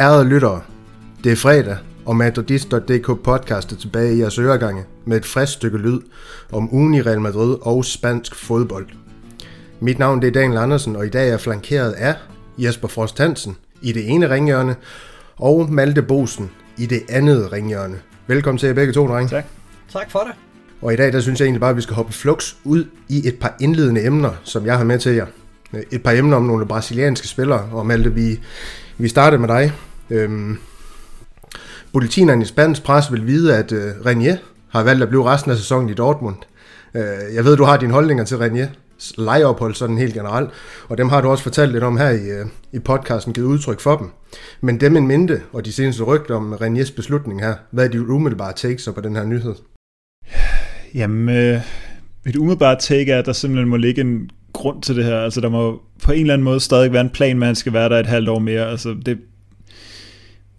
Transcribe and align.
Ærede 0.00 0.28
lyttere, 0.28 0.60
det 1.24 1.32
er 1.32 1.36
fredag, 1.36 1.76
og 2.06 2.16
Madridist.dk 2.16 3.22
podcast 3.24 3.72
er 3.72 3.76
tilbage 3.76 4.14
i 4.14 4.18
jeres 4.20 4.38
øregange 4.38 4.84
med 5.04 5.16
et 5.16 5.26
frisk 5.26 5.52
stykke 5.52 5.78
lyd 5.78 6.00
om 6.52 6.74
ugen 6.74 6.94
i 6.94 7.02
Real 7.02 7.20
Madrid 7.20 7.56
og 7.62 7.84
spansk 7.84 8.34
fodbold. 8.34 8.86
Mit 9.80 9.98
navn 9.98 10.22
det 10.22 10.28
er 10.28 10.32
Daniel 10.32 10.58
Andersen, 10.58 10.96
og 10.96 11.06
i 11.06 11.08
dag 11.08 11.22
er 11.22 11.30
jeg 11.30 11.40
flankeret 11.40 11.92
af 11.92 12.14
Jesper 12.58 12.88
Frost 12.88 13.18
Hansen 13.18 13.56
i 13.82 13.92
det 13.92 14.08
ene 14.08 14.30
ringhjørne, 14.30 14.76
og 15.36 15.72
Malte 15.72 16.02
Bosen 16.02 16.50
i 16.78 16.86
det 16.86 17.02
andet 17.08 17.52
ringhjørne. 17.52 17.96
Velkommen 18.26 18.58
til 18.58 18.66
jer 18.66 18.74
begge 18.74 18.92
to, 18.92 19.06
drenge. 19.06 19.28
Tak. 19.28 19.59
Tak 19.92 20.10
for 20.10 20.18
det. 20.18 20.32
Og 20.82 20.92
i 20.92 20.96
dag, 20.96 21.12
der 21.12 21.20
synes 21.20 21.40
jeg 21.40 21.46
egentlig 21.46 21.60
bare, 21.60 21.70
at 21.70 21.76
vi 21.76 21.82
skal 21.82 21.96
hoppe 21.96 22.12
flux 22.12 22.54
ud 22.64 22.84
i 23.08 23.28
et 23.28 23.38
par 23.38 23.56
indledende 23.60 24.06
emner, 24.06 24.30
som 24.44 24.66
jeg 24.66 24.76
har 24.76 24.84
med 24.84 24.98
til 24.98 25.14
jer. 25.14 25.26
Øh, 25.72 25.82
et 25.90 26.02
par 26.02 26.12
emner 26.12 26.36
om 26.36 26.42
nogle 26.42 26.66
brasilianske 26.66 27.28
spillere, 27.28 27.68
og 27.72 27.86
Malte, 27.86 28.14
vi, 28.14 28.40
vi 28.98 29.08
starter 29.08 29.38
med 29.38 29.48
dig. 29.48 29.72
Øhm, 30.10 30.58
Bulletinerne 31.92 32.42
i 32.42 32.46
spansk 32.46 32.82
pres 32.82 33.12
vil 33.12 33.26
vide, 33.26 33.56
at 33.56 33.72
øh, 33.72 33.92
Renier 34.06 34.36
har 34.68 34.82
valgt 34.82 35.02
at 35.02 35.08
blive 35.08 35.24
resten 35.24 35.50
af 35.50 35.56
sæsonen 35.56 35.88
i 35.88 35.94
Dortmund. 35.94 36.36
Øh, 36.94 37.34
jeg 37.34 37.44
ved, 37.44 37.56
du 37.56 37.64
har 37.64 37.76
dine 37.76 37.92
holdninger 37.92 38.24
til 38.24 38.38
Renier 38.38 38.68
lejeophold 39.18 39.74
sådan 39.74 39.98
helt 39.98 40.14
generelt, 40.14 40.50
og 40.88 40.98
dem 40.98 41.08
har 41.08 41.20
du 41.20 41.28
også 41.28 41.42
fortalt 41.42 41.72
lidt 41.72 41.84
om 41.84 41.96
her 41.96 42.10
i, 42.10 42.28
øh, 42.30 42.46
i 42.72 42.78
podcasten, 42.78 43.32
givet 43.32 43.46
udtryk 43.46 43.80
for 43.80 43.96
dem. 43.96 44.10
Men 44.60 44.80
dem 44.80 44.96
en 44.96 45.06
mente, 45.06 45.42
og 45.52 45.64
de 45.64 45.72
seneste 45.72 46.02
rygter 46.02 46.34
om 46.34 46.52
Reniers 46.52 46.90
beslutning 46.90 47.40
her, 47.40 47.54
hvad 47.70 47.84
er 47.84 47.88
de 47.88 48.10
umiddelbare 48.10 48.52
takes 48.52 48.88
på 48.94 49.00
den 49.00 49.16
her 49.16 49.24
nyhed? 49.24 49.54
Jamen, 50.94 51.36
øh, 51.36 51.60
mit 52.24 52.36
umiddelbare 52.36 52.76
take 52.80 53.12
er, 53.12 53.18
at 53.18 53.26
der 53.26 53.32
simpelthen 53.32 53.68
må 53.68 53.76
ligge 53.76 54.00
en 54.00 54.30
grund 54.52 54.82
til 54.82 54.96
det 54.96 55.04
her. 55.04 55.20
Altså, 55.20 55.40
der 55.40 55.48
må 55.48 55.82
på 56.02 56.12
en 56.12 56.20
eller 56.20 56.34
anden 56.34 56.44
måde 56.44 56.60
stadig 56.60 56.92
være 56.92 57.00
en 57.00 57.10
plan 57.10 57.42
at 57.42 57.46
han 57.46 57.54
skal 57.54 57.72
være 57.72 57.88
der 57.88 58.00
et 58.00 58.06
halvt 58.06 58.28
år 58.28 58.38
mere. 58.38 58.70
Altså, 58.70 58.96
det, 59.06 59.18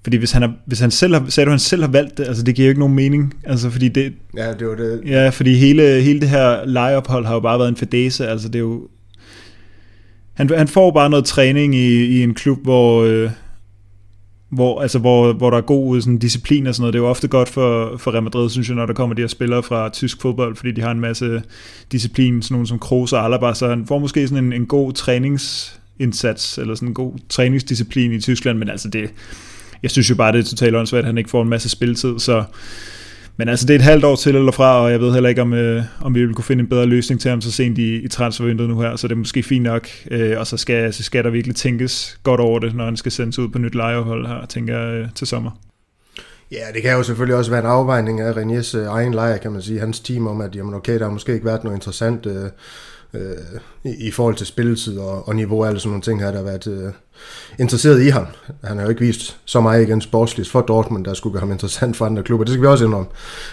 fordi 0.04 0.18
hvis 0.18 0.32
han, 0.32 0.44
er, 0.44 0.50
hvis 0.66 0.80
han 0.80 0.92
selv 0.92 1.14
har, 1.14 1.26
sagde 1.30 1.46
du, 1.46 1.50
han 1.50 1.60
selv 1.60 1.82
har 1.82 1.90
valgt 1.90 2.18
det, 2.18 2.28
altså 2.28 2.44
det 2.44 2.56
giver 2.56 2.66
jo 2.66 2.70
ikke 2.70 2.80
nogen 2.80 2.96
mening. 2.96 3.34
Altså 3.44 3.70
fordi 3.70 3.90
det... 3.90 4.14
Ja, 4.38 4.54
det 4.54 4.68
var 4.68 4.76
det. 4.76 5.02
Ja, 5.06 5.30
fordi 5.30 5.54
hele, 5.54 6.02
hele 6.02 6.20
det 6.20 6.30
her 6.30 6.66
lejeophold 6.66 7.26
har 7.26 7.34
jo 7.34 7.40
bare 7.40 7.60
været 7.60 7.70
en 7.70 7.76
fadese, 7.76 8.28
altså 8.28 8.48
det 8.48 8.56
er 8.56 8.60
jo... 8.60 8.88
Han, 10.34 10.50
han 10.50 10.68
får 10.68 10.92
bare 10.92 11.10
noget 11.10 11.26
træning 11.26 11.76
i, 11.76 12.06
i 12.06 12.24
en 12.24 12.34
klub, 12.34 12.64
hvor, 12.64 13.04
øh, 13.04 13.30
hvor, 14.52 14.82
altså, 14.82 15.00
hvor, 15.00 15.34
hvor 15.34 15.50
der 15.50 15.58
er 15.58 15.62
god 15.62 16.02
sådan, 16.02 16.18
disciplin 16.18 16.68
og 16.68 16.76
sådan 16.76 16.82
noget. 16.82 16.94
Det 16.94 17.00
er 17.00 17.04
jo 17.04 17.10
ofte 17.10 17.28
godt 17.28 17.50
for, 17.50 17.98
for 17.98 18.12
Real 18.12 18.24
Madrid, 18.24 18.50
synes 18.50 18.68
jeg, 18.68 18.76
når 18.76 18.86
der 18.86 18.94
kommer 18.94 19.16
de 19.16 19.22
her 19.22 19.28
spillere 19.28 19.64
fra 19.64 19.90
tysk 19.90 20.22
fodbold, 20.22 20.56
fordi 20.56 20.72
de 20.72 20.82
har 20.82 20.92
en 20.92 21.00
masse 21.00 21.42
disciplin, 21.92 22.42
sådan 22.42 22.54
nogle 22.54 22.68
som 22.68 22.80
Kroos 22.80 23.14
og 23.14 23.26
Alaba, 23.26 23.54
så 23.54 23.68
han 23.70 23.86
får 23.88 24.00
måske 24.00 24.28
sådan 24.28 24.44
en, 24.44 24.54
en 24.54 24.66
god 24.66 24.94
træningsindsats, 24.94 26.58
eller 26.58 26.76
sådan 26.76 26.88
en 26.88 26.94
god 26.94 27.14
træningsdisciplin 27.30 28.14
i 28.14 28.20
Tyskland, 28.20 28.58
men 28.58 28.70
altså 28.70 28.90
det, 28.90 29.10
jeg 29.84 29.92
synes 29.92 30.10
jo 30.10 30.16
bare, 30.16 30.32
det 30.32 30.40
er 30.40 30.44
totalt 30.44 30.76
åndssvagt, 30.76 31.00
at 31.00 31.06
han 31.06 31.18
ikke 31.18 31.30
får 31.30 31.42
en 31.42 31.50
masse 31.50 31.70
spilletid, 31.70 32.20
så 32.20 32.44
men 33.38 33.50
altså, 33.50 33.66
det 33.66 33.74
er 33.74 33.80
et 33.80 33.86
halvt 33.86 34.06
år 34.06 34.16
til 34.16 34.36
eller 34.36 34.52
fra, 34.52 34.82
og 34.82 34.92
jeg 34.92 35.00
ved 35.00 35.14
heller 35.14 35.30
ikke, 35.30 35.42
om, 35.42 35.54
øh, 35.54 35.84
om 36.02 36.16
vi 36.16 36.26
vil 36.26 36.36
kunne 36.36 36.44
finde 36.44 36.62
en 36.62 36.70
bedre 36.70 36.86
løsning 36.86 37.22
til 37.22 37.30
ham 37.30 37.42
så 37.42 37.52
sent 37.52 37.78
i, 37.78 37.96
i 37.96 38.08
transfervinduet 38.08 38.70
nu 38.70 38.82
her, 38.82 38.96
så 38.96 39.08
det 39.08 39.14
er 39.14 39.18
måske 39.18 39.44
fint 39.44 39.64
nok. 39.64 39.88
Øh, 40.12 40.40
og 40.40 40.48
så 40.48 40.58
skal, 40.58 40.94
så 40.94 41.04
skal 41.04 41.24
der 41.24 41.30
virkelig 41.30 41.56
tænkes 41.56 42.20
godt 42.24 42.40
over 42.40 42.60
det, 42.60 42.76
når 42.76 42.86
han 42.86 42.98
skal 42.98 43.12
sendes 43.12 43.40
ud 43.40 43.50
på 43.50 43.60
nyt 43.60 43.76
lejehold 43.76 44.28
her, 44.28 44.46
tænker 44.46 44.80
jeg, 44.80 44.94
øh, 44.94 45.08
til 45.16 45.28
sommer. 45.28 45.52
Ja, 46.52 46.66
det 46.74 46.82
kan 46.82 46.92
jo 46.92 47.04
selvfølgelig 47.04 47.36
også 47.36 47.52
være 47.52 47.60
en 47.60 47.66
afvejning 47.66 48.22
af 48.22 48.38
Reniers 48.38 48.76
øh, 48.76 48.86
egen 48.86 49.14
leje, 49.14 49.38
kan 49.38 49.52
man 49.52 49.62
sige. 49.62 49.80
Hans 49.80 50.00
team 50.00 50.28
om, 50.28 50.42
at 50.42 50.56
jamen, 50.56 50.74
okay, 50.74 51.00
der 51.00 51.04
har 51.04 51.12
måske 51.12 51.34
ikke 51.34 51.46
været 51.46 51.64
noget 51.64 51.78
interessant 51.78 52.26
øh, 52.26 52.50
øh, 53.14 53.22
i, 53.84 54.08
i 54.08 54.12
forhold 54.12 54.36
til 54.36 54.48
spilletid 54.48 54.98
og, 54.98 55.28
og 55.28 55.36
niveau 55.36 55.62
og 55.62 55.68
alle 55.68 55.80
sådan 55.80 55.90
nogle 55.90 56.02
ting 56.02 56.22
her, 56.22 56.32
der 56.32 56.38
har 56.38 56.46
været 56.46 56.68
øh, 56.68 56.92
interesseret 57.60 58.02
i 58.02 58.10
ham. 58.10 58.26
Han 58.64 58.78
har 58.78 58.84
jo 58.84 58.90
ikke 58.90 59.02
vist 59.02 59.38
så 59.46 59.62
meget 59.62 59.84
igen 59.84 60.02
sportsligt 60.02 60.50
for 60.50 60.62
Dortmund, 60.62 61.06
der 61.06 61.14
skulle 61.14 61.34
gøre 61.34 61.40
ham 61.40 61.52
interessant 61.52 61.98
for 61.98 62.06
andre 62.06 62.24
klubber. 62.24 62.46
Det 62.46 62.54
skal 62.54 62.62
vi 62.62 62.68
også 62.68 62.86
indrømme. 62.86 63.10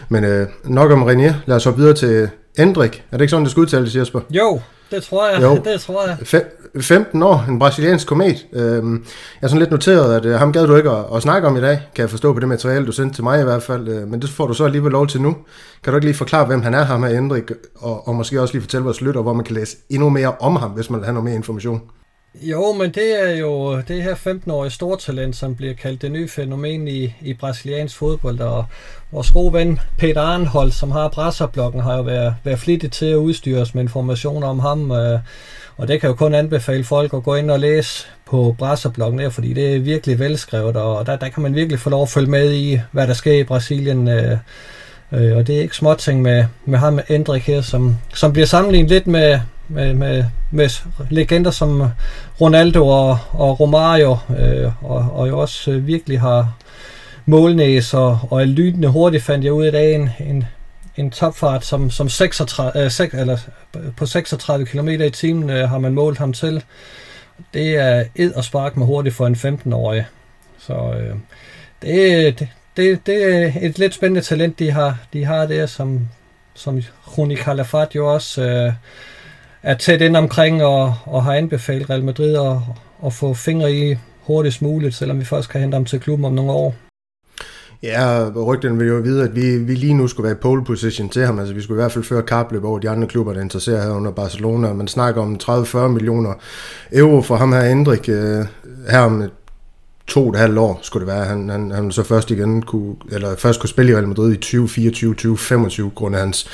Men 0.09 0.25
øh, 0.25 0.49
nok 0.65 0.91
om 0.91 1.03
René. 1.03 1.33
Lad 1.47 1.57
os 1.57 1.65
hoppe 1.65 1.81
videre 1.81 1.95
til 1.95 2.29
Endrik. 2.59 3.05
Er 3.13 3.17
det 3.17 3.25
ikke 3.25 3.31
sådan, 3.31 3.45
det 3.45 3.51
skal 3.51 3.61
udtales, 3.61 3.97
Jesper? 3.97 4.21
Jo, 4.31 4.61
det 4.91 5.03
tror 5.03 5.29
jeg. 5.29 5.43
Jo. 5.43 5.61
Det 5.65 5.81
tror 5.81 6.07
jeg. 6.07 6.17
Fe- 6.21 6.81
15 6.81 7.23
år, 7.23 7.45
en 7.49 7.59
brasiliansk 7.59 8.07
komet. 8.07 8.47
Øhm, 8.53 8.93
jeg 8.95 9.01
har 9.41 9.49
sådan 9.49 9.59
lidt 9.59 9.71
noteret, 9.71 10.17
at 10.17 10.25
øh, 10.25 10.35
ham 10.39 10.53
gad 10.53 10.67
du 10.67 10.77
ikke 10.77 10.91
at, 10.91 11.05
at 11.15 11.23
snakke 11.23 11.49
om 11.49 11.57
i 11.57 11.61
dag, 11.61 11.81
kan 11.95 12.03
jeg 12.03 12.11
forstå 12.11 12.33
på 12.33 12.41
det 12.41 12.49
materiale, 12.49 12.87
du 12.87 12.93
sendte 12.93 13.17
til 13.17 13.25
mig 13.25 13.41
i 13.41 13.45
hvert 13.45 13.63
fald. 13.63 13.89
Øh, 13.89 14.09
men 14.09 14.23
det 14.23 14.31
får 14.31 14.47
du 14.47 14.55
så 14.55 14.65
alligevel 14.65 14.93
lov 14.93 15.07
til 15.07 15.21
nu. 15.21 15.37
Kan 15.85 15.93
du 15.93 15.97
ikke 15.97 16.07
lige 16.07 16.17
forklare, 16.17 16.45
hvem 16.47 16.63
han 16.63 16.75
er, 16.75 16.85
ham 16.85 17.03
her 17.03 17.19
Endrik, 17.19 17.51
og, 17.77 18.09
og 18.09 18.15
måske 18.15 18.41
også 18.41 18.55
lige 18.55 18.63
fortælle 18.63 18.85
vores 18.85 19.01
lytter, 19.01 19.23
hvor 19.23 19.33
man 19.33 19.45
kan 19.45 19.55
læse 19.55 19.77
endnu 19.91 20.09
mere 20.09 20.33
om 20.41 20.57
ham, 20.57 20.71
hvis 20.71 20.91
man 20.91 21.01
vil 21.01 21.05
have 21.05 21.15
noget 21.15 21.25
mere 21.25 21.35
information? 21.35 21.81
Jo, 22.43 22.73
men 22.73 22.91
det 22.91 23.23
er 23.23 23.37
jo 23.37 23.81
det 23.81 24.03
her 24.03 24.15
15-årige 24.15 24.71
stortalent, 24.71 25.37
som 25.37 25.55
bliver 25.55 25.75
kaldt 25.75 26.03
det 26.03 26.13
nye 26.13 26.29
fænomen 26.29 26.89
i, 26.89 27.15
i 27.21 27.35
brasiliansk 27.35 27.97
fodbold, 27.97 28.41
og 28.41 28.65
vores 29.11 29.31
gode 29.31 29.53
ven 29.53 29.81
Peter 29.97 30.21
Arnhold, 30.21 30.71
som 30.71 30.91
har 30.91 31.09
presserblokken, 31.09 31.81
har 31.81 31.97
jo 31.97 32.03
været, 32.03 32.35
været 32.45 32.59
flittig 32.59 32.93
til 32.93 33.07
at 33.07 33.17
udstyre 33.17 33.61
os 33.61 33.75
med 33.75 33.83
informationer 33.83 34.47
om 34.47 34.59
ham, 34.59 34.91
øh, 34.91 35.21
og 35.77 35.89
det 35.89 36.01
kan 36.01 36.09
jo 36.09 36.15
kun 36.15 36.35
anbefale 36.35 36.85
folk 36.85 37.15
at 37.15 37.23
gå 37.23 37.35
ind 37.35 37.51
og 37.51 37.61
læse 37.61 38.07
på 38.27 38.55
Brasserblokken 38.59 39.19
der, 39.19 39.31
fordi 39.31 39.53
det 39.53 39.77
er 39.77 39.81
virkelig 39.81 40.19
velskrevet, 40.19 40.77
og 40.77 41.07
der, 41.07 41.17
der 41.17 41.29
kan 41.29 41.43
man 41.43 41.55
virkelig 41.55 41.81
få 41.81 41.91
lov 41.91 42.03
at 42.03 42.09
følge 42.09 42.31
med 42.31 42.53
i, 42.53 42.81
hvad 42.93 43.07
der 43.07 43.15
sker 43.15 43.33
i 43.33 43.45
Brasilien, 43.45 44.09
øh, 44.09 44.39
øh, 45.13 45.37
og 45.37 45.47
det 45.47 45.57
er 45.57 45.61
ikke 45.61 45.77
småting 45.77 46.23
med, 46.23 46.45
med 46.65 46.79
ham 46.79 47.01
Endrik 47.09 47.43
her, 47.43 47.61
som, 47.61 47.97
som 48.15 48.33
bliver 48.33 48.47
sammenlignet 48.47 48.91
lidt 48.91 49.07
med, 49.07 49.41
med, 49.69 49.95
med, 49.95 50.25
med 50.51 50.71
legender 51.11 51.51
som 51.51 51.89
Ronaldo 52.41 52.89
og, 52.89 53.19
og 53.31 53.61
Romario, 53.61 54.17
øh, 54.39 54.85
og, 54.85 55.11
og 55.13 55.29
jo 55.29 55.39
også 55.39 55.71
øh, 55.71 55.87
virkelig 55.87 56.21
har 56.21 56.57
målnæs 57.27 57.95
og, 57.95 58.19
og 58.31 58.41
er 58.41 58.45
lydende 58.45 58.89
hurtigt, 58.89 59.23
fandt 59.23 59.45
jeg 59.45 59.53
ud 59.53 59.65
af 59.65 59.73
dagen, 59.73 60.11
en, 60.21 60.27
en, 60.27 60.45
en 60.97 61.11
topfart 61.11 61.65
som, 61.65 61.91
som 61.91 62.09
36, 62.09 62.85
øh, 62.85 62.91
6, 62.91 63.15
eller 63.15 63.39
på 63.97 64.07
36 64.07 64.67
km 64.67 64.89
i 64.89 65.11
timen 65.11 65.51
øh, 65.51 65.69
har 65.69 65.79
man 65.79 65.95
målt 65.95 66.19
ham 66.19 66.33
til. 66.33 66.65
Det 67.55 67.77
er 67.77 68.05
ed 68.17 68.33
og 68.33 68.45
spark 68.45 68.77
med 68.77 68.87
hurtigt 68.87 69.15
for 69.15 69.27
en 69.27 69.35
15-årig. 69.35 70.07
Så 70.59 70.75
øh, 70.75 71.15
det, 71.83 72.39
det, 72.39 72.49
det, 72.77 73.07
det 73.07 73.25
er 73.25 73.53
et 73.61 73.79
lidt 73.79 73.95
spændende 73.95 74.21
talent, 74.21 74.59
de 74.59 74.71
har, 74.71 74.99
de 75.13 75.25
har 75.25 75.47
der, 75.47 75.67
som, 75.67 76.09
som 76.55 76.83
Rune 77.19 77.37
Calafat 77.37 77.95
jo 77.95 78.15
også 78.15 78.43
øh, 78.43 78.73
er 79.63 79.75
tæt 79.75 80.01
ind 80.01 80.17
omkring 80.17 80.65
og, 80.65 80.95
og 81.05 81.25
har 81.25 81.35
anbefalet 81.35 81.91
Real 81.91 82.05
Madrid 82.05 82.37
at, 82.37 82.57
at 83.07 83.13
få 83.13 83.35
fingre 83.35 83.73
i 83.73 83.97
hurtigst 84.23 84.63
muligt, 84.63 84.95
selvom 84.95 85.21
vi 85.21 85.25
først 85.25 85.49
kan 85.49 85.61
hente 85.61 85.75
ham 85.75 85.85
til 85.85 86.01
klubben 86.01 86.25
om 86.25 86.33
nogle 86.33 86.53
år. 86.53 86.75
Ja, 87.83 88.29
rygten 88.29 88.79
vil 88.79 88.87
jo 88.89 88.95
vide, 88.95 89.25
at 89.25 89.37
vi, 89.37 89.59
vi 89.59 89.75
lige 89.75 89.95
nu 89.95 90.07
skulle 90.07 90.25
være 90.25 90.37
i 90.37 90.41
pole 90.43 90.65
position 90.65 91.09
til 91.09 91.27
ham. 91.27 91.39
Altså, 91.39 91.55
vi 91.55 91.63
skulle 91.63 91.79
i 91.79 91.83
hvert 91.83 91.93
fald 91.93 92.05
føre 92.05 92.23
kapløb 92.23 92.65
over 92.65 92.79
de 92.79 92.91
andre 92.91 93.09
klubber, 93.09 93.33
der 93.33 93.41
interesserer 93.41 93.83
her 93.83 93.91
under 93.91 94.11
Barcelona. 94.11 94.73
Man 94.73 94.89
snakker 94.89 95.23
om 95.23 95.39
30-40 95.43 95.79
millioner 95.79 96.35
euro 96.93 97.21
for 97.21 97.37
ham 97.37 97.53
her, 97.53 97.63
Endrik, 97.63 98.09
øh, 98.09 98.45
her 98.91 99.01
om 99.01 99.21
et 99.23 99.31
to 100.09 100.27
og 100.27 100.31
et 100.31 100.39
halvt 100.39 100.59
år 100.59 100.79
skulle 100.83 101.07
det 101.07 101.15
være. 101.15 101.25
Han, 101.25 101.49
han, 101.49 101.71
han 101.71 101.93
så 101.93 102.03
først 102.03 102.31
igen 102.31 102.63
kunne, 102.63 102.95
eller 103.13 103.37
først 103.37 103.61
kunne 103.61 103.69
spille 103.69 103.93
i 103.93 103.95
Real 103.95 104.09
Madrid 104.09 104.33
i 104.33 104.37
2024, 104.37 105.15
2025, 105.15 105.91
grund 105.95 106.15
af 106.15 106.21
hans 106.21 106.49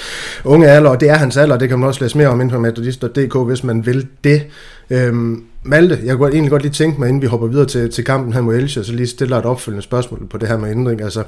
unge 0.44 0.68
alder, 0.68 0.90
og 0.90 1.00
det 1.00 1.10
er 1.10 1.14
hans 1.14 1.36
alder, 1.36 1.58
det 1.58 1.68
kan 1.68 1.78
man 1.78 1.88
også 1.88 2.04
læse 2.04 2.18
mere 2.18 2.28
om 2.28 2.40
inden 2.40 2.54
på 2.54 2.60
madridist.dk, 2.60 3.46
hvis 3.46 3.64
man 3.64 3.86
vil 3.86 4.06
det. 4.24 4.46
Øhm, 4.90 5.44
Malte, 5.62 6.00
jeg 6.04 6.16
kunne 6.16 6.32
egentlig 6.32 6.50
godt 6.50 6.62
lige 6.62 6.72
tænke 6.72 7.00
mig, 7.00 7.08
inden 7.08 7.22
vi 7.22 7.26
hopper 7.26 7.46
videre 7.46 7.66
til, 7.66 7.90
til 7.90 8.04
kampen 8.04 8.32
her 8.32 8.40
mod 8.40 8.54
Elche, 8.54 8.84
så 8.84 8.92
lige 8.92 9.06
stiller 9.06 9.38
et 9.38 9.44
opfølgende 9.44 9.82
spørgsmål 9.82 10.26
på 10.30 10.38
det 10.38 10.48
her 10.48 10.56
med 10.56 10.70
ændring. 10.70 11.02
Altså, 11.02 11.22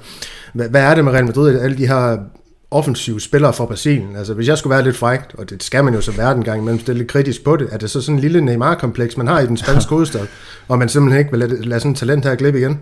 hvad, 0.55 0.69
hvad 0.69 0.83
er 0.83 0.95
det 0.95 1.05
med 1.05 1.13
Real 1.13 1.27
Madrid, 1.27 1.61
alle 1.61 1.79
de 1.79 1.87
her 1.87 2.19
offensive 2.71 3.21
spillere 3.21 3.53
fra 3.53 3.67
Brasilien. 3.67 4.17
Altså, 4.17 4.35
hvis 4.35 4.49
jeg 4.49 4.59
skulle 4.59 4.75
være 4.75 4.85
lidt 4.85 4.97
frækt, 4.97 5.35
og 5.35 5.51
det 5.51 5.63
skal 5.63 5.85
man 5.85 5.95
jo 5.95 6.01
så 6.01 6.13
være 6.13 6.35
den 6.35 6.45
gang 6.45 6.61
imellem, 6.61 6.81
stille 6.81 6.99
lidt 6.99 7.11
kritisk 7.11 7.45
på 7.45 7.57
det, 7.57 7.69
er 7.73 7.79
det 7.79 7.91
så 7.91 8.01
sådan 8.01 8.15
en 8.15 8.21
lille 8.21 8.41
Neymar-kompleks, 8.41 9.17
man 9.17 9.27
har 9.27 9.41
i 9.41 9.47
den 9.47 9.57
spanske 9.57 9.91
hovedstad, 9.95 10.27
og 10.69 10.79
man 10.79 10.89
simpelthen 10.89 11.19
ikke 11.19 11.31
vil 11.31 11.41
lade, 11.41 11.63
lade 11.63 11.81
sådan 11.81 11.91
en 11.91 11.95
talent 11.95 12.25
her 12.25 12.35
glippe 12.35 12.59
igen? 12.59 12.79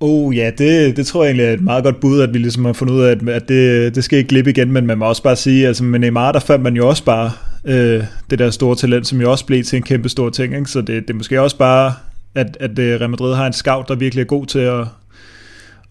Oh 0.00 0.36
ja, 0.36 0.50
det, 0.58 0.96
det 0.96 1.06
tror 1.06 1.22
jeg 1.22 1.28
egentlig 1.28 1.46
er 1.46 1.52
et 1.52 1.60
meget 1.60 1.84
godt 1.84 2.00
bud, 2.00 2.20
at 2.20 2.34
vi 2.34 2.38
ligesom 2.38 2.64
har 2.64 2.72
fundet 2.72 2.94
ud 2.94 3.02
af, 3.02 3.10
at, 3.10 3.28
at 3.28 3.48
det, 3.48 3.94
det 3.94 4.04
skal 4.04 4.18
ikke 4.18 4.28
glippe 4.28 4.50
igen, 4.50 4.72
men 4.72 4.86
man 4.86 4.98
må 4.98 5.04
også 5.04 5.22
bare 5.22 5.36
sige, 5.36 5.66
altså 5.66 5.84
med 5.84 5.98
Neymar, 5.98 6.32
der 6.32 6.40
fandt 6.40 6.62
man 6.62 6.76
jo 6.76 6.88
også 6.88 7.04
bare 7.04 7.30
øh, 7.64 8.04
det 8.30 8.38
der 8.38 8.50
store 8.50 8.76
talent, 8.76 9.06
som 9.06 9.20
jo 9.20 9.30
også 9.30 9.46
blev 9.46 9.64
til 9.64 9.76
en 9.76 9.82
kæmpe 9.82 10.08
stor 10.08 10.30
ting, 10.30 10.56
ikke? 10.56 10.70
så 10.70 10.80
det, 10.80 11.02
det 11.02 11.10
er 11.10 11.14
måske 11.14 11.40
også 11.40 11.58
bare, 11.58 11.92
at, 12.34 12.56
at 12.60 12.78
øh, 12.78 13.00
Real 13.00 13.10
Madrid 13.10 13.34
har 13.34 13.46
en 13.46 13.52
scout, 13.52 13.88
der 13.88 13.94
virkelig 13.94 14.22
er 14.22 14.26
god 14.26 14.46
til 14.46 14.58
at, 14.58 14.84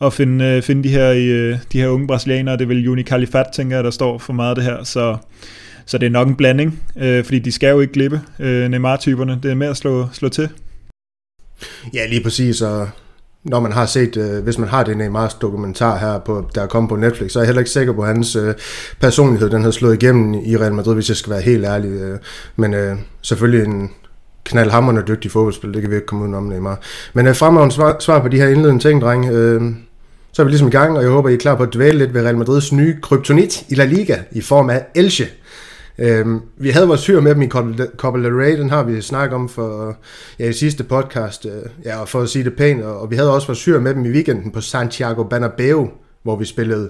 at 0.01 0.13
finde, 0.13 0.45
øh, 0.45 0.61
finde 0.61 0.83
de, 0.83 0.89
her, 0.89 1.11
øh, 1.11 1.59
de 1.73 1.79
her 1.79 1.87
unge 1.87 2.07
brasilianere. 2.07 2.57
Det 2.57 2.63
er 2.63 2.67
vel 2.67 2.83
Juni 2.83 3.03
Califat, 3.03 3.45
tænker 3.53 3.77
jeg, 3.77 3.83
der 3.83 3.91
står 3.91 4.17
for 4.17 4.33
meget 4.33 4.49
af 4.49 4.55
det 4.55 4.63
her. 4.63 4.83
Så, 4.83 5.17
så 5.85 5.97
det 5.97 6.05
er 6.05 6.09
nok 6.09 6.27
en 6.27 6.35
blanding, 6.35 6.79
øh, 6.97 7.23
fordi 7.23 7.39
de 7.39 7.51
skal 7.51 7.69
jo 7.69 7.79
ikke 7.79 7.93
glippe 7.93 8.21
øh, 8.39 8.69
Neymar-typerne. 8.69 9.39
Det 9.43 9.51
er 9.51 9.55
med 9.55 9.67
at 9.67 9.77
slå, 9.77 10.07
slå 10.13 10.29
til. 10.29 10.49
Ja, 11.93 12.07
lige 12.07 12.23
præcis. 12.23 12.61
Og 12.61 12.89
når 13.43 13.59
man 13.59 13.71
har 13.71 13.85
set, 13.85 14.17
øh, 14.17 14.43
hvis 14.43 14.57
man 14.57 14.69
har 14.69 14.83
det 14.83 14.97
Neymars 14.97 15.33
dokumentar 15.33 15.97
her, 15.97 16.19
på, 16.19 16.49
der 16.55 16.61
er 16.61 16.67
kommet 16.67 16.89
på 16.89 16.95
Netflix, 16.95 17.31
så 17.31 17.39
er 17.39 17.43
jeg 17.43 17.47
heller 17.47 17.59
ikke 17.59 17.71
sikker 17.71 17.93
på, 17.93 18.01
at 18.01 18.07
hans 18.07 18.35
øh, 18.35 18.53
personlighed, 18.99 19.49
den 19.49 19.63
har 19.63 19.71
slået 19.71 20.03
igennem 20.03 20.33
i 20.33 20.57
Real 20.57 20.73
Madrid, 20.73 20.93
hvis 20.93 21.09
jeg 21.09 21.17
skal 21.17 21.31
være 21.31 21.41
helt 21.41 21.65
ærlig. 21.65 21.89
Øh, 21.89 22.19
men 22.55 22.73
øh, 22.73 22.97
selvfølgelig 23.21 23.65
en 23.65 23.89
knaldhammerende 24.43 25.03
dygtig 25.07 25.31
fodboldspil, 25.31 25.73
det 25.73 25.81
kan 25.81 25.91
vi 25.91 25.95
ikke 25.95 26.07
komme 26.07 26.23
udenom 26.23 26.43
Neymar. 26.43 26.79
Men 27.13 27.27
øh, 27.27 27.35
fremragende 27.35 27.75
svar, 27.75 27.97
svar 27.99 28.19
på 28.21 28.27
de 28.27 28.37
her 28.37 28.47
indledende 28.47 28.83
ting, 28.83 29.01
dreng. 29.01 29.25
Øh, 29.25 29.61
så 30.37 30.41
er 30.41 30.45
vi 30.45 30.51
ligesom 30.51 30.67
i 30.67 30.71
gang, 30.71 30.97
og 30.97 31.03
jeg 31.03 31.11
håber, 31.11 31.29
I 31.29 31.33
er 31.33 31.37
klar 31.37 31.55
på 31.55 31.63
at 31.63 31.73
dvæle 31.73 31.97
lidt 31.97 32.13
ved 32.13 32.21
Real 32.21 32.37
Madrids 32.37 32.71
nye 32.71 33.01
kryptonit 33.01 33.65
i 33.69 33.75
La 33.75 33.85
Liga 33.85 34.17
i 34.31 34.41
form 34.41 34.69
af 34.69 34.85
Elche. 34.95 35.25
Øhm, 35.97 36.41
vi 36.57 36.69
havde 36.69 36.87
vores 36.87 37.07
hyr 37.07 37.19
med 37.21 37.35
dem 37.35 37.41
i 37.41 37.47
Copa 37.97 38.19
del 38.19 38.33
Rey, 38.33 38.57
den 38.57 38.69
har 38.69 38.83
vi 38.83 39.01
snakket 39.01 39.35
om 39.35 39.49
for 39.49 39.97
ja, 40.39 40.49
i 40.49 40.53
sidste 40.53 40.83
podcast, 40.83 41.45
øh, 41.45 41.51
ja, 41.85 42.03
for 42.03 42.21
at 42.21 42.29
sige 42.29 42.43
det 42.43 42.55
pænt, 42.55 42.83
og, 42.83 42.99
og 42.99 43.11
vi 43.11 43.15
havde 43.15 43.33
også 43.33 43.47
vores 43.47 43.65
hyr 43.65 43.79
med 43.79 43.93
dem 43.93 44.05
i 44.05 44.09
weekenden 44.09 44.51
på 44.51 44.61
Santiago 44.61 45.23
Bernabeu, 45.23 45.89
hvor 46.23 46.35
vi 46.35 46.45
spillede 46.45 46.89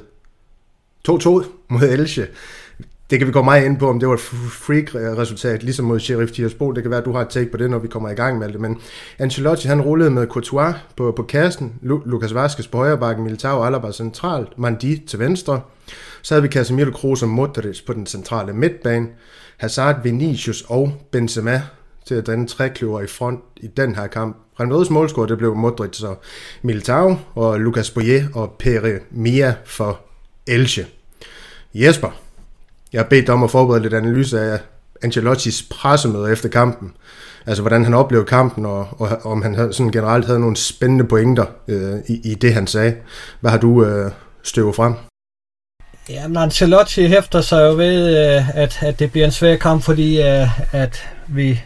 2-2 1.09 1.13
mod 1.69 1.81
Elche. 1.81 2.27
Det 3.09 3.19
kan 3.19 3.27
vi 3.27 3.31
gå 3.31 3.41
meget 3.41 3.65
ind 3.65 3.77
på, 3.77 3.89
om 3.89 3.99
det 3.99 4.07
var 4.07 4.13
et 4.13 4.19
freak-resultat, 4.19 5.63
ligesom 5.63 5.85
mod 5.85 5.99
Sheriff 5.99 6.31
Tiraspol. 6.31 6.75
Det 6.75 6.83
kan 6.83 6.89
være, 6.89 6.99
at 6.99 7.05
du 7.05 7.11
har 7.11 7.21
et 7.21 7.29
take 7.29 7.51
på 7.51 7.57
det, 7.57 7.69
når 7.69 7.79
vi 7.79 7.87
kommer 7.87 8.09
i 8.09 8.13
gang 8.13 8.39
med 8.39 8.49
det. 8.49 8.61
Men 8.61 8.77
Ancelotti, 9.19 9.67
han 9.67 9.81
rullede 9.81 10.11
med 10.11 10.27
Courtois 10.27 10.75
på, 10.95 11.13
på 11.15 11.23
kassen, 11.23 11.73
Lu- 11.83 12.09
Lucas 12.09 12.33
Vazquez 12.33 12.67
på 12.67 12.77
højre 12.77 12.97
bakken, 12.97 13.23
Militao 13.23 13.63
Alaba 13.63 13.91
centralt, 13.91 14.59
Mandi 14.59 15.03
til 15.07 15.19
venstre. 15.19 15.61
Så 16.21 16.33
havde 16.33 16.43
vi 16.43 16.49
Casemiro, 16.49 16.91
Kroos 16.91 17.23
og 17.23 17.29
Modric 17.29 17.85
på 17.85 17.93
den 17.93 18.05
centrale 18.05 18.53
midtbane. 18.53 19.07
Hazard, 19.57 20.03
Vinicius 20.03 20.63
og 20.67 20.93
Benzema 21.11 21.61
til 22.05 22.15
at 22.15 22.27
danne 22.27 22.47
trækløver 22.47 23.01
i 23.01 23.07
front 23.07 23.39
i 23.57 23.67
den 23.67 23.95
her 23.95 24.07
kamp. 24.07 24.37
Real 24.59 24.71
Madrid's 24.71 24.93
målscorer, 24.93 25.25
det 25.25 25.37
blev 25.37 25.55
Modric 25.55 26.03
og 26.03 26.21
Militao, 26.61 27.15
og 27.35 27.59
Lucas 27.59 27.91
Boyer 27.91 28.23
og 28.33 28.55
Pere 28.59 28.99
Mia 29.11 29.55
for 29.65 29.99
Elche. 30.47 30.85
Jesper, 31.73 32.09
jeg 32.93 33.01
har 33.01 33.09
bedt 33.09 33.29
om 33.29 33.43
at 33.43 33.51
forberede 33.51 33.83
lidt 33.83 33.93
analyse 33.93 34.41
af 34.41 34.59
Ancelottis 35.03 35.63
pressemøde 35.71 36.31
efter 36.31 36.49
kampen. 36.49 36.91
Altså, 37.45 37.63
hvordan 37.63 37.83
han 37.83 37.93
oplevede 37.93 38.27
kampen, 38.27 38.65
og, 38.65 38.87
og 38.99 39.25
om 39.25 39.41
han 39.41 39.73
sådan 39.73 39.91
generelt 39.91 40.25
havde 40.25 40.39
nogle 40.39 40.55
spændende 40.55 41.05
pointer 41.05 41.45
øh, 41.67 41.99
i, 42.07 42.31
i 42.31 42.35
det, 42.35 42.53
han 42.53 42.67
sagde. 42.67 42.95
Hvad 43.39 43.51
har 43.51 43.57
du 43.57 43.85
øh, 43.85 44.11
støvet 44.43 44.75
frem? 44.75 44.93
Jamen, 46.09 46.37
Ancelotti 46.37 47.07
hæfter 47.07 47.41
sig 47.41 47.61
jo 47.61 47.73
ved, 47.75 48.17
øh, 48.17 48.57
at, 48.57 48.77
at 48.81 48.99
det 48.99 49.11
bliver 49.11 49.25
en 49.25 49.31
svær 49.31 49.55
kamp, 49.55 49.83
fordi 49.83 50.21
øh, 50.21 50.75
at 50.75 51.09
vi 51.27 51.61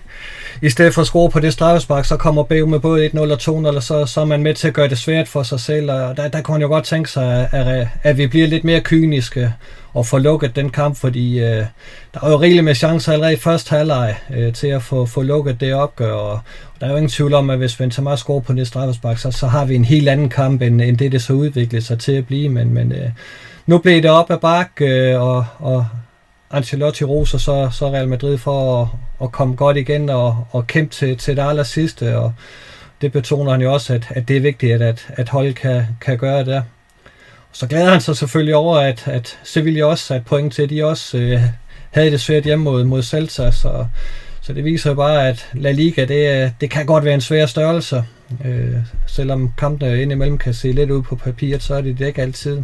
i 0.61 0.69
stedet 0.69 0.93
for 0.93 1.01
at 1.01 1.07
score 1.07 1.29
på 1.29 1.39
det 1.39 1.53
straffespark, 1.53 2.05
så 2.05 2.17
kommer 2.17 2.43
BU 2.43 2.65
med 2.65 2.79
både 2.79 3.07
1-0 3.07 3.19
og 3.19 3.41
2-0, 3.41 3.75
og 3.75 3.83
så, 3.83 4.05
så 4.05 4.21
er 4.21 4.25
man 4.25 4.43
med 4.43 4.53
til 4.53 4.67
at 4.67 4.73
gøre 4.73 4.89
det 4.89 4.97
svært 4.97 5.27
for 5.27 5.43
sig 5.43 5.59
selv, 5.59 5.91
og 5.91 6.17
der, 6.17 6.27
der 6.27 6.41
kunne 6.41 6.53
han 6.53 6.61
jo 6.61 6.67
godt 6.67 6.83
tænke 6.83 7.11
sig, 7.11 7.49
at, 7.51 7.87
at 8.03 8.17
vi 8.17 8.27
bliver 8.27 8.47
lidt 8.47 8.63
mere 8.63 8.81
kyniske 8.81 9.53
og 9.93 10.05
få 10.05 10.17
lukket 10.17 10.55
den 10.55 10.69
kamp, 10.69 10.97
fordi 10.97 11.39
øh, 11.39 11.65
der 12.13 12.19
er 12.23 12.29
jo 12.29 12.35
rigeligt 12.41 12.65
med 12.65 12.75
chancer 12.75 13.13
allerede 13.13 13.33
i 13.33 13.37
første 13.37 13.75
halvleg 13.75 14.15
øh, 14.33 14.53
til 14.53 14.67
at 14.67 14.83
få, 14.83 15.05
få 15.05 15.21
lukket 15.21 15.61
det 15.61 15.73
opgør, 15.73 16.13
og, 16.13 16.31
og 16.31 16.41
der 16.79 16.85
er 16.85 16.91
jo 16.91 16.97
ingen 16.97 17.09
tvivl 17.09 17.33
om, 17.33 17.49
at 17.49 17.57
hvis 17.57 17.75
Benzema 17.75 18.15
scorer 18.15 18.41
på 18.41 18.53
det 18.53 18.67
straffespark, 18.67 19.17
så, 19.17 19.31
så 19.31 19.47
har 19.47 19.65
vi 19.65 19.75
en 19.75 19.85
helt 19.85 20.09
anden 20.09 20.29
kamp, 20.29 20.61
end, 20.61 20.81
end 20.81 20.97
det, 20.97 21.11
det 21.11 21.21
så 21.21 21.33
udviklede 21.33 21.85
sig 21.85 21.99
til 21.99 22.11
at 22.11 22.27
blive, 22.27 22.49
men, 22.49 22.73
men 22.73 22.91
øh, 22.91 23.09
nu 23.65 23.77
blev 23.77 24.01
det 24.01 24.11
op 24.11 24.31
ad 24.31 24.37
bak, 24.37 24.71
øh, 24.81 25.21
og, 25.21 25.45
og 25.59 25.85
Ancelotti 26.53 27.03
roser 27.03 27.37
så, 27.37 27.69
så 27.71 27.89
Real 27.89 28.07
Madrid 28.07 28.37
for 28.37 28.81
at, 28.81 28.87
at 29.23 29.31
komme 29.31 29.55
godt 29.55 29.77
igen 29.77 30.09
og, 30.09 30.47
og 30.51 30.67
kæmpe 30.67 30.93
til, 30.93 31.17
til 31.17 31.37
det 31.37 31.43
aller 31.43 31.63
sidste, 31.63 32.17
og 32.17 32.33
det 33.01 33.11
betoner 33.11 33.51
han 33.51 33.61
jo 33.61 33.73
også, 33.73 33.93
at, 33.93 34.07
at 34.09 34.27
det 34.27 34.37
er 34.37 34.41
vigtigt, 34.41 34.81
at, 34.81 35.07
at, 35.09 35.29
holdet 35.29 35.29
hold 35.29 35.53
kan, 35.53 35.85
kan 36.01 36.17
gøre 36.17 36.45
det. 36.45 36.63
Så 37.51 37.67
glæder 37.67 37.91
han 37.91 38.01
sig 38.01 38.17
selvfølgelig 38.17 38.55
over, 38.55 38.77
at, 38.77 39.07
at 39.07 39.39
Sevilla 39.43 39.85
også 39.85 40.05
satte 40.05 40.25
point 40.25 40.53
til, 40.53 40.63
at 40.63 40.69
de 40.69 40.85
også 40.85 41.17
øh, 41.17 41.41
havde 41.91 42.11
det 42.11 42.21
svært 42.21 42.43
hjemme 42.43 42.63
mod, 42.63 42.83
mod 42.83 43.03
Celta, 43.03 43.51
så, 43.51 43.85
så 44.41 44.53
det 44.53 44.65
viser 44.65 44.89
jo 44.89 44.95
bare, 44.95 45.27
at 45.27 45.49
La 45.53 45.71
Liga, 45.71 46.05
det, 46.05 46.43
øh, 46.43 46.51
det 46.61 46.69
kan 46.69 46.85
godt 46.85 47.05
være 47.05 47.13
en 47.13 47.21
svær 47.21 47.45
størrelse. 47.45 48.03
Øh, 48.45 48.75
selvom 49.07 49.51
kampene 49.57 50.01
indimellem 50.01 50.37
kan 50.37 50.53
se 50.53 50.71
lidt 50.71 50.91
ud 50.91 51.01
på 51.01 51.15
papiret, 51.15 51.63
så 51.63 51.75
er 51.75 51.81
det 51.81 51.99
det 51.99 52.07
ikke 52.07 52.21
altid. 52.21 52.63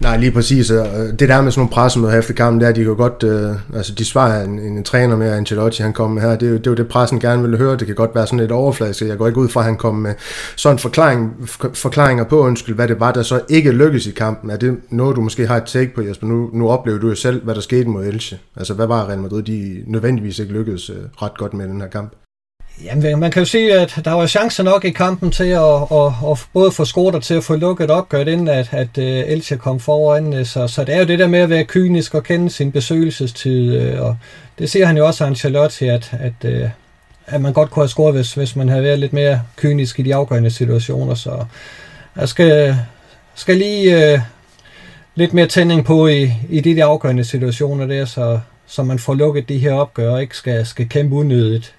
Nej, 0.00 0.16
lige 0.16 0.32
præcis. 0.32 0.70
Øh, 0.70 0.78
det 1.18 1.28
der 1.28 1.42
med 1.42 1.52
sådan 1.52 1.60
nogle 1.60 1.72
pressemøder 1.72 2.18
efter 2.18 2.34
kampen, 2.34 2.60
det 2.60 2.68
er, 2.68 2.72
de 2.72 2.84
kan 2.84 2.96
godt, 2.96 3.22
øh, 3.22 3.76
altså 3.76 3.94
de 3.94 4.04
svarer 4.04 4.44
en, 4.44 4.58
en, 4.58 4.76
en 4.76 4.84
træner 4.84 5.16
med, 5.16 5.32
Ancelotti 5.32 5.82
han 5.82 5.92
kom 5.92 6.10
med 6.10 6.22
her, 6.22 6.36
det 6.36 6.46
er, 6.46 6.50
jo, 6.50 6.56
det 6.56 6.66
er 6.66 6.70
jo 6.70 6.74
det, 6.74 6.88
pressen 6.88 7.20
gerne 7.20 7.42
ville 7.42 7.56
høre. 7.56 7.76
Det 7.76 7.86
kan 7.86 7.94
godt 7.94 8.14
være 8.14 8.26
sådan 8.26 8.38
lidt 8.38 8.52
overfladisk. 8.52 9.02
Jeg 9.02 9.18
går 9.18 9.26
ikke 9.26 9.40
ud 9.40 9.48
fra, 9.48 9.60
at 9.60 9.64
han 9.64 9.76
kom 9.76 9.94
med 9.94 10.14
sådan 10.56 10.78
forklaring, 10.78 11.48
forklaringer 11.74 12.24
på, 12.24 12.40
undskyld, 12.40 12.74
hvad 12.74 12.88
det 12.88 13.00
var, 13.00 13.12
der 13.12 13.22
så 13.22 13.40
ikke 13.48 13.72
lykkedes 13.72 14.06
i 14.06 14.10
kampen. 14.10 14.50
Er 14.50 14.56
det 14.56 14.76
noget, 14.90 15.16
du 15.16 15.20
måske 15.20 15.46
har 15.46 15.56
et 15.56 15.64
take 15.64 15.94
på, 15.94 16.02
Jesper? 16.02 16.26
Nu, 16.26 16.50
nu 16.52 16.68
oplever 16.68 16.98
du 16.98 17.08
jo 17.08 17.14
selv, 17.14 17.44
hvad 17.44 17.54
der 17.54 17.60
skete 17.60 17.88
mod 17.88 18.04
Elche. 18.04 18.38
Altså, 18.56 18.74
hvad 18.74 18.86
var 18.86 19.08
Real 19.08 19.18
Madrid, 19.18 19.42
de 19.42 19.84
nødvendigvis 19.86 20.38
ikke 20.38 20.52
lykkedes 20.52 20.90
øh, 20.90 20.96
ret 21.22 21.38
godt 21.38 21.54
med 21.54 21.68
den 21.68 21.80
her 21.80 21.88
kamp? 21.88 22.12
Jamen, 22.84 23.18
man 23.20 23.30
kan 23.30 23.40
jo 23.40 23.46
sige, 23.46 23.80
at 23.80 24.00
der 24.04 24.12
var 24.12 24.26
chancer 24.26 24.62
nok 24.62 24.84
i 24.84 24.90
kampen 24.90 25.30
til 25.30 25.44
at, 25.44 25.82
at, 25.92 26.12
at 26.30 26.46
både 26.52 26.72
få 26.72 26.84
scoret 26.84 27.14
og 27.14 27.22
til 27.22 27.34
at 27.34 27.44
få 27.44 27.56
lukket 27.56 27.90
opgøret, 27.90 28.28
inden 28.28 28.48
at, 28.48 28.68
at 28.72 28.98
øh, 28.98 29.24
Elche 29.26 29.56
kom 29.56 29.80
foran. 29.80 30.34
Øh, 30.34 30.46
så, 30.46 30.66
så 30.66 30.84
det 30.84 30.94
er 30.94 30.98
jo 30.98 31.04
det 31.04 31.18
der 31.18 31.26
med 31.26 31.38
at 31.38 31.50
være 31.50 31.64
kynisk 31.64 32.14
og 32.14 32.24
kende 32.24 32.50
sin 32.50 32.72
besøgelsestid. 32.72 33.76
Øh, 33.76 34.00
og 34.00 34.16
det 34.58 34.70
ser 34.70 34.86
han 34.86 34.96
jo 34.96 35.06
også 35.06 35.24
Ancelotti, 35.24 35.86
at, 35.86 36.10
at, 36.12 36.70
at 37.26 37.40
man 37.40 37.52
godt 37.52 37.70
kunne 37.70 37.82
have 37.82 37.88
scoret, 37.88 38.14
hvis, 38.14 38.34
hvis 38.34 38.56
man 38.56 38.68
havde 38.68 38.82
været 38.82 38.98
lidt 38.98 39.12
mere 39.12 39.42
kynisk 39.56 39.98
i 39.98 40.02
de 40.02 40.14
afgørende 40.14 40.50
situationer. 40.50 41.14
Så 41.14 41.44
jeg 42.16 42.28
skal, 42.28 42.76
skal 43.34 43.56
lige 43.56 44.14
uh, 44.14 44.20
lidt 45.14 45.34
mere 45.34 45.46
tænding 45.46 45.84
på 45.84 46.06
i, 46.06 46.32
i 46.48 46.60
de 46.60 46.76
der 46.76 46.86
afgørende 46.86 47.24
situationer 47.24 47.86
der, 47.86 48.04
så, 48.04 48.40
så 48.66 48.82
man 48.82 48.98
får 48.98 49.14
lukket 49.14 49.48
de 49.48 49.58
her 49.58 49.72
opgør 49.72 50.10
og 50.10 50.22
ikke 50.22 50.36
skal, 50.36 50.66
skal 50.66 50.88
kæmpe 50.88 51.14
unødigt. 51.14 51.74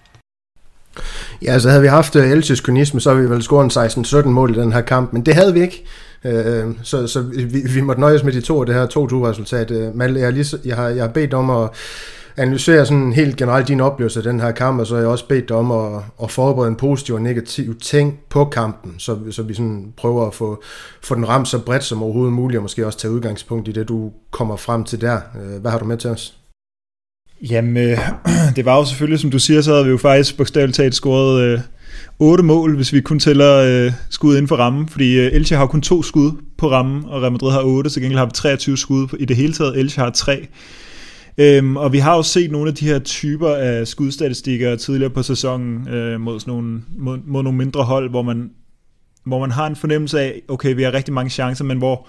Ja, 1.42 1.60
så 1.60 1.70
havde 1.70 1.82
vi 1.82 1.88
haft 1.88 2.16
øh, 2.16 2.32
Elches 2.32 2.62
kynisme, 2.62 3.02
så 3.02 3.10
havde 3.10 3.24
vi 3.24 3.30
vel 3.30 3.44
scoret 3.44 3.78
en 3.78 4.26
16-17 4.26 4.28
mål 4.28 4.58
i 4.58 4.60
den 4.60 4.74
her 4.74 4.82
kamp, 4.82 5.14
men 5.14 5.26
det 5.26 5.36
havde 5.36 5.54
vi 5.54 5.62
ikke. 5.62 5.86
Øh, 6.26 6.66
så 6.84 7.08
så 7.08 7.22
vi, 7.22 7.62
vi 7.74 7.82
måtte 7.82 8.02
nøjes 8.02 8.24
med 8.24 8.34
de 8.34 8.42
to, 8.42 8.64
det 8.64 8.76
her 8.76 8.86
2-2-resultat. 8.86 9.72
Uh, 9.72 9.78
øh, 9.78 10.16
jeg, 10.16 10.26
har 10.26 10.32
lige, 10.32 10.58
jeg, 10.66 10.76
har, 10.76 10.88
jeg 10.88 11.04
har 11.04 11.10
bedt 11.10 11.34
om 11.34 11.50
at 11.50 11.70
analysere 12.38 12.86
sådan 12.86 13.14
helt 13.14 13.38
generelt 13.38 13.68
din 13.68 13.82
oplevelse 13.82 14.20
af 14.20 14.24
den 14.24 14.40
her 14.40 14.52
kamp, 14.52 14.80
og 14.80 14.88
så 14.88 14.94
har 14.94 15.02
jeg 15.02 15.10
også 15.10 15.28
bedt 15.28 15.50
dig 15.50 15.58
om 15.58 15.72
at, 15.72 16.02
at 16.24 16.32
forberede 16.32 16.70
en 16.70 16.76
positiv 16.76 17.16
og 17.16 17.22
negativ 17.22 17.80
ting 17.80 18.20
på 18.30 18.46
kampen, 18.46 18.96
så, 18.98 19.18
så 19.32 19.44
vi 19.44 19.54
sådan 19.54 19.94
prøver 19.98 20.28
at 20.28 20.34
få, 20.34 20.64
få 21.02 21.16
den 21.16 21.30
ramt 21.30 21.48
så 21.48 21.60
bredt 21.60 21.84
som 21.84 22.04
overhovedet 22.04 22.34
muligt, 22.34 22.58
og 22.58 22.62
måske 22.62 22.86
også 22.86 23.00
tage 23.00 23.12
udgangspunkt 23.12 23.68
i 23.68 23.72
det, 23.72 23.88
du 23.88 24.12
kommer 24.32 24.56
frem 24.56 24.84
til 24.84 25.02
der. 25.02 25.20
Øh, 25.44 25.62
hvad 25.62 25.72
har 25.72 25.80
du 25.80 25.86
med 25.86 25.98
til 25.98 26.10
os? 26.10 26.38
Jamen, 27.42 27.78
øh, 27.78 27.98
det 28.56 28.66
var 28.66 28.78
jo 28.78 28.86
selvfølgelig, 28.86 29.20
som 29.20 29.32
du 29.32 29.40
siger, 29.40 29.62
så 29.62 29.72
havde 29.72 29.86
vi 29.86 29.92
jo 29.92 29.98
faktisk 29.98 30.38
bogstaveligt 30.38 30.76
talt 30.76 30.96
scoret 30.96 31.42
øh, 31.42 31.60
8 32.20 32.44
mål, 32.44 32.76
hvis 32.76 32.94
vi 32.94 33.02
kun 33.02 33.20
tæller 33.20 33.56
øh, 33.56 33.92
skud 34.10 34.36
inden 34.36 34.48
for 34.48 34.56
rammen, 34.56 34.88
fordi 34.88 35.20
øh, 35.20 35.32
Elche 35.34 35.58
har 35.58 35.66
kun 35.66 35.82
to 35.82 36.04
skud 36.04 36.32
på 36.58 36.72
rammen, 36.72 37.06
og 37.06 37.22
Real 37.22 37.32
Madrid 37.32 37.52
har 37.52 37.62
8, 37.62 37.90
så 37.90 38.00
gengæld 38.00 38.20
har 38.20 38.26
vi 38.26 38.32
23 38.32 38.78
skud 38.78 39.08
i 39.20 39.26
det 39.26 39.36
hele 39.36 39.54
taget, 39.54 39.80
Elche 39.80 40.04
har 40.04 40.10
3. 40.10 40.48
Øhm, 41.38 41.78
og 41.78 41.94
vi 41.94 41.98
har 41.98 42.16
jo 42.16 42.24
set 42.24 42.52
nogle 42.52 42.70
af 42.70 42.76
de 42.76 42.86
her 42.86 43.00
typer 43.00 43.50
af 43.50 43.88
skudstatistikker 43.88 44.76
tidligere 44.76 45.10
på 45.10 45.24
sæsonen 45.24 45.88
øh, 45.88 46.22
mod, 46.22 46.40
sådan 46.40 46.52
nogle, 46.52 46.82
mod, 46.98 47.20
mod 47.28 47.44
nogle 47.44 47.58
mindre 47.58 47.84
hold, 47.84 48.10
hvor 48.10 48.22
man, 48.22 48.50
hvor 49.26 49.40
man 49.40 49.52
har 49.52 49.68
en 49.68 49.76
fornemmelse 49.76 50.20
af, 50.20 50.42
okay, 50.48 50.76
vi 50.76 50.84
har 50.84 50.94
rigtig 50.94 51.14
mange 51.14 51.30
chancer, 51.30 51.66
men 51.66 51.78
hvor 51.78 52.08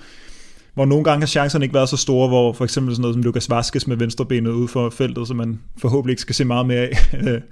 hvor 0.75 0.85
nogle 0.85 1.04
gange 1.04 1.21
har 1.21 1.26
chancerne 1.26 1.64
ikke 1.64 1.75
været 1.75 1.88
så 1.88 1.97
store, 1.97 2.28
hvor 2.28 2.52
for 2.52 2.64
eksempel 2.64 2.95
sådan 2.95 3.02
noget 3.02 3.14
som 3.14 3.23
Lukas 3.23 3.50
Vaskes 3.50 3.87
med 3.87 3.97
venstrebenet 3.97 4.50
ud 4.50 4.69
for 4.69 4.90
feltet, 4.90 5.28
som 5.28 5.37
man 5.37 5.61
forhåbentlig 5.78 6.12
ikke 6.12 6.23
skal 6.23 6.35
se 6.35 6.45
meget 6.45 6.66
mere 6.66 6.81
af. 6.81 6.99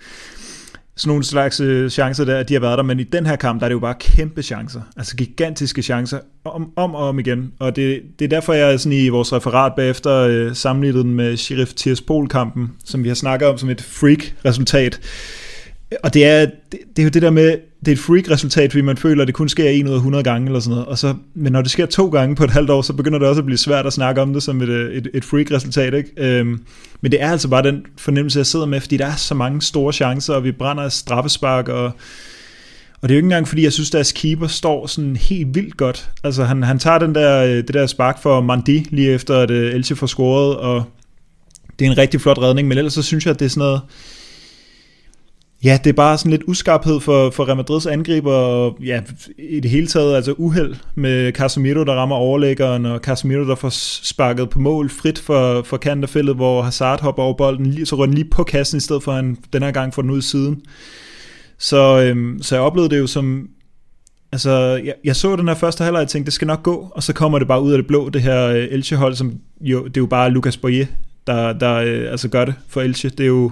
sådan 0.97 1.09
nogle 1.09 1.25
slags 1.25 1.61
øh, 1.61 1.91
chancer 1.91 2.25
der, 2.25 2.43
de 2.43 2.55
har 2.55 2.61
været 2.61 2.79
der, 2.79 2.85
men 2.85 3.01
i 3.01 3.03
den 3.03 3.27
her 3.27 3.37
kamp, 3.37 3.61
der 3.61 3.67
er 3.67 3.69
det 3.69 3.75
jo 3.75 3.81
bare 3.81 3.95
kæmpe 4.01 4.43
chancer, 4.43 4.81
altså 4.97 5.17
gigantiske 5.17 5.83
chancer, 5.83 6.19
om, 6.45 6.73
om 6.77 6.95
og 6.95 7.09
om 7.09 7.19
igen, 7.19 7.53
og 7.59 7.77
det, 7.77 8.03
det 8.19 8.25
er 8.25 8.29
derfor, 8.29 8.53
jeg 8.53 8.81
sådan 8.81 8.99
i 8.99 9.09
vores 9.09 9.33
referat 9.33 9.73
bagefter 9.77 10.13
øh, 10.13 10.55
sammenlignet 10.55 11.05
den 11.05 11.15
med 11.15 11.37
Sheriff 11.37 11.75
Tiraspol-kampen, 11.75 12.73
som 12.85 13.05
vi 13.05 13.09
har 13.09 13.15
snakket 13.15 13.49
om 13.49 13.59
som 13.59 13.71
et 13.71 13.83
freak-resultat, 13.83 15.01
og 16.03 16.15
det 16.15 16.27
er, 16.27 16.41
det, 16.45 16.81
det 16.97 16.99
er 16.99 17.03
jo 17.03 17.09
det 17.09 17.23
der 17.23 17.31
med, 17.31 17.59
det 17.81 17.89
er 17.89 17.93
et 17.93 17.99
freak-resultat, 17.99 18.73
fordi 18.73 18.83
man 18.83 18.97
føler, 18.97 19.23
at 19.23 19.27
det 19.27 19.35
kun 19.35 19.49
sker 19.49 19.69
en 19.69 19.87
ud 19.89 19.93
af 19.93 19.97
100 19.97 20.25
gange 20.25 20.47
eller 20.47 20.61
sådan 20.61 20.71
noget. 20.71 20.87
Og 20.87 20.99
så, 20.99 21.15
men 21.35 21.53
når 21.53 21.63
det 21.63 21.71
sker 21.71 21.87
to 21.87 22.09
gange 22.09 22.37
på 22.37 22.45
et 22.45 22.51
halvt 22.51 22.71
år, 22.71 22.83
så 22.83 22.93
begynder 22.93 23.19
det 23.19 23.29
også 23.29 23.41
at 23.41 23.47
blive 23.47 23.59
svært 23.59 23.87
at 23.87 23.93
snakke 23.93 24.21
om 24.21 24.33
det 24.33 24.43
som 24.43 24.63
et, 24.63 24.69
øh, 24.69 24.95
et, 24.95 25.09
et 25.15 25.25
freak-resultat. 25.25 25.95
Ikke? 25.95 26.11
Øhm, 26.17 26.63
men 27.01 27.13
det 27.13 27.23
er 27.23 27.31
altså 27.31 27.49
bare 27.49 27.63
den 27.63 27.83
fornemmelse, 27.99 28.39
jeg 28.39 28.47
sidder 28.47 28.67
med, 28.67 28.81
fordi 28.81 28.97
der 28.97 29.07
er 29.07 29.17
så 29.17 29.35
mange 29.35 29.63
store 29.63 29.93
chancer, 29.93 30.35
og 30.35 30.45
vi 30.45 30.53
brænder 30.53 30.89
straffespark, 30.89 31.69
og, 31.69 31.85
og 33.01 33.09
det 33.09 33.11
er 33.11 33.15
jo 33.15 33.19
ikke 33.19 33.27
engang, 33.27 33.49
fordi 33.49 33.63
jeg 33.63 33.73
synes, 33.73 33.91
deres 33.91 34.13
keeper 34.13 34.47
står 34.47 34.87
sådan 34.87 35.17
helt 35.17 35.55
vildt 35.55 35.77
godt. 35.77 36.11
Altså 36.25 36.45
han, 36.45 36.63
han 36.63 36.79
tager 36.79 36.99
den 36.99 37.15
der, 37.15 37.45
øh, 37.45 37.57
det 37.57 37.75
der 37.75 37.87
spark 37.87 38.23
for 38.23 38.41
Mandi 38.41 38.87
lige 38.91 39.11
efter, 39.11 39.39
at 39.39 39.51
øh, 39.51 39.75
Elche 39.75 39.97
får 39.97 40.07
scoret, 40.07 40.57
og 40.57 40.85
det 41.79 41.87
er 41.87 41.91
en 41.91 41.99
rigtig 41.99 42.21
flot 42.21 42.39
redning, 42.39 42.69
men 42.69 42.79
ellers 42.79 42.93
så 42.93 43.03
synes 43.03 43.27
jeg, 43.27 43.35
at 43.35 43.41
det 43.41 43.45
er 43.45 43.51
sådan 43.51 43.61
noget 43.61 43.81
Ja, 45.65 45.79
det 45.85 45.91
er 45.91 45.95
bare 45.95 46.19
sådan 46.19 46.31
lidt 46.31 46.43
uskarphed 46.47 47.01
for, 47.01 47.31
for 47.31 47.45
Real 47.45 47.57
Madrids 47.57 47.87
angriber, 47.87 48.33
og 48.33 48.79
ja, 48.85 49.03
i 49.39 49.61
det 49.61 49.71
hele 49.71 49.87
taget 49.87 50.17
altså 50.17 50.35
uheld 50.39 50.75
med 50.95 51.33
Casemiro, 51.33 51.85
der 51.85 51.93
rammer 51.93 52.17
overlæggeren, 52.17 52.87
og 52.87 53.01
Casemiro, 53.01 53.49
der 53.49 53.55
får 53.55 53.69
sparket 54.05 54.51
på 54.51 54.61
mål 54.61 54.91
frit 54.91 55.19
for, 55.19 55.63
for 55.63 55.77
kanterfældet, 55.77 56.37
hvor 56.37 56.63
Hazard 56.63 57.01
hopper 57.01 57.23
over 57.23 57.35
bolden, 57.35 57.87
så 57.87 57.97
rører 57.97 58.07
den 58.07 58.15
lige 58.15 58.31
på 58.31 58.45
kassen, 58.45 58.77
i 58.77 58.81
stedet 58.81 59.03
for 59.03 59.13
at 59.13 59.17
han 59.17 59.37
den 59.53 59.63
her 59.63 59.71
gang 59.71 59.95
får 59.95 60.03
den 60.03 60.11
ud 60.11 60.19
i 60.19 60.23
siden. 60.23 60.63
Så, 61.59 62.01
øhm, 62.01 62.43
så 62.43 62.55
jeg 62.55 62.63
oplevede 62.63 62.95
det 62.95 62.99
jo 63.01 63.07
som, 63.07 63.49
altså 64.33 64.51
jeg, 64.85 64.95
jeg 65.05 65.17
så 65.17 65.37
den 65.37 65.49
her 65.49 65.55
første 65.55 65.85
halvleg, 65.85 66.03
og 66.03 66.09
tænkte, 66.09 66.27
det 66.27 66.35
skal 66.35 66.47
nok 66.47 66.63
gå, 66.63 66.93
og 66.95 67.03
så 67.03 67.13
kommer 67.13 67.39
det 67.39 67.49
bare 67.49 67.63
ud 67.63 67.73
af 67.73 67.79
det 67.79 67.87
blå, 67.87 68.09
det 68.09 68.23
her 68.23 68.47
øh, 68.47 68.67
Elche-hold, 68.71 69.15
som 69.15 69.35
jo, 69.61 69.85
det 69.85 69.97
er 69.97 70.01
jo 70.01 70.07
bare 70.07 70.31
Lucas 70.31 70.57
Boyer, 70.57 70.87
der, 71.27 71.53
der 71.53 71.75
øh, 71.75 72.11
altså 72.11 72.29
gør 72.29 72.45
det 72.45 72.55
for 72.69 72.81
Elche. 72.81 73.11
Det 73.11 73.21
er 73.21 73.29
jo, 73.29 73.51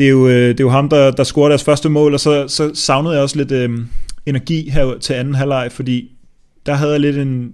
det 0.00 0.06
er 0.06 0.10
jo, 0.10 0.28
øh, 0.28 0.48
det 0.48 0.60
er 0.60 0.64
jo 0.64 0.70
ham, 0.70 0.88
der, 0.88 1.10
der 1.10 1.24
scorer 1.24 1.48
deres 1.48 1.64
første 1.64 1.88
mål, 1.88 2.14
og 2.14 2.20
så, 2.20 2.48
så 2.48 2.70
savnede 2.74 3.14
jeg 3.14 3.22
også 3.22 3.36
lidt 3.36 3.52
øh, 3.52 3.70
energi 4.26 4.70
her 4.70 4.98
til 4.98 5.14
anden 5.14 5.34
halvleg, 5.34 5.68
fordi 5.72 6.10
der 6.66 6.74
havde 6.74 6.92
jeg 6.92 7.00
lidt 7.00 7.16
en, 7.16 7.52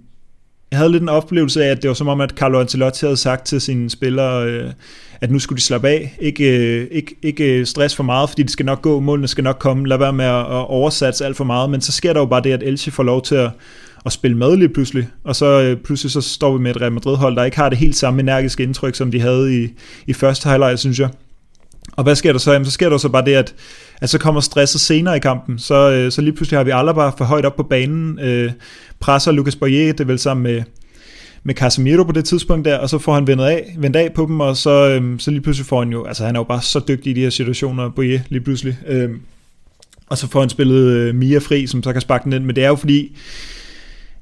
jeg 0.71 0.79
havde 0.79 0.91
lidt 0.91 1.03
en 1.03 1.09
oplevelse 1.09 1.65
af, 1.65 1.71
at 1.71 1.81
det 1.81 1.87
var 1.87 1.93
som 1.93 2.07
om, 2.07 2.21
at 2.21 2.29
Carlo 2.29 2.59
Ancelotti 2.59 3.05
havde 3.05 3.17
sagt 3.17 3.45
til 3.45 3.61
sine 3.61 3.89
spillere, 3.89 4.45
øh, 4.45 4.71
at 5.21 5.31
nu 5.31 5.39
skulle 5.39 5.57
de 5.57 5.61
slappe 5.61 5.87
af, 5.87 6.17
ikke, 6.21 6.57
øh, 6.57 6.87
ikke, 6.91 7.15
ikke 7.21 7.59
øh, 7.59 7.65
stress 7.65 7.95
for 7.95 8.03
meget, 8.03 8.29
fordi 8.29 8.43
det 8.43 8.51
skal 8.51 8.65
nok 8.65 8.81
gå, 8.81 8.99
målene 8.99 9.27
skal 9.27 9.43
nok 9.43 9.59
komme, 9.59 9.87
lad 9.87 9.97
være 9.97 10.13
med 10.13 10.25
at, 10.25 10.39
at 10.39 10.67
oversatse 10.67 11.25
alt 11.25 11.37
for 11.37 11.43
meget, 11.43 11.69
men 11.69 11.81
så 11.81 11.91
sker 11.91 12.13
der 12.13 12.19
jo 12.19 12.25
bare 12.25 12.41
det, 12.41 12.51
at 12.51 12.63
Elche 12.63 12.91
får 12.91 13.03
lov 13.03 13.21
til 13.21 13.35
at, 13.35 13.49
at 14.05 14.11
spille 14.11 14.37
med 14.37 14.57
lige 14.57 14.69
pludselig, 14.69 15.07
og 15.23 15.35
så 15.35 15.61
øh, 15.61 15.77
pludselig 15.77 16.11
så 16.11 16.21
står 16.21 16.57
vi 16.57 16.63
med 16.63 16.71
et 16.71 16.81
Real 16.81 16.91
Madrid-hold, 16.91 17.35
der 17.35 17.43
ikke 17.43 17.57
har 17.57 17.69
det 17.69 17.77
helt 17.77 17.95
samme 17.95 18.19
energiske 18.19 18.63
indtryk, 18.63 18.95
som 18.95 19.11
de 19.11 19.21
havde 19.21 19.63
i, 19.63 19.67
i 20.07 20.13
første 20.13 20.49
halvleg, 20.49 20.79
synes 20.79 20.99
jeg. 20.99 21.09
Og 21.97 22.03
hvad 22.03 22.15
sker 22.15 22.31
der 22.31 22.39
så? 22.39 22.51
Jamen, 22.51 22.65
så 22.65 22.71
sker 22.71 22.89
der 22.89 22.97
så 22.97 23.09
bare 23.09 23.25
det, 23.25 23.33
at, 23.33 23.55
at 24.01 24.09
så 24.09 24.17
kommer 24.17 24.41
stresset 24.41 24.81
senere 24.81 25.17
i 25.17 25.19
kampen. 25.19 25.59
Så, 25.59 25.91
øh, 25.91 26.11
så 26.11 26.21
lige 26.21 26.33
pludselig 26.33 26.59
har 26.59 26.63
vi 26.63 26.71
alle 26.73 26.93
bare 26.93 27.11
for 27.17 27.25
højt 27.25 27.45
op 27.45 27.55
på 27.55 27.63
banen, 27.63 28.19
øh, 28.19 28.51
presser 28.99 29.31
Lucas 29.31 29.55
Boyer, 29.55 29.91
det 29.91 29.99
er 29.99 30.05
vel 30.05 30.19
sammen 30.19 30.43
med, 30.43 30.63
med 31.43 31.55
Casemiro 31.55 32.03
på 32.03 32.11
det 32.11 32.25
tidspunkt 32.25 32.65
der, 32.65 32.77
og 32.77 32.89
så 32.89 32.97
får 32.97 33.13
han 33.13 33.27
vendt 33.27 33.43
af, 33.43 33.75
vendt 33.77 33.95
af 33.95 34.13
på 34.13 34.25
dem, 34.25 34.39
og 34.39 34.57
så, 34.57 34.89
øh, 34.89 35.19
så 35.19 35.31
lige 35.31 35.41
pludselig 35.41 35.65
får 35.65 35.79
han 35.79 35.91
jo, 35.91 36.05
altså 36.05 36.25
han 36.25 36.35
er 36.35 36.39
jo 36.39 36.43
bare 36.43 36.61
så 36.61 36.81
dygtig 36.87 37.11
i 37.11 37.13
de 37.13 37.21
her 37.21 37.29
situationer, 37.29 37.89
Boyer 37.89 38.19
lige 38.29 38.41
pludselig. 38.41 38.77
Øh, 38.87 39.09
og 40.09 40.17
så 40.17 40.27
får 40.27 40.39
han 40.39 40.49
spillet 40.49 40.91
øh, 40.91 41.15
Mia 41.15 41.37
fri, 41.37 41.67
som 41.67 41.83
så 41.83 41.91
kan 41.91 42.01
sparke 42.01 42.23
den 42.23 42.33
ind, 42.33 42.43
men 42.43 42.55
det 42.55 42.63
er 42.63 42.67
jo 42.67 42.75
fordi, 42.75 43.17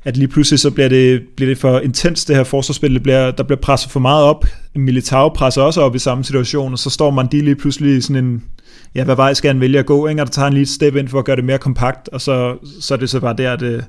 at 0.06 0.18
lige 0.18 0.28
pludselig 0.28 0.60
så 0.60 0.72
bliver 0.72 0.90
det, 0.90 1.22
bliver 1.36 1.50
det 1.52 1.58
for 1.58 1.80
intens, 1.80 2.26
det 2.26 2.36
her 2.36 2.44
forsvarsspil, 2.44 2.94
det 2.94 3.04
bliver, 3.04 3.32
der 3.32 3.44
bliver 3.44 3.60
presset 3.60 3.92
for 3.92 4.00
meget 4.00 4.24
op. 4.24 4.46
Militao 4.76 5.30
presser 5.30 5.62
også 5.62 5.82
op 5.82 5.96
i 5.96 6.00
samme 6.00 6.24
situation, 6.24 6.72
og 6.72 6.80
så 6.80 6.90
står 6.90 7.12
man 7.12 7.28
de 7.32 7.42
lige 7.42 7.56
pludselig 7.56 8.04
sådan 8.04 8.26
en, 8.26 8.44
ja, 8.96 9.04
hvad 9.04 9.16
vej 9.16 9.34
skal 9.34 9.50
han 9.50 9.62
vælge 9.62 9.80
at 9.80 9.86
gå, 9.86 10.08
ikke? 10.08 10.22
og 10.22 10.28
der 10.28 10.32
tager 10.32 10.44
han 10.44 10.54
lige 10.54 10.62
et 10.62 10.70
step 10.70 10.96
ind 10.96 11.08
for 11.08 11.20
at 11.20 11.26
gøre 11.26 11.36
det 11.36 11.46
mere 11.46 11.58
kompakt, 11.58 12.10
og 12.10 12.22
så, 12.22 12.58
så 12.80 12.94
er 12.94 12.98
det 12.98 13.10
så 13.10 13.20
bare 13.20 13.36
der, 13.38 13.54
at, 13.54 13.62
øh, 13.62 13.84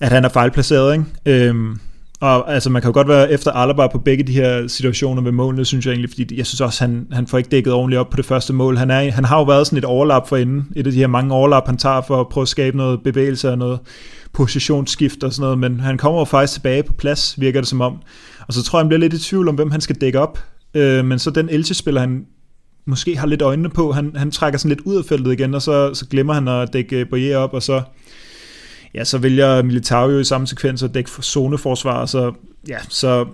at 0.00 0.12
han 0.12 0.24
er 0.24 0.28
fejlplaceret. 0.28 0.92
Ikke? 0.92 1.48
Øhm, 1.48 1.78
og 2.20 2.54
altså, 2.54 2.70
man 2.70 2.82
kan 2.82 2.88
jo 2.88 2.94
godt 2.94 3.08
være 3.08 3.32
efter 3.32 3.50
Alaba 3.50 3.86
på 3.86 3.98
begge 3.98 4.24
de 4.24 4.32
her 4.32 4.66
situationer 4.66 5.22
med 5.22 5.32
målene, 5.32 5.64
synes 5.64 5.86
jeg 5.86 5.92
egentlig, 5.92 6.10
fordi 6.10 6.36
jeg 6.36 6.46
synes 6.46 6.60
også, 6.60 6.84
han, 6.84 7.06
han 7.12 7.26
får 7.26 7.38
ikke 7.38 7.50
dækket 7.50 7.72
ordentligt 7.72 8.00
op 8.00 8.10
på 8.10 8.16
det 8.16 8.24
første 8.24 8.52
mål. 8.52 8.76
Han, 8.76 8.90
er, 8.90 9.10
han 9.10 9.24
har 9.24 9.38
jo 9.38 9.44
været 9.44 9.66
sådan 9.66 9.78
et 9.78 9.84
overlap 9.84 10.28
for 10.28 10.36
inden, 10.36 10.66
et 10.76 10.86
af 10.86 10.92
de 10.92 10.98
her 10.98 11.06
mange 11.06 11.34
overlap, 11.34 11.66
han 11.66 11.76
tager 11.76 12.00
for 12.00 12.20
at 12.20 12.28
prøve 12.28 12.42
at 12.42 12.48
skabe 12.48 12.76
noget 12.76 13.00
bevægelse 13.04 13.50
og 13.50 13.58
noget 13.58 13.78
positionsskift 14.32 15.24
og 15.24 15.32
sådan 15.32 15.42
noget, 15.42 15.58
men 15.58 15.80
han 15.80 15.98
kommer 15.98 16.18
jo 16.18 16.24
faktisk 16.24 16.52
tilbage 16.52 16.82
på 16.82 16.92
plads, 16.92 17.40
virker 17.40 17.60
det 17.60 17.68
som 17.68 17.80
om. 17.80 17.96
Og 18.48 18.54
så 18.54 18.62
tror 18.62 18.78
jeg, 18.78 18.82
han 18.82 18.88
bliver 18.88 19.00
lidt 19.00 19.14
i 19.14 19.18
tvivl 19.18 19.48
om, 19.48 19.54
hvem 19.54 19.70
han 19.70 19.80
skal 19.80 19.96
dække 19.96 20.20
op. 20.20 20.38
Øh, 20.74 21.04
men 21.04 21.18
så 21.18 21.30
den 21.30 21.48
Elche-spiller, 21.48 22.00
han 22.00 22.26
måske 22.86 23.16
har 23.16 23.26
lidt 23.26 23.42
øjnene 23.42 23.68
på, 23.70 23.92
han, 23.92 24.12
han 24.16 24.30
trækker 24.30 24.58
sådan 24.58 24.68
lidt 24.68 24.80
ud 24.80 24.96
af 24.96 25.04
feltet 25.04 25.32
igen, 25.32 25.54
og 25.54 25.62
så, 25.62 25.94
så 25.94 26.06
glemmer 26.06 26.34
han 26.34 26.48
at 26.48 26.72
dække 26.72 27.04
Boyer 27.04 27.36
op, 27.36 27.54
og 27.54 27.62
så, 27.62 27.82
ja, 28.94 29.04
så 29.04 29.18
vælger 29.18 29.62
Militao 29.62 30.10
jo 30.10 30.18
i 30.18 30.24
samme 30.24 30.46
sekvens 30.46 30.82
at 30.82 30.94
dække 30.94 31.10
zoneforsvar, 31.10 32.06
så 32.06 32.32
ja, 32.68 32.78
så 32.88 33.26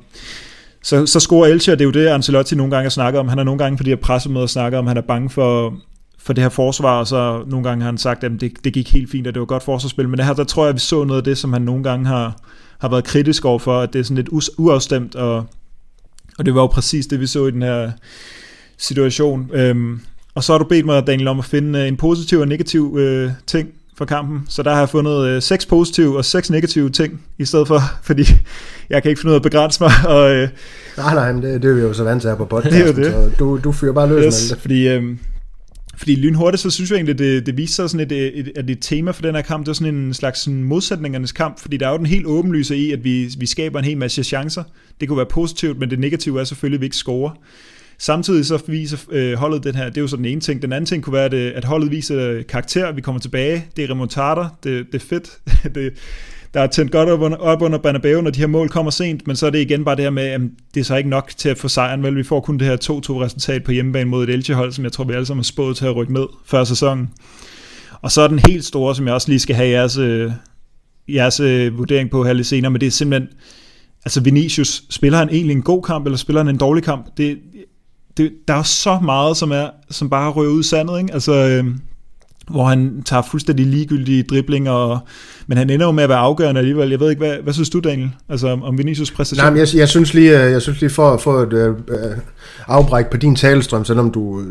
så, 0.86 1.06
så 1.06 1.20
scorer 1.20 1.46
Elche, 1.46 1.72
og 1.72 1.78
det 1.78 1.84
er 1.84 1.86
jo 1.86 1.90
det, 1.90 2.06
Ancelotti 2.06 2.54
nogle 2.54 2.70
gange 2.70 2.84
har 2.84 2.90
snakket 2.90 3.20
om. 3.20 3.28
Han 3.28 3.38
har 3.38 3.44
nogle 3.44 3.58
gange, 3.58 3.76
på 3.76 3.82
de 3.82 3.88
her 3.88 3.96
pressemøder 3.96 4.60
at 4.60 4.74
om, 4.74 4.86
han 4.86 4.96
er 4.96 5.00
bange 5.00 5.30
for, 5.30 5.74
for 6.18 6.32
det 6.32 6.44
her 6.44 6.48
forsvar, 6.48 6.98
og 6.98 7.06
så 7.06 7.44
nogle 7.46 7.68
gange 7.68 7.82
har 7.82 7.88
han 7.88 7.98
sagt, 7.98 8.24
at 8.24 8.32
det, 8.40 8.52
det 8.64 8.72
gik 8.72 8.92
helt 8.92 9.10
fint, 9.10 9.26
og 9.26 9.34
det 9.34 9.40
var 9.40 9.46
godt 9.46 9.62
forsvarsspil, 9.62 10.08
men 10.08 10.18
det 10.18 10.26
her, 10.26 10.34
der 10.34 10.44
tror 10.44 10.64
jeg, 10.64 10.74
vi 10.74 10.80
så 10.80 11.04
noget 11.04 11.20
af 11.20 11.24
det, 11.24 11.38
som 11.38 11.52
han 11.52 11.62
nogle 11.62 11.82
gange 11.82 12.06
har, 12.06 12.36
har 12.78 12.88
været 12.88 13.04
kritisk 13.04 13.44
over 13.44 13.58
for, 13.58 13.80
at 13.80 13.92
det 13.92 13.98
er 13.98 14.02
sådan 14.02 14.16
lidt 14.16 14.48
uafstemt, 14.58 15.14
og, 15.14 15.46
og 16.38 16.46
det 16.46 16.54
var 16.54 16.60
jo 16.60 16.66
præcis 16.66 17.06
det, 17.06 17.20
vi 17.20 17.26
så 17.26 17.46
i 17.46 17.50
den 17.50 17.62
her 17.62 17.90
situation. 18.78 19.50
Øhm, 19.52 20.00
og 20.34 20.44
så 20.44 20.52
har 20.52 20.58
du 20.58 20.64
bedt 20.64 20.86
mig, 20.86 21.06
Daniel, 21.06 21.28
om 21.28 21.38
at 21.38 21.44
finde 21.44 21.78
øh, 21.78 21.88
en 21.88 21.96
positiv 21.96 22.38
og 22.38 22.48
negativ 22.48 22.96
øh, 22.98 23.30
ting 23.46 23.68
for 23.98 24.04
kampen, 24.04 24.42
så 24.48 24.62
der 24.62 24.70
har 24.70 24.78
jeg 24.78 24.88
fundet 24.88 25.26
øh, 25.26 25.42
seks 25.42 25.66
positive 25.66 26.16
og 26.16 26.24
seks 26.24 26.50
negative 26.50 26.90
ting, 26.90 27.20
i 27.38 27.44
stedet 27.44 27.68
for, 27.68 27.80
fordi 28.02 28.24
jeg 28.90 29.02
kan 29.02 29.08
ikke 29.08 29.20
finde 29.20 29.30
ud 29.30 29.34
af 29.34 29.38
at 29.38 29.42
begrænse 29.42 29.82
mig. 29.82 29.92
Og, 30.06 30.34
øh, 30.34 30.48
nej, 30.96 31.14
nej, 31.14 31.32
men 31.32 31.42
det, 31.42 31.62
det 31.62 31.70
er 31.70 31.74
vi 31.74 31.80
jo 31.80 31.92
så 31.92 32.04
vant 32.04 32.20
til 32.22 32.30
her 32.30 32.36
på 32.36 32.44
podcasten, 32.44 32.80
det 32.96 33.06
er 33.06 33.20
det. 33.20 33.30
så 33.30 33.30
du, 33.38 33.60
du 33.64 33.72
fyrer 33.72 33.92
bare 33.92 34.08
løs 34.08 34.24
yes, 34.24 34.50
med 34.50 34.56
det. 34.56 34.62
Fordi 34.62 34.88
øh, 34.88 35.16
fordi 35.96 36.14
lynhurtigt, 36.14 36.62
så 36.62 36.70
synes 36.70 36.90
jeg 36.90 36.96
egentlig, 36.96 37.18
det, 37.18 37.46
det 37.46 37.56
viser 37.56 37.74
sig 37.74 37.90
sådan 37.90 38.06
et, 38.06 38.38
et, 38.38 38.52
et, 38.56 38.70
et 38.70 38.78
tema 38.80 39.10
for 39.10 39.22
den 39.22 39.34
her 39.34 39.42
kamp, 39.42 39.66
det 39.66 39.70
er 39.70 39.74
sådan 39.74 39.94
en 39.94 40.14
slags 40.14 40.40
sådan 40.40 40.64
modsætningernes 40.64 41.32
kamp, 41.32 41.60
fordi 41.60 41.76
der 41.76 41.86
er 41.86 41.90
jo 41.90 41.98
den 41.98 42.06
helt 42.06 42.26
åbenlyse 42.26 42.76
i, 42.76 42.92
at 42.92 43.04
vi, 43.04 43.30
vi 43.38 43.46
skaber 43.46 43.78
en 43.78 43.84
hel 43.84 43.98
masse 43.98 44.24
chancer. 44.24 44.62
Det 45.00 45.08
kunne 45.08 45.16
være 45.16 45.26
positivt, 45.26 45.78
men 45.78 45.90
det 45.90 45.98
negative 45.98 46.40
er 46.40 46.44
selvfølgelig, 46.44 46.76
at 46.76 46.80
vi 46.80 46.86
ikke 46.86 46.96
scorer. 46.96 47.30
Samtidig 47.98 48.46
så 48.46 48.62
viser 48.66 48.98
øh, 49.10 49.34
holdet 49.34 49.64
den 49.64 49.74
her, 49.74 49.84
det 49.88 49.96
er 49.96 50.00
jo 50.00 50.06
så 50.06 50.16
den 50.16 50.24
ene 50.24 50.40
ting. 50.40 50.62
Den 50.62 50.72
anden 50.72 50.86
ting 50.86 51.02
kunne 51.02 51.12
være, 51.12 51.24
at, 51.24 51.34
øh, 51.34 51.52
at 51.54 51.64
holdet 51.64 51.90
viser 51.90 52.42
karakter, 52.42 52.92
vi 52.92 53.00
kommer 53.00 53.20
tilbage, 53.20 53.66
det 53.76 53.84
er 53.84 53.90
remontader, 53.90 54.58
det, 54.64 54.86
det 54.92 55.02
er 55.02 55.06
fedt, 55.06 55.38
det, 55.74 55.92
der 56.54 56.62
er 56.62 56.66
tændt 56.66 56.92
godt 56.92 57.08
op 57.08 57.20
under, 57.20 57.36
op 57.36 57.62
under 57.62 57.78
Banabeo, 57.78 58.20
når 58.20 58.30
de 58.30 58.40
her 58.40 58.46
mål 58.46 58.68
kommer 58.68 58.90
sent, 58.90 59.26
men 59.26 59.36
så 59.36 59.46
er 59.46 59.50
det 59.50 59.58
igen 59.58 59.84
bare 59.84 59.96
det 59.96 60.04
her 60.04 60.10
med, 60.10 60.22
at 60.22 60.40
det 60.74 60.80
er 60.80 60.84
så 60.84 60.96
ikke 60.96 61.10
nok 61.10 61.32
til 61.36 61.48
at 61.48 61.58
få 61.58 61.68
sejren, 61.68 62.02
vel? 62.02 62.16
Vi 62.16 62.22
får 62.22 62.40
kun 62.40 62.58
det 62.58 62.66
her 62.66 62.76
2-2 62.76 63.22
resultat 63.22 63.64
på 63.64 63.72
hjemmebane 63.72 64.10
mod 64.10 64.24
et 64.24 64.34
Elche-hold, 64.34 64.72
som 64.72 64.84
jeg 64.84 64.92
tror, 64.92 65.04
vi 65.04 65.12
alle 65.12 65.26
sammen 65.26 65.40
har 65.40 65.44
spået 65.44 65.76
til 65.76 65.86
at 65.86 65.96
rykke 65.96 66.12
ned 66.12 66.26
før 66.46 66.64
sæsonen. 66.64 67.08
Og 68.02 68.12
så 68.12 68.20
er 68.20 68.28
den 68.28 68.38
helt 68.38 68.64
store, 68.64 68.94
som 68.94 69.06
jeg 69.06 69.14
også 69.14 69.28
lige 69.28 69.38
skal 69.38 69.56
have 69.56 69.68
jeres, 69.68 69.98
øh, 69.98 70.32
jeres 71.08 71.40
øh, 71.40 71.78
vurdering 71.78 72.10
på 72.10 72.24
her 72.24 72.32
lidt 72.32 72.46
senere, 72.46 72.70
men 72.70 72.80
det 72.80 72.86
er 72.86 72.90
simpelthen, 72.90 73.28
altså 74.04 74.20
Vinicius, 74.20 74.84
spiller 74.90 75.18
han 75.18 75.28
egentlig 75.28 75.56
en 75.56 75.62
god 75.62 75.82
kamp, 75.82 76.06
eller 76.06 76.16
spiller 76.18 76.40
han 76.40 76.48
en 76.48 76.58
dårlig 76.58 76.84
kamp? 76.84 77.06
Det, 77.16 77.38
det, 78.16 78.32
der 78.48 78.54
er 78.54 78.62
så 78.62 78.98
meget, 79.02 79.36
som, 79.36 79.50
er, 79.50 79.68
som 79.90 80.10
bare 80.10 80.30
rører 80.30 80.50
ud 80.50 80.60
i 80.60 80.62
sandet, 80.62 80.98
ikke? 80.98 81.14
Altså, 81.14 81.32
øh, 81.32 81.64
hvor 82.50 82.64
han 82.64 83.02
tager 83.06 83.22
fuldstændig 83.22 83.66
ligegyldige 83.66 84.22
driblinger, 84.22 84.72
og, 84.72 84.98
men 85.46 85.58
han 85.58 85.70
ender 85.70 85.86
jo 85.86 85.92
med 85.92 86.02
at 86.02 86.08
være 86.08 86.18
afgørende 86.18 86.58
alligevel. 86.58 86.90
Jeg 86.90 87.00
ved 87.00 87.10
ikke, 87.10 87.26
hvad, 87.26 87.36
hvad 87.42 87.52
synes 87.52 87.70
du, 87.70 87.80
Daniel, 87.80 88.10
altså 88.28 88.48
om 88.48 88.78
Vinicius 88.78 89.10
præstation? 89.10 89.44
Nej, 89.44 89.50
men 89.50 89.58
jeg, 89.58 89.68
jeg, 89.74 89.88
synes 89.88 90.14
lige, 90.14 90.44
øh, 90.44 90.52
jeg 90.52 90.62
synes 90.62 90.80
lige 90.80 90.90
for 90.90 91.10
at 91.10 91.20
få 91.20 91.38
et 91.38 91.52
øh, 91.52 91.68
øh 91.68 92.16
afbræk 92.68 93.06
på 93.06 93.16
din 93.16 93.36
talestrøm, 93.36 93.84
selvom 93.84 94.10
du 94.10 94.42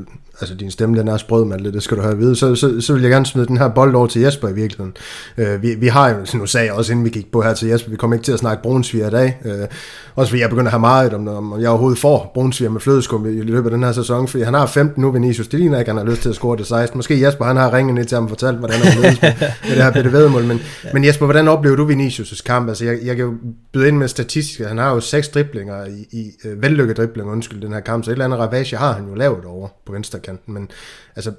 altså 0.42 0.56
din 0.56 0.72
stemme 0.72 1.00
den 1.00 1.08
er 1.08 1.18
sprød, 1.18 1.46
man, 1.46 1.66
det 1.66 1.84
skal 1.84 1.98
du 1.98 2.02
have 2.02 2.12
at 2.12 2.20
vide, 2.20 2.36
så, 2.36 2.56
så, 2.56 2.82
så 2.82 2.94
vil 2.94 3.02
jeg 3.02 3.12
gerne 3.12 3.26
smide 3.26 3.48
den 3.48 3.58
her 3.58 3.68
bold 3.68 3.96
over 3.96 4.08
til 4.08 4.22
Jesper 4.22 4.48
i 4.48 4.54
virkeligheden. 4.54 4.94
Øh, 5.38 5.62
vi, 5.62 5.76
vi 5.76 5.88
har 5.88 6.10
jo, 6.10 6.38
nu 6.38 6.46
sagde 6.46 6.68
jeg 6.68 6.74
også, 6.74 6.92
inden 6.92 7.06
vi 7.06 7.10
gik 7.10 7.32
på 7.32 7.42
her 7.42 7.54
til 7.54 7.68
Jesper, 7.68 7.90
vi 7.90 7.98
kommer 7.98 8.16
ikke 8.16 8.26
til 8.26 8.32
at 8.32 8.40
snakke 8.40 8.64
brunsviger 8.64 9.08
i 9.08 9.12
dag, 9.12 9.40
øh, 9.46 9.68
også 10.16 10.30
fordi 10.30 10.42
jeg 10.42 10.50
begynder 10.50 10.68
at 10.68 10.72
have 10.72 10.80
meget 10.80 11.14
om, 11.14 11.28
om 11.28 11.62
jeg 11.62 11.70
overhovedet 11.70 12.00
får 12.00 12.32
brunsviger 12.34 12.72
med 12.72 12.82
flødeskum 12.82 13.26
i, 13.26 13.30
i 13.30 13.42
løbet 13.42 13.70
af 13.70 13.72
den 13.72 13.84
her 13.84 13.92
sæson, 13.92 14.28
fordi 14.28 14.44
han 14.44 14.54
har 14.54 14.66
15 14.66 15.02
nu, 15.02 15.12
Vinicius, 15.12 15.48
det 15.48 15.60
ligner 15.60 15.80
ikke, 15.80 15.92
han 15.92 15.98
har 15.98 16.06
lyst 16.06 16.22
til 16.22 16.30
at 16.30 16.36
score 16.36 16.58
det 16.58 16.68
16. 16.68 16.98
Måske 16.98 17.22
Jesper, 17.22 17.46
han 17.46 17.56
har 17.56 17.74
ringet 17.74 17.96
ned 17.96 18.06
til 18.06 18.16
ham 18.16 18.24
og 18.24 18.30
fortalt, 18.30 18.58
hvordan 18.58 18.80
han 18.80 18.94
har 18.94 19.02
med, 19.02 19.34
med 19.68 19.76
det 19.76 19.84
her 19.84 19.92
bedre 19.92 20.12
vedmål, 20.12 20.44
men, 20.44 20.62
ja. 20.84 20.90
men 20.94 21.06
Jesper, 21.06 21.26
hvordan 21.26 21.48
oplever 21.48 21.76
du 21.76 21.92
Vinicius' 21.92 22.44
kamp? 22.44 22.70
Altså, 22.70 22.86
jeg, 22.86 22.98
jeg 23.04 23.16
kan 23.16 23.26
jo 23.26 23.34
byde 23.74 23.88
ind 23.88 23.98
med 23.98 24.08
statistisk, 24.08 24.60
han 24.60 24.78
har 24.78 24.94
jo 24.94 25.00
seks 25.00 25.30
driblinger 25.30 25.86
i, 25.86 26.08
i 26.12 26.32
uh, 26.46 26.62
vellykket 26.62 26.98
driblinger, 26.98 27.32
undskyld, 27.32 27.62
den 27.62 27.74
her 27.74 27.80
kamp, 27.80 28.06
så 28.06 28.12
et 28.12 28.14
eller 28.14 28.26
andet 28.26 28.40
ravage 28.40 28.78
har 28.78 28.94
han 28.94 29.08
jo 29.08 29.16
lavet 29.16 29.46
over 29.46 29.68
på 29.86 29.96
venstrekanten, 30.26 30.54
men 30.54 30.72
Altså, 31.16 31.34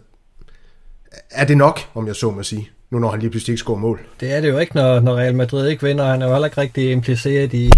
er 1.30 1.44
det 1.44 1.56
nok, 1.56 1.80
om 1.94 2.06
jeg 2.06 2.16
så 2.16 2.30
må 2.30 2.42
sige, 2.42 2.70
nu 2.90 2.98
når 2.98 3.10
han 3.10 3.20
lige 3.20 3.30
pludselig 3.30 3.52
ikke 3.52 3.60
scorer 3.60 3.78
mål? 3.78 4.00
Det 4.20 4.32
er 4.32 4.40
det 4.40 4.48
jo 4.48 4.58
ikke, 4.58 4.76
når, 4.76 5.00
når 5.00 5.16
Real 5.16 5.34
Madrid 5.34 5.68
ikke 5.68 5.86
vinder. 5.86 6.04
Han 6.04 6.22
er 6.22 6.26
jo 6.26 6.32
heller 6.32 6.46
ikke 6.46 6.60
rigtig 6.60 6.92
impliceret 6.92 7.54
i, 7.54 7.70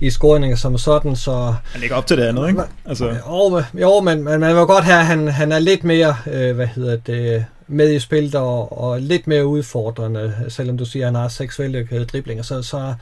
i 0.00 0.10
scoringer 0.10 0.56
som 0.56 0.78
sådan, 0.78 1.16
så... 1.16 1.54
Han 1.72 1.80
ligger 1.80 1.96
op 1.96 2.06
til 2.06 2.16
det 2.16 2.22
andet, 2.22 2.48
ikke? 2.48 2.62
Altså... 2.84 3.16
Jo, 3.28 3.62
jo 3.74 4.00
men, 4.00 4.24
men 4.24 4.40
man 4.40 4.56
vil 4.56 4.64
godt 4.64 4.84
have, 4.84 5.00
at 5.00 5.06
han, 5.06 5.28
han 5.28 5.52
er 5.52 5.58
lidt 5.58 5.84
mere, 5.84 6.16
øh, 6.26 6.54
hvad 6.54 6.66
hedder 6.66 6.96
det, 6.96 7.44
med 7.68 7.92
i 7.92 7.98
spillet 7.98 8.34
og, 8.34 8.78
og 8.78 9.00
lidt 9.00 9.26
mere 9.26 9.46
udfordrende, 9.46 10.34
selvom 10.48 10.78
du 10.78 10.84
siger, 10.84 11.06
at 11.06 11.12
han 11.12 11.20
har 11.20 11.28
seks 11.28 11.58
vellykkede 11.58 12.04
driblinger, 12.04 12.42
så, 12.42 12.62
så, 12.62 12.94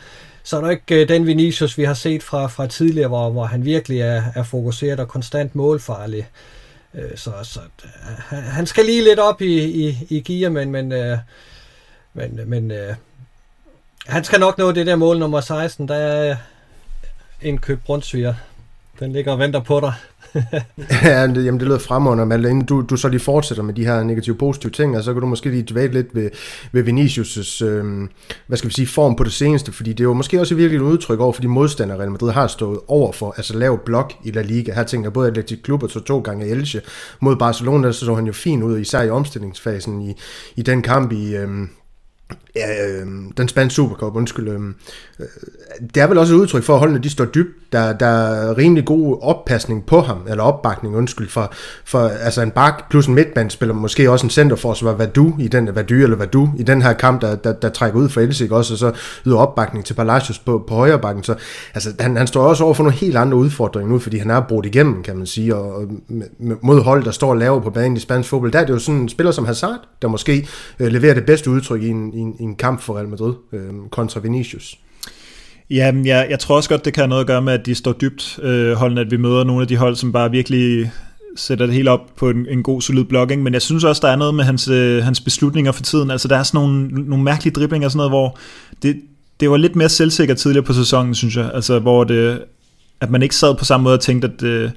så 0.43 0.57
er 0.57 0.61
der 0.61 0.71
ikke 0.71 1.03
øh, 1.03 1.09
den 1.09 1.27
Vinicius, 1.27 1.79
vi 1.79 1.85
har 1.85 1.95
set 1.95 2.23
fra, 2.23 2.47
fra 2.47 2.67
tidligere, 2.67 3.09
hvor, 3.09 3.31
hvor 3.31 3.45
han 3.45 3.65
virkelig 3.65 4.01
er, 4.01 4.23
er 4.35 4.43
fokuseret 4.43 5.01
og 5.01 5.09
konstant 5.09 5.55
målfarlig. 5.55 6.27
Øh, 6.95 7.17
så 7.17 7.33
så 7.43 7.61
øh, 7.85 8.39
han 8.39 8.67
skal 8.67 8.85
lige 8.85 9.05
lidt 9.05 9.19
op 9.19 9.43
i, 9.43 9.63
i, 9.89 10.07
i 10.11 10.21
gear, 10.21 10.51
men, 10.51 10.71
men, 10.71 10.93
øh, 10.93 11.19
men, 12.15 12.41
men 12.47 12.71
øh, 12.71 12.95
han 14.07 14.25
skal 14.25 14.41
nok 14.41 14.59
nå 14.59 14.73
det 14.73 14.87
der 14.87 14.97
mål 14.97 15.19
nummer 15.19 15.41
16. 15.41 15.89
Der 15.89 15.95
er 15.95 16.37
en 17.43 17.59
køb 17.59 17.81
Brunsviger. 17.85 18.35
Den 19.01 19.13
ligger 19.13 19.33
og 19.33 19.39
venter 19.39 19.61
på 19.61 19.81
dig. 19.81 19.93
ja, 21.05 21.27
det, 21.27 21.45
jamen 21.45 21.61
det 21.61 21.69
lød 21.69 21.79
fremragende, 21.79 22.27
men 22.27 22.45
Inden 22.45 22.65
du, 22.65 22.81
du 22.81 22.97
så 22.97 23.09
lige 23.09 23.21
fortsætter 23.21 23.63
med 23.63 23.75
de 23.75 23.85
her 23.85 24.03
negative 24.03 24.37
positive 24.37 24.73
ting, 24.73 24.97
og 24.97 25.03
så 25.05 25.13
kan 25.13 25.21
du 25.21 25.27
måske 25.27 25.51
lige 25.51 25.65
dvæle 25.71 25.93
lidt 25.93 26.15
ved, 26.15 26.31
ved 26.73 26.85
Vinicius' 26.85 27.65
øh, 27.65 28.09
hvad 28.47 28.59
skal 28.59 28.69
vi 28.69 28.75
sige, 28.75 28.87
form 28.87 29.17
på 29.17 29.25
det 29.25 29.33
seneste, 29.33 29.73
fordi 29.73 29.91
det 29.91 30.01
er 30.01 30.05
jo 30.05 30.13
måske 30.13 30.41
også 30.41 30.55
virkelig 30.55 30.77
et 30.77 30.83
udtryk 30.83 31.21
over 31.21 31.33
for 31.33 31.43
de 31.43 31.49
modstandere, 31.49 31.99
Real 31.99 32.11
Madrid 32.11 32.31
har 32.31 32.47
stået 32.47 32.81
over 32.89 33.13
for, 33.13 33.35
altså 33.37 33.59
lav 33.59 33.85
blok 33.85 34.13
i 34.25 34.31
La 34.31 34.43
Liga. 34.43 34.75
Her 34.75 34.83
tænker 34.83 35.07
jeg 35.07 35.13
både 35.13 35.29
Atletic 35.29 35.63
Klub 35.63 35.83
og 35.83 35.91
så 35.91 36.01
to 36.01 36.21
gange 36.21 36.47
Elche 36.47 36.81
mod 37.21 37.37
Barcelona, 37.37 37.93
så 37.93 38.05
så 38.05 38.15
han 38.15 38.27
jo 38.27 38.33
fint 38.33 38.63
ud, 38.63 38.79
især 38.79 39.03
i 39.03 39.11
omstillingsfasen 39.11 40.03
i, 40.03 40.15
i 40.57 40.63
den 40.63 40.83
kamp 40.83 41.13
i, 41.13 41.37
øh, 41.37 41.49
Ja, 42.57 42.87
øh, 42.89 43.07
den 43.37 43.49
spanske 43.49 43.75
Supercup, 43.75 44.17
undskyld. 44.17 44.49
Øh, 44.49 44.61
øh, 45.21 45.27
det 45.95 46.03
er 46.03 46.07
vel 46.07 46.19
også 46.19 46.35
et 46.35 46.39
udtryk 46.39 46.63
for, 46.63 46.73
at 46.73 46.79
holdene 46.79 46.99
de 46.99 47.11
står 47.11 47.25
dybt. 47.25 47.73
Der, 47.73 47.93
der 47.93 48.07
er 48.07 48.59
rimelig 48.59 48.85
god 48.85 49.19
oppasning 49.23 49.87
på 49.87 50.01
ham, 50.01 50.19
eller 50.29 50.43
opbakning, 50.43 50.97
undskyld, 50.97 51.29
for, 51.29 51.53
for 51.85 51.99
altså 51.99 52.43
en 52.43 52.51
bak 52.51 52.91
plus 52.91 53.07
en 53.07 53.15
midtbandspiller, 53.15 53.75
måske 53.75 54.11
også 54.11 54.27
en 54.27 54.31
centerforsvar, 54.31 54.93
hvad 54.93 55.07
du 55.07 55.33
i 55.39 55.49
den, 55.49 55.69
hvad 55.69 55.85
du 55.85 55.95
eller 55.95 56.17
hvad 56.17 56.27
du 56.27 56.51
i 56.59 56.63
den 56.63 56.83
her 56.83 56.93
kamp, 56.93 57.21
der, 57.21 57.35
der, 57.35 57.53
der 57.53 57.69
trækker 57.69 57.99
ud 57.99 58.09
for 58.09 58.21
Elsik 58.21 58.53
også, 58.53 58.75
og 58.75 58.79
så 58.79 58.93
yder 59.27 59.37
opbakning 59.37 59.85
til 59.85 59.95
Palacios 59.95 60.39
på, 60.39 60.65
på 60.69 60.75
højre 60.75 60.99
bakken. 60.99 61.25
Så 61.25 61.35
altså, 61.75 61.91
han, 62.01 62.17
han 62.17 62.27
står 62.27 62.43
også 62.43 62.65
over 62.65 62.75
for 62.75 62.83
nogle 62.83 62.99
helt 62.99 63.17
andre 63.17 63.37
udfordringer 63.37 63.93
nu, 63.93 63.99
fordi 63.99 64.19
han 64.19 64.31
er 64.31 64.41
brudt 64.41 64.67
igennem, 64.67 65.03
kan 65.03 65.17
man 65.17 65.27
sige, 65.27 65.57
og, 65.57 65.75
og 65.75 65.89
mod 66.63 66.83
hold, 66.83 67.05
der 67.05 67.11
står 67.11 67.35
lavere 67.35 67.63
på 67.63 67.71
banen 67.71 67.97
i 67.97 68.01
spansk 68.01 68.29
fodbold. 68.29 68.53
Der 68.53 68.59
er 68.59 68.67
det 68.67 68.73
jo 68.73 68.79
sådan 68.79 69.01
en 69.01 69.09
spiller 69.09 69.33
som 69.33 69.47
Hazard, 69.47 69.81
der 70.03 70.09
måske 70.09 70.49
øh, 70.81 70.93
leverer 70.93 71.15
det 71.15 71.27
bedste 71.27 71.51
udtryk 71.51 71.83
i 71.83 71.89
en, 71.89 72.15
i 72.15 72.19
en, 72.23 72.37
i 72.41 72.43
en 72.43 72.57
kamp 72.57 72.81
for 72.81 72.97
Real 72.97 73.09
Madrid 73.09 73.35
øh, 73.53 73.71
kontra 73.91 74.21
Vinicius. 74.21 74.79
Ja, 75.71 75.93
jeg, 76.05 76.27
jeg 76.31 76.39
tror 76.39 76.57
også 76.57 76.69
godt, 76.69 76.85
det 76.85 76.95
kan 76.95 77.01
have 77.01 77.09
noget 77.09 77.21
at 77.21 77.27
gøre 77.27 77.43
med, 77.43 77.53
at 77.53 77.67
de 77.67 77.75
står 77.75 77.93
dybt 77.93 78.39
øh, 78.43 78.73
holdene, 78.73 79.01
at 79.01 79.11
vi 79.11 79.17
møder 79.17 79.45
nogle 79.45 79.63
af 79.63 79.69
de 79.69 79.77
hold, 79.77 79.97
som 79.97 80.13
bare 80.13 80.31
virkelig 80.31 80.91
sætter 81.37 81.67
det 81.67 81.75
hele 81.75 81.91
op 81.91 82.01
på 82.17 82.31
en, 82.31 82.47
en 82.51 82.63
god, 82.63 82.83
solid 82.83 83.05
blogging, 83.05 83.43
men 83.43 83.53
jeg 83.53 83.63
synes 83.63 83.85
også, 83.85 84.01
der 84.07 84.13
er 84.13 84.17
noget 84.17 84.35
med 84.35 84.45
hans, 84.45 84.69
øh, 84.69 85.05
hans 85.05 85.21
beslutninger 85.21 85.73
for 85.73 85.83
tiden. 85.83 86.11
Altså, 86.11 86.29
der 86.29 86.37
er 86.37 86.43
sådan 86.43 86.61
nogle, 86.61 86.89
nogle 86.89 87.25
mærkelige 87.25 87.55
driblinger 87.55 87.87
og 87.87 87.93
sådan 87.93 87.99
noget, 87.99 88.11
hvor 88.11 88.39
det, 88.83 89.01
det 89.41 89.51
var 89.51 89.57
lidt 89.57 89.77
mere 89.77 89.89
selvsikkert 89.89 90.37
tidligere 90.37 90.65
på 90.65 90.73
sæsonen, 90.73 91.15
synes 91.15 91.37
jeg. 91.37 91.51
Altså, 91.55 91.79
hvor 91.79 92.05
det, 92.05 92.43
at 93.01 93.11
man 93.11 93.23
ikke 93.23 93.37
sad 93.37 93.55
på 93.55 93.65
samme 93.65 93.85
måde 93.85 93.95
og 93.95 94.01
tænkte, 94.01 94.31
at, 94.35 94.43
øh, 94.43 94.71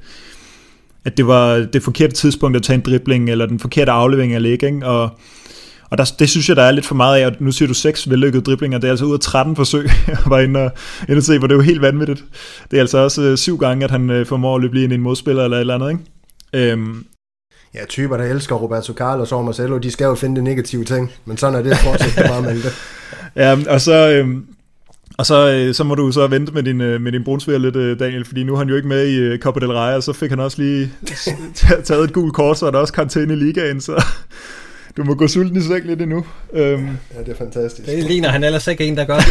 at 1.06 1.18
det 1.18 1.28
var 1.28 1.56
det 1.74 1.84
forkerte 1.84 2.14
tidspunkt 2.14 2.58
at 2.58 2.64
tage 2.64 2.76
en 2.76 2.82
dribling, 2.82 3.30
eller 3.30 3.46
den 3.46 3.60
forkerte 3.60 3.92
aflevering 3.92 4.34
af 4.34 4.42
læg, 4.42 4.64
ikke? 4.64 4.86
Og, 4.86 5.10
og 5.96 6.00
der, 6.00 6.14
det 6.20 6.30
synes 6.30 6.50
jeg, 6.50 6.56
der 6.56 6.64
er 6.64 6.72
lidt 6.72 6.86
for 6.86 6.96
meget 6.96 7.22
af, 7.22 7.26
og 7.26 7.32
nu 7.40 7.52
siger 7.52 7.68
du 7.68 7.74
seks 7.74 8.10
vellykkede 8.10 8.44
driblinger, 8.44 8.78
det 8.78 8.88
er 8.88 8.92
altså 8.92 9.06
ud 9.06 9.14
af 9.14 9.20
13 9.20 9.56
forsøg, 9.56 9.90
jeg 10.08 10.18
var 10.26 10.40
inde 10.40 10.60
og, 10.60 10.72
inde 11.10 11.20
og 11.20 11.24
se, 11.24 11.38
hvor 11.38 11.48
det 11.48 11.54
er 11.54 11.58
jo 11.58 11.62
helt 11.62 11.82
vanvittigt. 11.82 12.24
Det 12.72 12.78
er 12.78 12.82
altså 12.82 12.98
også 12.98 13.22
øh, 13.22 13.38
syv 13.38 13.58
gange, 13.58 13.84
at 13.84 13.92
han 13.92 14.10
øh, 14.10 14.26
formår 14.26 14.56
at 14.56 14.62
løbe 14.62 14.74
lige 14.74 14.84
ind 14.84 14.94
i 14.94 14.96
en 14.96 15.02
modspiller 15.02 15.44
eller 15.44 15.58
et 15.58 15.62
eller 15.62 15.76
andet, 15.76 15.90
ikke? 15.90 16.72
Øhm, 16.72 17.06
Ja, 17.74 17.86
typer, 17.86 18.18
der 18.18 18.24
elsker 18.24 18.56
Roberto 18.56 18.94
Carlos 18.94 19.32
og 19.32 19.46
Marcelo, 19.46 19.78
de 19.78 19.92
skal 19.92 20.06
jo 20.06 20.16
finde 20.16 20.36
det 20.36 20.44
negative 20.44 20.84
ting, 20.84 21.12
men 21.26 21.38
sådan 21.38 21.60
er 21.60 21.64
det 21.64 21.78
fortsat 21.78 22.26
bare 22.28 22.42
med 22.42 22.56
det. 22.56 22.74
Ja, 23.36 23.58
og 23.70 23.82
så, 23.82 24.10
øhm, 24.10 24.46
og 25.18 25.26
så, 25.26 25.50
øh, 25.50 25.74
så 25.74 25.84
må 25.84 25.96
du 25.96 26.12
så 26.12 26.28
vente 26.28 26.54
med 26.54 26.64
din, 26.64 26.82
øh, 26.82 27.02
med 27.02 27.12
din 27.12 27.24
brunsviger 27.24 27.60
lidt, 27.60 27.76
øh, 27.76 28.00
Daniel, 28.00 28.26
fordi 28.26 28.44
nu 28.44 28.54
er 28.54 28.58
han 28.58 28.70
jo 28.70 28.76
ikke 28.76 28.88
med 28.88 29.08
i 29.08 29.38
Copa 29.38 29.60
del 29.60 29.72
Rey, 29.72 29.96
og 29.96 30.04
så 30.04 30.14
fik 30.14 30.30
han 30.30 30.40
også 30.40 30.62
lige 30.62 30.92
taget 31.84 32.04
et 32.04 32.14
gult 32.14 32.34
kort, 32.34 32.58
så 32.58 32.66
er 32.66 32.72
der 32.72 32.80
også 32.80 32.94
karantæne 32.94 33.34
i 33.34 33.36
ligaen, 33.36 33.82
så, 33.82 34.04
du 34.98 35.04
må 35.04 35.16
gå 35.16 35.28
sulten 35.28 35.58
i 35.58 35.62
seng 35.62 35.86
lidt 35.86 36.02
endnu. 36.02 36.26
Øhm. 36.54 36.88
Ja, 37.16 37.20
det 37.20 37.30
er 37.30 37.36
fantastisk. 37.36 37.90
Det 37.90 38.04
ligner 38.04 38.30
han 38.30 38.44
ellers 38.44 38.68
ikke 38.68 38.86
en, 38.86 38.98
der 38.98 39.06
gør 39.06 39.18
det. 39.18 39.28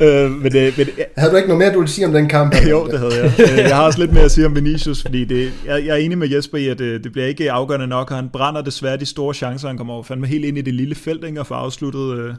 øh, 0.06 0.30
men 0.30 0.52
det, 0.52 0.78
men, 0.78 0.86
ja. 0.98 1.04
Havde 1.16 1.32
du 1.32 1.36
ikke 1.36 1.48
noget 1.48 1.58
mere, 1.58 1.72
du 1.72 1.78
ville 1.78 1.90
sige 1.90 2.06
om 2.06 2.12
den 2.12 2.28
kamp? 2.28 2.54
jo, 2.70 2.86
det 2.86 2.98
havde 2.98 3.14
jeg. 3.14 3.32
Øh, 3.38 3.58
jeg 3.58 3.76
har 3.76 3.82
også 3.82 3.98
lidt 3.98 4.12
mere 4.12 4.24
at 4.24 4.30
sige 4.30 4.46
om 4.46 4.56
Vinicius, 4.56 5.02
fordi 5.02 5.24
det, 5.24 5.52
jeg, 5.66 5.86
jeg 5.86 5.92
er 5.92 5.96
enig 5.96 6.18
med 6.18 6.28
Jesper 6.28 6.58
i, 6.58 6.68
at 6.68 6.78
det, 6.78 7.04
det 7.04 7.12
bliver 7.12 7.26
ikke 7.26 7.52
afgørende 7.52 7.86
nok, 7.86 8.10
og 8.10 8.16
han 8.16 8.28
brænder 8.28 8.62
desværre 8.62 8.96
de 8.96 9.06
store 9.06 9.34
chancer, 9.34 9.68
han 9.68 9.76
kommer 9.76 9.94
over 9.94 10.02
fandme 10.02 10.26
helt 10.26 10.44
ind 10.44 10.58
i 10.58 10.62
det 10.62 10.74
lille 10.74 10.94
felt, 10.94 11.24
ikke, 11.24 11.40
og 11.40 11.46
får 11.46 11.54
afsluttet. 11.54 12.18
Øh, 12.18 12.34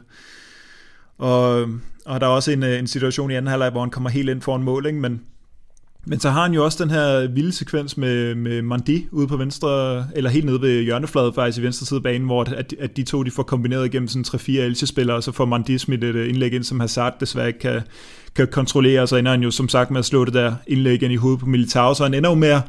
og, 1.18 1.66
og 2.06 2.20
der 2.20 2.26
er 2.26 2.30
også 2.30 2.50
en, 2.50 2.62
øh, 2.62 2.78
en 2.78 2.86
situation 2.86 3.30
i 3.30 3.34
anden 3.34 3.50
halvleg, 3.50 3.70
hvor 3.70 3.80
han 3.80 3.90
kommer 3.90 4.10
helt 4.10 4.28
ind 4.28 4.42
for 4.42 4.56
en 4.56 4.62
mål, 4.62 4.86
ikke, 4.86 4.98
men 4.98 5.20
men 6.04 6.20
så 6.20 6.30
har 6.30 6.42
han 6.42 6.54
jo 6.54 6.64
også 6.64 6.84
den 6.84 6.90
her 6.90 7.26
vilde 7.26 7.52
sekvens 7.52 7.96
med, 7.96 8.34
med 8.34 8.62
Mandi 8.62 9.06
ude 9.10 9.26
på 9.26 9.36
venstre, 9.36 10.04
eller 10.14 10.30
helt 10.30 10.44
nede 10.44 10.60
ved 10.60 10.82
hjørnefladet 10.82 11.34
faktisk 11.34 11.58
i 11.58 11.62
venstre 11.62 11.86
side 11.86 11.98
af 11.98 12.02
banen, 12.02 12.26
hvor 12.26 12.42
at, 12.42 12.74
at 12.80 12.96
de 12.96 13.02
to 13.02 13.22
de 13.22 13.30
får 13.30 13.42
kombineret 13.42 13.86
igennem 13.86 14.08
sådan 14.08 14.24
3-4 14.40 14.50
elche 14.50 15.12
og 15.12 15.22
så 15.22 15.32
får 15.32 15.44
Mandi 15.44 15.78
smidt 15.78 16.04
et 16.04 16.14
øh, 16.14 16.28
indlæg 16.28 16.52
ind, 16.52 16.64
som 16.64 16.80
Hazard 16.80 17.20
desværre 17.20 17.46
ikke 17.46 17.58
kan, 17.58 17.80
kan 18.34 18.46
kontrollere, 18.46 19.02
og 19.02 19.08
så 19.08 19.16
ender 19.16 19.30
han 19.30 19.42
jo 19.42 19.50
som 19.50 19.68
sagt 19.68 19.90
med 19.90 19.98
at 19.98 20.04
slå 20.04 20.24
det 20.24 20.34
der 20.34 20.54
indlæg 20.66 21.02
ind 21.02 21.12
i 21.12 21.16
hovedet 21.16 21.40
på 21.40 21.46
Militao, 21.46 21.94
så 21.94 22.02
han 22.02 22.14
ender 22.14 22.30
jo 22.30 22.36
med 22.36 22.48
at, 22.48 22.62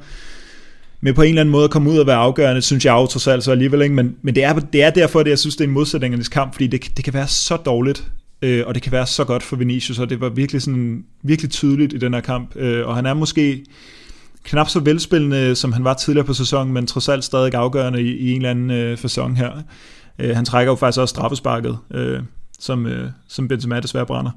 med 1.01 1.13
på 1.13 1.21
en 1.21 1.29
eller 1.29 1.41
anden 1.41 1.51
måde 1.51 1.63
at 1.63 1.71
komme 1.71 1.91
ud 1.91 1.97
og 1.97 2.07
være 2.07 2.17
afgørende, 2.17 2.61
synes 2.61 2.85
jeg 2.85 2.91
jo 2.91 3.05
trods 3.05 3.27
alt 3.27 3.43
så 3.43 3.51
alligevel, 3.51 3.81
ikke? 3.81 3.95
Men, 3.95 4.15
men 4.21 4.35
det, 4.35 4.43
er, 4.43 4.53
det 4.59 4.83
er 4.83 4.89
derfor, 4.89 5.19
at 5.19 5.27
jeg 5.27 5.39
synes, 5.39 5.55
det 5.55 5.63
er 5.63 5.67
en 5.67 5.73
modsætningernes 5.73 6.29
kamp, 6.29 6.53
fordi 6.53 6.67
det, 6.67 6.97
det 6.97 7.05
kan 7.05 7.13
være 7.13 7.27
så 7.27 7.57
dårligt, 7.57 8.11
øh, 8.43 8.63
og 8.67 8.75
det 8.75 8.83
kan 8.83 8.91
være 8.91 9.07
så 9.07 9.23
godt 9.23 9.43
for 9.43 9.55
Vinicius, 9.55 9.99
og 9.99 10.09
det 10.09 10.21
var 10.21 10.29
virkelig, 10.29 10.61
sådan, 10.61 11.03
virkelig 11.23 11.51
tydeligt 11.51 11.93
i 11.93 11.97
den 11.97 12.13
her 12.13 12.21
kamp, 12.21 12.55
øh, 12.55 12.87
og 12.87 12.95
han 12.95 13.05
er 13.05 13.13
måske 13.13 13.65
knap 14.43 14.69
så 14.69 14.79
velspillende, 14.79 15.55
som 15.55 15.73
han 15.73 15.83
var 15.83 15.93
tidligere 15.93 16.25
på 16.25 16.33
sæsonen, 16.33 16.73
men 16.73 16.87
trods 16.87 17.09
alt 17.09 17.23
stadig 17.23 17.53
afgørende 17.53 18.01
i, 18.01 18.17
i 18.17 18.31
en 18.31 18.35
eller 18.35 18.49
anden 18.49 18.71
øh, 18.71 18.97
sæson 18.97 19.35
her. 19.35 19.51
Øh, 20.19 20.35
han 20.35 20.45
trækker 20.45 20.71
jo 20.71 20.75
faktisk 20.75 20.99
også 20.99 21.11
straffesparket, 21.11 21.77
øh, 21.93 22.19
som, 22.59 22.85
øh, 22.85 23.09
som 23.27 23.47
Benzema 23.47 23.79
desværre 23.79 24.05
brænder. 24.05 24.31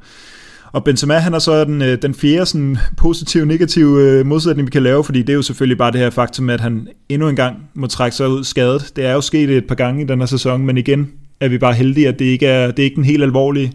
Og 0.73 0.85
Benzema, 0.85 1.15
han 1.15 1.35
er 1.35 1.39
så 1.39 1.65
den, 1.65 1.83
øh, 1.83 2.03
den 2.03 2.15
fjerde 2.15 2.47
sådan, 2.47 2.79
positive 2.97 3.47
negative 3.47 4.03
øh, 4.03 4.27
modsætning, 4.27 4.67
vi 4.67 4.71
kan 4.71 4.83
lave, 4.83 5.05
fordi 5.05 5.21
det 5.21 5.29
er 5.29 5.35
jo 5.35 5.43
selvfølgelig 5.43 5.79
bare 5.79 5.93
det 5.93 6.01
her 6.01 6.11
faktum, 6.11 6.51
at 6.51 6.61
han 6.61 6.89
endnu 7.09 7.29
en 7.29 7.37
gang 7.37 7.57
må 7.75 7.87
trække 7.87 8.17
sig 8.17 8.29
ud 8.29 8.45
skadet. 8.45 8.93
Det 8.97 9.07
er 9.07 9.13
jo 9.13 9.21
sket 9.21 9.51
et 9.51 9.67
par 9.67 9.75
gange 9.75 10.03
i 10.03 10.07
den 10.07 10.19
her 10.19 10.27
sæson, 10.27 10.67
men 10.67 10.77
igen, 10.77 11.13
er 11.41 11.49
vi 11.49 11.59
bare 11.59 11.75
heldige, 11.75 12.09
at 12.09 12.19
det 12.19 12.25
ikke 12.25 12.47
er, 12.47 12.71
det 12.71 12.79
er 12.79 12.85
ikke 12.85 12.99
en 12.99 13.05
helt 13.05 13.23
alvorlig 13.23 13.73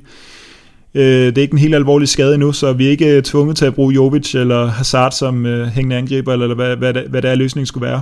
øh, 0.93 1.25
det 1.25 1.37
er 1.37 1.41
ikke 1.41 1.53
en 1.53 1.57
helt 1.57 1.75
alvorlig 1.75 2.09
skade 2.09 2.33
endnu, 2.33 2.51
så 2.51 2.73
vi 2.73 2.85
er 2.85 2.89
ikke 2.89 3.17
øh, 3.17 3.23
tvunget 3.23 3.57
til 3.57 3.65
at 3.65 3.75
bruge 3.75 3.93
Jovic 3.93 4.35
eller 4.35 4.65
Hazard 4.65 5.11
som 5.11 5.45
øh, 5.45 5.67
hængende 5.67 5.95
angriber, 5.95 6.33
eller 6.33 6.55
hvad, 6.55 6.75
hvad, 6.75 6.93
det, 6.93 7.03
hvad 7.03 7.21
det 7.21 7.29
er, 7.29 7.35
løsningen 7.35 7.65
skulle 7.65 7.87
være. 7.87 8.01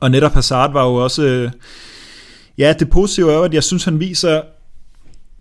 Og 0.00 0.10
netop 0.10 0.32
Hazard 0.32 0.72
var 0.72 0.86
jo 0.86 0.94
også... 0.94 1.24
Øh, 1.24 1.50
ja, 2.58 2.74
det 2.78 2.90
positive 2.90 3.32
er 3.32 3.36
jo, 3.36 3.42
at 3.42 3.54
jeg 3.54 3.62
synes, 3.62 3.84
han 3.84 4.00
viser 4.00 4.40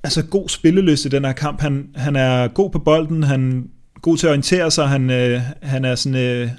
altså 0.03 0.23
god 0.23 0.49
spilleløs 0.49 1.05
i 1.05 1.09
den 1.09 1.25
her 1.25 1.33
kamp. 1.33 1.61
Han, 1.61 1.87
han 1.95 2.15
er 2.15 2.47
god 2.47 2.69
på 2.69 2.79
bolden, 2.79 3.23
han 3.23 3.65
er 3.95 3.99
god 4.01 4.17
til 4.17 4.27
at 4.27 4.31
orientere 4.31 4.71
sig, 4.71 4.87
han, 4.87 5.09
øh, 5.09 5.41
han 5.61 5.85
er 5.85 5.95
sådan... 5.95 6.17
Øh, 6.17 6.49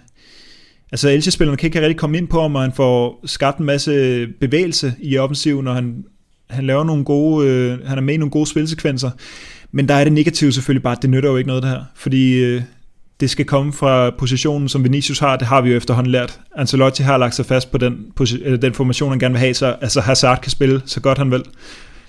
altså 0.93 1.09
Elche-spillerne 1.09 1.57
kan 1.57 1.67
ikke 1.67 1.81
rigtig 1.81 1.97
komme 1.97 2.19
ind 2.19 2.29
på 2.29 2.43
ham, 2.43 2.55
og 2.55 2.63
han 2.63 2.73
får 2.73 3.21
skabt 3.25 3.59
en 3.59 3.67
masse 3.67 4.27
bevægelse 4.41 4.95
i 5.03 5.19
offensiven, 5.19 5.69
og 5.69 5.75
han 5.75 6.05
han 6.51 6.67
laver 6.67 6.85
nogle 6.85 7.05
gode, 7.05 7.49
øh, 7.49 7.87
han 7.87 7.99
er 7.99 8.03
med 8.03 8.15
i 8.15 8.17
nogle 8.17 8.31
gode 8.31 8.47
spilsekvenser, 8.47 9.11
men 9.73 9.89
der 9.89 9.95
er 9.95 10.05
det 10.05 10.13
negative 10.13 10.53
selvfølgelig 10.53 10.83
bare, 10.83 10.97
at 10.97 11.03
det 11.03 11.11
nytter 11.11 11.31
jo 11.31 11.37
ikke 11.37 11.49
noget 11.49 11.63
det 11.63 11.71
her, 11.71 11.85
fordi 11.95 12.35
øh, 12.35 12.63
det 13.21 13.31
skal 13.31 13.45
komme 13.45 13.73
fra 13.73 14.11
positionen, 14.11 14.69
som 14.69 14.85
Vinicius 14.85 15.19
har, 15.19 15.37
det 15.37 15.47
har 15.47 15.61
vi 15.61 15.71
jo 15.71 15.77
efterhånden 15.77 16.13
lært. 16.13 16.41
Ancelotti 16.57 17.03
har 17.03 17.19
lagt 17.19 17.35
sig 17.35 17.47
fast 17.47 17.71
på 17.71 17.79
den, 17.79 18.07
eller 18.21 18.53
øh, 18.53 18.63
den 18.63 18.75
formation, 18.75 19.11
han 19.11 19.19
gerne 19.19 19.33
vil 19.33 19.41
have, 19.41 19.55
så 19.55 19.77
altså 19.81 20.01
Hazard 20.01 20.41
kan 20.41 20.51
spille 20.51 20.83
så 20.87 21.01
godt 21.01 21.19
han 21.19 21.31
vil, 21.31 21.43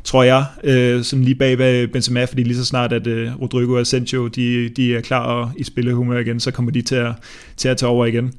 tror 0.04 0.24
jeg, 0.24 0.46
øh, 0.64 1.04
sådan 1.04 1.26
lige 1.26 1.36
bag 1.36 1.58
ved 1.58 1.88
Benzema, 1.88 2.26
fordi 2.26 2.44
lige 2.44 2.58
så 2.58 2.66
snart, 2.66 2.94
at 2.94 3.08
øh, 3.08 3.42
Rodrigo 3.42 3.74
og 3.74 3.80
Asensio, 3.80 4.28
de, 4.28 4.70
de 4.70 4.96
er 4.96 5.02
klar 5.02 5.24
og 5.24 5.52
i 5.58 5.64
spillehumør 5.64 6.20
igen, 6.20 6.40
så 6.40 6.52
kommer 6.52 6.72
de 6.72 6.82
til 6.82 6.96
at, 6.96 7.12
til 7.58 7.70
at 7.70 7.78
tage 7.78 7.90
over 7.90 8.06
igen. 8.06 8.34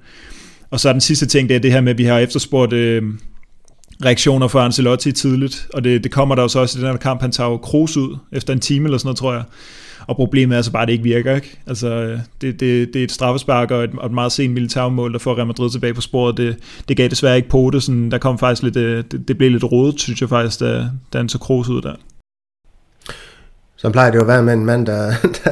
Og 0.70 0.80
så 0.80 0.88
er 0.88 0.92
den 0.92 1.00
sidste 1.00 1.26
ting, 1.26 1.48
det 1.48 1.54
er 1.54 1.60
det 1.60 1.72
her 1.72 1.80
med, 1.80 1.92
at 1.92 1.98
vi 1.98 2.04
har 2.04 2.18
efterspurgt 2.18 2.72
øh, 2.72 3.02
reaktioner 4.04 4.48
fra 4.48 4.64
Ancelotti 4.64 5.12
tidligt, 5.12 5.66
og 5.74 5.84
det, 5.84 6.04
det 6.04 6.12
kommer 6.12 6.34
der 6.34 6.42
jo 6.42 6.48
så 6.48 6.60
også 6.60 6.78
i 6.78 6.82
den 6.82 6.90
her 6.90 6.96
kamp, 6.96 7.20
han 7.20 7.32
tager 7.32 7.50
jo 7.50 7.56
Kroos 7.56 7.96
ud 7.96 8.16
efter 8.32 8.52
en 8.52 8.60
time 8.60 8.84
eller 8.84 8.98
sådan 8.98 9.06
noget, 9.06 9.18
tror 9.18 9.32
jeg. 9.32 9.42
Og 10.06 10.16
problemet 10.16 10.54
er 10.54 10.56
altså 10.56 10.72
bare, 10.72 10.82
at 10.82 10.88
det 10.88 10.92
ikke 10.92 11.04
virker. 11.04 11.34
Ikke? 11.34 11.60
Altså, 11.66 12.18
det, 12.40 12.60
det, 12.60 12.94
det 12.94 13.00
er 13.00 13.04
et 13.04 13.12
straffespark 13.12 13.70
og 13.70 13.84
et, 13.84 13.90
og 13.98 14.06
et 14.06 14.12
meget 14.12 14.32
sent 14.32 14.54
militærmål, 14.54 15.12
der 15.12 15.18
får 15.18 15.36
Real 15.36 15.46
Madrid 15.46 15.70
tilbage 15.70 15.94
på 15.94 16.00
sporet. 16.00 16.36
Det, 16.36 16.56
det 16.88 16.96
gav 16.96 17.08
desværre 17.08 17.36
ikke 17.36 17.48
på 17.48 17.70
det. 17.72 17.82
Sådan, 17.82 18.10
der 18.10 18.18
kom 18.18 18.38
faktisk 18.38 18.62
lidt, 18.62 18.76
øh, 18.76 19.04
det, 19.10 19.28
det 19.28 19.38
blev 19.38 19.50
lidt 19.50 19.64
rodet, 19.64 20.00
synes 20.00 20.20
jeg 20.20 20.28
faktisk, 20.28 20.60
da, 20.60 20.88
da 21.12 21.18
han 21.18 21.28
tog 21.28 21.40
Kroos 21.40 21.68
ud 21.68 21.82
der. 21.82 21.94
Så 23.80 23.90
plejer 23.90 24.10
det 24.10 24.16
jo 24.16 24.22
at 24.22 24.28
være 24.28 24.42
med 24.42 24.52
en 24.52 24.64
mand, 24.64 24.86
der, 24.86 25.12
der, 25.44 25.50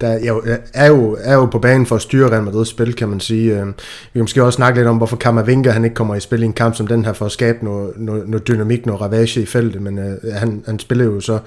der 0.00 0.26
jo, 0.26 0.42
øh, 0.44 0.58
er, 0.74 0.86
jo, 0.86 1.16
er 1.20 1.34
jo 1.34 1.46
på 1.46 1.58
banen 1.58 1.86
for 1.86 1.96
at 1.96 2.02
styre 2.02 2.30
Real 2.30 2.48
Madrid's 2.48 2.64
spil, 2.64 2.94
kan 2.94 3.08
man 3.08 3.20
sige. 3.20 3.60
Øh, 3.60 3.66
vi 3.66 3.72
kan 4.12 4.22
måske 4.22 4.44
også 4.44 4.56
snakke 4.56 4.78
lidt 4.78 4.88
om, 4.88 4.96
hvorfor 4.96 5.16
Kammervinga 5.16 5.70
han 5.70 5.84
ikke 5.84 5.94
kommer 5.94 6.14
i 6.14 6.20
spil 6.20 6.42
i 6.42 6.44
en 6.44 6.52
kamp 6.52 6.74
som 6.74 6.86
den 6.86 7.04
her, 7.04 7.12
for 7.12 7.26
at 7.26 7.32
skabe 7.32 7.64
noget, 7.64 7.92
noget, 7.96 8.28
noget 8.28 8.48
dynamik, 8.48 8.86
noget 8.86 9.00
ravage 9.00 9.42
i 9.42 9.46
feltet, 9.46 9.82
men 9.82 9.98
øh, 9.98 10.34
han, 10.34 10.62
han 10.66 10.78
spiller 10.78 11.04
jo 11.04 11.20
så, 11.20 11.38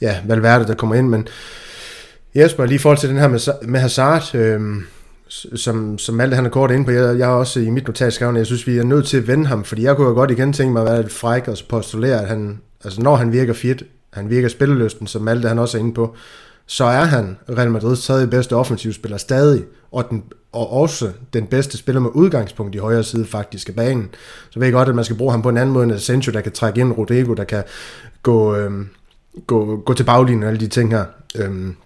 ja, 0.00 0.16
Valverde, 0.26 0.66
der 0.66 0.74
kommer 0.74 0.96
ind, 0.96 1.08
men 1.08 1.28
Jesper, 2.34 2.66
lige 2.66 2.74
i 2.74 2.78
forhold 2.78 2.98
til 2.98 3.08
den 3.08 3.18
her 3.18 3.28
med, 3.28 3.68
med 3.68 3.80
Hazard, 3.80 4.34
øh, 4.34 4.60
som, 5.54 5.98
som 5.98 6.20
alt 6.20 6.34
han 6.34 6.46
er 6.46 6.50
kort 6.50 6.70
ind 6.70 6.84
på, 6.84 6.90
jeg, 6.90 7.18
jeg 7.18 7.26
har 7.26 7.34
også 7.34 7.60
i 7.60 7.70
mit 7.70 7.86
notat 7.86 8.12
skrevet, 8.12 8.36
jeg 8.36 8.46
synes, 8.46 8.66
vi 8.66 8.78
er 8.78 8.84
nødt 8.84 9.06
til 9.06 9.16
at 9.16 9.28
vende 9.28 9.46
ham, 9.46 9.64
fordi 9.64 9.82
jeg 9.82 9.96
kunne 9.96 10.08
jo 10.08 10.14
godt 10.14 10.30
igen 10.30 10.52
tænke 10.52 10.72
mig 10.72 10.82
at 10.82 10.88
være 10.88 11.02
lidt 11.02 11.12
fræk 11.12 11.48
og 11.48 11.56
postulere, 11.68 12.22
at 12.22 12.28
han, 12.28 12.60
altså 12.84 13.00
når 13.02 13.16
han 13.16 13.32
virker 13.32 13.52
fit, 13.52 13.82
han 14.18 14.30
virker 14.30 14.48
spillelysten, 14.48 15.06
som 15.06 15.22
Malte 15.22 15.48
han 15.48 15.58
også 15.58 15.78
er 15.78 15.80
inde 15.80 15.94
på, 15.94 16.14
så 16.66 16.84
er 16.84 17.04
han 17.04 17.36
Real 17.58 17.70
Madrids 17.70 18.06
tredje 18.06 18.26
bedste 18.26 18.56
offensivspiller 18.56 19.18
stadig, 19.18 19.64
og, 19.92 20.06
den, 20.10 20.22
og 20.52 20.72
også 20.72 21.10
den 21.32 21.46
bedste 21.46 21.78
spiller 21.78 22.00
med 22.00 22.10
udgangspunkt 22.14 22.74
i 22.74 22.78
højre 22.78 23.04
side 23.04 23.26
faktisk 23.26 23.68
af 23.68 23.74
banen. 23.74 24.08
Så 24.50 24.58
ved 24.58 24.66
jeg 24.66 24.72
godt, 24.72 24.88
at 24.88 24.94
man 24.94 25.04
skal 25.04 25.16
bruge 25.16 25.30
ham 25.30 25.42
på 25.42 25.48
en 25.48 25.56
anden 25.56 25.72
måde 25.72 25.84
end 25.84 25.92
Asensio, 25.92 26.32
der 26.32 26.40
kan 26.40 26.52
trække 26.52 26.80
ind, 26.80 26.92
Rodrigo, 26.92 27.34
der 27.34 27.44
kan 27.44 27.64
gå, 28.22 28.56
øhm, 28.56 28.88
gå, 29.46 29.76
gå 29.76 29.94
til 29.94 30.04
baglinjen 30.04 30.42
og 30.42 30.48
alle 30.48 30.60
de 30.60 30.66
ting 30.66 30.90
her. 30.90 31.04
Øhm, 31.36 31.76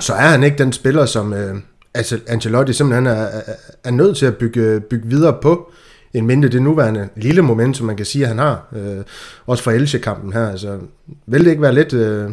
så 0.00 0.12
er 0.12 0.28
han 0.28 0.42
ikke 0.42 0.58
den 0.58 0.72
spiller, 0.72 1.06
som 1.06 1.32
øh, 1.32 1.56
altså 1.94 2.20
Ancelotti 2.26 2.72
simpelthen 2.72 3.06
er, 3.06 3.12
er, 3.12 3.42
er 3.84 3.90
nødt 3.90 4.16
til 4.16 4.26
at 4.26 4.36
bygge, 4.36 4.80
bygge 4.80 5.08
videre 5.08 5.38
på, 5.42 5.72
en 6.18 6.26
mindre 6.26 6.48
det 6.48 6.62
nuværende 6.62 7.08
lille 7.16 7.42
moment, 7.42 7.76
som 7.76 7.86
man 7.86 7.96
kan 7.96 8.06
sige, 8.06 8.22
at 8.22 8.28
han 8.28 8.38
har. 8.38 8.66
Øh, 8.76 9.04
også 9.46 9.64
for 9.64 9.70
Elche-kampen 9.70 10.32
her. 10.32 10.48
Altså, 10.48 10.78
vil 11.26 11.44
det 11.44 11.50
ikke 11.50 11.62
være 11.62 11.74
lidt 11.74 11.92
øh, 11.92 12.30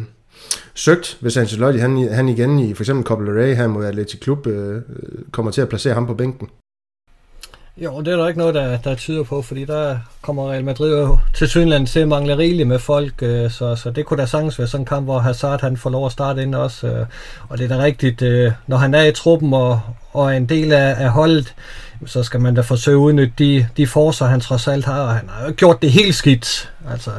søgt, 0.74 1.18
hvis 1.20 1.36
Ancelotti 1.36 1.78
han, 1.78 2.08
han 2.12 2.28
igen 2.28 2.58
i 2.58 2.74
for 2.74 2.82
eksempel 2.82 3.04
Copa 3.04 3.24
del 3.24 3.56
her 3.56 3.66
mod 3.66 3.84
Atletico 3.84 4.20
Klub 4.22 4.46
øh, 4.46 4.76
øh, 4.76 4.82
kommer 5.30 5.52
til 5.52 5.60
at 5.60 5.68
placere 5.68 5.94
ham 5.94 6.06
på 6.06 6.14
bænken? 6.14 6.48
Jo, 7.76 8.00
det 8.00 8.12
er 8.12 8.16
der 8.16 8.28
ikke 8.28 8.38
noget, 8.38 8.54
der, 8.54 8.78
der 8.78 8.94
tyder 8.94 9.22
på, 9.22 9.42
fordi 9.42 9.64
der 9.64 9.98
kommer 10.22 10.50
Real 10.50 10.64
Madrid 10.64 10.98
jo 10.98 11.18
til 11.34 11.48
Sydland 11.48 11.86
til 11.86 12.00
at 12.00 12.08
mangle 12.08 12.38
rigeligt 12.38 12.68
med 12.68 12.78
folk, 12.78 13.22
øh, 13.22 13.50
så, 13.50 13.76
så 13.76 13.90
det 13.90 14.06
kunne 14.06 14.20
da 14.20 14.26
sagtens 14.26 14.58
være 14.58 14.68
sådan 14.68 14.82
en 14.82 14.86
kamp, 14.86 15.06
hvor 15.06 15.18
Hazard 15.18 15.60
han 15.60 15.76
får 15.76 15.90
lov 15.90 16.06
at 16.06 16.12
starte 16.12 16.42
ind 16.42 16.54
også. 16.54 16.86
Øh, 16.86 17.06
og 17.48 17.58
det 17.58 17.70
er 17.70 17.76
da 17.76 17.84
rigtigt, 17.84 18.22
øh, 18.22 18.52
når 18.66 18.76
han 18.76 18.94
er 18.94 19.04
i 19.04 19.12
truppen 19.12 19.54
og, 19.54 19.80
og 20.12 20.32
er 20.32 20.36
en 20.36 20.46
del 20.46 20.72
af, 20.72 20.94
af 20.98 21.10
holdet, 21.10 21.54
så 22.06 22.22
skal 22.22 22.40
man 22.40 22.54
da 22.54 22.60
forsøge 22.60 22.94
at 22.94 22.98
udnytte 22.98 23.34
de, 23.38 23.66
de 23.76 23.86
forser, 23.86 24.26
han 24.26 24.40
trods 24.40 24.68
alt 24.68 24.84
har, 24.84 25.00
og 25.00 25.14
han 25.14 25.28
har 25.28 25.52
gjort 25.52 25.82
det 25.82 25.90
helt 25.90 26.14
skidt. 26.14 26.72
Altså, 26.90 27.10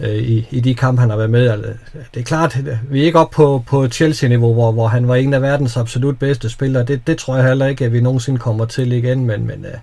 øh, 0.00 0.14
i, 0.14 0.46
i 0.50 0.60
de 0.60 0.74
kampe, 0.74 1.00
han 1.00 1.10
har 1.10 1.16
været 1.16 1.30
med. 1.30 1.48
Altså, 1.48 1.70
det 2.14 2.20
er 2.20 2.24
klart, 2.24 2.58
vi 2.90 3.00
er 3.00 3.04
ikke 3.04 3.18
oppe 3.18 3.34
på, 3.34 3.64
på 3.66 3.88
Chelsea-niveau, 3.88 4.52
hvor, 4.52 4.72
hvor 4.72 4.88
han 4.88 5.08
var 5.08 5.14
en 5.14 5.34
af 5.34 5.42
verdens 5.42 5.76
absolut 5.76 6.18
bedste 6.18 6.50
spillere. 6.50 6.84
Det, 6.84 7.06
det 7.06 7.18
tror 7.18 7.36
jeg 7.36 7.46
heller 7.46 7.66
ikke, 7.66 7.84
at 7.84 7.92
vi 7.92 8.00
nogensinde 8.00 8.38
kommer 8.38 8.64
til 8.64 8.92
igen, 8.92 9.24
men, 9.24 9.46
men 9.46 9.64
øh, 9.64 9.78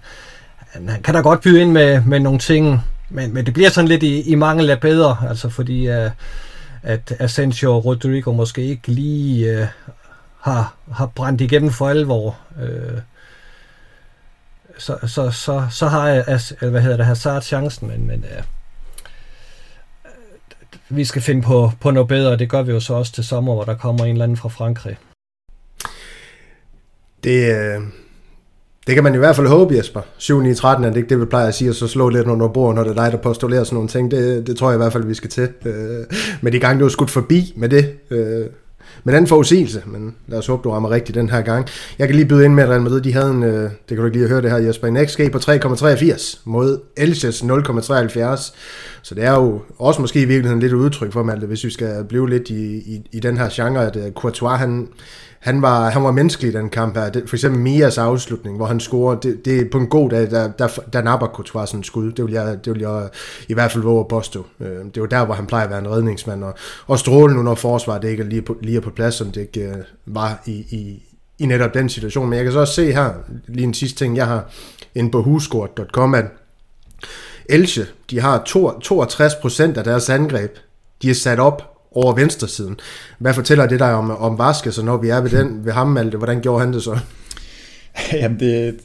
han, 0.57 0.89
han 0.89 1.01
kan 1.01 1.13
da 1.13 1.21
godt 1.21 1.41
byde 1.41 1.61
ind 1.61 1.71
med, 1.71 2.01
med 2.05 2.19
nogle 2.19 2.39
ting, 2.39 2.83
men, 3.09 3.33
men 3.33 3.45
det 3.45 3.53
bliver 3.53 3.69
sådan 3.69 3.87
lidt 3.87 4.03
i, 4.03 4.21
i 4.21 4.35
mangel 4.35 4.69
af 4.69 4.79
bedre, 4.79 5.17
altså 5.29 5.49
fordi 5.49 5.87
øh, 5.87 6.09
at 6.83 7.13
Asensio 7.19 7.75
og 7.75 7.85
Rodrigo 7.85 8.31
måske 8.31 8.63
ikke 8.63 8.87
lige 8.87 9.51
øh, 9.51 9.67
har, 10.41 10.73
har 10.91 11.05
brændt 11.05 11.41
igennem 11.41 11.71
for 11.71 11.89
alvor. 11.89 12.37
Øh, 12.61 12.99
så, 14.77 14.97
så, 15.07 15.31
så, 15.31 15.67
så 15.71 15.87
har 15.87 16.07
jeg, 16.07 16.39
øh, 16.61 16.69
hvad 16.69 16.81
hedder 16.81 16.97
det, 16.97 17.05
Hazard 17.05 17.41
chancen, 17.41 17.87
men, 17.87 18.07
men 18.07 18.25
øh, 18.37 18.43
vi 20.89 21.05
skal 21.05 21.21
finde 21.21 21.41
på, 21.41 21.71
på 21.81 21.91
noget 21.91 22.07
bedre, 22.07 22.37
det 22.37 22.49
gør 22.49 22.61
vi 22.61 22.71
jo 22.71 22.79
så 22.79 22.93
også 22.93 23.11
til 23.11 23.23
sommer, 23.23 23.53
hvor 23.53 23.63
der 23.63 23.75
kommer 23.75 24.05
en 24.05 24.11
eller 24.11 24.23
anden 24.23 24.37
fra 24.37 24.49
Frankrig. 24.49 24.97
Det, 27.23 27.51
øh, 27.51 27.81
det 28.87 28.95
kan 28.95 29.03
man 29.03 29.15
i 29.15 29.17
hvert 29.17 29.35
fald 29.35 29.47
håbe, 29.47 29.75
Jesper. 29.75 30.01
7 30.17 30.41
9 30.41 30.53
13 30.53 30.85
er 30.85 30.89
det 30.89 30.97
ikke 30.97 31.09
det, 31.09 31.19
vi 31.19 31.25
plejer 31.25 31.47
at 31.47 31.55
sige, 31.55 31.69
og 31.69 31.75
så 31.75 31.87
slå 31.87 32.09
lidt 32.09 32.27
under 32.27 32.47
bordet, 32.47 32.75
når 32.75 32.83
det 32.83 32.97
er 32.97 33.03
dig, 33.03 33.11
der 33.11 33.17
postulerer 33.17 33.63
sådan 33.63 33.75
nogle 33.75 33.89
ting. 33.89 34.11
Det, 34.11 34.47
det 34.47 34.57
tror 34.57 34.69
jeg 34.69 34.75
i 34.75 34.77
hvert 34.77 34.93
fald, 34.93 35.03
vi 35.03 35.13
skal 35.13 35.29
til. 35.29 35.49
Øh, 35.65 36.05
med 36.41 36.51
de 36.51 36.59
gange, 36.59 36.79
du 36.79 36.85
er 36.85 36.89
skudt 36.89 37.09
forbi 37.09 37.53
med 37.55 37.69
det. 37.69 37.93
Øh, 38.09 38.45
med 39.03 39.13
den 39.13 39.27
forudsigelse, 39.27 39.83
men 39.85 40.15
lad 40.27 40.39
os 40.39 40.47
håbe, 40.47 40.63
du 40.63 40.71
rammer 40.71 40.89
rigtigt 40.89 41.15
den 41.15 41.29
her 41.29 41.41
gang. 41.41 41.67
Jeg 41.99 42.07
kan 42.07 42.15
lige 42.15 42.27
byde 42.27 42.45
ind 42.45 42.53
med, 42.53 42.63
at 42.63 42.69
Real 42.69 42.81
Madrid, 42.81 43.01
de 43.01 43.13
havde 43.13 43.31
en, 43.31 43.43
øh, 43.43 43.63
det 43.63 43.71
kan 43.87 43.97
du 43.97 44.05
ikke 44.05 44.17
lige 44.17 44.29
høre 44.29 44.41
det 44.41 44.51
her, 44.51 44.57
Jesper, 44.57 44.87
en 44.87 45.07
XG 45.07 45.31
på 45.31 45.37
3,83 45.37 46.39
mod 46.45 46.79
Elches 46.97 47.41
0,73. 47.41 48.53
Så 49.01 49.15
det 49.15 49.23
er 49.23 49.33
jo 49.33 49.61
også 49.79 50.01
måske 50.01 50.21
i 50.21 50.25
virkeligheden 50.25 50.59
lidt 50.59 50.73
udtryk 50.73 51.13
for, 51.13 51.23
Malte, 51.23 51.47
hvis 51.47 51.63
vi 51.63 51.69
skal 51.69 52.03
blive 52.09 52.29
lidt 52.29 52.49
i, 52.49 52.75
i, 52.75 53.01
i 53.11 53.19
den 53.19 53.37
her 53.37 53.49
genre, 53.51 53.85
at 53.85 53.95
uh, 53.95 54.11
Courtois, 54.11 54.59
han, 54.59 54.87
han 55.47 55.61
var, 55.61 55.89
han 55.89 56.03
var 56.03 56.11
menneskelig 56.11 56.53
i 56.53 56.57
den 56.57 56.69
kamp 56.69 56.97
her. 56.97 57.09
Det, 57.09 57.23
for 57.27 57.35
eksempel 57.35 57.61
Mias 57.61 57.97
afslutning, 57.97 58.57
hvor 58.57 58.65
han 58.65 58.79
scorer, 58.79 59.15
det, 59.19 59.45
det 59.45 59.59
er 59.59 59.65
på 59.71 59.77
en 59.77 59.87
god 59.87 60.09
dag, 60.09 60.31
der, 60.31 60.51
der, 60.51 60.67
der 60.93 61.01
napper 61.01 61.27
Courtois 61.27 61.69
sådan 61.69 61.79
en 61.79 61.83
skud. 61.83 62.11
Det 62.11 62.25
vil, 62.25 62.33
jeg, 62.33 62.57
det 62.65 62.73
vil 62.73 62.81
jeg 62.81 63.09
i 63.47 63.53
hvert 63.53 63.71
fald 63.71 63.83
våge 63.83 63.99
at 63.99 64.07
påstå. 64.07 64.45
Øh, 64.59 64.85
det 64.95 65.01
var 65.01 65.07
der, 65.07 65.25
hvor 65.25 65.33
han 65.33 65.45
plejer 65.45 65.63
at 65.63 65.69
være 65.69 65.79
en 65.79 65.91
redningsmand. 65.91 66.43
Og, 66.43 66.53
og 66.87 66.99
stråle 66.99 67.33
nu, 67.33 67.43
når 67.43 67.55
forsvaret 67.55 68.01
det 68.01 68.09
ikke 68.09 68.23
er 68.23 68.27
lige, 68.27 68.41
på, 68.41 68.57
lige 68.61 68.77
er 68.77 68.81
på 68.81 68.89
plads, 68.89 69.15
som 69.15 69.31
det 69.31 69.41
ikke 69.41 69.61
øh, 69.61 69.75
var 70.05 70.43
i, 70.45 70.51
i, 70.51 71.03
i 71.39 71.45
netop 71.45 71.73
den 71.73 71.89
situation. 71.89 72.29
Men 72.29 72.37
jeg 72.37 72.43
kan 72.43 72.53
så 72.53 72.59
også 72.59 72.73
se 72.73 72.91
her, 72.93 73.13
lige 73.47 73.63
en 73.63 73.73
sidste 73.73 73.97
ting, 73.97 74.17
jeg 74.17 74.27
har 74.27 74.49
inde 74.95 75.11
på 75.11 75.21
huskort.com, 75.21 76.13
at 76.13 76.25
Elche, 77.45 77.85
de 78.09 78.19
har 78.19 78.43
62% 79.73 79.77
af 79.77 79.83
deres 79.83 80.09
angreb, 80.09 80.51
de 81.01 81.09
er 81.09 81.13
sat 81.13 81.39
op 81.39 81.76
over 81.97 82.15
venstresiden. 82.15 82.79
Hvad 83.19 83.33
fortæller 83.33 83.67
det 83.67 83.79
dig 83.79 83.93
om, 83.93 84.11
om 84.11 84.39
Vasquez, 84.39 84.77
og 84.77 84.85
når 84.85 84.97
vi 84.97 85.09
er 85.09 85.21
ved, 85.21 85.29
den, 85.29 85.65
ved 85.65 85.73
ham, 85.73 85.87
Malte, 85.87 86.17
hvordan 86.17 86.41
gjorde 86.41 86.59
han 86.65 86.73
det 86.73 86.83
så? 86.83 86.99
Jamen, 88.21 88.39
det, 88.39 88.75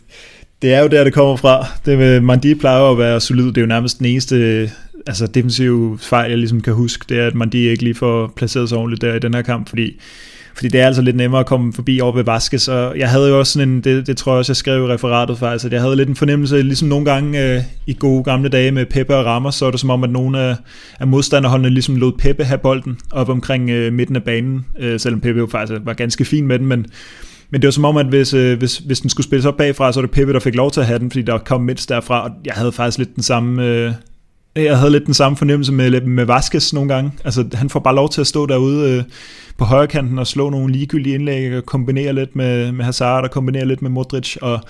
det 0.62 0.74
er 0.74 0.80
jo 0.80 0.88
der, 0.88 1.04
det 1.04 1.12
kommer 1.12 1.36
fra. 1.36 1.66
Det 1.86 1.98
med 1.98 2.20
Mandi 2.20 2.54
plejer 2.54 2.90
at 2.90 2.98
være 2.98 3.20
solid. 3.20 3.46
Det 3.46 3.56
er 3.56 3.60
jo 3.60 3.66
nærmest 3.66 3.98
den 3.98 4.06
eneste 4.06 4.70
altså, 5.06 5.26
defensive 5.26 5.98
fejl, 5.98 6.30
jeg 6.30 6.38
ligesom 6.38 6.60
kan 6.60 6.74
huske. 6.74 7.04
Det 7.08 7.20
er, 7.20 7.26
at 7.26 7.34
Mandi 7.34 7.68
ikke 7.68 7.82
lige 7.82 7.94
får 7.94 8.32
placeret 8.36 8.68
sig 8.68 8.78
ordentligt 8.78 9.02
der 9.02 9.14
i 9.14 9.18
den 9.18 9.34
her 9.34 9.42
kamp, 9.42 9.68
fordi 9.68 10.00
fordi 10.54 10.68
det 10.68 10.80
er 10.80 10.86
altså 10.86 11.02
lidt 11.02 11.16
nemmere 11.16 11.40
at 11.40 11.46
komme 11.46 11.72
forbi 11.72 12.00
over 12.00 12.12
ved 12.12 12.24
Vaskes, 12.24 12.68
og 12.68 12.98
jeg 12.98 13.10
havde 13.10 13.28
jo 13.28 13.38
også 13.38 13.52
sådan 13.52 13.68
en, 13.68 13.80
det, 13.80 14.06
det 14.06 14.16
tror 14.16 14.32
jeg 14.32 14.38
også, 14.38 14.50
jeg 14.50 14.56
skrev 14.56 14.84
i 14.84 14.92
referatet 14.92 15.38
faktisk, 15.38 15.64
at 15.64 15.72
jeg 15.72 15.80
havde 15.80 15.96
lidt 15.96 16.08
en 16.08 16.16
fornemmelse, 16.16 16.62
ligesom 16.62 16.88
nogle 16.88 17.04
gange 17.04 17.54
øh, 17.54 17.62
i 17.86 17.96
gode 17.98 18.24
gamle 18.24 18.48
dage 18.48 18.70
med 18.70 18.86
Peppe 18.86 19.16
og 19.16 19.24
Rammer, 19.24 19.50
så 19.50 19.66
er 19.66 19.70
det 19.70 19.80
som 19.80 19.90
om, 19.90 20.04
at 20.04 20.10
nogle 20.10 20.40
af, 20.40 20.56
af 21.00 21.06
modstanderholdene 21.06 21.70
ligesom 21.70 21.96
lod 21.96 22.12
Peppe 22.18 22.44
have 22.44 22.58
bolden 22.58 22.98
op 23.10 23.28
omkring 23.28 23.70
øh, 23.70 23.92
midten 23.92 24.16
af 24.16 24.22
banen, 24.22 24.66
øh, 24.78 25.00
selvom 25.00 25.20
Peppe 25.20 25.38
jo 25.38 25.46
faktisk 25.46 25.80
var 25.84 25.92
ganske 25.92 26.24
fin 26.24 26.46
med 26.46 26.58
den, 26.58 26.66
men 26.66 26.86
men 27.52 27.62
det 27.62 27.66
var 27.66 27.72
som 27.72 27.84
om, 27.84 27.96
at 27.96 28.06
hvis, 28.06 28.34
øh, 28.34 28.58
hvis, 28.58 28.78
hvis 28.78 29.00
den 29.00 29.10
skulle 29.10 29.24
spilles 29.24 29.46
op 29.46 29.56
bagfra, 29.56 29.92
så 29.92 30.00
var 30.00 30.06
det 30.06 30.14
Peppe, 30.14 30.32
der 30.32 30.40
fik 30.40 30.54
lov 30.54 30.70
til 30.70 30.80
at 30.80 30.86
have 30.86 30.98
den, 30.98 31.10
fordi 31.10 31.22
der 31.22 31.38
kom 31.38 31.60
mindst 31.60 31.88
derfra, 31.88 32.24
og 32.24 32.30
jeg 32.44 32.54
havde 32.54 32.72
faktisk 32.72 32.98
lidt 32.98 33.14
den 33.14 33.22
samme, 33.22 33.66
øh, 33.66 33.92
jeg 34.56 34.78
havde 34.78 34.90
lidt 34.90 35.06
den 35.06 35.14
samme 35.14 35.36
fornemmelse 35.36 35.72
med, 35.72 36.00
med 36.00 36.24
Vaskes 36.24 36.72
nogle 36.72 36.94
gange. 36.94 37.12
Altså, 37.24 37.48
han 37.54 37.70
får 37.70 37.80
bare 37.80 37.94
lov 37.94 38.08
til 38.10 38.20
at 38.20 38.26
stå 38.26 38.46
derude 38.46 38.90
øh, 38.90 39.04
på 39.58 39.64
højre 39.64 39.86
kanten 39.86 40.18
og 40.18 40.26
slå 40.26 40.50
nogle 40.50 40.72
ligegyldige 40.72 41.14
indlæg 41.14 41.56
og 41.56 41.66
kombinere 41.66 42.12
lidt 42.12 42.36
med, 42.36 42.72
med 42.72 42.84
Hazard 42.84 43.24
og 43.24 43.30
kombinere 43.30 43.64
lidt 43.64 43.82
med 43.82 43.90
Modric. 43.90 44.36
Og, 44.36 44.60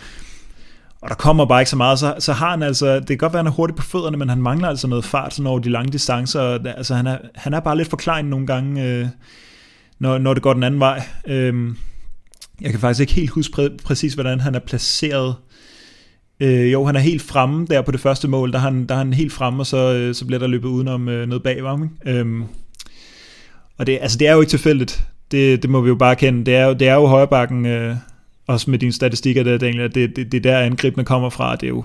og 1.00 1.08
der 1.08 1.14
kommer 1.14 1.44
bare 1.44 1.60
ikke 1.60 1.70
så 1.70 1.76
meget. 1.76 1.98
Så, 1.98 2.14
så 2.18 2.32
har 2.32 2.50
han 2.50 2.62
altså, 2.62 2.94
det 2.94 3.08
kan 3.08 3.18
godt 3.18 3.32
være, 3.32 3.42
han 3.42 3.46
er 3.46 3.50
hurtig 3.50 3.76
på 3.76 3.82
fødderne, 3.82 4.16
men 4.16 4.28
han 4.28 4.42
mangler 4.42 4.68
altså 4.68 4.86
noget 4.86 5.04
fart 5.04 5.34
sådan 5.34 5.46
over 5.46 5.58
de 5.58 5.70
lange 5.70 5.92
distancer. 5.92 6.58
Altså, 6.76 6.94
han 6.94 7.06
er, 7.06 7.18
han 7.34 7.54
er 7.54 7.60
bare 7.60 7.76
lidt 7.76 7.90
for 7.90 7.96
klein 7.96 8.24
nogle 8.24 8.46
gange, 8.46 8.84
øh, 8.84 9.06
når, 9.98 10.18
når 10.18 10.34
det 10.34 10.42
går 10.42 10.52
den 10.52 10.62
anden 10.62 10.80
vej. 10.80 11.02
Øh, 11.26 11.74
jeg 12.60 12.70
kan 12.70 12.80
faktisk 12.80 13.00
ikke 13.00 13.12
helt 13.12 13.30
huske 13.30 13.62
præ- 13.62 13.76
præcis, 13.84 14.14
hvordan 14.14 14.40
han 14.40 14.54
er 14.54 14.60
placeret 14.60 15.34
Øh, 16.42 16.72
jo, 16.72 16.84
han 16.84 16.96
er 16.96 17.00
helt 17.00 17.22
fremme 17.22 17.66
der 17.70 17.82
på 17.82 17.90
det 17.90 18.00
første 18.00 18.28
mål, 18.28 18.52
der 18.52 18.58
er 18.58 18.62
han, 18.62 18.86
der 18.86 18.94
er 18.94 18.98
han 18.98 19.12
helt 19.12 19.32
fremme, 19.32 19.62
og 19.62 19.66
så, 19.66 19.94
øh, 19.94 20.14
så 20.14 20.26
bliver 20.26 20.38
der 20.38 20.46
løbet 20.46 20.68
udenom 20.68 21.08
øh, 21.08 21.28
noget 21.28 21.42
bag 21.42 21.62
ham. 21.64 21.82
Ikke? 21.82 22.18
Øhm, 22.18 22.44
og 23.78 23.86
det, 23.86 23.98
altså, 24.00 24.18
det 24.18 24.28
er 24.28 24.32
jo 24.32 24.40
ikke 24.40 24.50
tilfældigt. 24.50 25.04
Det, 25.30 25.62
det 25.62 25.70
må 25.70 25.80
vi 25.80 25.88
jo 25.88 25.94
bare 25.94 26.16
kende. 26.16 26.44
Det 26.44 26.56
er 26.56 26.66
jo, 26.66 26.72
det 26.72 26.88
er 26.88 26.94
jo 26.94 27.06
højrebakken, 27.06 27.66
øh, 27.66 27.96
også 28.46 28.70
med 28.70 28.78
dine 28.78 28.92
statistikker 28.92 29.42
der, 29.42 29.58
Daniel, 29.58 29.80
at 29.80 29.94
det, 29.94 30.16
det, 30.16 30.32
det 30.32 30.46
er 30.46 30.50
der 30.50 30.58
angrebene 30.58 31.04
kommer 31.04 31.30
fra. 31.30 31.56
Det 31.56 31.62
er 31.62 31.68
jo, 31.68 31.84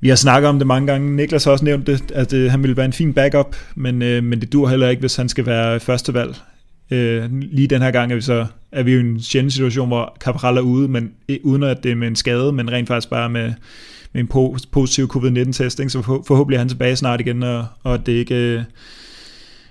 vi 0.00 0.08
har 0.08 0.16
snakket 0.16 0.48
om 0.48 0.58
det 0.58 0.66
mange 0.66 0.86
gange. 0.86 1.16
Niklas 1.16 1.44
har 1.44 1.52
også 1.52 1.64
nævnt 1.64 1.86
det, 1.86 2.10
at 2.10 2.30
det, 2.30 2.50
han 2.50 2.62
ville 2.62 2.76
være 2.76 2.86
en 2.86 2.92
fin 2.92 3.14
backup, 3.14 3.56
men, 3.74 4.02
øh, 4.02 4.24
men 4.24 4.40
det 4.40 4.52
dur 4.52 4.68
heller 4.68 4.88
ikke, 4.88 5.00
hvis 5.00 5.16
han 5.16 5.28
skal 5.28 5.46
være 5.46 5.80
førstevalg. 5.80 6.34
Øh, 6.90 7.30
lige 7.32 7.68
den 7.68 7.82
her 7.82 7.90
gang 7.90 8.12
er 8.12 8.16
vi 8.16 8.22
så 8.22 8.46
er 8.74 8.82
vi 8.82 8.92
jo 8.92 8.98
i 8.98 9.00
en 9.00 9.22
sjælden 9.22 9.50
situation, 9.50 9.88
hvor 9.88 10.16
Cabral 10.20 10.56
er 10.56 10.60
ude, 10.60 10.88
men 10.88 11.12
uden 11.42 11.62
at 11.62 11.82
det 11.82 11.90
er 11.90 11.96
med 11.96 12.08
en 12.08 12.16
skade, 12.16 12.52
men 12.52 12.72
rent 12.72 12.88
faktisk 12.88 13.10
bare 13.10 13.30
med, 13.30 13.52
med 14.12 14.20
en 14.20 14.58
positiv 14.72 15.08
covid-19-testing, 15.08 15.90
så 15.90 16.02
forhåbentlig 16.02 16.56
er 16.56 16.60
han 16.60 16.68
tilbage 16.68 16.96
snart 16.96 17.20
igen, 17.20 17.42
og, 17.42 17.66
og 17.82 18.06
det 18.06 18.12
ikke 18.12 18.34
øh, 18.34 18.62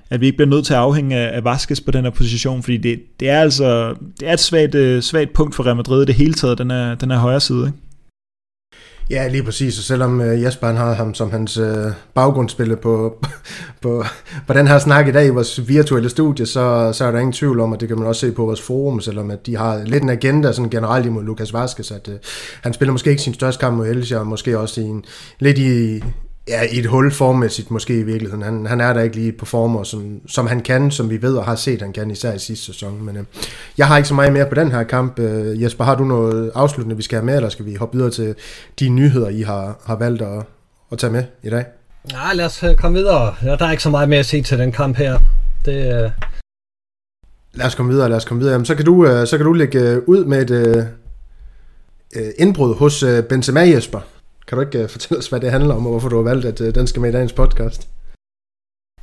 at 0.10 0.22
vi 0.22 0.26
ikke 0.26 0.38
bliver 0.38 0.50
nødt 0.50 0.66
til 0.66 0.74
at 0.74 0.80
afhænge 0.80 1.16
af, 1.16 1.36
af 1.36 1.44
Vaskes 1.44 1.82
på 1.82 1.92
den 1.92 2.04
her 2.04 2.12
position, 2.12 2.64
fordi 2.64 2.78
det, 2.78 3.20
det 3.20 3.30
er 3.30 3.40
altså 3.40 3.96
det 4.20 4.28
er 4.28 4.34
et 4.34 4.40
svagt, 4.40 4.76
øh, 4.76 5.02
svagt 5.02 5.34
punkt 5.34 5.56
for 5.56 5.66
Real 5.66 5.76
Madrid 5.76 6.06
det 6.06 6.16
hele 6.16 6.34
taget, 6.34 6.58
den 6.58 6.72
er, 6.72 6.96
den 6.96 7.12
er 7.12 7.18
højre 7.18 7.40
side. 7.40 7.66
Ikke? 7.66 7.78
Ja, 9.10 9.28
lige 9.28 9.44
præcis. 9.44 9.78
Og 9.78 9.84
selvom 9.84 10.22
øh, 10.22 10.44
Jesper 10.44 10.68
han 10.68 10.78
har 10.78 10.94
ham 10.94 11.14
som 11.14 11.32
hans 11.32 11.58
uh, 11.58 11.92
baggrundsspiller 12.14 12.76
på, 12.76 13.26
på, 13.82 14.04
på 14.48 14.54
den 14.54 14.68
her 14.68 14.80
snak 14.80 15.08
i 15.08 15.12
dag 15.12 15.26
i 15.26 15.30
vores 15.30 15.68
virtuelle 15.68 16.10
studie, 16.10 16.46
så, 16.46 16.94
så 16.94 17.06
er 17.06 17.12
der 17.12 17.20
ingen 17.20 17.34
tvivl 17.34 17.60
om, 17.60 17.74
at 17.74 17.80
det 17.80 17.88
kan 17.88 17.98
man 17.98 18.08
også 18.08 18.22
se 18.22 18.32
på 18.32 18.46
vores 18.46 18.62
forum, 18.62 19.00
selvom 19.00 19.32
at 19.32 19.46
de 19.46 19.58
har 19.58 19.84
lidt 19.84 20.04
en 20.04 20.10
agenda 20.10 20.52
sådan 20.52 20.70
generelt 20.70 21.06
imod 21.06 21.24
Lukas 21.24 21.54
Vaskes, 21.54 21.92
at 21.92 22.08
uh, 22.08 22.14
han 22.62 22.74
spiller 22.74 22.92
måske 22.92 23.10
ikke 23.10 23.22
sin 23.22 23.34
største 23.34 23.60
kamp 23.60 23.78
mod 23.78 23.88
Elche, 23.88 24.20
og 24.20 24.28
måske 24.28 24.60
også 24.60 24.82
i 24.82 24.84
en, 24.84 25.04
lidt 25.40 25.58
i, 25.58 26.04
ja, 26.48 26.62
i 26.72 26.80
et 26.80 26.86
hul 26.86 27.12
formmæssigt 27.12 27.72
måske 27.72 28.00
i 28.00 28.04
virkeligheden. 28.04 28.44
Han, 28.44 28.66
han 28.66 28.82
er 28.82 28.94
der 28.94 29.02
ikke 29.02 29.16
lige 29.16 29.32
på 29.32 29.46
former, 29.46 29.84
som, 29.84 30.22
som 30.28 30.48
han 30.48 30.62
kan, 30.62 30.92
som 30.92 31.10
vi 31.10 31.22
ved 31.22 31.36
og 31.36 31.46
har 31.46 31.56
set, 31.56 31.82
han 31.82 31.94
kan 31.94 32.12
især 32.12 32.34
i 32.34 32.40
sidste 32.40 32.66
sæson. 32.66 33.06
Men 33.06 33.18
øh, 33.18 33.24
jeg 33.78 33.88
har 33.88 33.98
ikke 33.98 34.10
så 34.10 34.14
meget 34.14 34.34
mere 34.34 34.46
på 34.46 34.56
den 34.56 34.72
her 34.72 34.84
kamp. 34.84 35.20
Øh, 35.20 35.62
Jesper, 35.62 35.84
har 35.84 35.96
du 35.96 36.04
noget 36.04 36.52
afsluttende, 36.56 36.96
vi 36.96 37.04
skal 37.04 37.16
have 37.16 37.26
med, 37.26 37.36
eller 37.36 37.50
skal 37.50 37.66
vi 37.66 37.76
hoppe 37.76 37.98
videre 37.98 38.12
til 38.12 38.36
de 38.80 38.90
nyheder, 38.90 39.30
I 39.30 39.42
har, 39.42 39.80
har 39.86 39.96
valgt 39.96 40.22
at, 40.22 40.44
at 40.92 40.98
tage 40.98 41.14
med 41.14 41.24
i 41.44 41.50
dag? 41.50 41.66
Nej, 42.12 42.34
lad 42.34 42.46
os 42.46 42.64
øh, 42.64 42.76
komme 42.76 42.98
videre. 42.98 43.36
Ja, 43.44 43.56
der 43.56 43.66
er 43.66 43.72
ikke 43.72 43.84
så 43.84 43.90
meget 43.90 44.10
mere 44.10 44.20
at 44.20 44.26
se 44.26 44.42
til 44.42 44.60
den 44.60 44.72
kamp 44.72 44.98
her. 44.98 45.20
Det, 45.66 46.04
øh, 46.04 46.12
Lad 47.56 47.66
os 47.66 47.76
komme 47.76 47.92
videre, 47.92 48.10
lad 48.10 48.18
os 48.18 48.26
komme 48.26 48.40
videre. 48.42 48.54
Jamen, 48.54 48.66
så, 48.66 48.76
kan 48.76 48.86
du, 48.86 49.06
øh, 49.06 49.28
så 49.28 49.38
kan 49.38 49.46
du 49.46 49.54
lægge 49.54 50.10
ud 50.10 50.26
med 50.26 50.52
et 50.52 50.86
øh, 52.16 52.26
indbrud 52.38 52.76
hos 52.76 53.04
øh, 53.04 53.24
Benzema 53.24 53.62
Jesper. 53.62 54.00
Kan 54.48 54.58
du 54.58 54.62
ikke 54.62 54.80
øh, 54.80 54.90
fortælle 54.90 55.20
os, 55.20 55.28
hvad 55.28 55.40
det 55.40 55.52
handler 55.52 55.76
om, 55.76 55.86
og 55.86 55.92
hvorfor 55.92 56.10
du 56.10 56.16
har 56.16 56.24
valgt, 56.24 56.46
at 56.46 56.62
øh, 56.62 56.76
den 56.76 56.88
skal 56.88 57.02
med 57.02 57.10
i 57.10 57.14
dagens 57.14 57.34
podcast? 57.34 57.88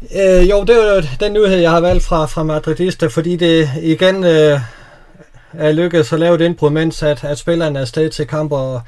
Øh, 0.03 0.50
jo, 0.50 0.64
det 0.64 0.70
er 0.70 0.94
jo 0.94 1.03
den 1.20 1.33
nyhed, 1.33 1.59
jeg 1.59 1.70
har 1.70 1.81
valgt 1.81 2.05
fra, 2.05 2.26
fra 2.26 2.42
Madridista, 2.42 3.07
fordi 3.07 3.37
det 3.37 3.70
igen 3.83 4.24
øh, 4.24 4.61
er 5.53 5.72
lykkedes 5.72 6.12
at 6.12 6.20
lave 6.20 6.35
et 6.35 6.40
indbrud, 6.40 6.70
mens 6.70 7.03
at, 7.03 7.24
at 7.24 7.38
spillerne 7.38 7.79
er 7.79 7.83
afsted 7.83 8.11
til 8.11 8.26
kamp, 8.26 8.53
og 8.53 8.81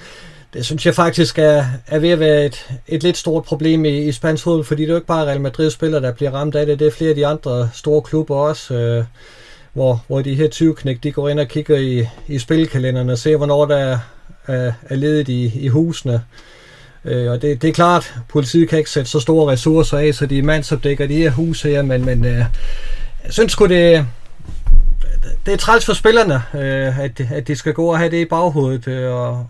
det 0.54 0.64
synes 0.64 0.86
jeg 0.86 0.94
faktisk 0.94 1.38
er, 1.38 1.64
er 1.86 1.98
ved 1.98 2.08
at 2.08 2.20
være 2.20 2.46
et, 2.46 2.70
et 2.88 3.02
lidt 3.02 3.16
stort 3.16 3.44
problem 3.44 3.84
i, 3.84 3.98
i 3.98 4.12
spansk 4.12 4.44
fodbold, 4.44 4.64
fordi 4.64 4.82
det 4.82 4.88
er 4.88 4.92
jo 4.92 4.96
ikke 4.96 5.06
bare 5.06 5.26
Real 5.26 5.40
Madrid-spillere, 5.40 6.02
der 6.02 6.12
bliver 6.12 6.30
ramt 6.30 6.54
af 6.54 6.66
det, 6.66 6.78
det 6.78 6.86
er 6.86 6.90
flere 6.90 7.10
af 7.10 7.16
de 7.16 7.26
andre 7.26 7.70
store 7.74 8.02
klubber 8.02 8.36
også, 8.36 8.74
øh, 8.74 9.04
hvor, 9.72 10.04
hvor 10.06 10.22
de 10.22 10.34
her 10.34 10.48
20 10.48 10.74
knæk, 10.74 11.02
de 11.02 11.12
går 11.12 11.28
ind 11.28 11.40
og 11.40 11.48
kigger 11.48 11.76
i, 11.76 12.06
i 12.28 12.38
spilkalenderen 12.38 13.10
og 13.10 13.18
ser, 13.18 13.36
hvornår 13.36 13.64
der 13.64 13.98
er, 14.46 14.72
er, 14.82 14.96
ledet 14.96 15.28
i, 15.28 15.60
i 15.60 15.68
husene. 15.68 16.22
Øh, 17.04 17.30
og 17.30 17.42
det, 17.42 17.62
det 17.62 17.68
er 17.68 17.72
klart, 17.72 18.14
politiet 18.28 18.68
kan 18.68 18.78
ikke 18.78 18.90
sætte 18.90 19.10
så 19.10 19.20
store 19.20 19.52
ressourcer 19.52 19.98
af, 19.98 20.14
så 20.14 20.26
de 20.26 20.42
mandsopdækker 20.42 21.06
de 21.06 21.16
her 21.16 21.30
huse 21.30 21.68
her, 21.68 21.82
men, 21.82 22.04
men 22.04 22.24
øh, 22.24 22.44
jeg 23.24 23.32
synes 23.32 23.52
sgu, 23.52 23.66
det, 23.66 24.06
det 25.46 25.52
er 25.52 25.56
træls 25.56 25.84
for 25.84 25.92
spillerne, 25.92 26.34
øh, 26.54 26.98
at, 26.98 27.20
at 27.20 27.48
de 27.48 27.56
skal 27.56 27.74
gå 27.74 27.86
og 27.86 27.98
have 27.98 28.10
det 28.10 28.16
i 28.16 28.24
baghovedet, 28.24 28.88
øh, 28.88 29.14
og 29.14 29.46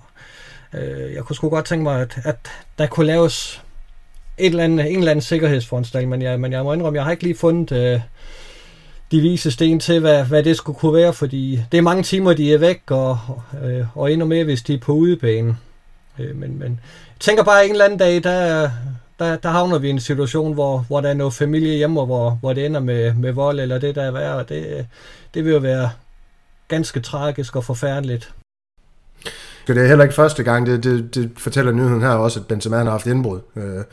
øh, 0.75 1.15
jeg 1.15 1.23
kunne 1.23 1.37
sgu 1.37 1.49
godt 1.49 1.65
tænke 1.65 1.83
mig, 1.83 2.01
at, 2.01 2.19
at 2.25 2.37
der 2.79 2.87
kunne 2.87 3.07
laves 3.07 3.63
et 4.39 4.47
eller 4.47 4.65
andet, 4.65 4.91
en 4.91 4.99
eller 4.99 5.11
anden 5.11 5.23
sikkerhedsforanstaltning, 5.23 6.11
men 6.11 6.23
jeg, 6.23 6.41
men 6.41 6.53
jeg 6.53 6.65
må 6.65 6.73
indrømme, 6.73 6.97
jeg 6.97 7.05
har 7.05 7.11
ikke 7.11 7.23
lige 7.23 7.37
fundet 7.37 7.73
øh, 7.73 8.01
de 9.13 9.21
vise 9.21 9.51
sten 9.51 9.81
til, 9.81 10.01
hvad, 10.01 10.25
hvad 10.25 10.43
det 10.43 10.57
skulle 10.57 10.79
kunne 10.79 10.95
være, 10.95 11.13
fordi 11.13 11.61
det 11.73 11.79
er 11.79 11.83
mange 11.83 12.03
timer, 12.03 12.33
de 12.33 12.55
er 12.55 12.59
væk, 12.59 12.91
og, 12.91 13.19
øh, 13.65 13.97
og 13.99 14.13
endnu 14.13 14.27
mere, 14.27 14.45
hvis 14.45 14.63
de 14.63 14.75
er 14.75 14.79
på 14.79 14.93
udebane. 14.93 15.57
Øh, 16.19 16.37
men, 16.37 16.59
men 16.59 16.81
jeg 17.15 17.21
tænker 17.21 17.45
bare, 17.45 17.61
at 17.61 17.67
en 17.67 17.73
eller 17.73 17.85
anden 17.85 17.99
dag, 17.99 18.23
der, 18.23 18.71
der, 19.19 19.37
der 19.37 19.49
havner 19.49 19.79
vi 19.79 19.87
i 19.87 19.91
en 19.91 20.01
situation, 20.01 20.53
hvor, 20.53 20.79
hvor 20.89 21.01
der 21.01 21.09
er 21.09 21.15
noget 21.15 21.35
familie 21.35 21.77
hjemme, 21.77 22.01
og 22.01 22.07
hvor, 22.07 22.31
hvor 22.31 22.53
det 22.53 22.67
ender 22.67 22.81
med, 22.81 23.15
med 23.15 23.33
vold, 23.33 23.61
eller 23.61 23.79
det 23.79 23.95
der 23.95 24.03
er 24.03 24.11
værre. 24.11 24.35
og 24.35 24.49
det, 24.49 24.87
det 25.35 25.45
vil 25.45 25.53
jo 25.53 25.59
være 25.59 25.91
ganske 26.69 27.01
tragisk 27.01 27.57
og 27.57 27.65
forfærdeligt. 27.65 28.33
Det 29.67 29.79
er 29.79 29.87
heller 29.87 30.05
ikke 30.05 30.15
første 30.15 30.43
gang, 30.43 30.67
det, 30.67 30.85
det, 30.85 31.15
det 31.15 31.31
fortæller 31.37 31.73
nyheden 31.73 32.01
her 32.01 32.09
også, 32.09 32.41
at 32.41 32.47
Benzema 32.47 32.77
har 32.77 32.91
haft 32.91 33.07
indbrud. 33.07 33.41
Øh, 33.57 33.85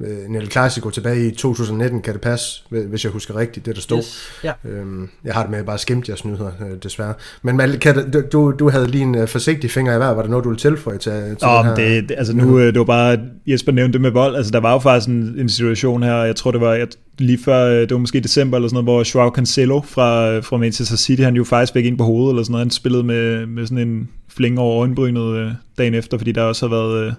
en 0.00 0.34
El 0.34 0.50
Clasico 0.50 0.90
tilbage 0.90 1.26
i 1.26 1.30
2019, 1.30 2.02
kan 2.02 2.12
det 2.12 2.20
passe, 2.20 2.62
hvis 2.68 3.04
jeg 3.04 3.12
husker 3.12 3.36
rigtigt, 3.36 3.66
det 3.66 3.74
der 3.74 3.80
stod. 3.80 3.98
Yes, 3.98 4.30
ja. 4.44 4.52
øhm, 4.64 5.08
jeg 5.24 5.34
har 5.34 5.42
det 5.42 5.50
med 5.50 5.58
at 5.58 5.66
bare 5.66 5.78
skimte 5.78 6.10
jeres 6.10 6.24
nyheder, 6.24 6.50
øh, 6.60 6.76
desværre. 6.82 7.14
Men 7.42 7.56
Malte, 7.56 7.78
kan, 7.78 8.10
du, 8.32 8.52
du 8.58 8.70
havde 8.70 8.86
lige 8.86 9.02
en 9.02 9.14
uh, 9.14 9.28
forsigtig 9.28 9.70
finger 9.70 9.94
i 9.94 9.96
hver, 9.96 10.06
var 10.08 10.22
der 10.22 10.28
noget, 10.28 10.44
du 10.44 10.48
ville 10.48 10.60
tilføje 10.60 10.98
til, 10.98 11.12
til 11.12 11.48
oh, 11.48 11.64
her? 11.64 11.74
Det, 11.74 12.08
det, 12.08 12.14
altså 12.18 12.36
nu, 12.36 12.58
øh, 12.58 12.66
det 12.66 12.78
var 12.78 12.84
bare, 12.84 13.18
Jesper 13.46 13.72
nævnte 13.72 13.92
det 13.92 14.00
med 14.00 14.10
vold, 14.10 14.36
altså 14.36 14.52
der 14.52 14.60
var 14.60 14.72
jo 14.72 14.78
faktisk 14.78 15.08
en, 15.08 15.34
en 15.38 15.48
situation 15.48 16.02
her, 16.02 16.16
jeg 16.16 16.36
tror 16.36 16.50
det 16.50 16.60
var, 16.60 16.74
jeg, 16.74 16.88
lige 17.18 17.38
før, 17.38 17.66
øh, 17.66 17.80
det 17.80 17.92
var 17.92 17.98
måske 17.98 18.20
december 18.20 18.56
eller 18.56 18.68
sådan 18.68 18.84
noget, 18.84 19.04
hvor 19.04 19.18
Joao 19.18 19.30
Cancelo 19.30 19.80
fra, 19.80 20.30
øh, 20.30 20.44
fra 20.44 20.56
Manchester 20.56 20.96
City, 20.96 21.22
han 21.22 21.36
jo 21.36 21.44
faktisk 21.44 21.72
fik 21.72 21.84
ind 21.84 21.98
på 21.98 22.04
hovedet 22.04 22.32
eller 22.32 22.42
sådan 22.42 22.52
noget, 22.52 22.64
han 22.64 22.70
spillede 22.70 23.02
med, 23.02 23.46
med 23.46 23.66
sådan 23.66 23.88
en 23.88 24.08
flænge 24.28 24.60
over 24.60 24.80
øjenbrynet 24.80 25.36
øh, 25.36 25.52
dagen 25.78 25.94
efter, 25.94 26.18
fordi 26.18 26.32
der 26.32 26.42
også 26.42 26.68
har 26.68 26.76
været 26.76 27.14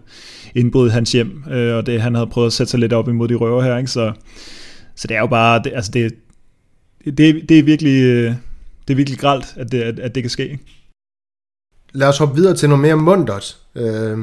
indbrud 0.56 0.90
i 0.90 0.92
hans 0.92 1.12
hjem, 1.12 1.44
og 1.48 1.86
det, 1.86 2.02
han 2.02 2.16
havde 2.16 2.28
prøvet 2.28 2.48
at 2.48 2.54
sætte 2.54 2.72
sig 2.72 2.80
lidt 2.80 2.94
op 2.94 3.10
imod 3.10 3.28
de 3.28 3.36
røver 3.36 3.64
her, 3.64 3.78
ikke? 3.78 3.92
Så, 3.92 4.14
så 4.96 5.08
det 5.08 5.18
er 5.18 5.20
jo 5.20 5.28
bare, 5.28 5.62
det, 5.64 5.72
altså 5.76 5.92
det, 5.92 6.16
det, 7.06 7.50
det 7.50 7.60
er 7.60 7.64
virkelig, 7.64 8.26
det 8.88 8.94
er 8.94 8.96
virkelig 8.96 9.20
gralt, 9.20 9.46
at 9.58 9.72
det, 9.72 9.82
at, 9.82 10.00
at 10.00 10.16
det 10.16 10.24
kan 10.24 10.30
ske. 10.30 10.44
Ikke? 10.44 10.64
Lad 11.94 12.08
os 12.08 12.18
hoppe 12.18 12.36
videre 12.36 12.56
til 12.56 12.70
noget 12.70 12.82
mere 12.82 12.96
mundtet. 12.96 13.58
Øh, 13.76 14.18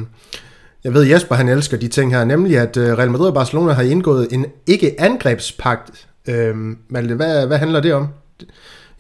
jeg 0.87 0.94
ved, 0.94 1.03
Jesper 1.03 1.35
han 1.35 1.49
elsker 1.49 1.77
de 1.77 1.88
ting 1.88 2.14
her, 2.14 2.25
nemlig 2.25 2.59
at 2.59 2.77
øh, 2.77 2.99
Real 2.99 3.11
Madrid 3.11 3.27
og 3.27 3.35
Barcelona 3.35 3.72
har 3.72 3.83
indgået 3.83 4.29
en 4.33 4.46
ikke-angrebspagt. 4.66 6.07
Øhm, 6.29 6.79
Malte, 6.88 7.14
hvad, 7.14 7.46
hvad 7.46 7.59
handler 7.59 7.81
det 7.81 7.94
om? 7.94 8.09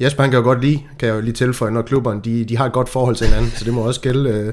Jesper 0.00 0.22
han 0.22 0.30
kan 0.30 0.38
jo 0.38 0.44
godt 0.44 0.60
lide, 0.60 0.80
kan 0.98 1.08
jeg 1.08 1.16
jo 1.16 1.20
lige 1.20 1.32
tilføje, 1.32 1.70
når 1.70 1.82
klubberne 1.82 2.20
de, 2.24 2.44
de 2.44 2.56
har 2.56 2.66
et 2.66 2.72
godt 2.72 2.88
forhold 2.88 3.16
til 3.16 3.26
hinanden, 3.26 3.50
så 3.50 3.64
det 3.64 3.74
må 3.74 3.80
også 3.80 4.00
gælde 4.00 4.30
øh, 4.30 4.52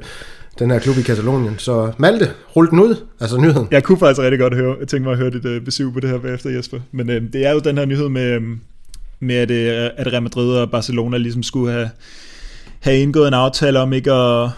den 0.59 0.71
her 0.71 0.79
klub 0.79 0.97
i 0.97 1.01
Katalonien. 1.01 1.55
Så 1.57 1.91
Malte, 1.97 2.31
rul 2.55 2.69
den 2.69 2.79
ud, 2.79 2.95
altså 3.19 3.37
nyheden. 3.37 3.67
Jeg 3.71 3.83
kunne 3.83 3.97
faktisk 3.97 4.21
rigtig 4.21 4.39
godt 4.39 4.55
høre, 4.55 4.75
jeg 4.79 4.87
tænkte 4.87 5.03
mig 5.03 5.11
at 5.11 5.17
høre 5.17 5.31
dit 5.31 5.45
øh, 5.45 5.61
besøg 5.61 5.93
på 5.93 5.99
det 5.99 6.09
her 6.09 6.17
bagefter, 6.17 6.49
Jesper. 6.49 6.79
Men 6.91 7.09
øh, 7.09 7.21
det 7.33 7.45
er 7.45 7.51
jo 7.51 7.59
den 7.59 7.77
her 7.77 7.85
nyhed 7.85 8.09
med, 8.09 8.25
øh, 8.25 8.41
med 9.19 9.35
at, 9.35 9.51
øh, 9.51 9.89
at 9.97 10.07
Real 10.13 10.23
Madrid 10.23 10.57
og 10.57 10.71
Barcelona 10.71 11.17
ligesom 11.17 11.43
skulle 11.43 11.71
have, 11.71 11.89
have 12.79 12.97
indgået 12.97 13.27
en 13.27 13.33
aftale 13.33 13.79
om 13.79 13.93
ikke 13.93 14.11
at 14.11 14.49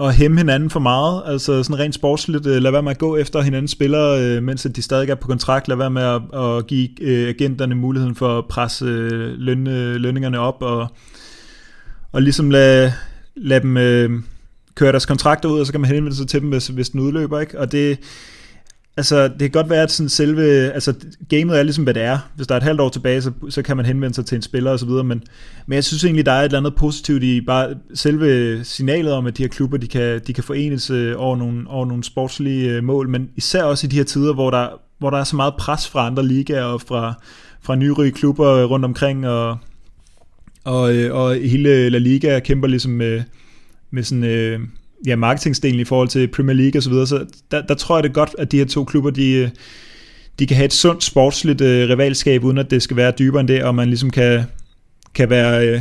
at 0.00 0.14
hæmme 0.14 0.36
hinanden 0.36 0.70
for 0.70 0.80
meget, 0.80 1.22
altså 1.26 1.62
sådan 1.62 1.78
rent 1.78 1.94
sportsligt, 1.94 2.46
øh, 2.46 2.62
lad 2.62 2.70
være 2.70 2.82
med 2.82 2.90
at 2.90 2.98
gå 2.98 3.16
efter 3.16 3.40
hinandens 3.40 3.70
spillere, 3.70 4.24
øh, 4.24 4.42
mens 4.42 4.66
de 4.76 4.82
stadig 4.82 5.10
er 5.10 5.14
på 5.14 5.28
kontrakt, 5.28 5.68
lad 5.68 5.76
være 5.76 5.90
med 5.90 6.02
at, 6.02 6.22
at 6.40 6.66
give 6.66 7.02
øh, 7.02 7.28
agenterne 7.28 7.74
muligheden 7.74 8.14
for 8.14 8.38
at 8.38 8.44
presse 8.46 8.84
øh, 8.84 9.34
løn, 9.38 9.66
øh, 9.66 9.94
lønningerne 9.94 10.38
op, 10.38 10.62
og, 10.62 10.88
og 12.12 12.22
ligesom 12.22 12.50
lade, 12.50 12.92
lade 13.36 13.60
dem 13.60 13.76
øh, 13.76 14.10
køre 14.74 14.92
deres 14.92 15.06
kontrakter 15.06 15.48
ud, 15.48 15.60
og 15.60 15.66
så 15.66 15.72
kan 15.72 15.80
man 15.80 15.90
henvende 15.90 16.16
sig 16.16 16.28
til 16.28 16.40
dem, 16.40 16.48
hvis, 16.48 16.66
hvis 16.66 16.90
den 16.90 17.00
udløber, 17.00 17.40
ikke? 17.40 17.58
og 17.58 17.72
det, 17.72 17.98
Altså, 18.96 19.28
det 19.28 19.38
kan 19.38 19.50
godt 19.50 19.70
være, 19.70 19.82
at 19.82 19.90
sådan 19.90 20.08
selve, 20.08 20.72
altså, 20.72 20.94
gamet 21.28 21.58
er 21.58 21.62
ligesom, 21.62 21.84
hvad 21.84 21.94
det 21.94 22.02
er. 22.02 22.18
Hvis 22.36 22.46
der 22.46 22.54
er 22.54 22.56
et 22.56 22.62
halvt 22.62 22.80
år 22.80 22.88
tilbage, 22.88 23.22
så, 23.22 23.32
så 23.48 23.62
kan 23.62 23.76
man 23.76 23.86
henvende 23.86 24.14
sig 24.14 24.26
til 24.26 24.36
en 24.36 24.42
spiller 24.42 24.70
osv., 24.70 24.88
men, 24.88 25.22
men 25.66 25.74
jeg 25.74 25.84
synes 25.84 26.04
egentlig, 26.04 26.26
der 26.26 26.32
er 26.32 26.40
et 26.40 26.44
eller 26.44 26.58
andet 26.58 26.74
positivt 26.74 27.22
i 27.22 27.40
bare 27.40 27.74
selve 27.94 28.60
signalet 28.64 29.12
om, 29.12 29.26
at 29.26 29.36
de 29.36 29.42
her 29.42 29.48
klubber, 29.48 29.76
de 29.76 29.88
kan, 29.88 30.20
de 30.26 30.32
kan 30.32 30.44
forenes 30.44 30.90
øh, 30.90 31.14
over, 31.16 31.36
nogle, 31.36 31.68
over 31.68 31.86
nogle 31.86 32.04
sportslige 32.04 32.70
øh, 32.70 32.84
mål, 32.84 33.08
men 33.08 33.30
især 33.36 33.62
også 33.62 33.86
i 33.86 33.90
de 33.90 33.96
her 33.96 34.04
tider, 34.04 34.34
hvor 34.34 34.50
der, 34.50 34.68
hvor 34.98 35.10
der 35.10 35.18
er 35.18 35.24
så 35.24 35.36
meget 35.36 35.54
pres 35.58 35.88
fra 35.88 36.06
andre 36.06 36.26
ligaer 36.26 36.64
og 36.64 36.80
fra, 36.80 37.14
fra 37.62 37.74
nyrige 37.74 38.12
klubber 38.12 38.64
rundt 38.64 38.84
omkring, 38.84 39.28
og, 39.28 39.58
og, 40.64 40.96
øh, 40.96 41.14
og 41.14 41.34
hele 41.34 41.90
La 41.90 41.98
Liga 41.98 42.40
kæmper 42.40 42.68
ligesom 42.68 42.92
med, 42.92 43.22
med 43.90 44.02
sådan... 44.02 44.24
Øh, 44.24 44.60
ja, 45.06 45.16
marketingsdelen 45.16 45.80
i 45.80 45.84
forhold 45.84 46.08
til 46.08 46.28
Premier 46.28 46.56
League 46.56 46.78
og 46.78 46.82
så 46.82 46.90
videre, 46.90 47.06
så 47.06 47.26
der, 47.50 47.62
der 47.62 47.74
tror 47.74 47.96
jeg 47.96 48.04
det 48.04 48.14
godt, 48.14 48.30
at 48.38 48.52
de 48.52 48.58
her 48.58 48.64
to 48.64 48.84
klubber, 48.84 49.10
de, 49.10 49.50
de 50.38 50.46
kan 50.46 50.56
have 50.56 50.64
et 50.64 50.72
sundt 50.72 51.04
sportsligt 51.04 51.60
øh, 51.60 51.88
rivalskab, 51.88 52.44
uden 52.44 52.58
at 52.58 52.70
det 52.70 52.82
skal 52.82 52.96
være 52.96 53.12
dybere 53.18 53.40
end 53.40 53.48
det, 53.48 53.64
og 53.64 53.74
man 53.74 53.88
ligesom 53.88 54.10
kan, 54.10 54.42
kan 55.14 55.30
være... 55.30 55.66
Øh, 55.66 55.80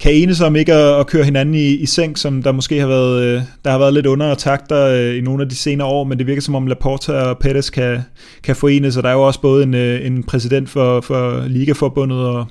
kan 0.00 0.12
enes 0.14 0.40
om 0.40 0.56
ikke 0.56 0.74
at, 0.74 1.00
at 1.00 1.06
køre 1.06 1.24
hinanden 1.24 1.54
i, 1.54 1.66
i 1.66 1.86
seng, 1.86 2.18
som 2.18 2.42
der 2.42 2.52
måske 2.52 2.80
har 2.80 2.86
været, 2.86 3.22
øh, 3.22 3.42
der 3.64 3.70
har 3.70 3.78
været 3.78 3.94
lidt 3.94 4.06
under 4.06 4.34
takter 4.34 4.86
øh, 4.86 5.16
i 5.16 5.20
nogle 5.20 5.42
af 5.42 5.48
de 5.48 5.54
senere 5.54 5.88
år, 5.88 6.04
men 6.04 6.18
det 6.18 6.26
virker 6.26 6.42
som 6.42 6.54
om 6.54 6.66
Laporta 6.66 7.12
og 7.12 7.38
Pettis 7.38 7.70
kan, 7.70 8.00
kan 8.42 8.56
forenes, 8.56 8.96
og 8.96 9.02
der 9.02 9.08
er 9.08 9.12
jo 9.12 9.22
også 9.22 9.40
både 9.40 9.62
en, 9.62 9.74
øh, 9.74 10.06
en 10.06 10.22
præsident 10.22 10.70
for, 10.70 11.00
for 11.00 11.44
Ligaforbundet 11.48 12.18
og, 12.18 12.46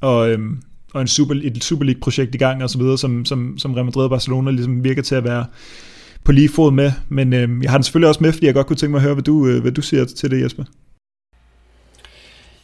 og, 0.00 0.30
øhm, 0.30 0.58
og 0.94 1.00
en 1.00 1.08
super, 1.08 1.34
et 1.42 1.64
Super 1.64 1.84
League-projekt 1.84 2.34
i 2.34 2.38
gang 2.38 2.62
og 2.62 2.70
så 2.70 2.78
videre, 2.78 2.98
som, 2.98 3.24
som, 3.24 3.58
som 3.58 3.74
Real 3.74 3.84
Madrid 3.84 4.04
og 4.04 4.10
Barcelona 4.10 4.50
ligesom 4.50 4.84
virker 4.84 5.02
til 5.02 5.14
at 5.14 5.24
være 5.24 5.46
på 6.24 6.32
lige 6.32 6.48
fod 6.48 6.72
med. 6.72 6.92
Men 7.08 7.32
øh, 7.32 7.62
jeg 7.62 7.70
har 7.70 7.78
den 7.78 7.82
selvfølgelig 7.84 8.08
også 8.08 8.22
med, 8.22 8.32
fordi 8.32 8.46
jeg 8.46 8.54
godt 8.54 8.66
kunne 8.66 8.76
tænke 8.76 8.90
mig 8.90 8.98
at 8.98 9.02
høre, 9.02 9.14
hvad 9.14 9.24
du, 9.24 9.46
øh, 9.46 9.62
hvad 9.62 9.72
du 9.72 9.82
siger 9.82 10.04
til 10.04 10.30
det, 10.30 10.42
Jesper. 10.42 10.64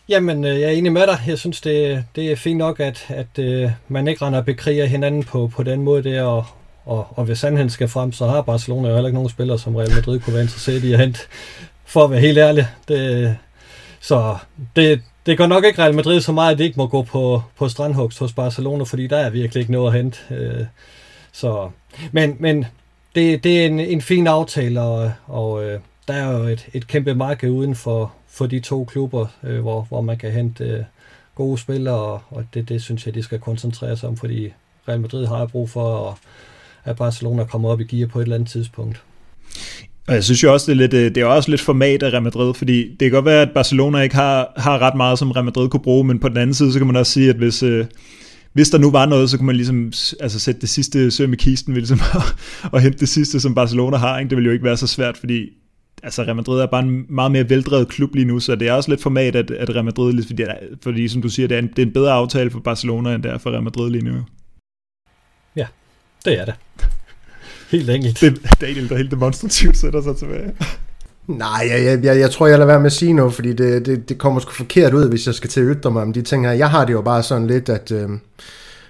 Jamen, 0.09 0.45
øh, 0.45 0.61
jeg 0.61 0.63
er 0.63 0.71
enig 0.71 0.93
med 0.93 1.07
dig. 1.07 1.19
Jeg 1.27 1.39
synes, 1.39 1.61
det, 1.61 2.05
det 2.17 2.33
er 2.33 2.37
fint 2.37 2.59
nok, 2.59 2.81
at, 2.81 3.07
at 3.09 3.39
øh, 3.39 3.71
man 3.89 4.09
ikke 4.09 4.25
render 4.25 4.39
og 4.39 4.45
bekriger 4.45 4.87
hinanden 4.87 5.23
på, 5.23 5.51
på 5.55 5.63
den 5.63 5.83
måde 5.83 6.03
der, 6.03 6.23
og, 6.23 6.45
og, 6.85 7.07
og 7.19 7.25
hvis 7.25 7.39
sandheden 7.39 7.71
skal 7.71 7.89
frem, 7.89 8.13
så 8.13 8.27
har 8.27 8.43
Barcelona 8.43 8.89
jo 8.89 8.95
heller 8.95 9.09
ikke 9.09 9.17
nogen 9.17 9.31
spillere, 9.31 9.59
som 9.59 9.77
Real 9.77 9.95
Madrid 9.95 10.21
kunne 10.21 10.35
være 10.35 10.43
interesseret 10.43 10.85
i 10.85 10.93
at 10.93 10.99
hente, 10.99 11.21
for 11.85 12.05
at 12.05 12.11
være 12.11 12.21
helt 12.21 12.39
ærlig. 12.39 12.67
Det, 12.89 13.37
så 14.01 14.37
det, 14.77 15.01
det 15.27 15.39
går 15.39 15.47
nok 15.47 15.65
ikke 15.65 15.83
Real 15.83 15.95
Madrid 15.95 16.21
så 16.21 16.33
meget, 16.33 16.53
at 16.53 16.59
de 16.59 16.65
ikke 16.65 16.77
må 16.77 16.87
gå 16.87 17.03
på, 17.03 17.43
på 17.57 17.69
strandhugst 17.69 18.19
hos 18.19 18.33
Barcelona, 18.33 18.85
fordi 18.85 19.07
der 19.07 19.17
er 19.17 19.31
virkelig 19.31 19.61
ikke 19.61 19.73
noget 19.73 19.87
at 19.87 19.97
hente. 19.97 20.19
Øh, 20.31 20.67
så, 21.33 21.71
men 22.13 22.37
men 22.41 22.65
det, 23.15 23.45
det 23.45 23.63
er 23.63 23.67
en, 23.67 23.81
en 23.81 24.03
fin 24.03 24.27
aftale, 24.27 24.81
og, 24.81 25.13
og 25.27 25.65
øh, 25.65 25.81
der 26.09 26.15
er 26.15 26.39
jo 26.39 26.45
et, 26.45 26.67
et 26.73 26.87
kæmpe 26.87 27.15
marked 27.15 27.51
uden 27.51 27.75
for, 27.75 28.13
for 28.29 28.47
de 28.47 28.61
to 28.61 28.85
klubber, 28.85 29.27
øh, 29.43 29.61
hvor, 29.61 29.87
hvor 29.89 30.01
man 30.01 30.19
kan 30.19 30.33
hente 30.33 30.65
øh, 30.65 30.85
gode 31.35 31.59
spillere, 31.59 31.95
og, 31.95 32.21
og 32.31 32.45
det, 32.55 32.69
det 32.69 32.83
synes 32.83 33.07
jeg, 33.07 33.15
de 33.15 33.23
skal 33.23 33.39
koncentrere 33.39 33.97
sig 33.97 34.09
om, 34.09 34.17
fordi 34.17 34.53
Real 34.89 35.01
Madrid 35.01 35.27
har 35.27 35.47
brug 35.47 35.71
for, 35.71 36.11
at, 36.11 36.15
at 36.85 36.97
Barcelona 36.97 37.45
kommer 37.45 37.69
op 37.69 37.81
i 37.81 37.85
gear 37.85 38.09
på 38.09 38.19
et 38.19 38.23
eller 38.23 38.35
andet 38.35 38.51
tidspunkt. 38.51 39.03
Og 40.09 40.15
jeg 40.15 40.25
synes 40.25 40.43
jo 40.43 40.53
også, 40.53 40.73
det 40.73 40.73
er, 40.73 40.81
lidt, 40.81 40.95
øh, 40.95 41.15
det 41.15 41.17
er 41.17 41.25
også 41.25 41.51
lidt 41.51 41.61
format 41.61 42.03
af 42.03 42.11
Real 42.11 42.23
Madrid, 42.23 42.55
fordi 42.55 42.89
det 42.89 42.99
kan 43.01 43.11
godt 43.11 43.25
være, 43.25 43.43
at 43.43 43.51
Barcelona 43.55 44.01
ikke 44.01 44.15
har, 44.15 44.53
har 44.57 44.79
ret 44.79 44.97
meget, 44.97 45.19
som 45.19 45.31
Real 45.31 45.45
Madrid 45.45 45.69
kunne 45.69 45.83
bruge, 45.83 46.05
men 46.05 46.19
på 46.19 46.29
den 46.29 46.37
anden 46.37 46.55
side, 46.55 46.73
så 46.73 46.79
kan 46.79 46.87
man 46.87 46.97
også 46.97 47.13
sige, 47.13 47.31
at 47.31 47.37
hvis, 47.37 47.63
øh, 47.63 47.87
hvis 48.53 48.71
der 48.71 48.79
nu 48.79 48.91
var 48.91 49.07
noget, 49.07 49.31
så 49.31 49.37
kunne 49.37 49.47
man 49.47 49.57
ligesom 49.57 49.93
altså 50.21 50.39
sætte 50.39 50.61
det 50.61 50.69
sidste 50.69 51.11
søm 51.11 51.33
i 51.33 51.37
kisten, 51.37 51.75
ved 51.75 51.81
ligesom 51.81 52.01
og 52.73 52.77
at 52.77 52.83
hente 52.83 52.99
det 52.99 53.09
sidste, 53.09 53.41
som 53.41 53.55
Barcelona 53.55 53.97
har. 53.97 54.19
Ikke? 54.19 54.29
Det 54.29 54.37
ville 54.37 54.47
jo 54.47 54.53
ikke 54.53 54.65
være 54.65 54.77
så 54.77 54.87
svært, 54.87 55.17
fordi 55.17 55.49
altså 56.03 56.23
Real 56.23 56.37
Madrid 56.37 56.61
er 56.61 56.67
bare 56.67 56.83
en 56.83 57.07
meget 57.09 57.33
mere 57.33 57.51
veldrevet 57.51 57.89
klub 57.89 58.15
lige 58.15 58.25
nu, 58.25 58.41
så 58.41 58.55
det 58.55 58.69
er 58.69 58.73
også 58.73 58.91
lidt 58.91 59.03
format, 59.03 59.37
at, 59.37 59.51
at 59.51 59.71
Real 59.71 59.85
Madrid, 59.85 60.23
fordi, 60.23 60.45
fordi 60.83 61.09
som 61.09 61.23
du 61.23 61.29
siger, 61.29 61.49
det 61.49 61.55
er, 61.55 61.59
en, 61.59 61.69
det 61.69 61.79
er 61.79 61.87
en 61.87 61.93
bedre 61.93 62.13
aftale 62.13 62.51
for 62.51 62.61
Barcelona, 62.61 63.15
end 63.15 63.23
det 63.23 63.33
er 63.33 63.39
for 63.39 63.51
Real 63.51 63.63
Madrid 63.63 63.91
lige 63.91 64.05
nu. 64.05 64.25
Ja, 65.57 65.67
det 66.25 66.41
er 66.41 66.45
det. 66.45 66.55
Helt 67.71 67.91
enkelt. 67.91 68.21
Det, 68.21 68.41
Daniel, 68.61 68.89
der 68.89 68.97
helt 68.97 69.11
demonstrativt 69.11 69.77
sætter 69.77 70.03
sig 70.03 70.17
tilbage. 70.17 70.53
Nej, 71.27 71.69
jeg, 71.71 71.85
jeg, 71.85 72.05
jeg, 72.05 72.21
jeg 72.21 72.31
tror, 72.31 72.47
jeg 72.47 72.59
lader 72.59 72.67
være 72.67 72.81
med 72.81 72.87
at 72.87 72.93
sige 72.93 73.13
noget, 73.13 73.35
fordi 73.35 73.53
det, 73.53 73.87
det, 73.87 74.09
det 74.09 74.19
kommer 74.19 74.41
sgu 74.41 74.51
forkert 74.51 74.95
ud, 74.95 75.09
hvis 75.09 75.27
jeg 75.27 75.35
skal 75.35 75.51
til 75.51 75.61
at 75.61 75.77
ytre 75.77 75.91
mig 75.91 76.03
om 76.03 76.13
de 76.13 76.23
ting 76.23 76.47
her. 76.47 76.53
Jeg 76.53 76.71
har 76.71 76.85
det 76.85 76.93
jo 76.93 77.03
bare 77.03 77.23
sådan 77.23 77.47
lidt, 77.47 77.69
at 77.69 77.93
øh, 77.93 78.09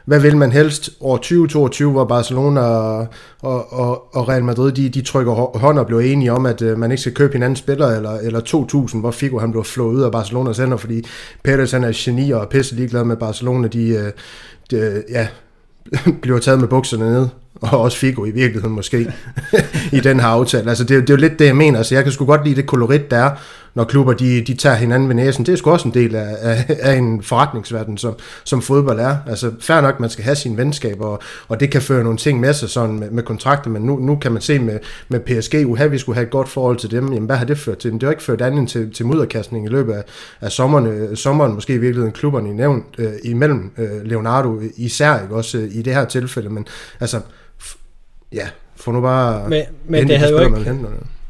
hvad 0.04 0.20
vil 0.20 0.36
man 0.36 0.52
helst? 0.52 0.90
År 1.00 1.16
2022, 1.16 1.92
hvor 1.92 2.04
Barcelona 2.04 2.60
og, 2.60 3.06
og, 3.40 3.72
og, 3.72 4.16
og 4.16 4.28
Real 4.28 4.44
Madrid, 4.44 4.72
de, 4.72 4.88
de 4.88 5.02
trykker 5.02 5.58
hånd 5.58 5.78
og 5.78 5.86
bliver 5.86 6.00
enige 6.00 6.32
om, 6.32 6.46
at 6.46 6.62
øh, 6.62 6.78
man 6.78 6.90
ikke 6.90 7.00
skal 7.00 7.14
købe 7.14 7.32
hinanden 7.32 7.56
spiller, 7.56 7.86
eller, 7.86 8.12
eller 8.12 8.40
2000, 8.40 9.02
hvor 9.02 9.10
Figo 9.10 9.38
han 9.38 9.50
blev 9.52 9.64
flået 9.64 9.94
ud 9.94 10.02
af 10.02 10.12
Barcelonas 10.12 10.58
hænder, 10.58 10.76
fordi 10.76 11.06
Perez 11.44 11.72
han 11.72 11.84
er 11.84 11.92
geni 11.94 12.30
og 12.30 12.42
er 12.42 12.46
pisse 12.46 12.74
ligeglad 12.74 13.04
med 13.04 13.16
Barcelona, 13.16 13.68
de, 13.68 13.88
øh, 13.88 14.12
de 14.70 15.02
ja, 15.10 15.28
bliver 16.22 16.38
taget 16.38 16.60
med 16.60 16.68
bukserne 16.68 17.10
ned 17.10 17.28
og 17.72 17.80
også 17.80 17.98
Figo 17.98 18.24
i 18.24 18.30
virkeligheden 18.30 18.74
måske, 18.74 19.12
i 19.92 20.00
den 20.00 20.20
her 20.20 20.26
aftale. 20.26 20.68
Altså 20.68 20.84
det, 20.84 21.00
det 21.00 21.10
er 21.10 21.14
jo 21.14 21.20
lidt 21.20 21.38
det, 21.38 21.46
jeg 21.46 21.56
mener. 21.56 21.78
Altså 21.78 21.94
jeg 21.94 22.04
kan 22.04 22.12
sgu 22.12 22.24
godt 22.24 22.44
lide 22.44 22.56
det 22.56 22.66
kolorit, 22.66 23.10
der 23.10 23.16
er, 23.16 23.30
når 23.74 23.84
klubber 23.84 24.12
de, 24.12 24.40
de 24.40 24.54
tager 24.54 24.76
hinanden 24.76 25.08
ved 25.08 25.14
næsen. 25.16 25.46
Det 25.46 25.52
er 25.52 25.56
sgu 25.56 25.70
også 25.70 25.88
en 25.88 25.94
del 25.94 26.14
af, 26.14 26.36
af, 26.40 26.76
af 26.80 26.94
en 26.96 27.22
forretningsverden, 27.22 27.98
som, 27.98 28.14
som 28.44 28.62
fodbold 28.62 29.00
er. 29.00 29.16
Altså 29.26 29.52
fair 29.60 29.80
nok, 29.80 30.00
man 30.00 30.10
skal 30.10 30.24
have 30.24 30.36
sine 30.36 30.56
venskaber, 30.56 31.06
og, 31.06 31.20
og 31.48 31.60
det 31.60 31.70
kan 31.70 31.82
føre 31.82 32.02
nogle 32.02 32.18
ting 32.18 32.40
med 32.40 32.52
sig 32.52 32.68
sådan 32.68 32.98
med, 32.98 33.10
med 33.10 33.22
kontrakter, 33.22 33.70
men 33.70 33.82
nu, 33.82 33.96
nu 33.96 34.16
kan 34.16 34.32
man 34.32 34.42
se 34.42 34.58
med, 34.58 34.78
med 35.08 35.20
PSG, 35.20 35.54
uha, 35.66 35.86
vi 35.86 35.98
skulle 35.98 36.16
have 36.16 36.24
et 36.24 36.30
godt 36.30 36.48
forhold 36.48 36.76
til 36.76 36.90
dem. 36.90 37.12
Jamen 37.12 37.26
hvad 37.26 37.36
har 37.36 37.44
det 37.44 37.58
ført 37.58 37.78
til? 37.78 37.92
Det 37.92 38.02
har 38.02 38.10
ikke 38.10 38.22
ført 38.22 38.40
andet 38.40 38.68
til, 38.68 38.92
til 38.92 39.06
mudderkastning 39.06 39.66
i 39.66 39.68
løbet 39.68 39.92
af, 39.92 40.02
af 40.40 40.52
sommeren, 40.52 41.16
sommeren, 41.16 41.54
måske 41.54 41.74
i 41.74 41.78
virkeligheden 41.78 42.12
klubberne 42.12 42.50
i 42.50 42.52
nævnt, 42.52 42.84
øh, 42.98 43.12
imellem 43.24 43.70
øh, 43.78 44.02
Leonardo 44.04 44.60
især, 44.76 45.22
ikke 45.22 45.34
også 45.34 45.58
øh, 45.58 45.68
i 45.70 45.82
det 45.82 45.94
her 45.94 46.04
tilfælde, 46.04 46.48
men 46.48 46.66
altså 47.00 47.20
ja, 48.32 48.48
få 48.76 48.90
nu 48.90 49.00
bare... 49.00 49.48
Men, 49.48 49.62
men 49.84 50.08
det, 50.08 50.18
havde 50.18 50.32
jo 50.32 50.40
ikke, 50.40 50.74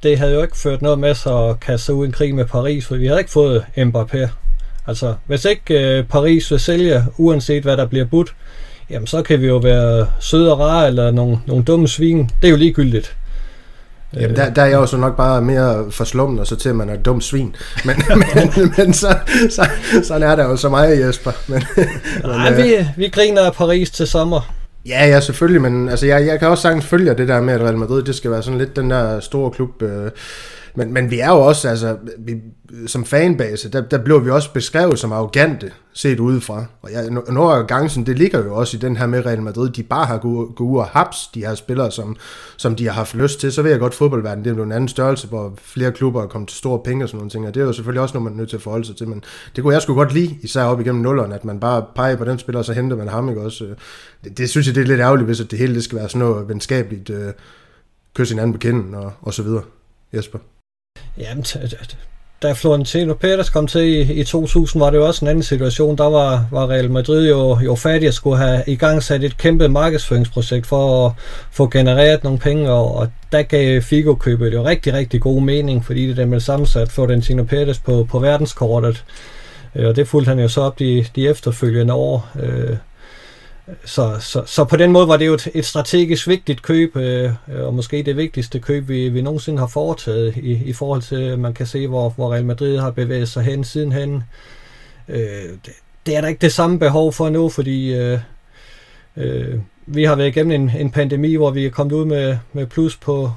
det 0.02 0.18
havde 0.18 0.34
jo 0.34 0.42
ikke 0.42 0.56
ført 0.56 0.82
noget 0.82 0.98
med 0.98 1.14
sig 1.14 1.48
at 1.48 1.60
kaste 1.60 1.94
ud 1.94 2.06
en 2.06 2.12
krig 2.12 2.34
med 2.34 2.44
Paris, 2.44 2.86
for 2.86 2.96
vi 2.96 3.06
havde 3.06 3.20
ikke 3.20 3.30
fået 3.30 3.64
Mbappé. 3.76 4.28
Altså, 4.86 5.14
hvis 5.26 5.44
ikke 5.44 5.98
uh, 5.98 6.08
Paris 6.08 6.50
vil 6.50 6.60
sælge, 6.60 7.04
uanset 7.16 7.62
hvad 7.62 7.76
der 7.76 7.86
bliver 7.86 8.04
budt, 8.04 8.34
jamen 8.90 9.06
så 9.06 9.22
kan 9.22 9.40
vi 9.40 9.46
jo 9.46 9.56
være 9.56 10.08
søde 10.20 10.52
og 10.52 10.58
rare, 10.58 10.86
eller 10.86 11.10
nogle, 11.10 11.38
nogle 11.46 11.64
dumme 11.64 11.88
svin. 11.88 12.30
Det 12.42 12.48
er 12.48 12.50
jo 12.50 12.56
ligegyldigt. 12.56 13.16
Jamen, 14.14 14.36
der, 14.36 14.50
der 14.50 14.62
er 14.62 14.66
jeg 14.66 14.76
jo 14.76 14.86
så 14.86 14.96
nok 14.96 15.16
bare 15.16 15.42
mere 15.42 15.86
forslummet, 15.90 16.40
og 16.40 16.46
så 16.46 16.56
til, 16.56 16.68
at 16.68 16.76
man 16.76 16.88
er 16.88 16.96
dum 16.96 17.20
svin. 17.20 17.56
Men, 17.84 17.96
men, 18.34 18.74
men 18.76 18.92
så, 18.92 19.18
så, 19.50 19.68
sådan 20.02 20.22
er 20.22 20.36
der 20.36 20.44
jo 20.44 20.56
så 20.56 20.68
meget, 20.68 21.06
Jesper. 21.06 21.30
Men, 21.46 21.64
Nej, 22.24 22.50
men, 22.50 22.64
vi, 22.64 22.86
vi 22.96 23.08
griner 23.08 23.42
af 23.42 23.52
Paris 23.52 23.90
til 23.90 24.06
sommer. 24.06 24.54
Ja, 24.88 25.06
ja, 25.06 25.20
selvfølgelig, 25.20 25.62
men 25.62 25.88
altså, 25.88 26.06
jeg, 26.06 26.26
jeg 26.26 26.38
kan 26.38 26.48
også 26.48 26.62
sagtens 26.62 26.86
følge 26.86 27.14
det 27.14 27.28
der 27.28 27.40
med, 27.40 27.54
at 27.54 27.60
Real 27.60 27.78
Madrid, 27.78 28.02
det 28.02 28.14
skal 28.14 28.30
være 28.30 28.42
sådan 28.42 28.58
lidt 28.58 28.76
den 28.76 28.90
der 28.90 29.20
store 29.20 29.50
klub. 29.50 29.82
Øh, 29.82 30.10
men, 30.74 30.92
men 30.92 31.10
vi 31.10 31.18
er 31.18 31.28
jo 31.28 31.40
også, 31.40 31.68
altså, 31.68 31.96
vi, 32.18 32.34
som 32.86 33.04
fanbase, 33.04 33.70
der, 33.70 33.80
der 33.80 33.98
blev 33.98 34.24
vi 34.24 34.30
også 34.30 34.52
beskrevet 34.52 34.98
som 34.98 35.12
arrogante, 35.12 35.72
set 35.92 36.20
udefra. 36.20 36.64
Og 36.82 36.90
ja, 36.90 37.02
noget 37.08 37.60
af 37.60 37.66
gangsen, 37.66 38.06
det 38.06 38.18
ligger 38.18 38.44
jo 38.44 38.54
også 38.54 38.76
i 38.76 38.80
den 38.80 38.96
her 38.96 39.06
med 39.06 39.26
Real 39.26 39.42
Madrid, 39.42 39.70
de 39.70 39.82
bare 39.82 40.06
har 40.06 40.18
gået, 40.18 40.48
gået 40.56 40.68
ud 40.68 40.78
og 40.78 40.86
haps 40.86 41.30
de 41.34 41.40
her 41.40 41.54
spillere, 41.54 41.90
som, 41.90 42.16
som 42.56 42.76
de 42.76 42.84
har 42.84 42.92
haft 42.92 43.14
lyst 43.14 43.40
til. 43.40 43.52
Så 43.52 43.62
ved 43.62 43.70
jeg 43.70 43.80
godt, 43.80 43.94
fodboldverden, 43.94 44.44
det 44.44 44.50
er 44.50 44.56
jo 44.56 44.62
en 44.62 44.72
anden 44.72 44.88
størrelse, 44.88 45.26
hvor 45.26 45.54
flere 45.56 45.92
klubber 45.92 46.22
er 46.22 46.26
kommet 46.26 46.48
til 46.48 46.58
store 46.58 46.80
penge 46.84 47.04
og 47.04 47.08
sådan 47.08 47.18
nogle 47.18 47.30
ting, 47.30 47.46
og 47.46 47.54
det 47.54 47.60
er 47.60 47.64
jo 47.64 47.72
selvfølgelig 47.72 48.02
også 48.02 48.14
noget, 48.14 48.24
man 48.24 48.32
er 48.32 48.36
nødt 48.36 48.48
til 48.48 48.56
at 48.56 48.62
forholde 48.62 48.84
sig 48.84 48.96
til, 48.96 49.08
men 49.08 49.24
det 49.56 49.64
kunne 49.64 49.74
jeg 49.74 49.82
sgu 49.82 49.94
godt 49.94 50.12
lide, 50.12 50.38
især 50.42 50.62
op 50.62 50.80
igennem 50.80 51.02
nullerne, 51.02 51.34
at 51.34 51.44
man 51.44 51.60
bare 51.60 51.84
peger 51.94 52.16
på 52.16 52.24
den 52.24 52.38
spiller, 52.38 52.58
og 52.58 52.64
så 52.64 52.72
henter 52.72 52.96
man 52.96 53.08
ham, 53.08 53.28
ikke 53.28 53.40
også? 53.40 53.64
Øh, 53.64 53.76
det, 54.24 54.38
det 54.38 54.50
synes 54.50 54.66
jeg, 54.66 54.74
det 54.74 54.82
er 54.82 54.86
lidt 54.86 55.00
ærgerligt, 55.00 55.26
hvis 55.26 55.38
det 55.38 55.58
hele 55.58 55.74
det 55.74 55.84
skal 55.84 55.98
være 55.98 56.08
sådan 56.08 56.28
noget 56.28 56.48
venskabeligt, 56.48 57.10
øh, 57.10 57.32
kysse 58.14 58.34
hinanden 58.34 58.52
på 58.52 58.58
kinden 58.58 58.94
og, 58.94 59.12
og 59.22 59.34
så 59.34 59.42
videre. 59.42 59.62
Jesper? 60.12 60.38
Jamen, 61.18 61.44
da 62.42 62.52
Florentino 62.52 63.14
Pérez 63.24 63.52
kom 63.52 63.66
til 63.66 63.82
i, 63.82 64.12
i 64.12 64.24
2000, 64.24 64.80
var 64.80 64.90
det 64.90 64.98
jo 64.98 65.06
også 65.06 65.24
en 65.24 65.28
anden 65.28 65.42
situation. 65.42 65.98
Der 65.98 66.04
var, 66.04 66.46
var 66.50 66.70
Real 66.70 66.90
Madrid 66.90 67.28
jo, 67.28 67.58
jo 67.64 67.74
fattig 67.74 68.08
at 68.08 68.14
skulle 68.14 68.38
have 68.38 68.62
i 68.66 68.76
gang 68.76 69.02
sat 69.02 69.24
et 69.24 69.36
kæmpe 69.36 69.68
markedsføringsprojekt 69.68 70.66
for 70.66 71.06
at 71.06 71.12
få 71.50 71.68
genereret 71.68 72.24
nogle 72.24 72.38
penge, 72.38 72.70
og, 72.70 72.94
og 72.94 73.08
der 73.32 73.42
gav 73.42 73.82
Figo-købet 73.82 74.52
jo 74.52 74.64
rigtig, 74.64 74.92
rigtig 74.92 75.20
god 75.20 75.42
mening, 75.42 75.84
fordi 75.84 76.08
det 76.08 76.16
der 76.16 76.26
med 76.26 76.40
sammensat 76.40 76.92
Florentino 76.92 77.42
Pérez 77.52 77.80
på, 77.84 78.06
på 78.10 78.18
verdenskortet. 78.18 79.04
Øh, 79.74 79.88
og 79.88 79.96
det 79.96 80.08
fulgte 80.08 80.28
han 80.28 80.38
jo 80.38 80.48
så 80.48 80.60
op 80.60 80.78
de, 80.78 81.06
de 81.16 81.28
efterfølgende 81.28 81.94
år. 81.94 82.28
Øh, 82.42 82.76
så, 83.84 84.16
så, 84.20 84.42
så 84.46 84.64
på 84.64 84.76
den 84.76 84.92
måde 84.92 85.08
var 85.08 85.16
det 85.16 85.26
jo 85.26 85.34
et, 85.34 85.48
et 85.54 85.64
strategisk 85.64 86.28
vigtigt 86.28 86.62
køb, 86.62 86.96
øh, 86.96 87.30
og 87.48 87.74
måske 87.74 88.02
det 88.02 88.16
vigtigste 88.16 88.58
køb, 88.58 88.88
vi, 88.88 89.08
vi 89.08 89.22
nogensinde 89.22 89.58
har 89.58 89.66
foretaget 89.66 90.36
i, 90.36 90.52
i 90.52 90.72
forhold 90.72 91.02
til, 91.02 91.38
man 91.38 91.54
kan 91.54 91.66
se, 91.66 91.86
hvor, 91.86 92.10
hvor 92.10 92.32
Real 92.32 92.44
Madrid 92.44 92.78
har 92.78 92.90
bevæget 92.90 93.28
sig 93.28 93.42
hen 93.42 93.64
sidenhen. 93.64 94.22
Øh, 95.08 95.18
det, 95.66 95.72
det 96.06 96.16
er 96.16 96.20
der 96.20 96.28
ikke 96.28 96.40
det 96.40 96.52
samme 96.52 96.78
behov 96.78 97.12
for 97.12 97.28
nu, 97.28 97.48
fordi 97.48 97.94
øh, 97.94 98.18
øh, 99.16 99.58
vi 99.86 100.04
har 100.04 100.14
været 100.14 100.28
igennem 100.28 100.60
en, 100.60 100.70
en 100.78 100.90
pandemi, 100.90 101.34
hvor 101.34 101.50
vi 101.50 101.66
er 101.66 101.70
kommet 101.70 101.92
ud 101.92 102.04
med, 102.04 102.38
med 102.52 102.66
plus 102.66 102.96
på, 102.96 103.32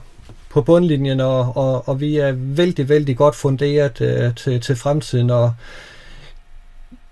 på 0.49 0.61
bundlinjen, 0.61 1.19
og, 1.19 1.57
og, 1.57 1.89
og 1.89 2.01
vi 2.01 2.17
er 2.17 2.31
vældig, 2.35 2.89
vældig 2.89 3.17
godt 3.17 3.35
funderet 3.35 4.01
øh, 4.01 4.35
til, 4.35 4.61
til 4.61 4.75
fremtiden, 4.75 5.29
og 5.29 5.53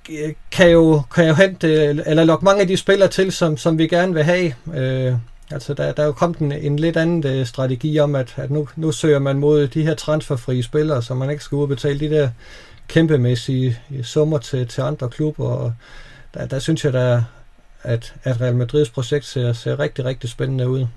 Øh, 0.10 0.34
kan 0.52 0.70
jo, 0.70 1.02
kan 1.16 1.28
jo 1.28 1.34
hente, 1.34 1.68
eller 1.86 2.24
lokke 2.24 2.46
mange 2.46 2.62
af 2.62 2.68
de 2.68 2.78
spillere 2.78 3.10
til, 3.10 3.32
som, 3.32 3.58
som 3.58 3.78
vi 3.78 3.88
gerne 3.88 4.14
vil 4.14 4.24
have. 4.24 4.54
Øh, 4.76 5.14
altså 5.52 5.74
der, 5.74 5.92
der 5.92 6.04
er 6.04 6.08
jo 6.08 6.12
kommet 6.12 6.40
en, 6.40 6.52
en 6.52 6.80
lidt 6.80 6.98
anden 6.98 7.28
øh, 7.28 7.46
strategi 7.46 8.00
om, 8.00 8.16
at, 8.16 8.34
at 8.38 8.52
nu, 8.52 8.68
nu 8.76 8.92
søger 8.92 9.20
man 9.20 9.38
mod 9.40 9.68
de 9.68 9.84
her 9.84 9.96
transferfrie 9.96 10.64
spillere, 10.64 11.04
så 11.04 11.14
man 11.14 11.30
ikke 11.30 11.44
skal 11.44 11.56
udbetale 11.56 12.00
de 12.00 12.10
der 12.10 12.30
kæmpemæssige 12.88 13.80
øh, 13.92 14.04
summer 14.04 14.38
til, 14.38 14.68
til 14.68 14.82
andre 14.82 15.10
klubber. 15.10 15.46
Og 15.46 15.74
der, 16.34 16.46
der 16.46 16.60
synes 16.60 16.86
jeg, 16.86 16.94
der, 16.94 17.24
at, 17.84 18.14
at 18.24 18.42
Real 18.42 18.56
Madrids 18.56 18.90
projekt 18.90 19.26
ser, 19.26 19.54
ser 19.54 19.80
rigtig, 19.80 20.06
rigtig 20.06 20.30
spændende 20.30 20.70
ud. 20.70 20.88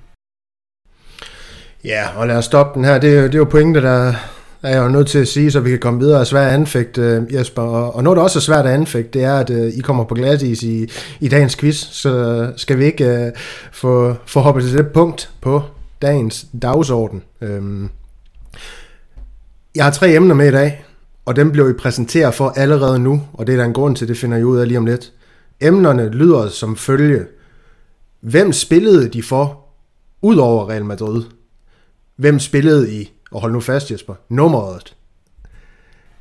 Ja, 1.84 2.08
og 2.16 2.26
lad 2.26 2.36
os 2.36 2.44
stoppe 2.44 2.74
den 2.74 2.84
her. 2.84 2.92
Det 2.92 3.02
det 3.02 3.34
er 3.34 3.38
jo 3.38 3.44
pointer, 3.44 3.80
der, 3.80 4.14
er 4.62 4.70
jeg 4.70 4.84
jo 4.84 4.88
nødt 4.88 5.08
til 5.08 5.18
at 5.18 5.28
sige, 5.28 5.50
så 5.50 5.60
vi 5.60 5.70
kan 5.70 5.78
komme 5.78 6.00
videre 6.00 6.20
og 6.20 6.26
svært 6.26 6.46
at 6.46 6.54
anfægte, 6.54 7.02
øh, 7.02 7.34
Jesper. 7.34 7.62
Og, 7.62 7.94
og 7.94 8.04
noget, 8.04 8.16
der 8.16 8.22
også 8.22 8.38
er 8.38 8.40
svært 8.40 8.66
at 8.66 8.72
anfægte, 8.72 9.18
det 9.18 9.24
er, 9.24 9.34
at 9.34 9.50
uh, 9.50 9.56
I 9.56 9.80
kommer 9.80 10.04
på 10.04 10.14
glatis 10.14 10.62
i, 10.62 10.86
i 11.20 11.28
dagens 11.28 11.56
quiz, 11.56 11.76
så 11.76 12.08
øh, 12.08 12.48
skal 12.56 12.78
vi 12.78 12.84
ikke 12.84 13.32
uh, 13.34 13.40
få, 13.72 14.14
få 14.26 14.40
hoppet 14.40 14.64
til 14.64 14.78
det 14.78 14.88
punkt 14.88 15.30
på 15.40 15.62
dagens 16.02 16.46
dagsorden. 16.62 17.22
Um, 17.42 17.90
jeg 19.74 19.84
har 19.84 19.90
tre 19.90 20.14
emner 20.14 20.34
med 20.34 20.48
i 20.48 20.50
dag, 20.50 20.84
og 21.24 21.36
dem 21.36 21.52
bliver 21.52 21.66
vi 21.66 21.72
præsenteret 21.72 22.34
for 22.34 22.48
allerede 22.48 22.98
nu, 22.98 23.22
og 23.32 23.46
det 23.46 23.52
er 23.52 23.56
der 23.56 23.64
en 23.64 23.72
grund 23.72 23.96
til, 23.96 24.08
det 24.08 24.18
finder 24.18 24.38
I 24.38 24.44
ud 24.44 24.58
af 24.58 24.68
lige 24.68 24.78
om 24.78 24.86
lidt. 24.86 25.12
Emnerne 25.60 26.08
lyder 26.08 26.48
som 26.48 26.76
følge. 26.76 27.24
Hvem 28.20 28.52
spillede 28.52 29.08
de 29.08 29.22
for, 29.22 29.64
ud 30.22 30.36
over 30.36 30.70
Real 30.70 30.84
Madrid? 30.84 31.22
Hvem 32.16 32.38
spillede 32.38 32.92
I 32.92 33.12
og 33.30 33.40
hold 33.40 33.52
nu 33.52 33.60
fast 33.60 33.90
Jesper, 33.90 34.14
nummeret. 34.28 34.94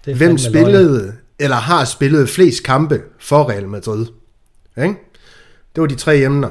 Det 0.05 0.15
Hvem 0.15 0.37
spillede, 0.37 1.01
løgn. 1.01 1.17
eller 1.39 1.55
har 1.57 1.85
spillet 1.85 2.29
flest 2.29 2.63
kampe 2.63 3.01
for 3.19 3.49
Real 3.49 3.67
Madrid? 3.67 4.05
Ikke? 4.77 4.95
Det 5.75 5.81
var 5.81 5.87
de 5.87 5.95
tre 5.95 6.17
emner. 6.17 6.49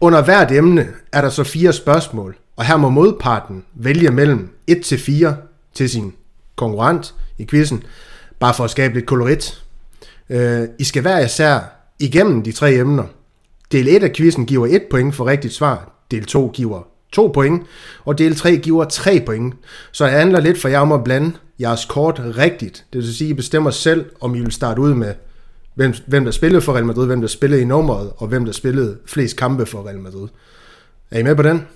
Under 0.00 0.24
hvert 0.24 0.52
emne 0.52 0.88
er 1.12 1.20
der 1.20 1.28
så 1.30 1.44
fire 1.44 1.72
spørgsmål, 1.72 2.36
og 2.56 2.64
her 2.64 2.76
må 2.76 2.88
modparten 2.90 3.64
vælge 3.74 4.10
mellem 4.10 4.56
1 4.66 4.82
til 4.82 4.98
4 4.98 5.36
til 5.74 5.90
sin 5.90 6.12
konkurrent 6.56 7.14
i 7.38 7.46
quizzen, 7.46 7.82
bare 8.40 8.54
for 8.54 8.64
at 8.64 8.70
skabe 8.70 8.94
lidt 8.94 9.06
kolorit. 9.06 9.64
Øh, 10.30 10.68
I 10.78 10.84
skal 10.84 11.02
hver 11.02 11.18
især 11.18 11.60
igennem 11.98 12.42
de 12.42 12.52
tre 12.52 12.74
emner. 12.74 13.04
Del 13.72 13.88
1 13.88 14.02
af 14.02 14.12
quizzen 14.12 14.46
giver 14.46 14.66
1 14.66 14.82
point 14.90 15.14
for 15.14 15.26
rigtigt 15.26 15.54
svar, 15.54 15.92
del 16.10 16.24
2 16.24 16.50
giver 16.54 16.86
2 17.14 17.30
point, 17.34 17.62
og 18.04 18.18
del 18.18 18.36
3 18.36 18.56
giver 18.56 18.84
3 18.84 19.22
point. 19.26 19.54
Så 19.92 20.04
det 20.04 20.12
handler 20.12 20.40
lidt 20.40 20.60
for 20.60 20.68
jer 20.68 20.78
om 20.78 20.92
at 20.92 21.04
blande 21.04 21.32
jeres 21.60 21.84
kort 21.84 22.22
rigtigt. 22.38 22.84
Det 22.92 22.98
vil 22.98 23.14
sige, 23.14 23.28
at 23.28 23.30
I 23.30 23.34
bestemmer 23.34 23.70
selv, 23.70 24.04
om 24.20 24.34
I 24.34 24.40
vil 24.40 24.52
starte 24.52 24.80
ud 24.80 24.94
med, 24.94 25.14
hvem, 25.74 25.94
hvem 26.06 26.24
der 26.24 26.32
spillede 26.32 26.62
for 26.62 26.72
Real 26.72 26.84
Madrid, 26.84 27.06
hvem 27.06 27.20
der 27.20 27.28
spillede 27.28 27.62
i 27.62 27.64
nummeret, 27.64 28.12
og 28.16 28.26
hvem 28.26 28.44
der 28.44 28.52
spillede 28.52 28.98
flest 29.06 29.36
kampe 29.36 29.66
for 29.66 29.86
Real 29.86 29.98
Madrid. 29.98 30.28
Er 31.10 31.18
I 31.18 31.22
med 31.22 31.36
på 31.36 31.42
den? 31.42 31.66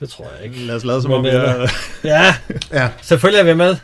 Det 0.00 0.10
tror 0.10 0.26
jeg 0.36 0.44
ikke. 0.44 0.66
Lad 0.66 0.74
os 0.74 0.84
lade 0.84 1.02
som 1.02 1.12
om 1.12 1.24
vi 1.24 1.28
er... 1.28 1.68
Ja, 2.04 2.34
ja, 2.72 2.90
selvfølgelig 3.02 3.40
er 3.40 3.44
vi 3.44 3.54
med. 3.54 3.76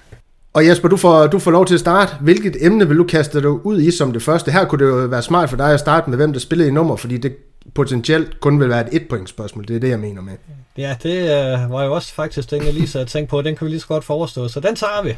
Og 0.52 0.66
Jesper, 0.66 0.88
du 0.88 0.96
får, 0.96 1.26
du 1.26 1.38
får 1.38 1.50
lov 1.50 1.66
til 1.66 1.74
at 1.74 1.80
starte. 1.80 2.12
Hvilket 2.20 2.66
emne 2.66 2.88
vil 2.88 2.98
du 2.98 3.04
kaste 3.04 3.40
dig 3.40 3.66
ud 3.66 3.80
i 3.80 3.90
som 3.90 4.12
det 4.12 4.22
første? 4.22 4.50
Her 4.50 4.64
kunne 4.64 4.84
det 4.84 4.90
jo 4.90 4.96
være 4.96 5.22
smart 5.22 5.50
for 5.50 5.56
dig 5.56 5.72
at 5.72 5.80
starte 5.80 6.10
med, 6.10 6.18
hvem 6.18 6.32
der 6.32 6.40
spillede 6.40 6.68
i 6.68 6.72
nummer, 6.72 6.96
fordi 6.96 7.16
det 7.16 7.36
potentielt 7.74 8.40
kun 8.40 8.60
vil 8.60 8.68
være 8.68 8.94
et 8.94 9.02
et 9.02 9.08
point 9.08 9.28
spørgsmål. 9.28 9.68
Det 9.68 9.76
er 9.76 9.80
det, 9.80 9.88
jeg 9.88 10.00
mener 10.00 10.22
med. 10.22 10.32
Ja, 10.76 10.96
det 11.02 11.22
øh, 11.22 11.72
var 11.72 11.84
jo 11.84 11.94
også 11.94 12.14
faktisk 12.14 12.50
den, 12.50 12.64
jeg 12.64 12.74
lige 12.74 12.88
så 12.88 13.04
tænkte 13.04 13.30
på. 13.30 13.42
Den 13.42 13.56
kan 13.56 13.64
vi 13.64 13.70
lige 13.70 13.80
så 13.80 13.86
godt 13.86 14.04
forestå, 14.04 14.48
så 14.48 14.60
den 14.60 14.76
tager 14.76 15.02
vi. 15.02 15.16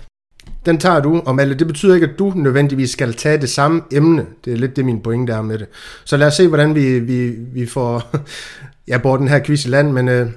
Den 0.67 0.79
tager 0.79 1.01
du, 1.01 1.23
og 1.27 1.35
Malte, 1.35 1.55
det 1.55 1.67
betyder 1.67 1.95
ikke, 1.95 2.07
at 2.07 2.19
du 2.19 2.33
nødvendigvis 2.37 2.91
skal 2.91 3.15
tage 3.15 3.39
det 3.39 3.49
samme 3.49 3.83
emne. 3.93 4.27
Det 4.45 4.53
er 4.53 4.57
lidt 4.57 4.77
det, 4.77 4.85
min 4.85 5.01
pointe 5.01 5.33
er 5.33 5.43
med 5.43 5.59
det. 5.59 5.67
Så 6.05 6.17
lad 6.17 6.27
os 6.27 6.35
se, 6.35 6.49
hvordan 6.49 6.75
vi, 6.75 6.99
vi, 6.99 7.29
vi 7.31 7.67
får 7.67 8.17
ja, 8.89 8.99
bort 8.99 9.21
den 9.21 9.29
her 9.29 9.45
quiz 9.45 9.65
i 9.65 9.69
land. 9.69 9.93
Men 9.93 10.09
uh, 10.09 10.29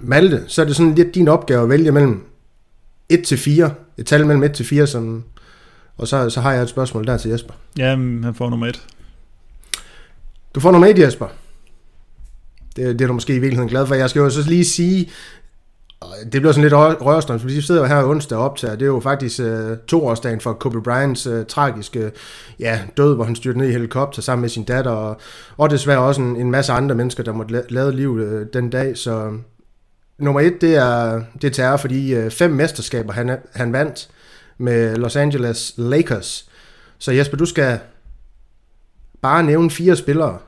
Malte, 0.00 0.44
så 0.46 0.62
er 0.62 0.66
det 0.66 0.76
sådan 0.76 0.94
lidt 0.94 1.14
din 1.14 1.28
opgave 1.28 1.62
at 1.62 1.68
vælge 1.68 1.92
mellem 1.92 2.24
1 3.08 3.24
til 3.24 3.38
4. 3.38 3.70
Et 3.98 4.06
tal 4.06 4.26
mellem 4.26 4.42
1 4.42 4.52
til 4.52 4.66
4, 4.66 4.86
som, 4.86 5.24
og 5.96 6.08
så, 6.08 6.30
så 6.30 6.40
har 6.40 6.52
jeg 6.52 6.62
et 6.62 6.68
spørgsmål 6.68 7.06
der 7.06 7.16
til 7.16 7.30
Jesper. 7.30 7.54
Ja, 7.78 7.88
han 7.88 8.34
får 8.34 8.50
nummer 8.50 8.66
1. 8.66 8.82
Du 10.54 10.60
får 10.60 10.70
nummer 10.72 10.88
1, 10.88 10.98
Jesper. 10.98 11.26
Det, 12.76 12.98
det 12.98 13.00
er 13.00 13.06
du 13.06 13.12
måske 13.12 13.34
i 13.34 13.38
virkeligheden 13.38 13.68
glad 13.68 13.86
for. 13.86 13.94
Jeg 13.94 14.10
skal 14.10 14.20
jo 14.20 14.30
så 14.30 14.48
lige 14.48 14.64
sige, 14.64 15.10
øh, 16.04 16.32
det 16.32 16.40
bliver 16.40 16.52
sådan 16.52 16.62
lidt 16.62 16.74
rørstrøm, 16.74 17.40
for 17.40 17.46
vi 17.46 17.60
sidder 17.60 17.80
jo 17.80 17.86
her 17.86 18.04
onsdag 18.04 18.38
op 18.38 18.56
til, 18.56 18.68
det 18.68 18.82
er 18.82 18.86
jo 18.86 19.00
faktisk 19.00 19.40
øh, 19.40 19.76
toårsdagen 19.88 20.40
for 20.40 20.52
Kobe 20.52 20.82
Bryants 20.82 21.26
øh, 21.26 21.46
tragiske 21.46 22.10
ja, 22.58 22.80
død, 22.96 23.14
hvor 23.14 23.24
han 23.24 23.36
styrte 23.36 23.58
ned 23.58 23.68
i 23.68 23.72
helikopter 23.72 24.22
sammen 24.22 24.40
med 24.40 24.48
sin 24.48 24.64
datter, 24.64 24.90
og, 24.90 25.16
og 25.56 25.70
desværre 25.70 25.98
også 25.98 26.20
en, 26.20 26.36
en 26.36 26.50
masse 26.50 26.72
andre 26.72 26.94
mennesker, 26.94 27.22
der 27.22 27.32
måtte 27.32 27.64
lade 27.68 27.96
liv 27.96 28.18
øh, 28.18 28.46
den 28.52 28.70
dag, 28.70 28.98
så 28.98 29.32
nummer 30.18 30.40
et, 30.40 30.60
det 30.60 30.76
er, 30.76 31.22
det 31.42 31.44
er 31.44 31.52
terror, 31.52 31.76
fordi 31.76 32.14
øh, 32.14 32.30
fem 32.30 32.50
mesterskaber 32.50 33.12
han, 33.12 33.38
han 33.52 33.72
vandt 33.72 34.08
med 34.58 34.96
Los 34.96 35.16
Angeles 35.16 35.74
Lakers. 35.76 36.48
Så 36.98 37.12
Jesper, 37.12 37.36
du 37.36 37.44
skal 37.44 37.78
bare 39.22 39.42
nævne 39.42 39.70
fire 39.70 39.96
spillere 39.96 40.38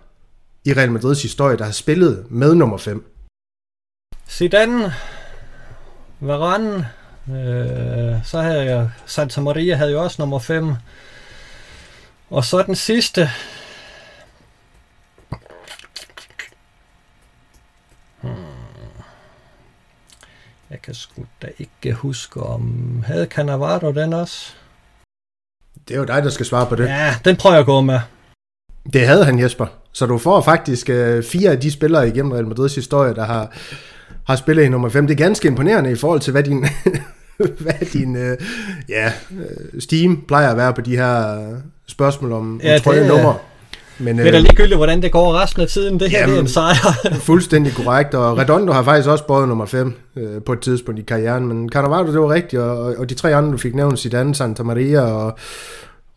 i 0.65 0.73
Real 0.73 0.91
Madrids 0.91 1.23
historie, 1.23 1.57
der 1.57 1.65
har 1.65 1.73
spillet 1.73 2.27
med 2.31 2.55
nummer 2.55 2.77
5. 2.77 3.15
Zidane, 4.29 4.95
Varane, 6.21 6.91
øh, 7.29 8.25
så 8.25 8.41
havde 8.41 8.65
jeg 8.65 8.91
Santa 9.07 9.41
Maria 9.41 9.77
havde 9.77 9.93
jo 9.93 10.03
også 10.03 10.23
nummer 10.23 10.39
5. 10.39 10.75
Og 12.31 12.45
så 12.45 12.63
den 12.63 12.75
sidste. 12.75 13.31
Hmm. 18.21 18.35
Jeg 20.71 20.83
kan 20.83 20.95
sgu 20.95 21.25
da 21.43 21.49
ikke 21.59 21.93
huske, 21.93 22.43
om 22.43 23.03
havde 23.07 23.27
Cannavaro 23.27 23.93
den 23.93 24.13
også? 24.13 24.53
Det 25.89 25.95
er 25.95 25.99
jo 25.99 26.05
dig, 26.05 26.23
der 26.23 26.31
skal 26.31 26.47
svare 26.47 26.67
på 26.67 26.77
det. 26.77 26.87
Ja, 26.87 27.17
den 27.25 27.37
prøver 27.37 27.55
jeg 27.55 27.61
at 27.61 27.67
gå 27.67 27.81
med. 27.81 28.01
Det 28.93 29.07
havde 29.07 29.25
han, 29.25 29.41
Jesper. 29.41 29.67
Så 29.93 30.07
du 30.07 30.19
får 30.19 30.41
faktisk 30.41 30.91
øh, 30.91 31.23
fire 31.23 31.51
af 31.51 31.61
de 31.61 31.71
spillere 31.71 32.09
igennem 32.09 32.33
Real 32.33 32.47
Madrids 32.47 32.75
historie, 32.75 33.15
der 33.15 33.25
har, 33.25 33.53
har 34.27 34.37
spillet 34.37 34.65
i 34.65 34.69
nummer 34.69 34.89
5. 34.89 35.07
Det 35.07 35.15
er 35.15 35.25
ganske 35.25 35.49
imponerende 35.49 35.93
i 35.93 35.95
forhold 35.95 36.21
til, 36.21 36.31
hvad 36.31 36.43
din, 36.43 36.67
hvad 37.65 37.93
din 37.93 38.17
øh, 38.17 38.39
ja, 38.89 39.07
øh, 39.07 39.81
Steam 39.81 40.25
plejer 40.29 40.51
at 40.51 40.57
være 40.57 40.73
på 40.73 40.81
de 40.81 40.97
her 40.97 41.37
spørgsmål 41.87 42.33
om, 42.33 42.61
ja, 42.65 42.75
om 42.75 42.81
trøje 42.81 43.09
nummer. 43.09 43.35
Men, 43.99 44.19
det 44.19 44.27
er 44.27 44.31
da 44.31 44.37
øh, 44.37 44.43
ligegyldigt, 44.43 44.77
hvordan 44.77 45.03
det 45.03 45.13
går 45.13 45.43
resten 45.43 45.63
af 45.63 45.69
tiden. 45.69 46.01
Det 46.01 46.11
her 46.11 46.19
jamen, 46.19 46.31
det 46.33 46.39
er 46.39 46.43
en 46.43 46.49
sejr. 46.49 47.11
fuldstændig 47.31 47.73
korrekt, 47.73 48.15
og 48.15 48.39
Redondo 48.39 48.73
har 48.73 48.83
faktisk 48.83 49.09
også 49.09 49.27
båret 49.27 49.49
nummer 49.49 49.67
5 49.67 49.95
øh, 50.17 50.43
på 50.43 50.53
et 50.53 50.61
tidspunkt 50.61 51.01
i 51.01 51.03
karrieren, 51.03 51.47
men 51.47 51.69
Cannavaro, 51.69 52.07
det 52.07 52.21
var 52.21 52.33
rigtigt, 52.33 52.63
og, 52.63 52.95
og 52.99 53.11
de 53.11 53.15
tre 53.15 53.35
andre, 53.35 53.53
du 53.53 53.57
fik 53.57 53.75
nævnt, 53.75 53.99
Zidane, 53.99 54.35
Santa 54.35 54.63
Maria, 54.63 55.01
og, 55.01 55.39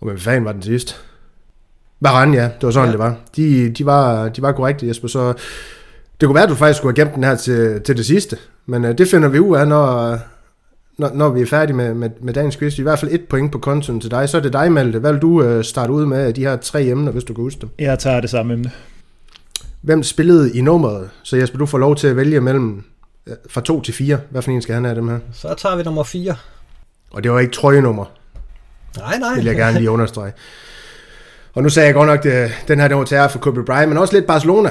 og 0.01 0.07
hvad 0.07 0.17
fanden 0.17 0.45
var 0.45 0.51
den 0.51 0.61
sidste? 0.61 0.93
Varane, 1.99 2.37
ja, 2.37 2.43
det 2.43 2.63
var 2.63 2.71
sådan, 2.71 2.87
ja. 2.87 2.91
det 2.91 2.99
var. 2.99 3.15
De, 3.35 3.69
de, 3.69 3.85
var. 3.85 4.29
de 4.29 4.41
var 4.41 4.51
korrekte, 4.51 4.87
Jesper, 4.87 5.07
så 5.07 5.33
det 6.21 6.27
kunne 6.27 6.35
være, 6.35 6.43
at 6.43 6.49
du 6.49 6.55
faktisk 6.55 6.77
skulle 6.77 6.97
have 6.97 7.05
gemt 7.05 7.15
den 7.15 7.23
her 7.23 7.35
til, 7.35 7.81
til 7.81 7.97
det 7.97 8.05
sidste, 8.05 8.37
men 8.65 8.85
uh, 8.85 8.91
det 8.91 9.07
finder 9.07 9.27
vi 9.29 9.39
ud 9.39 9.57
af, 9.57 9.67
når, 9.67 10.17
når, 10.97 11.11
når 11.13 11.29
vi 11.29 11.41
er 11.41 11.45
færdige 11.45 11.75
med, 11.75 11.93
med, 11.93 12.09
med 12.21 12.33
dagens 12.33 12.57
quiz. 12.57 12.79
I 12.79 12.81
hvert 12.81 12.99
fald 12.99 13.11
et 13.11 13.23
point 13.29 13.51
på 13.51 13.57
kontoen 13.57 14.01
til 14.01 14.11
dig. 14.11 14.29
Så 14.29 14.37
er 14.37 14.41
det 14.41 14.53
dig, 14.53 14.71
Malte. 14.71 14.99
Hvad 14.99 15.11
vil 15.11 15.21
du 15.21 15.57
uh, 15.57 15.63
starte 15.63 15.93
ud 15.93 16.05
med 16.05 16.17
af 16.17 16.33
de 16.33 16.41
her 16.41 16.55
tre 16.57 16.83
emner, 16.83 17.11
hvis 17.11 17.23
du 17.23 17.33
kan 17.33 17.43
huske 17.43 17.61
dem? 17.61 17.69
Jeg 17.79 17.99
tager 17.99 18.21
det 18.21 18.29
samme 18.29 18.53
emne. 18.53 18.71
Hvem 19.81 20.03
spillede 20.03 20.57
i 20.57 20.61
nummeret? 20.61 21.09
Så 21.23 21.37
Jesper, 21.37 21.57
du 21.57 21.65
får 21.65 21.77
lov 21.77 21.95
til 21.95 22.07
at 22.07 22.15
vælge 22.15 22.41
mellem 22.41 22.83
uh, 23.27 23.33
fra 23.49 23.61
2 23.61 23.81
til 23.81 23.93
4. 23.93 24.19
Hvad 24.29 24.41
for 24.41 24.51
en 24.51 24.61
skal 24.61 24.75
han 24.75 24.83
have 24.83 24.89
af 24.89 24.95
dem 24.95 25.09
her? 25.09 25.19
Så 25.33 25.55
tager 25.57 25.75
vi 25.75 25.83
nummer 25.83 26.03
4. 26.03 26.35
Og 27.11 27.23
det 27.23 27.31
var 27.31 27.39
ikke 27.39 27.53
trøjenummer. 27.53 28.05
Nej, 28.97 29.19
nej. 29.19 29.29
Det 29.29 29.37
vil 29.37 29.45
jeg 29.45 29.55
gerne 29.55 29.77
lige 29.77 29.91
understrege. 29.97 30.31
Og 31.57 31.63
nu 31.63 31.69
sagde 31.69 31.85
jeg 31.85 31.95
godt 31.95 32.07
nok, 32.07 32.25
at 32.25 32.51
den 32.67 32.79
her 32.79 32.87
den 32.87 32.97
var 32.97 33.03
til 33.03 33.17
for 33.31 33.39
Kobe 33.39 33.63
Bryant, 33.63 33.89
men 33.89 33.97
også 33.97 34.13
lidt 34.13 34.27
Barcelona. 34.27 34.69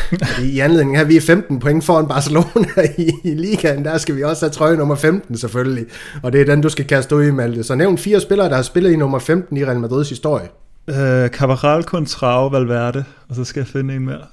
I 0.52 0.60
anledning 0.60 0.96
her, 0.96 1.04
vi 1.04 1.16
er 1.16 1.20
15 1.20 1.58
point 1.58 1.84
foran 1.84 2.08
Barcelona 2.08 2.82
i, 2.98 3.10
i 3.24 3.34
ligaen. 3.34 3.84
Der 3.84 3.98
skal 3.98 4.16
vi 4.16 4.22
også 4.22 4.46
have 4.46 4.50
trøje 4.50 4.76
nummer 4.76 4.94
15 4.94 5.36
selvfølgelig. 5.36 5.86
Og 6.22 6.32
det 6.32 6.40
er 6.40 6.44
den, 6.44 6.60
du 6.60 6.68
skal 6.68 6.86
kaste 6.86 7.16
ud 7.16 7.24
i, 7.24 7.30
Malte. 7.30 7.64
Så 7.64 7.74
nævn 7.74 7.98
fire 7.98 8.20
spillere, 8.20 8.48
der 8.48 8.54
har 8.54 8.62
spillet 8.62 8.92
i 8.92 8.96
nummer 8.96 9.18
15 9.18 9.56
i 9.56 9.64
Real 9.64 9.80
Madrids 9.80 10.08
historie. 10.08 10.48
Uh, 10.88 11.28
Cabral, 11.28 11.82
Contrao, 11.82 12.46
Valverde. 12.46 13.04
Og 13.28 13.34
så 13.34 13.44
skal 13.44 13.60
jeg 13.60 13.66
finde 13.66 13.94
en 13.94 14.04
mere. 14.04 14.26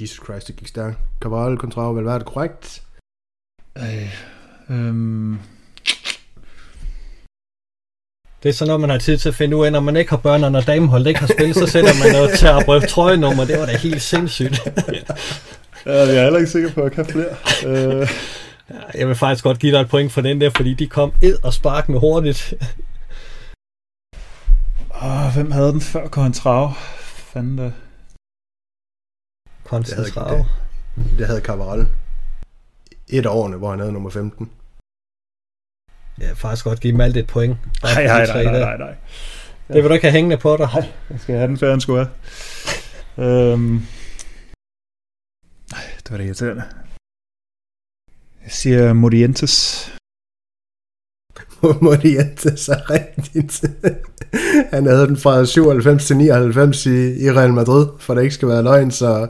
Jesus 0.00 0.24
Christ, 0.24 0.46
det 0.46 0.56
gik 0.56 0.68
stærkt. 0.68 0.98
Cabral, 1.20 1.56
Contrao, 1.56 1.92
Valverde, 1.92 2.24
korrekt. 2.24 2.82
Øh, 3.78 4.14
um 4.68 5.38
det 8.42 8.48
er 8.48 8.52
sådan 8.52 8.66
noget, 8.66 8.80
man 8.80 8.90
har 8.90 8.98
tid 8.98 9.18
til 9.18 9.28
at 9.28 9.34
finde 9.34 9.56
ud 9.56 9.66
af, 9.66 9.72
når 9.72 9.80
man 9.80 9.96
ikke 9.96 10.10
har 10.10 10.16
børn, 10.16 10.44
og 10.44 10.52
når 10.52 10.60
dameholdet 10.60 11.06
ikke 11.06 11.20
har 11.20 11.26
spillet, 11.26 11.56
så 11.56 11.66
sætter 11.66 11.90
man 12.04 12.12
noget 12.12 12.38
til 12.38 12.46
at 12.46 12.64
prøve 12.64 12.80
trøjenummer. 12.80 13.44
Det 13.44 13.58
var 13.58 13.66
da 13.66 13.76
helt 13.76 14.02
sindssygt. 14.02 14.60
ja, 15.86 15.92
jeg 15.92 16.16
er 16.16 16.22
heller 16.22 16.38
ikke 16.38 16.50
sikker 16.50 16.72
på, 16.72 16.80
at 16.80 16.96
jeg 16.96 17.04
kan 17.04 17.12
flere. 17.12 18.00
Uh... 18.00 18.08
Jeg 18.94 19.08
vil 19.08 19.16
faktisk 19.16 19.44
godt 19.44 19.58
give 19.58 19.72
dig 19.72 19.80
et 19.80 19.88
point 19.88 20.12
for 20.12 20.20
den 20.20 20.40
der, 20.40 20.50
fordi 20.50 20.74
de 20.74 20.86
kom 20.88 21.12
ed 21.22 21.38
og 21.42 21.54
spark 21.54 21.88
med 21.88 22.00
hurtigt. 22.00 22.54
oh, 24.90 25.34
hvem 25.34 25.50
havde 25.50 25.72
den 25.72 25.80
før 25.80 26.08
Contrao? 26.08 26.70
Fanden 27.04 27.58
det. 27.58 27.72
Contrao. 29.64 30.36
Det, 30.96 31.18
det 31.18 31.26
havde 31.26 31.40
Cabral. 31.40 31.86
Et 33.08 33.26
årene, 33.26 33.56
hvor 33.56 33.70
han 33.70 33.78
havde 33.78 33.92
nummer 33.92 34.10
15. 34.10 34.50
Jeg 36.18 36.28
vil 36.28 36.36
faktisk 36.36 36.64
godt 36.64 36.80
give 36.80 36.96
Malte 36.96 37.20
et 37.20 37.26
point. 37.26 37.56
Nej, 37.82 38.04
nej, 38.06 38.26
nej, 38.26 38.44
nej, 38.44 38.60
nej, 38.60 38.76
nej. 38.76 38.94
Det 39.68 39.76
vil 39.82 39.84
du 39.84 39.94
ikke 39.94 40.06
have 40.06 40.12
hængende 40.12 40.36
på 40.36 40.56
dig. 40.56 40.68
Nej, 40.74 40.88
jeg 41.10 41.20
skal 41.20 41.34
have 41.36 41.48
den 41.48 41.58
før, 41.58 41.70
han 41.70 41.80
skulle 41.80 42.06
have. 43.16 43.52
øhm. 43.52 43.86
Nej, 45.72 45.82
det 46.04 46.10
var 46.10 46.16
det 46.16 46.24
irriterende. 46.26 46.62
Jeg 48.44 48.50
siger 48.52 48.92
Morientes. 48.92 49.88
Morientes 51.82 52.68
er 52.68 52.90
rigtigt. 52.90 53.64
Han 54.72 54.86
havde 54.86 55.06
den 55.06 55.16
fra 55.16 55.44
97 55.44 56.06
til 56.06 56.16
99 56.16 56.86
i, 56.86 57.24
i 57.24 57.30
Real 57.30 57.52
Madrid, 57.52 57.86
for 57.98 58.14
det 58.14 58.22
ikke 58.22 58.34
skal 58.34 58.48
være 58.48 58.62
løgn, 58.62 58.90
så 58.90 59.28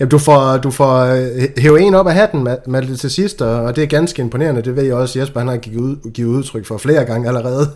Jamen, 0.00 0.10
du 0.10 0.18
får, 0.18 0.56
du 0.56 0.70
får 0.70 1.00
øh, 1.04 1.48
hæve 1.58 1.80
en 1.80 1.94
op 1.94 2.06
af 2.06 2.14
hatten 2.14 2.48
med 2.66 2.82
det 2.82 3.00
til 3.00 3.10
sidst, 3.10 3.42
og 3.42 3.76
det 3.76 3.82
er 3.82 3.86
ganske 3.86 4.22
imponerende. 4.22 4.62
Det 4.62 4.76
ved 4.76 4.84
jeg 4.84 4.94
også, 4.94 5.18
Jesper 5.18 5.40
han 5.40 5.48
har 5.48 5.56
givet, 5.56 5.80
ud, 5.80 6.10
givet 6.10 6.28
udtryk 6.28 6.66
for 6.66 6.78
flere 6.78 7.04
gange 7.04 7.28
allerede. 7.28 7.60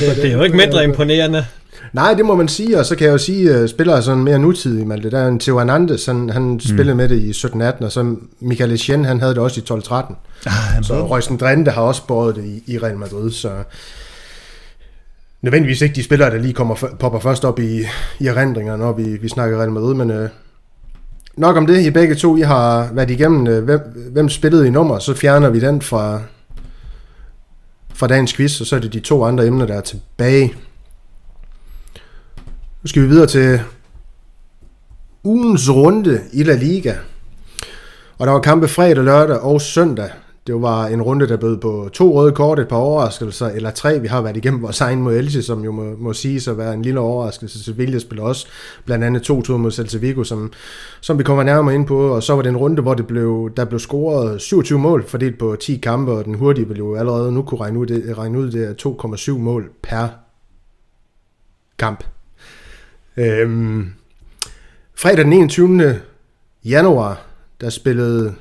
det, 0.00 0.16
det 0.16 0.24
er 0.24 0.32
jo 0.32 0.42
ikke 0.42 0.56
mindre 0.56 0.84
imponerende. 0.84 1.44
Nej, 1.92 2.14
det 2.14 2.24
må 2.24 2.34
man 2.34 2.48
sige, 2.48 2.78
og 2.78 2.86
så 2.86 2.96
kan 2.96 3.06
jeg 3.06 3.12
jo 3.12 3.18
sige, 3.18 3.54
at 3.54 3.70
spillere 3.70 4.02
sådan 4.02 4.24
mere 4.24 4.38
nutidige, 4.38 4.84
Malte. 4.84 5.10
Der 5.10 5.18
er 5.18 5.28
en 5.28 5.40
Theo 5.40 5.58
Hernandez, 5.58 6.06
han, 6.06 6.30
han 6.30 6.42
mm. 6.42 6.60
spillede 6.60 6.94
med 6.94 7.08
det 7.08 7.18
i 7.18 7.30
17-18, 7.30 7.84
og 7.84 7.92
så 7.92 8.16
Michael 8.40 8.72
Etienne, 8.72 9.06
han 9.06 9.20
havde 9.20 9.34
det 9.34 9.42
også 9.42 9.60
i 9.60 9.64
12-13. 9.70 10.14
Ah, 10.46 10.84
så 10.84 11.06
Røysen 11.06 11.36
Drente 11.36 11.70
har 11.70 11.82
også 11.82 12.06
båret 12.06 12.36
det 12.36 12.44
i, 12.44 12.62
i 12.66 12.78
Real 12.78 12.96
Madrid, 12.96 13.30
så 13.30 13.50
nødvendigvis 15.42 15.82
ikke 15.82 15.94
de 15.94 16.02
spillere, 16.02 16.30
der 16.30 16.38
lige 16.38 16.54
kommer, 16.54 16.74
popper 16.98 17.20
først 17.20 17.44
op 17.44 17.58
i, 17.58 17.80
i 18.18 18.26
erindringer, 18.26 18.76
når 18.76 18.92
vi, 18.92 19.16
vi 19.16 19.28
snakker 19.28 19.58
Real 19.58 19.72
Madrid, 19.72 19.94
men 19.94 20.10
øh, 20.10 20.28
nok 21.36 21.56
om 21.56 21.66
det. 21.66 21.80
I 21.80 21.90
begge 21.90 22.14
to, 22.14 22.36
I 22.36 22.40
har 22.40 22.92
været 22.92 23.10
igennem, 23.10 23.46
øh, 23.46 23.64
hvem, 23.64 23.80
hvem 24.12 24.28
spillede 24.28 24.66
i 24.66 24.70
nummer, 24.70 24.98
så 24.98 25.14
fjerner 25.14 25.50
vi 25.50 25.60
den 25.60 25.82
fra, 25.82 26.20
fra 27.94 28.06
dagens 28.06 28.34
quiz, 28.34 28.60
og 28.60 28.66
så 28.66 28.76
er 28.76 28.80
det 28.80 28.92
de 28.92 29.00
to 29.00 29.24
andre 29.24 29.46
emner, 29.46 29.66
der 29.66 29.74
er 29.74 29.80
tilbage. 29.80 30.54
Nu 32.82 32.88
skal 32.88 33.02
vi 33.02 33.08
videre 33.08 33.26
til 33.26 33.60
ugens 35.24 35.70
runde 35.70 36.20
i 36.32 36.42
La 36.42 36.54
Liga. 36.54 36.94
Og 38.18 38.26
der 38.26 38.32
var 38.32 38.40
kampe 38.40 38.68
fredag, 38.68 39.04
lørdag 39.04 39.40
og 39.40 39.60
søndag. 39.60 40.10
Det 40.46 40.62
var 40.62 40.86
en 40.86 41.02
runde, 41.02 41.28
der 41.28 41.36
bød 41.36 41.56
på 41.56 41.88
to 41.92 42.20
røde 42.20 42.32
kort, 42.32 42.58
et 42.58 42.68
par 42.68 42.76
overraskelser, 42.76 43.46
eller 43.46 43.70
tre. 43.70 44.00
Vi 44.00 44.06
har 44.06 44.20
været 44.20 44.36
igennem 44.36 44.62
vores 44.62 44.80
egen 44.80 45.02
mod 45.02 45.14
Elche, 45.14 45.42
som 45.42 45.64
jo 45.64 45.72
må, 45.72 45.96
må 45.98 46.12
sige 46.12 46.50
at 46.50 46.58
være 46.58 46.74
en 46.74 46.82
lille 46.82 47.00
overraskelse. 47.00 47.64
Sevilla 47.64 47.98
spiller 47.98 48.24
også 48.24 48.46
blandt 48.84 49.04
andet 49.04 49.22
to 49.22 49.42
ture 49.42 49.58
mod 49.58 49.70
Celta 49.70 49.98
Vigo, 49.98 50.24
som, 50.24 50.52
som 51.00 51.18
vi 51.18 51.22
kommer 51.22 51.42
nærmere 51.42 51.74
ind 51.74 51.86
på. 51.86 52.08
Og 52.08 52.22
så 52.22 52.34
var 52.34 52.42
det 52.42 52.48
en 52.48 52.56
runde, 52.56 52.82
hvor 52.82 52.94
det 52.94 53.06
blev, 53.06 53.50
der 53.56 53.64
blev 53.64 53.78
scoret 53.78 54.40
27 54.40 54.78
mål, 54.78 55.04
fordelt 55.08 55.38
på 55.38 55.56
10 55.60 55.76
kampe, 55.76 56.12
og 56.12 56.24
den 56.24 56.34
hurtige 56.34 56.68
vil 56.68 56.78
jo 56.78 56.96
allerede 56.96 57.32
nu 57.32 57.42
kunne 57.42 57.60
regne 57.60 57.78
ud, 57.78 57.86
det, 57.86 58.18
regne 58.18 58.38
ud, 58.38 58.50
det 58.50 58.64
er 58.64 59.32
2,7 59.32 59.38
mål 59.38 59.70
per 59.82 60.08
kamp. 61.78 62.04
Øhm, 63.16 63.92
Fredag 64.94 65.24
den 65.24 65.32
21. 65.32 66.00
januar, 66.64 67.22
der 67.60 67.70
spillede 67.70 68.34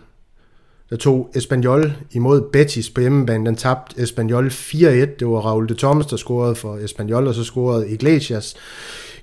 der 0.89 0.95
tog 0.95 1.29
Espanyol 1.35 1.93
imod 2.11 2.41
Betis 2.51 2.89
på 2.89 3.01
hjemmebane. 3.01 3.45
Den 3.45 3.55
tabte 3.55 4.01
Espanyol 4.01 4.47
4-1. 4.47 4.85
Det 5.19 5.27
var 5.27 5.39
Raul 5.39 5.69
de 5.69 5.73
Thomas, 5.73 6.05
der 6.05 6.17
scorede 6.17 6.55
for 6.55 6.75
Espanyol, 6.75 7.27
og 7.27 7.35
så 7.35 7.43
scorede 7.43 7.89
Iglesias. 7.89 8.55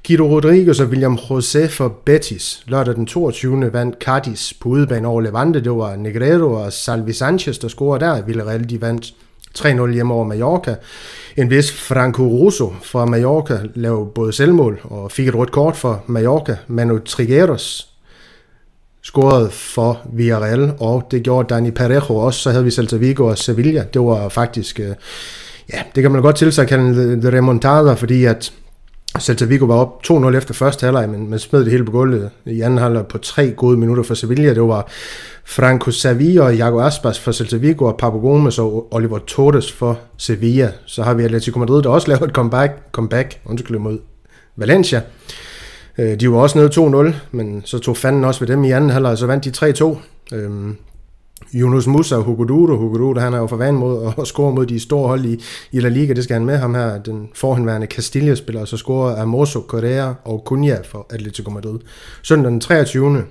Guido 0.07 0.27
Rodriguez 0.27 0.81
og 0.81 0.87
William 0.87 1.15
José 1.15 1.67
for 1.67 1.89
Betis. 1.89 2.65
Lørdag 2.67 2.95
den 2.95 3.07
22. 3.07 3.73
vandt 3.73 3.97
Cadiz 4.05 4.53
på 4.61 4.69
udebane 4.69 5.09
over 5.09 5.21
Levante. 5.21 5.61
Det 5.61 5.73
var 5.73 5.97
Negredo 5.97 6.53
og 6.53 6.73
Salvi 6.73 7.13
Sanchez, 7.13 7.59
der 7.59 7.69
scorede 7.69 8.05
der. 8.05 8.23
Villarreal 8.23 8.71
de 8.71 8.81
vandt 8.81 9.15
3-0 9.59 9.93
hjemme 9.93 10.15
over 10.15 10.25
Mallorca. 10.25 10.75
En 11.37 11.51
vis 11.51 11.73
Franco 11.73 12.23
Russo 12.23 12.73
fra 12.83 13.05
Mallorca 13.05 13.59
lavede 13.75 14.11
både 14.15 14.33
selvmål 14.33 14.81
og 14.85 15.13
fik 15.13 15.29
et 15.29 15.35
rødt 15.35 15.53
kort 15.53 15.77
for 15.77 16.05
Mallorca. 16.07 16.57
Manu 16.67 16.99
Trigueros 16.99 17.92
scorede 19.03 19.51
for 19.51 20.01
Villarreal, 20.13 20.73
og 20.81 21.09
det 21.11 21.23
gjorde 21.23 21.55
Dani 21.55 21.71
Parejo 21.71 22.17
også. 22.17 22.41
Så 22.41 22.51
havde 22.51 22.65
vi 22.65 22.71
Celta 22.71 22.97
Vigo 22.97 23.27
og 23.27 23.39
Sevilla. 23.39 23.85
Det 23.95 24.01
var 24.03 24.29
faktisk, 24.29 24.81
øh, 24.81 24.95
ja, 25.73 25.83
det 25.95 26.03
kan 26.03 26.13
man 26.13 26.23
godt 26.23 26.37
til 26.37 26.53
sig 26.53 26.69
kalde 26.69 27.13
en 27.13 27.35
remontada, 27.35 27.93
fordi 27.93 28.25
at 28.25 28.53
Celta 29.21 29.45
Vigo 29.45 29.65
var 29.65 29.75
op 29.75 30.03
2-0 30.07 30.37
efter 30.37 30.55
første 30.55 30.85
halvleg, 30.85 31.09
men 31.09 31.31
man 31.31 31.39
smed 31.39 31.61
det 31.61 31.71
hele 31.71 31.85
på 31.85 31.93
gulvet 31.93 32.31
i 32.45 32.61
anden 32.61 32.79
halvleg 32.79 33.07
på 33.07 33.19
tre 33.19 33.51
gode 33.51 33.77
minutter 33.77 34.03
for 34.03 34.15
Sevilla. 34.15 34.55
Det 34.55 34.63
var 34.63 34.89
Franco 35.45 35.91
Savi 35.91 36.37
og 36.37 36.55
Iago 36.55 36.81
Aspas 36.81 37.21
for 37.21 37.33
Celta 37.33 37.57
Vigo 37.57 37.85
og 37.85 37.97
Papo 37.97 38.19
Gomes 38.19 38.59
og 38.59 38.95
Oliver 38.95 39.19
Torres 39.19 39.73
for 39.73 39.99
Sevilla. 40.17 40.73
Så 40.87 41.03
har 41.03 41.15
vi 41.15 41.25
Atletico 41.25 41.59
Madrid, 41.59 41.83
der 41.83 41.91
også 41.91 42.09
lavet 42.09 42.23
et 42.23 42.35
comeback, 42.35 42.73
comeback 42.93 43.41
undskyld, 43.45 43.79
mod 43.79 43.99
Valencia. 44.57 45.01
Øh, 45.99 46.21
de 46.21 46.31
var 46.31 46.39
også 46.39 46.59
nede 46.59 47.11
2-0, 47.11 47.15
men 47.31 47.63
så 47.65 47.79
tog 47.79 47.97
fanden 47.97 48.25
også 48.25 48.41
ved 48.41 48.49
dem 48.49 48.65
i 48.65 48.71
anden 48.71 48.91
halvleg, 48.91 49.19
så 49.19 49.27
vandt 49.27 49.45
de 49.45 49.97
3-2. 50.33 50.37
Øh, 50.37 50.75
Yunus 51.55 51.87
Musa 51.87 52.17
og 52.17 52.23
Hugo 52.23 52.45
Duro. 52.45 52.77
Hugo 52.77 52.99
Duro, 52.99 53.21
han 53.21 53.35
er 53.35 53.39
jo 53.39 53.47
for 53.47 53.57
vant 53.57 53.79
mod 53.79 54.13
at 54.19 54.27
score 54.27 54.53
mod 54.53 54.67
de 54.67 54.81
store 54.81 55.09
hold 55.09 55.25
i, 55.25 55.43
i 55.73 55.81
La 55.81 55.89
Liga. 55.89 56.13
Det 56.13 56.25
skal 56.25 56.35
han 56.35 56.47
med 56.47 56.57
ham 56.57 56.75
her, 56.75 56.99
den 56.99 57.29
forhenværende 57.35 57.87
Castilla-spiller. 57.87 58.61
Og 58.61 58.69
så 58.69 58.77
scorer 58.77 59.23
Amoso, 59.23 59.61
Correa 59.69 60.13
og 60.25 60.43
Cunha 60.47 60.77
for 60.85 61.07
Atletico 61.11 61.51
Madrid. 61.51 61.79
Søndag 62.23 62.51
den 62.51 62.61
23. 62.61 63.25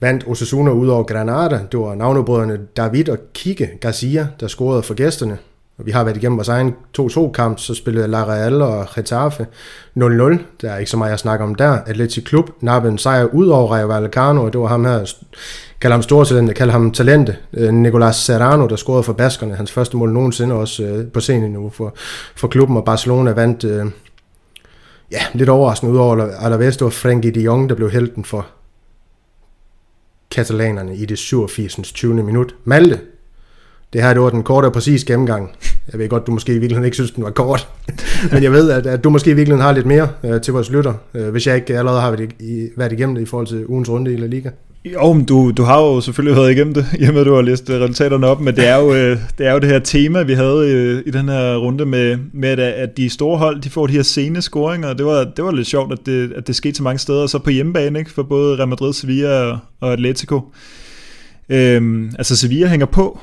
vandt 0.00 0.28
Osasuna 0.28 0.70
ud 0.70 0.88
over 0.88 1.02
Granada. 1.02 1.60
Det 1.72 1.80
var 1.80 1.94
navnebrødrene 1.94 2.58
David 2.76 3.08
og 3.08 3.18
Kike 3.34 3.70
Garcia, 3.80 4.28
der 4.40 4.46
scorede 4.46 4.82
for 4.82 4.94
gæsterne. 4.94 5.38
Vi 5.78 5.90
har 5.90 6.04
været 6.04 6.16
igennem 6.16 6.38
vores 6.38 6.48
egen 6.48 6.74
2-2-kamp, 7.00 7.58
så 7.58 7.74
spillede 7.74 8.08
La 8.08 8.24
Real 8.24 8.62
og 8.62 8.86
Getafe 8.94 9.46
0-0. 9.96 10.02
Der 10.60 10.70
er 10.70 10.78
ikke 10.78 10.90
så 10.90 10.96
meget 10.96 11.12
at 11.12 11.18
snakke 11.18 11.44
om 11.44 11.54
der. 11.54 11.78
Atleti 11.86 12.20
Klub 12.20 12.50
nappede 12.60 12.92
en 12.92 12.98
sejr 12.98 13.24
ud 13.24 13.48
over 13.48 13.72
Rayo 13.72 13.86
Vallecano, 13.86 14.44
og 14.44 14.52
det 14.52 14.60
var 14.60 14.66
ham 14.66 14.84
her, 14.84 15.14
kalder 15.80 15.94
ham 15.96 16.02
stortalente, 16.02 16.54
kalder 16.54 16.72
ham 16.72 16.92
talente, 16.92 17.36
øh, 17.52 17.72
Nicolas 17.72 18.16
Serrano, 18.16 18.66
der 18.66 18.76
scorede 18.76 19.02
for 19.02 19.12
Baskerne, 19.12 19.54
hans 19.54 19.72
første 19.72 19.96
mål 19.96 20.12
nogensinde 20.12 20.54
også 20.54 20.82
øh, 20.82 21.06
på 21.06 21.20
scenen 21.20 21.52
nu 21.52 21.70
for, 21.70 21.94
for 22.36 22.48
klubben, 22.48 22.76
og 22.76 22.84
Barcelona 22.84 23.30
vandt 23.30 23.64
øh, 23.64 23.86
ja, 25.12 25.20
lidt 25.32 25.48
overraskende 25.48 25.92
ud 25.92 25.98
over 25.98 26.36
Alaves, 26.40 26.76
det 26.76 26.84
var 26.84 26.90
Frenkie 26.90 27.30
de 27.30 27.40
Jong, 27.40 27.68
der 27.68 27.74
blev 27.74 27.90
helten 27.90 28.24
for 28.24 28.46
katalanerne 30.30 30.96
i 30.96 31.06
det 31.06 31.18
87. 31.18 31.92
20. 31.92 32.14
minut. 32.14 32.54
Malte, 32.64 33.00
det 33.94 34.02
her 34.02 34.12
det 34.12 34.22
var 34.22 34.30
den 34.30 34.42
korte 34.42 34.66
og 34.66 34.72
præcis 34.72 35.04
gennemgang. 35.04 35.50
Jeg 35.92 36.00
ved 36.00 36.08
godt, 36.08 36.26
du 36.26 36.32
måske 36.32 36.52
i 36.52 36.58
virkeligheden 36.58 36.84
ikke 36.84 36.94
synes, 36.94 37.10
den 37.10 37.24
var 37.24 37.30
kort. 37.30 37.68
Men 38.32 38.42
jeg 38.42 38.52
ved, 38.52 38.70
at, 38.70 38.86
at 38.86 39.04
du 39.04 39.10
måske 39.10 39.30
i 39.30 39.34
virkeligheden 39.34 39.64
har 39.64 39.72
lidt 39.72 39.86
mere 39.86 40.08
øh, 40.24 40.40
til 40.40 40.52
vores 40.52 40.70
lytter, 40.70 40.94
øh, 41.14 41.28
hvis 41.28 41.46
jeg 41.46 41.56
ikke 41.56 41.78
allerede 41.78 42.00
har 42.00 42.10
været, 42.10 42.32
i, 42.40 42.68
været 42.76 42.92
igennem 42.92 43.14
det 43.14 43.22
i 43.22 43.26
forhold 43.26 43.46
til 43.46 43.66
ugens 43.66 43.90
runde 43.90 44.12
i 44.12 44.16
La 44.16 44.26
Liga. 44.26 44.50
Jo, 44.92 45.12
men 45.12 45.24
du, 45.24 45.50
du 45.50 45.62
har 45.62 45.82
jo 45.82 46.00
selvfølgelig 46.00 46.36
været 46.36 46.52
igennem 46.52 46.74
det, 46.74 46.86
i 47.00 47.04
og 47.04 47.12
med 47.12 47.20
at 47.20 47.26
du 47.26 47.34
har 47.34 47.42
læst 47.42 47.70
øh, 47.70 47.80
resultaterne 47.80 48.26
op, 48.26 48.40
men 48.40 48.56
det 48.56 48.68
er 48.68 48.76
jo, 48.76 48.94
øh, 48.94 49.18
det, 49.38 49.46
er 49.46 49.52
jo 49.52 49.58
det 49.58 49.68
her 49.68 49.78
tema, 49.78 50.22
vi 50.22 50.32
havde 50.32 50.70
øh, 50.70 51.02
i 51.06 51.10
den 51.10 51.28
her 51.28 51.56
runde 51.56 51.86
med, 51.86 52.18
med 52.32 52.48
at, 52.48 52.58
at 52.58 52.96
de 52.96 53.10
store 53.10 53.38
hold, 53.38 53.60
de 53.60 53.70
får 53.70 53.86
de 53.86 53.92
her 53.92 54.02
sene 54.02 54.42
scoringer, 54.42 54.88
og 54.88 54.98
det 54.98 55.06
var, 55.06 55.24
det 55.36 55.44
var 55.44 55.52
lidt 55.52 55.66
sjovt, 55.66 55.92
at 55.92 55.98
det, 56.06 56.32
at 56.32 56.46
det 56.46 56.56
skete 56.56 56.74
så 56.74 56.82
mange 56.82 56.98
steder, 56.98 57.22
og 57.22 57.30
så 57.30 57.38
på 57.38 57.50
hjemmebane, 57.50 57.98
ikke, 57.98 58.10
for 58.10 58.22
både 58.22 58.56
Real 58.56 58.68
Madrid, 58.68 58.92
Sevilla 58.92 59.42
og, 59.42 59.58
og 59.80 59.92
Atletico. 59.92 60.40
Øhm, 61.48 62.10
altså 62.18 62.36
Sevilla 62.36 62.66
hænger 62.66 62.86
på, 62.86 63.20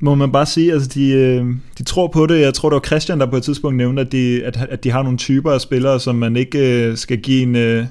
må 0.00 0.14
man 0.14 0.32
bare 0.32 0.46
sige, 0.46 0.72
altså 0.72 0.88
de, 0.94 1.10
øh, 1.10 1.46
de 1.78 1.84
tror 1.84 2.06
på 2.06 2.26
det. 2.26 2.40
Jeg 2.40 2.54
tror, 2.54 2.68
det 2.68 2.74
var 2.74 2.86
Christian, 2.86 3.20
der 3.20 3.26
på 3.26 3.36
et 3.36 3.42
tidspunkt 3.42 3.76
nævnte, 3.76 4.02
at 4.02 4.12
de, 4.12 4.42
at, 4.44 4.66
at 4.70 4.84
de 4.84 4.90
har 4.90 5.02
nogle 5.02 5.18
typer 5.18 5.52
af 5.52 5.60
spillere, 5.60 6.00
som 6.00 6.14
man 6.14 6.36
ikke 6.36 6.86
øh, 6.88 6.96
skal 6.96 7.18
give 7.18 7.42
en, 7.42 7.56
øh, 7.56 7.84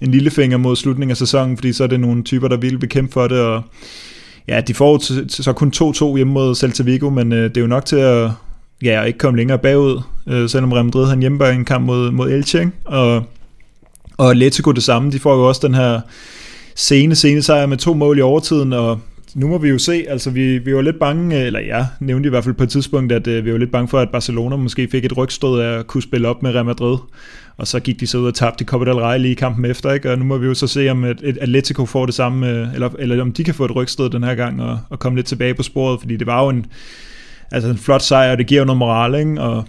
en 0.00 0.10
lillefinger 0.10 0.56
mod 0.56 0.76
slutningen 0.76 1.10
af 1.10 1.16
sæsonen, 1.16 1.56
fordi 1.56 1.72
så 1.72 1.84
er 1.84 1.88
det 1.88 2.00
nogle 2.00 2.22
typer, 2.22 2.48
der 2.48 2.56
vil 2.56 2.78
bekæmpe 2.78 3.12
for 3.12 3.28
det, 3.28 3.40
og 3.40 3.62
ja, 4.48 4.60
de 4.60 4.74
får 4.74 4.98
så 5.28 5.52
kun 5.52 5.72
2-2 5.76 6.16
hjemme 6.16 6.32
mod 6.32 6.54
Celta 6.54 6.82
Vigo, 6.82 7.10
men 7.10 7.30
det 7.30 7.56
er 7.56 7.60
jo 7.60 7.66
nok 7.66 7.84
til 7.84 7.96
at 7.96 8.30
ja, 8.82 9.02
ikke 9.02 9.18
komme 9.18 9.36
længere 9.36 9.58
bagud, 9.58 10.02
selvom 10.48 10.72
Real 10.72 10.84
Madrid 10.84 11.06
har 11.06 11.12
en 11.12 11.20
hjemmebane 11.20 11.64
kamp 11.64 11.86
mod, 11.86 12.10
mod 12.10 12.30
Elche, 12.30 12.70
og, 12.84 13.22
og 14.16 14.30
Atletico 14.30 14.72
det 14.72 14.82
samme, 14.82 15.10
de 15.10 15.18
får 15.18 15.34
jo 15.34 15.48
også 15.48 15.66
den 15.66 15.74
her 15.74 16.00
sene, 16.74 17.14
sene 17.14 17.42
sejr 17.42 17.66
med 17.66 17.76
to 17.76 17.94
mål 17.94 18.18
i 18.18 18.20
overtiden, 18.20 18.72
og 18.72 19.00
nu 19.34 19.48
må 19.48 19.58
vi 19.58 19.68
jo 19.68 19.78
se, 19.78 20.04
altså 20.08 20.30
vi, 20.30 20.58
vi 20.58 20.74
var 20.74 20.82
lidt 20.82 20.98
bange, 20.98 21.40
øh, 21.40 21.46
eller 21.46 21.60
jeg 21.60 21.86
nævnte 22.00 22.26
i 22.26 22.30
hvert 22.30 22.44
fald 22.44 22.54
på 22.54 22.62
et 22.62 22.68
tidspunkt, 22.68 23.12
at 23.12 23.26
uh, 23.26 23.44
vi 23.44 23.52
var 23.52 23.58
lidt 23.58 23.72
bange 23.72 23.88
for, 23.88 24.00
at 24.00 24.10
Barcelona 24.10 24.56
måske 24.56 24.88
fik 24.90 25.04
et 25.04 25.16
rygstød 25.16 25.60
af 25.60 25.78
at 25.78 25.86
kunne 25.86 26.02
spille 26.02 26.28
op 26.28 26.42
med 26.42 26.54
Real 26.54 26.64
Madrid, 26.64 26.96
og 27.56 27.66
så 27.66 27.80
gik 27.80 28.00
de 28.00 28.06
så 28.06 28.18
ud 28.18 28.26
og 28.26 28.34
tabte 28.34 28.62
i 28.62 28.66
Copa 28.66 28.84
del 28.84 28.94
Rey 28.94 29.18
lige 29.18 29.32
i 29.32 29.34
kampen 29.34 29.64
efter, 29.64 29.92
ikke? 29.92 30.10
og 30.10 30.18
nu 30.18 30.24
må 30.24 30.38
vi 30.38 30.46
jo 30.46 30.54
så 30.54 30.66
se, 30.66 30.88
om 30.88 31.04
et, 31.04 31.20
et 31.22 31.38
Atletico 31.40 31.86
får 31.86 32.06
det 32.06 32.14
samme, 32.14 32.50
øh, 32.50 32.74
eller, 32.74 32.90
eller 32.98 33.22
om 33.22 33.32
de 33.32 33.44
kan 33.44 33.54
få 33.54 33.64
et 33.64 33.76
rygstød 33.76 34.10
den 34.10 34.22
her 34.22 34.34
gang, 34.34 34.62
og, 34.62 34.78
og 34.90 34.98
komme 34.98 35.18
lidt 35.18 35.26
tilbage 35.26 35.54
på 35.54 35.62
sporet, 35.62 36.00
fordi 36.00 36.16
det 36.16 36.26
var 36.26 36.44
jo 36.44 36.48
en, 36.48 36.66
altså 37.52 37.70
en 37.70 37.78
flot 37.78 38.02
sejr, 38.02 38.32
og 38.32 38.38
det 38.38 38.46
giver 38.46 38.60
jo 38.60 38.64
noget 38.64 38.78
moral, 38.78 39.14
ikke? 39.14 39.40
og 39.40 39.64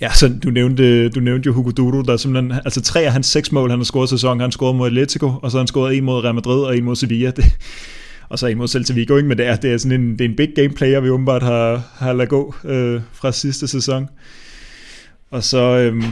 Ja, 0.00 0.10
så 0.12 0.32
du 0.44 0.50
nævnte, 0.50 1.08
du 1.08 1.20
nævnte 1.20 1.46
jo 1.46 1.52
Hugo 1.52 1.70
Duro, 1.70 2.02
der 2.02 2.16
simpelthen, 2.16 2.60
altså 2.64 2.80
tre 2.80 3.00
af 3.00 3.12
hans 3.12 3.26
seks 3.26 3.52
mål, 3.52 3.70
han 3.70 3.78
har 3.78 3.84
scoret 3.84 4.08
sæsonen, 4.08 4.40
han 4.40 4.52
scorede 4.52 4.76
mod 4.76 4.86
Atletico, 4.86 5.32
og 5.42 5.50
så 5.50 5.56
har 5.56 5.60
han 5.60 5.66
scoret 5.66 5.96
en 5.96 6.04
mod 6.04 6.24
Real 6.24 6.34
Madrid 6.34 6.60
og 6.60 6.76
en 6.76 6.84
mod 6.84 6.96
Sevilla. 6.96 7.30
Det, 7.30 7.44
og 8.28 8.38
så 8.38 8.46
imod 8.46 8.84
til 8.84 8.96
Vigo, 8.96 9.16
ikke? 9.16 9.28
men 9.28 9.38
det 9.38 9.46
er, 9.46 9.56
det 9.56 9.72
er 9.72 9.78
sådan 9.78 10.00
en, 10.00 10.12
det 10.12 10.20
er 10.20 10.28
en 10.28 10.36
big 10.36 10.48
game 10.56 10.68
player, 10.68 11.00
vi 11.00 11.10
åbenbart 11.10 11.42
har, 11.42 11.82
har 11.94 12.12
ladet 12.12 12.28
gå 12.28 12.54
øh, 12.64 13.00
fra 13.12 13.32
sidste 13.32 13.68
sæson. 13.68 14.08
Og 15.30 15.42
så, 15.42 15.58
øh, 15.58 16.02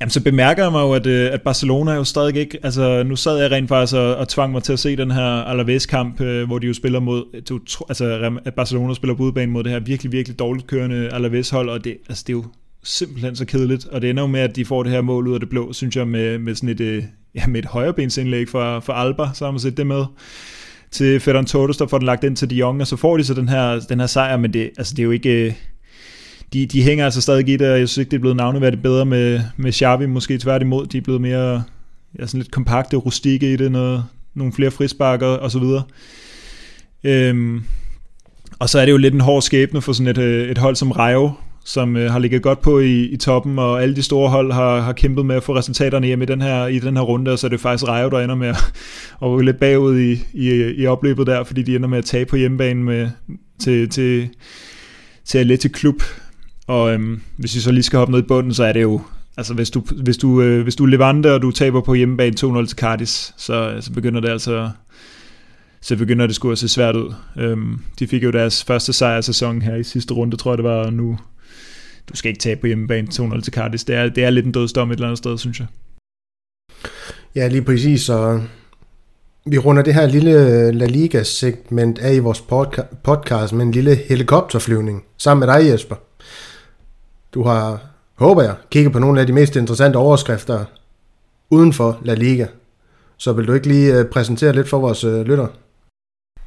jamen, 0.00 0.10
så 0.10 0.22
bemærker 0.22 0.62
jeg 0.62 0.72
mig 0.72 0.80
jo, 0.80 0.92
at, 0.92 1.06
øh, 1.06 1.32
at 1.32 1.42
Barcelona 1.42 1.92
jo 1.92 2.04
stadig 2.04 2.36
ikke, 2.36 2.58
altså 2.62 3.02
nu 3.02 3.16
sad 3.16 3.38
jeg 3.38 3.50
rent 3.50 3.68
faktisk 3.68 3.96
og, 3.96 4.16
og 4.16 4.28
tvang 4.28 4.52
mig 4.52 4.62
til 4.62 4.72
at 4.72 4.78
se 4.78 4.96
den 4.96 5.10
her 5.10 5.22
Alaves-kamp, 5.22 6.20
øh, 6.20 6.46
hvor 6.46 6.58
de 6.58 6.66
jo 6.66 6.74
spiller 6.74 7.00
mod, 7.00 7.42
to, 7.42 7.84
altså 7.88 8.38
at 8.44 8.54
Barcelona 8.54 8.94
spiller 8.94 9.14
på 9.14 9.22
udebane 9.22 9.52
mod 9.52 9.64
det 9.64 9.72
her 9.72 9.80
virkelig, 9.80 10.12
virkelig 10.12 10.38
dårligt 10.38 10.66
kørende 10.66 11.08
Alaves-hold, 11.12 11.68
og 11.68 11.84
det, 11.84 11.96
altså, 12.08 12.24
det 12.26 12.32
er 12.32 12.36
jo 12.36 12.44
simpelthen 12.82 13.36
så 13.36 13.44
kedeligt, 13.44 13.86
og 13.86 14.02
det 14.02 14.10
ender 14.10 14.22
jo 14.22 14.26
med, 14.26 14.40
at 14.40 14.56
de 14.56 14.64
får 14.64 14.82
det 14.82 14.92
her 14.92 15.00
mål 15.00 15.28
ud 15.28 15.34
af 15.34 15.40
det 15.40 15.48
blå, 15.48 15.72
synes 15.72 15.96
jeg, 15.96 16.08
med, 16.08 16.38
med 16.38 16.54
sådan 16.54 16.68
et, 16.68 16.80
øh, 16.80 17.04
ja, 17.34 17.46
med 17.46 17.58
et 17.58 17.66
højrebensindlæg 17.66 18.48
fra, 18.48 18.78
fra 18.78 19.06
Alba, 19.06 19.28
så 19.34 19.44
har 19.44 19.52
man 19.52 19.60
set 19.60 19.76
det 19.76 19.86
med 19.86 20.04
til 20.90 21.20
Ferran 21.20 21.46
Torres, 21.46 21.76
der 21.76 21.86
får 21.86 21.98
den 21.98 22.06
lagt 22.06 22.24
ind 22.24 22.36
til 22.36 22.50
de 22.50 22.54
Jong, 22.54 22.80
og 22.80 22.86
så 22.86 22.96
får 22.96 23.16
de 23.16 23.24
så 23.24 23.34
den 23.34 23.48
her, 23.48 23.80
den 23.80 24.00
her 24.00 24.06
sejr, 24.06 24.36
men 24.36 24.52
det, 24.52 24.70
altså 24.78 24.94
det 24.94 25.02
er 25.02 25.04
jo 25.04 25.10
ikke... 25.10 25.46
Øh, 25.46 25.52
de, 26.52 26.66
de 26.66 26.82
hænger 26.82 27.04
altså 27.04 27.20
stadig 27.20 27.48
i 27.48 27.56
det, 27.56 27.72
og 27.72 27.78
jeg 27.78 27.88
synes 27.88 27.98
ikke, 27.98 28.10
det 28.10 28.16
er 28.16 28.20
blevet 28.20 28.36
navneværdigt 28.36 28.82
bedre 28.82 29.06
med, 29.06 29.40
med 29.56 29.72
Xavi, 29.72 30.06
måske 30.06 30.38
tværtimod. 30.38 30.86
De 30.86 30.98
er 30.98 31.02
blevet 31.02 31.20
mere 31.20 31.62
ja, 32.18 32.26
sådan 32.26 32.40
lidt 32.40 32.50
kompakte, 32.50 32.96
rustikke 32.96 33.52
i 33.52 33.56
det, 33.56 33.72
noget, 33.72 34.04
nogle 34.34 34.52
flere 34.52 34.70
frisparker 34.70 35.26
og 35.26 35.50
så 35.50 35.58
videre. 35.58 35.82
Øhm, 37.04 37.64
og 38.58 38.68
så 38.68 38.78
er 38.78 38.84
det 38.84 38.92
jo 38.92 38.96
lidt 38.96 39.14
en 39.14 39.20
hård 39.20 39.42
skæbne 39.42 39.82
for 39.82 39.92
sådan 39.92 40.10
et, 40.10 40.18
øh, 40.18 40.50
et 40.50 40.58
hold 40.58 40.76
som 40.76 40.90
Rayo, 40.90 41.30
som 41.64 41.96
øh, 41.96 42.10
har 42.10 42.18
ligget 42.18 42.42
godt 42.42 42.60
på 42.60 42.78
i, 42.78 43.04
i 43.04 43.16
toppen, 43.16 43.58
og 43.58 43.82
alle 43.82 43.96
de 43.96 44.02
store 44.02 44.30
hold 44.30 44.52
har, 44.52 44.80
har 44.80 44.92
kæmpet 44.92 45.26
med 45.26 45.36
at 45.36 45.42
få 45.42 45.56
resultaterne 45.56 46.06
hjem 46.06 46.22
i 46.22 46.24
den 46.24 46.40
her, 46.40 46.66
i 46.66 46.78
den 46.78 46.96
her 46.96 47.02
runde, 47.02 47.30
og 47.30 47.38
så 47.38 47.46
er 47.46 47.48
det 47.48 47.60
faktisk 47.60 47.88
Rayo, 47.88 48.08
der 48.08 48.20
ender 48.20 48.34
med 48.34 48.48
at, 48.48 48.56
at 49.22 49.28
ryge 49.28 49.44
lidt 49.44 49.60
bagud 49.60 49.98
i, 49.98 50.12
i, 50.32 50.74
i 50.76 50.86
opløbet 50.86 51.26
der, 51.26 51.44
fordi 51.44 51.62
de 51.62 51.76
ender 51.76 51.88
med 51.88 51.98
at 51.98 52.04
tage 52.04 52.26
på 52.26 52.36
hjemmebane 52.36 52.82
med, 52.82 53.10
til, 53.58 53.88
til, 53.88 54.28
til 55.24 55.38
Atleti 55.38 55.68
Klub. 55.68 56.02
Og 56.66 56.92
øhm, 56.92 57.20
hvis 57.36 57.54
vi 57.54 57.60
så 57.60 57.72
lige 57.72 57.82
skal 57.82 57.98
hoppe 57.98 58.12
ned 58.12 58.20
i 58.20 58.26
bunden, 58.26 58.54
så 58.54 58.64
er 58.64 58.72
det 58.72 58.82
jo, 58.82 59.00
altså 59.36 59.54
hvis 59.54 59.70
du, 59.70 59.82
hvis 60.02 60.16
du, 60.16 60.42
øh, 60.42 60.62
hvis 60.62 60.76
du 60.76 60.84
er 60.84 60.88
Levante, 60.88 61.34
og 61.34 61.42
du 61.42 61.50
taber 61.50 61.80
på 61.80 61.94
hjemmebane 61.94 62.36
2-0 62.40 62.66
til 62.66 62.78
Cardis, 62.78 63.34
så, 63.36 63.70
øh, 63.70 63.82
så 63.82 63.92
begynder 63.92 64.20
det 64.20 64.28
altså 64.28 64.70
så 65.80 65.96
begynder 65.96 66.26
det 66.26 66.36
sgu 66.36 66.50
at 66.50 66.58
se 66.58 66.68
svært 66.68 66.96
ud. 66.96 67.14
Øhm, 67.36 67.80
de 67.98 68.06
fik 68.06 68.24
jo 68.24 68.30
deres 68.30 68.64
første 68.64 68.92
sejr 68.92 69.20
sæson 69.20 69.62
her 69.62 69.76
i 69.76 69.82
sidste 69.82 70.14
runde, 70.14 70.36
tror 70.36 70.50
jeg 70.50 70.58
det 70.58 70.64
var, 70.64 70.84
og 70.84 70.92
nu, 70.92 71.18
du 72.08 72.16
skal 72.16 72.28
ikke 72.28 72.40
tabe 72.40 72.60
på 72.60 72.66
hjemmebane 72.66 73.08
2-0 73.12 73.40
til 73.40 73.52
Cardis. 73.52 73.84
Det 73.84 73.94
er, 73.94 74.08
det 74.08 74.24
er 74.24 74.30
lidt 74.30 74.46
en 74.46 74.52
dødsdom 74.52 74.90
et 74.90 74.94
eller 74.94 75.06
andet 75.06 75.18
sted, 75.18 75.38
synes 75.38 75.60
jeg. 75.60 75.66
Ja, 77.34 77.48
lige 77.48 77.62
præcis. 77.62 78.02
Så 78.02 78.40
vi 79.46 79.58
runder 79.58 79.82
det 79.82 79.94
her 79.94 80.06
lille 80.06 80.30
øh, 80.30 80.74
La 80.74 80.86
Liga-segment 80.86 81.98
af 81.98 82.14
i 82.14 82.18
vores 82.18 82.40
podca- 82.40 82.96
podcast 83.04 83.52
med 83.52 83.64
en 83.64 83.72
lille 83.72 83.94
helikopterflyvning 83.94 85.04
sammen 85.18 85.46
med 85.46 85.54
dig, 85.54 85.70
Jesper. 85.70 85.96
Du 87.34 87.42
har, 87.42 87.80
håber 88.14 88.42
jeg, 88.42 88.54
kigget 88.70 88.92
på 88.92 88.98
nogle 88.98 89.20
af 89.20 89.26
de 89.26 89.32
mest 89.32 89.56
interessante 89.56 89.96
overskrifter 89.96 90.64
uden 91.50 91.72
for 91.72 91.98
La 92.02 92.14
Liga. 92.14 92.46
Så 93.16 93.32
vil 93.32 93.46
du 93.46 93.52
ikke 93.52 93.68
lige 93.68 93.98
øh, 93.98 94.04
præsentere 94.04 94.52
lidt 94.52 94.68
for 94.68 94.78
vores 94.78 95.04
øh, 95.04 95.22
lytter? 95.22 95.46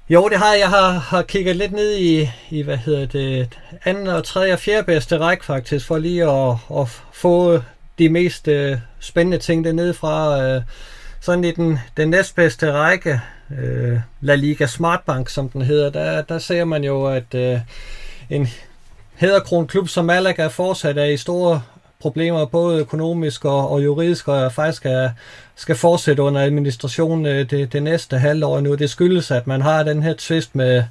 Jo, 0.09 0.29
det 0.29 0.37
har 0.37 0.51
jeg. 0.51 0.59
Jeg 0.59 0.69
har, 0.69 0.89
har 0.91 1.21
kigget 1.21 1.55
lidt 1.55 1.71
ned 1.71 1.95
i, 1.95 2.29
i, 2.49 2.61
hvad 2.61 2.77
hedder 2.77 3.05
det, 3.05 3.57
anden 3.85 4.07
og 4.07 4.23
tredje 4.23 4.53
og 4.53 4.59
fjerde 4.59 4.83
bedste 4.83 5.17
række 5.17 5.45
faktisk, 5.45 5.87
for 5.87 5.97
lige 5.97 6.29
at, 6.29 6.55
at 6.79 6.87
få 7.13 7.59
de 7.99 8.09
mest 8.09 8.47
øh, 8.47 8.77
spændende 8.99 9.37
ting 9.37 9.65
dernede 9.65 9.93
fra. 9.93 10.43
Øh, 10.43 10.61
sådan 11.21 11.43
i 11.43 11.51
den, 11.51 11.79
den 11.97 12.09
næstbedste 12.09 12.71
række, 12.71 13.21
øh, 13.59 13.99
La 14.21 14.35
Liga 14.35 14.65
Smartbank, 14.65 15.29
som 15.29 15.49
den 15.49 15.61
hedder, 15.61 15.89
der, 15.89 16.21
der 16.21 16.39
ser 16.39 16.65
man 16.65 16.83
jo, 16.83 17.07
at 17.07 17.35
øh, 17.35 17.59
en 18.29 18.47
hæderkron 19.15 19.67
klub 19.67 19.89
som 19.89 20.05
Malaga 20.05 20.47
fortsat 20.47 20.97
er 20.97 21.05
i 21.05 21.17
store 21.17 21.61
problemer, 21.99 22.45
både 22.45 22.79
økonomisk 22.79 23.45
og, 23.45 23.69
og 23.69 23.83
juridisk, 23.83 24.27
og 24.27 24.51
faktisk 24.51 24.85
er, 24.85 25.09
skal 25.55 25.75
fortsætte 25.75 26.23
under 26.23 26.41
administration 26.41 27.25
øh, 27.25 27.49
det, 27.49 27.73
det 27.73 27.83
næste 27.83 28.17
halvår 28.17 28.59
nu. 28.59 28.75
Det 28.75 28.89
skyldes, 28.89 29.31
at 29.31 29.47
man 29.47 29.61
har 29.61 29.83
den 29.83 30.03
her 30.03 30.13
tvist 30.17 30.55
med 30.55 30.83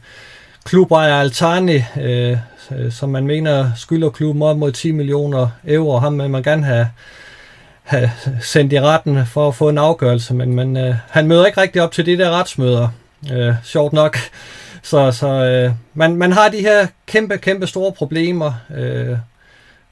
klubejer 0.64 1.14
Altani, 1.14 1.82
øh, 2.00 2.36
øh 2.70 2.92
som 2.92 3.08
man 3.08 3.26
mener 3.26 3.70
skylder 3.76 4.10
klubben 4.10 4.42
op 4.42 4.56
mod 4.56 4.72
10 4.72 4.92
millioner 4.92 5.48
euro. 5.66 5.98
Ham 5.98 6.18
vil 6.18 6.30
man 6.30 6.42
gerne 6.42 6.64
have, 6.64 6.88
have 7.82 8.10
sendt 8.40 8.72
i 8.72 8.80
retten 8.80 9.26
for 9.26 9.48
at 9.48 9.54
få 9.54 9.68
en 9.68 9.78
afgørelse, 9.78 10.34
men, 10.34 10.54
men 10.54 10.76
øh, 10.76 10.94
han 11.08 11.26
møder 11.26 11.46
ikke 11.46 11.60
rigtig 11.60 11.82
op 11.82 11.92
til 11.92 12.06
de 12.06 12.18
der 12.18 12.30
retsmøder, 12.30 12.88
øh, 13.32 13.54
sjovt 13.64 13.92
nok. 13.92 14.18
Så, 14.82 15.12
så 15.12 15.28
øh, 15.28 15.72
man, 15.94 16.16
man 16.16 16.32
har 16.32 16.48
de 16.48 16.60
her 16.60 16.86
kæmpe, 17.06 17.38
kæmpe 17.38 17.66
store 17.66 17.92
problemer, 17.92 18.52
øh, 18.74 19.16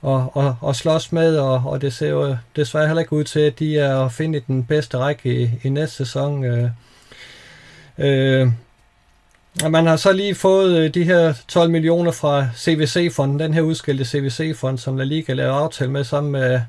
og, 0.02 0.36
og, 0.36 0.56
og 0.60 0.76
slås 0.76 1.12
med, 1.12 1.36
og, 1.36 1.62
og 1.66 1.80
det 1.80 1.92
ser 1.92 2.08
jo 2.08 2.36
desværre 2.56 2.86
heller 2.86 3.00
ikke 3.00 3.12
ud 3.12 3.24
til, 3.24 3.40
at 3.40 3.58
de 3.58 3.78
er 3.78 4.04
at 4.04 4.12
finde 4.12 4.38
i 4.38 4.42
den 4.46 4.64
bedste 4.64 4.98
række 4.98 5.42
i, 5.42 5.50
i 5.62 5.68
næste 5.68 5.96
sæson. 5.96 6.44
Øh, 6.44 6.70
øh, 7.98 8.48
man 9.70 9.86
har 9.86 9.96
så 9.96 10.12
lige 10.12 10.34
fået 10.34 10.78
øh, 10.78 10.94
de 10.94 11.04
her 11.04 11.34
12 11.48 11.70
millioner 11.70 12.10
fra 12.10 12.48
CVC-fonden, 12.56 13.40
den 13.40 13.54
her 13.54 13.60
udskilte 13.60 14.04
CVC-fond, 14.04 14.78
som 14.78 14.96
La 14.96 15.04
Liga 15.04 15.32
lavede 15.32 15.54
aftale 15.54 15.90
med 15.90 16.04
sammen 16.04 16.32
med 16.32 16.60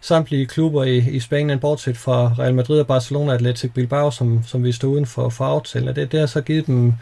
samtlige 0.00 0.46
klubber 0.46 0.84
i, 0.84 0.96
i 0.96 1.20
Spanien, 1.20 1.58
bortset 1.58 1.96
fra 1.96 2.32
Real 2.38 2.54
Madrid 2.54 2.80
og 2.80 2.86
Barcelona 2.86 3.32
Athletic 3.32 3.72
Bilbao, 3.72 4.10
som, 4.10 4.44
som 4.46 4.64
vi 4.64 4.72
stod 4.72 4.90
uden 4.90 5.06
for, 5.06 5.28
for 5.28 5.44
aftalen. 5.44 5.96
det, 5.96 6.12
det 6.12 6.20
har 6.20 6.26
så 6.26 6.40
givet 6.40 6.66
dem 6.66 6.92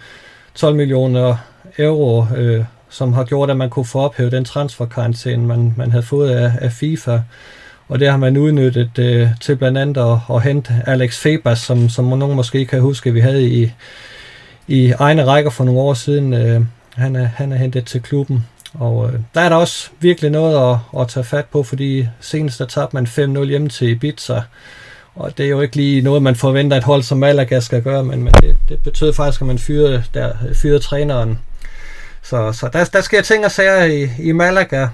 12 0.55 0.76
millioner 0.76 1.37
euro 1.78 2.26
øh, 2.37 2.64
som 2.97 3.12
har 3.12 3.24
gjort, 3.24 3.51
at 3.51 3.57
man 3.57 3.70
kunne 3.70 3.84
få 3.84 4.01
ophævet 4.01 4.32
den 4.32 4.44
transferkarantæne, 4.44 5.47
man, 5.47 5.74
man 5.76 5.90
havde 5.90 6.03
fået 6.03 6.30
af, 6.30 6.53
af 6.61 6.72
FIFA. 6.72 7.20
Og 7.88 8.01
det 8.01 8.11
har 8.11 8.16
man 8.16 8.36
udnyttet 8.36 8.99
øh, 8.99 9.28
til 9.40 9.57
blandt 9.57 9.78
andet 9.78 10.01
at, 10.01 10.36
at 10.36 10.42
hente 10.42 10.82
Alex 10.86 11.18
Febas, 11.18 11.59
som, 11.59 11.88
som 11.88 12.05
nogen 12.05 12.36
måske 12.36 12.64
kan 12.66 12.80
huske, 12.80 13.12
vi 13.12 13.20
havde 13.20 13.49
i, 13.49 13.72
i 14.68 14.92
egne 14.99 15.26
rækker 15.26 15.51
for 15.51 15.64
nogle 15.64 15.80
år 15.80 15.94
siden. 15.94 16.32
Øh, 16.32 16.61
han, 16.94 17.16
er, 17.16 17.24
han 17.24 17.53
er 17.53 17.57
hentet 17.57 17.84
til 17.84 18.03
klubben. 18.03 18.47
Og 18.74 19.09
øh, 19.09 19.20
der 19.34 19.40
er 19.40 19.49
der 19.49 19.57
også 19.57 19.88
virkelig 20.01 20.30
noget 20.30 20.72
at, 20.72 21.01
at 21.01 21.09
tage 21.09 21.24
fat 21.24 21.44
på, 21.44 21.62
fordi 21.62 22.09
senest 22.20 22.59
der 22.59 22.66
tabte 22.66 22.97
man 22.97 23.07
5-0 23.07 23.44
hjemme 23.44 23.68
til 23.68 23.88
Ibiza. 23.88 24.40
Og 25.14 25.38
det 25.38 25.47
er 25.47 25.51
jo 25.51 25.61
ikke 25.61 25.76
lige 25.76 26.03
noget, 26.03 26.22
man 26.22 26.36
forventer, 26.36 26.76
at 26.76 26.84
hold 26.84 27.03
som 27.03 27.18
Malaga 27.18 27.61
skal 27.61 27.82
gøre, 27.82 28.05
men, 28.05 28.22
men 28.22 28.32
det, 28.32 28.57
det 28.68 28.78
betød 28.82 29.12
faktisk, 29.12 29.40
at 29.40 29.47
man 29.47 29.59
fyrede, 29.59 30.05
der, 30.14 30.32
fyrede 30.55 30.78
træneren 30.78 31.38
så, 32.31 32.53
så 32.53 32.68
der, 32.72 32.85
der 32.85 33.01
sker 33.01 33.22
ting 33.22 33.45
og 33.45 33.51
sager 33.51 33.85
i, 33.85 34.09
i 34.18 34.33
Malaga. 34.33 34.89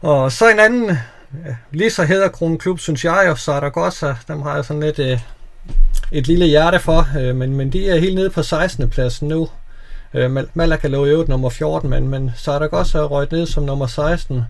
Og 0.00 0.32
så 0.32 0.50
en 0.50 0.58
anden, 0.58 0.98
lige 1.70 1.90
så 1.90 2.04
hedder 2.04 2.56
klub, 2.58 2.78
synes 2.80 3.04
jeg, 3.04 3.26
og 3.30 3.38
Saragossa, 3.38 4.14
dem 4.28 4.42
har 4.42 4.54
jeg 4.54 4.64
sådan 4.64 4.82
lidt 4.82 4.98
øh, 4.98 5.20
et 6.12 6.26
lille 6.26 6.46
hjerte 6.46 6.78
for, 6.78 7.08
øh, 7.18 7.36
men, 7.36 7.56
men 7.56 7.72
de 7.72 7.90
er 7.90 7.98
helt 7.98 8.14
nede 8.14 8.30
på 8.30 8.42
16. 8.42 8.90
pladsen 8.90 9.28
nu. 9.28 9.48
Øh, 10.14 10.36
Malaga 10.54 10.88
lå 10.88 11.06
i 11.06 11.24
nummer 11.28 11.50
14, 11.50 11.90
men, 11.90 12.08
men 12.08 12.30
Saragossa 12.36 12.98
er 12.98 13.04
røget 13.04 13.32
ned 13.32 13.46
som 13.46 13.62
nummer 13.62 13.86
16 13.86 14.42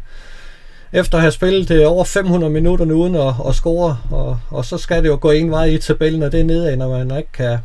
efter 0.92 1.18
at 1.18 1.22
have 1.22 1.32
spillet 1.32 1.68
det 1.68 1.86
over 1.86 2.05
500 2.05 2.53
minutter 2.53 2.86
uden 2.86 3.14
at, 3.14 3.34
at 3.49 3.55
score, 3.55 3.99
og, 4.11 4.38
og 4.51 4.64
så 4.64 4.78
skal 4.78 5.03
det 5.03 5.09
jo 5.09 5.18
gå 5.20 5.30
en 5.30 5.51
vej 5.51 5.64
i 5.64 5.78
tabellen, 5.78 6.22
og 6.22 6.32
det 6.32 6.40
er 6.40 6.45
nedad, 6.45 6.76
når 6.76 6.88
man 6.88 7.18
ikke 7.18 7.32
kan, 7.32 7.59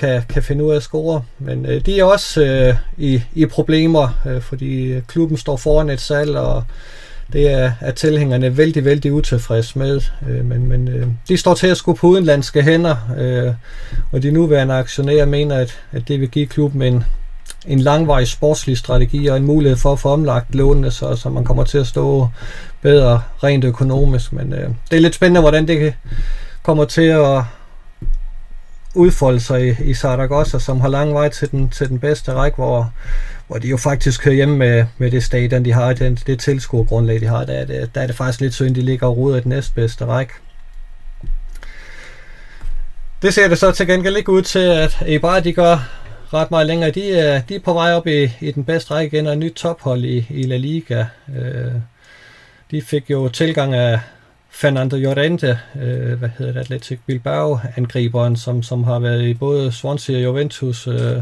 kan, 0.00 0.22
kan 0.28 0.42
finde 0.42 0.64
ud 0.64 0.72
af 0.72 0.76
at 0.76 0.82
score. 0.82 1.22
Men 1.38 1.66
øh, 1.66 1.86
de 1.86 2.00
er 2.00 2.04
også 2.04 2.44
øh, 2.44 2.74
i, 2.98 3.22
i 3.34 3.46
problemer, 3.46 4.08
øh, 4.26 4.40
fordi 4.40 5.00
klubben 5.08 5.36
står 5.36 5.56
foran 5.56 5.90
et 5.90 6.00
salg, 6.00 6.36
og 6.36 6.64
det 7.32 7.50
er, 7.50 7.72
er 7.80 7.90
tilhængerne 7.90 8.56
vældig, 8.56 8.84
vældig 8.84 9.12
utilfreds 9.12 9.76
med. 9.76 10.00
Øh, 10.28 10.44
men 10.44 10.68
men 10.68 10.88
øh, 10.88 11.06
de 11.28 11.36
står 11.36 11.54
til 11.54 11.66
at 11.66 11.76
skulle 11.76 11.98
på 11.98 12.06
udenlandske 12.06 12.62
hænder, 12.62 12.96
øh, 13.18 13.52
og 14.12 14.22
de 14.22 14.30
nuværende 14.30 14.74
aktionærer 14.74 15.26
mener, 15.26 15.56
at, 15.56 15.78
at 15.92 16.08
det 16.08 16.20
vil 16.20 16.28
give 16.28 16.46
klubben 16.46 16.82
en, 16.82 17.04
en 17.66 17.80
langvarig 17.80 18.28
sportslig 18.28 18.78
strategi 18.78 19.26
og 19.26 19.36
en 19.36 19.44
mulighed 19.44 19.76
for 19.76 19.92
at 19.92 19.98
få 19.98 20.08
omlagt 20.08 20.54
lånene, 20.54 20.90
så, 20.90 21.16
så 21.16 21.28
man 21.28 21.44
kommer 21.44 21.64
til 21.64 21.78
at 21.78 21.86
stå 21.86 22.28
bedre 22.82 23.22
rent 23.44 23.64
økonomisk. 23.64 24.32
Men 24.32 24.52
øh, 24.52 24.68
det 24.90 24.96
er 24.96 25.00
lidt 25.00 25.14
spændende, 25.14 25.40
hvordan 25.40 25.68
det 25.68 25.94
kommer 26.62 26.84
til 26.84 27.02
at, 27.02 27.42
udfolde 28.94 29.40
sig 29.40 29.68
i, 29.68 29.90
i 29.90 29.94
Saragossa, 29.94 30.58
som 30.58 30.80
har 30.80 30.88
lang 30.88 31.14
vej 31.14 31.28
til 31.28 31.50
den, 31.50 31.68
til 31.68 31.88
den 31.88 31.98
bedste 31.98 32.32
række, 32.32 32.56
hvor, 32.56 32.92
hvor 33.46 33.58
de 33.58 33.68
jo 33.68 33.76
faktisk 33.76 34.24
hører 34.24 34.34
hjemme 34.34 34.56
med, 34.56 34.84
med 34.98 35.10
det 35.10 35.24
stadion, 35.24 35.64
de 35.64 35.72
har, 35.72 35.92
det, 35.92 36.22
det 36.26 36.40
tilskuergrundlag, 36.40 37.20
de 37.20 37.26
har. 37.26 37.44
Der 37.44 37.52
er, 37.52 37.64
det, 37.64 37.90
der 37.94 38.00
er 38.00 38.06
det 38.06 38.16
faktisk 38.16 38.40
lidt 38.40 38.54
synd, 38.54 38.74
de 38.74 38.82
ligger 38.82 39.06
og 39.06 39.16
ruder 39.16 39.36
i 39.36 39.40
den 39.40 39.48
næstbedste 39.48 40.04
række. 40.04 40.32
Det 43.22 43.34
ser 43.34 43.48
det 43.48 43.58
så 43.58 43.72
til 43.72 43.86
gengæld 43.86 44.16
ikke 44.16 44.32
ud 44.32 44.42
til, 44.42 44.58
at 44.58 45.02
Eibar 45.06 45.40
de 45.40 45.52
gør 45.52 45.88
ret 46.32 46.50
meget 46.50 46.66
længere. 46.66 46.90
De 46.90 47.12
er, 47.12 47.40
de 47.40 47.54
er 47.54 47.60
på 47.60 47.72
vej 47.72 47.92
op 47.92 48.06
i, 48.06 48.32
i 48.40 48.52
den 48.52 48.64
bedste 48.64 48.94
række 48.94 49.16
igen, 49.16 49.26
og 49.26 49.32
et 49.32 49.38
nyt 49.38 49.52
tophold 49.52 50.04
i, 50.04 50.26
i 50.30 50.42
La 50.42 50.56
Liga. 50.56 51.04
Øh, 51.36 51.72
de 52.70 52.82
fik 52.82 53.10
jo 53.10 53.28
tilgang 53.28 53.74
af 53.74 54.00
Fernando 54.50 54.96
Llorente, 54.96 55.58
øh, 55.82 56.18
hvad 56.18 56.28
hedder 56.38 56.52
det, 56.52 56.60
Atletic 56.60 56.98
Bilbao-angriberen, 57.06 58.36
som, 58.36 58.62
som 58.62 58.84
har 58.84 58.98
været 58.98 59.22
i 59.22 59.34
både 59.34 59.72
Swansea 59.72 60.16
og 60.16 60.24
Juventus, 60.24 60.86
øh, 60.86 61.16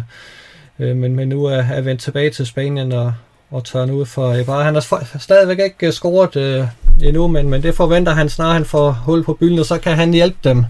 øh, 0.78 0.96
men, 0.96 1.16
men 1.16 1.28
nu 1.28 1.44
er, 1.44 1.62
er 1.62 1.80
vendt 1.80 2.00
tilbage 2.00 2.30
til 2.30 2.46
Spanien 2.46 2.92
og, 2.92 3.12
og 3.50 3.64
tør 3.64 3.84
nu 3.84 3.92
ud 3.92 4.06
for 4.06 4.32
Eibar. 4.32 4.62
Han 4.62 4.74
har 4.74 5.18
stadigvæk 5.18 5.58
ikke 5.58 5.86
øh, 5.86 5.92
scoret 5.92 6.36
øh, 6.36 6.66
endnu, 7.02 7.26
men, 7.26 7.48
men 7.48 7.62
det 7.62 7.74
forventer 7.74 8.12
han 8.12 8.28
snart, 8.28 8.52
han 8.52 8.64
får 8.64 8.90
hul 8.90 9.24
på 9.24 9.34
bylden, 9.34 9.58
og 9.58 9.66
så 9.66 9.78
kan 9.78 9.96
han 9.96 10.12
hjælpe 10.12 10.38
dem. 10.44 10.64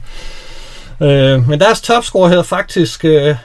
Øh, 1.03 1.49
men 1.49 1.61
deres 1.61 1.81
topscorer 1.81 2.29
hedder 2.29 2.43
faktisk 2.43 3.05
øh, 3.05 3.37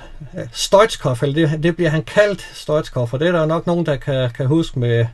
Stoichkov, 0.52 1.18
eller 1.22 1.48
det, 1.48 1.64
det 1.64 1.76
bliver 1.76 1.90
han 1.90 2.04
kaldt 2.04 2.50
Stoichkov, 2.54 3.10
og 3.12 3.20
det 3.20 3.28
er 3.28 3.32
der 3.32 3.46
nok 3.46 3.68
nogen, 3.68 3.86
der 3.86 3.96
kan, 3.96 4.30
kan 4.30 4.46
huske 4.46 4.80
med 4.80 5.06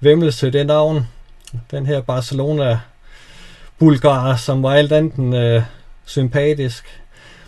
vemmelse 0.00 0.50
det 0.50 0.66
navn. 0.66 1.06
Den 1.70 1.86
her 1.86 2.00
Barcelona 2.00 2.78
bulgar, 3.82 4.36
som 4.36 4.62
var 4.62 4.70
alt 4.70 4.92
andet 4.92 5.34
øh, 5.44 5.62
sympatisk. 6.04 7.00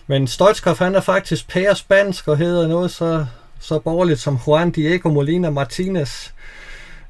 Men 0.07 0.27
Stoichkov, 0.27 0.77
han 0.79 0.95
er 0.95 1.01
faktisk 1.01 1.49
pære 1.49 1.77
spansk 1.77 2.29
og 2.29 2.37
hedder 2.37 2.69
noget 2.69 2.91
så, 2.91 3.27
så 3.61 3.79
borgerligt 3.79 4.21
som 4.21 4.39
Juan 4.47 4.71
Diego 4.71 5.09
Molina 5.09 5.51
Martinez. 5.51 6.31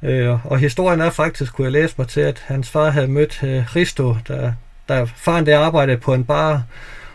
Øh, 0.02 0.46
og 0.46 0.58
historien 0.58 1.00
er 1.00 1.10
faktisk, 1.10 1.52
kunne 1.52 1.64
jeg 1.64 1.72
læse 1.72 1.94
mig 1.98 2.08
til, 2.08 2.20
at 2.20 2.42
hans 2.46 2.70
far 2.70 2.90
havde 2.90 3.08
mødt 3.08 3.42
øh, 3.42 3.76
Risto, 3.76 4.16
der, 4.28 4.52
der 4.88 5.06
faren 5.16 5.46
der 5.46 5.58
arbejdede 5.58 5.98
på 5.98 6.14
en 6.14 6.24
bar, 6.24 6.62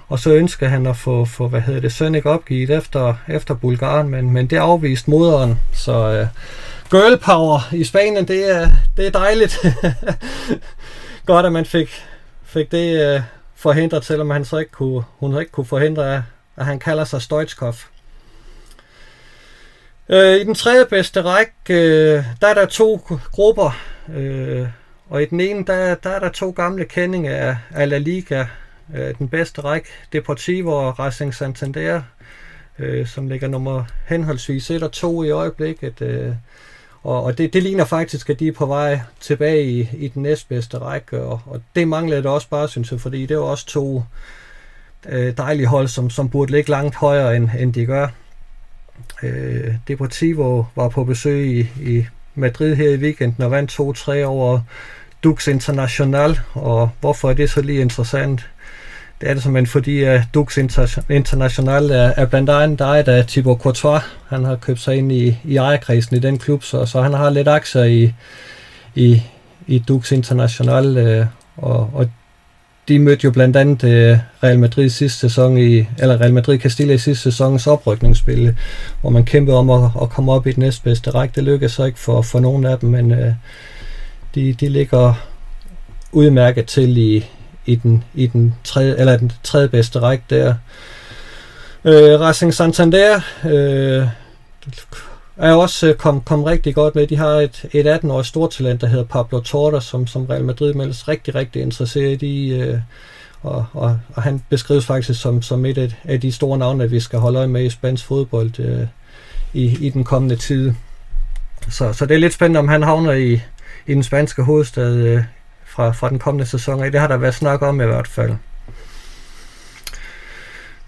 og 0.08 0.20
så 0.20 0.34
ønskede 0.34 0.70
han 0.70 0.86
at 0.86 0.98
få, 0.98 1.26
få 1.26 1.48
hvad 1.48 1.62
hedder 1.62 1.82
det, 1.82 1.94
søn 1.94 2.16
ikke 2.16 2.30
opgivet 2.30 2.70
efter, 2.70 3.14
efter 3.28 3.54
Bulgaren, 3.54 4.10
men, 4.10 4.32
men 4.32 4.48
det 4.48 4.58
afviste 4.58 5.10
moderen. 5.10 5.60
Så 5.74 5.94
øh, 5.94 6.28
girl 6.92 7.18
power 7.18 7.70
i 7.74 7.84
Spanien, 7.84 8.28
det 8.28 8.56
er, 8.56 8.70
det 8.98 9.08
er 9.08 9.12
dejligt. 9.12 9.58
godt, 11.30 11.46
at 11.46 11.52
man 11.52 11.66
fik, 11.66 12.06
fik 12.44 12.72
det 12.72 13.16
øh, 13.16 13.22
forhindret, 13.56 14.06
selvom 14.06 14.30
han 14.30 14.46
så 14.46 14.58
ikke 14.58 14.72
kunne, 14.72 15.04
hun 15.20 15.40
ikke 15.40 15.52
kunne 15.52 15.66
forhindre, 15.66 16.16
at, 16.16 16.22
at 16.56 16.66
han 16.66 16.80
kalder 16.80 17.04
sig 17.04 17.22
Stoichkov. 17.22 17.74
Øh, 20.10 20.36
I 20.36 20.44
den 20.44 20.56
tredje 20.56 20.86
bedste 20.86 21.22
række, 21.22 21.54
øh, 21.70 22.24
der 22.42 22.48
er 22.48 22.54
der 22.54 22.66
to 22.66 22.98
grupper, 23.32 23.78
øh, 24.16 24.68
og 25.10 25.22
i 25.22 25.26
den 25.26 25.40
ene, 25.40 25.66
der, 25.66 25.96
der 25.96 26.10
er 26.10 26.20
der 26.20 26.30
to 26.30 26.50
gamle 26.50 26.86
kendinger 26.86 27.36
af, 27.36 27.58
af 27.72 27.90
La 27.90 27.98
Liga. 27.98 28.46
Øh, 28.96 29.18
den 29.18 29.30
bedste 29.30 29.62
række, 29.62 29.90
Deportivo 30.14 30.72
og 30.72 31.00
Racing 31.00 31.36
Santander, 31.36 32.02
øh, 32.80 33.08
som 33.08 33.28
ligger 33.28 33.48
nummer 33.48 33.84
henholdsvis 34.06 34.72
1 34.72 34.84
og 34.84 34.92
2 34.92 35.24
i 35.24 35.30
øjeblikket. 35.30 36.02
Øh, 36.02 36.34
og, 37.04 37.24
og 37.24 37.38
det, 37.38 37.54
det 37.54 37.64
ligner 37.64 37.86
faktisk, 37.86 38.30
at 38.30 38.40
de 38.40 38.48
er 38.48 38.52
på 38.52 38.66
vej 38.66 39.00
tilbage 39.20 39.64
i, 39.64 39.90
i 39.94 40.08
den 40.08 40.24
næstbedste 40.24 40.78
række, 40.78 41.22
og, 41.22 41.42
og 41.46 41.62
det 41.76 41.88
mangler 41.88 42.16
det 42.16 42.26
også 42.26 42.50
bare, 42.50 42.68
synes 42.68 42.92
jeg, 42.92 43.02
fordi 43.02 43.26
det 43.26 43.36
er 43.36 43.40
også 43.40 43.66
to 43.66 44.04
øh, 45.10 45.38
dejlige 45.38 45.68
hold, 45.68 45.88
som, 45.88 46.10
som 46.10 46.30
burde 46.30 46.52
ligge 46.52 46.70
langt 46.70 46.96
højere, 46.96 47.36
end, 47.36 47.50
end 47.60 47.74
de 47.74 47.86
gør. 47.86 48.08
Øh, 49.24 49.74
Deportivo 49.88 50.64
var 50.76 50.90
på 50.90 51.04
besøg 51.04 51.48
i, 51.48 51.60
i 51.82 52.06
Madrid 52.36 52.76
her 52.76 52.90
i 52.90 52.98
weekenden 52.98 53.44
og 53.44 53.52
vandt 53.52 53.80
2-3 53.80 54.24
over 54.24 54.60
Dux 55.24 55.48
International, 55.48 56.40
og 56.54 56.90
hvorfor 57.00 57.30
er 57.30 57.34
det 57.34 57.50
så 57.50 57.62
lige 57.62 57.82
interessant? 57.82 58.50
Det 59.22 59.30
er 59.30 59.34
det 59.34 59.44
simpelthen 59.44 59.68
fordi, 59.68 60.16
uh, 60.16 60.22
Dux 60.34 60.58
International 61.10 61.90
er, 61.92 62.14
er 62.18 62.26
blandt 62.26 62.50
andet 62.50 62.82
ejet 62.82 63.08
af 63.08 63.26
Thibaut 63.26 63.60
Courtois. 63.60 64.04
Han 64.28 64.46
har 64.46 64.56
købt 64.56 64.80
sig 64.80 64.96
ind 64.96 65.12
i, 65.12 65.38
i 65.44 65.58
ejerkredsen 65.58 66.16
i 66.16 66.20
den 66.20 66.38
klub, 66.38 66.64
så, 66.64 66.86
så 66.86 67.02
han 67.02 67.14
har 67.14 67.30
lidt 67.30 67.48
aktier 67.48 67.84
i, 67.84 68.14
i, 68.96 69.24
i 69.68 69.80
Dux 69.80 70.12
International, 70.12 71.20
Uh, 71.20 71.26
og, 71.58 71.90
og 71.94 72.10
de 72.90 73.00
mødte 73.00 73.26
jo 73.26 73.32
blandt 73.32 73.58
andet 73.58 73.84
øh, 73.84 74.18
Real 74.44 74.60
Madrid 74.60 74.90
sidste 74.90 75.20
sæson 75.20 75.58
i, 75.58 75.86
eller 75.98 76.22
Real 76.22 76.34
Madrid 76.34 76.60
Castilla 76.60 76.94
i 76.94 76.98
sidste 76.98 77.24
sæsons 77.24 77.68
oprykningsspil, 77.68 78.56
hvor 79.02 79.10
man 79.10 79.26
kæmpede 79.26 79.58
om 79.58 79.70
at, 79.70 79.90
at 80.02 80.10
komme 80.10 80.32
op 80.32 80.48
i 80.48 80.52
den 80.52 80.64
næstbedste 80.64 81.10
række. 81.10 81.36
Det 81.36 81.44
lykkedes 81.44 81.72
så 81.72 81.84
ikke 81.84 82.00
for, 82.00 82.22
for 82.22 82.40
nogen 82.40 82.66
af 82.66 82.80
dem, 82.80 82.90
men 82.90 83.12
øh, 83.12 83.34
de, 84.36 84.54
de 84.54 84.70
ligger 84.70 85.14
udmærket 86.12 86.66
til 86.66 86.98
i, 86.98 87.26
i 87.70 87.76
den, 87.76 88.04
i 88.14 88.28
den 88.28 88.56
tredje, 88.64 88.96
eller 88.98 89.18
den 89.18 89.32
tredje 89.44 89.68
bedste 89.68 90.00
række 90.00 90.24
der. 90.30 90.56
Øh, 91.86 92.20
Racing 92.20 92.54
Santander 92.54 93.20
øh, 93.46 94.08
er 95.38 95.54
også 95.54 95.88
øh, 95.88 95.96
kom, 95.96 96.22
kom 96.22 96.44
rigtig 96.44 96.76
godt 96.76 96.96
med. 96.96 97.08
De 97.08 97.18
har 97.18 97.28
et, 97.28 97.66
et 97.74 97.96
18-årigt 97.96 98.24
stortalent, 98.24 98.82
der 98.82 98.88
hedder 98.88 99.06
Pablo 99.06 99.40
Torres, 99.40 99.84
som, 99.84 100.08
som 100.08 100.26
Real 100.26 100.44
Madrid 100.44 100.74
meldes 100.74 101.08
rigtig, 101.08 101.36
rigtig 101.36 101.62
interesseret 101.62 102.22
i. 102.22 102.54
Øh, 102.54 102.80
og, 103.42 103.66
og, 103.74 104.00
og 104.16 104.24
han 104.24 104.44
beskrives 104.50 104.86
faktisk 104.86 105.22
som, 105.22 105.42
som 105.42 105.66
et 105.66 105.96
af 106.04 106.22
de 106.22 106.32
store 106.32 106.58
navne, 106.58 106.90
vi 106.90 107.00
skal 107.00 107.20
holde 107.20 107.40
øje 107.40 107.48
med 107.48 107.64
i 107.64 107.70
spansk 107.70 108.06
fodbold 108.06 108.60
øh, 108.60 108.88
i, 109.54 109.78
i 109.88 109.90
den 109.90 110.04
kommende 110.04 110.36
tid. 110.36 110.74
Så, 111.70 111.94
så 111.94 112.06
det 112.06 112.16
er 112.16 112.20
lidt 112.20 112.34
spændende, 112.34 112.60
om 112.60 112.68
han 112.68 112.84
havner 112.84 113.12
i, 113.12 113.34
i 113.88 113.94
den 113.94 114.04
spanske 114.04 114.44
hovedstad 114.44 114.96
øh, 114.96 115.24
fra, 115.80 115.92
fra 115.92 116.10
den 116.10 116.20
kommende 116.20 116.46
sæson. 116.46 116.80
Det 116.80 117.00
har 117.00 117.08
der 117.08 117.18
været 117.18 117.36
snak 117.36 117.62
om 117.62 117.82
i 117.82 117.86
hvert 117.86 118.08
fald. 118.08 118.32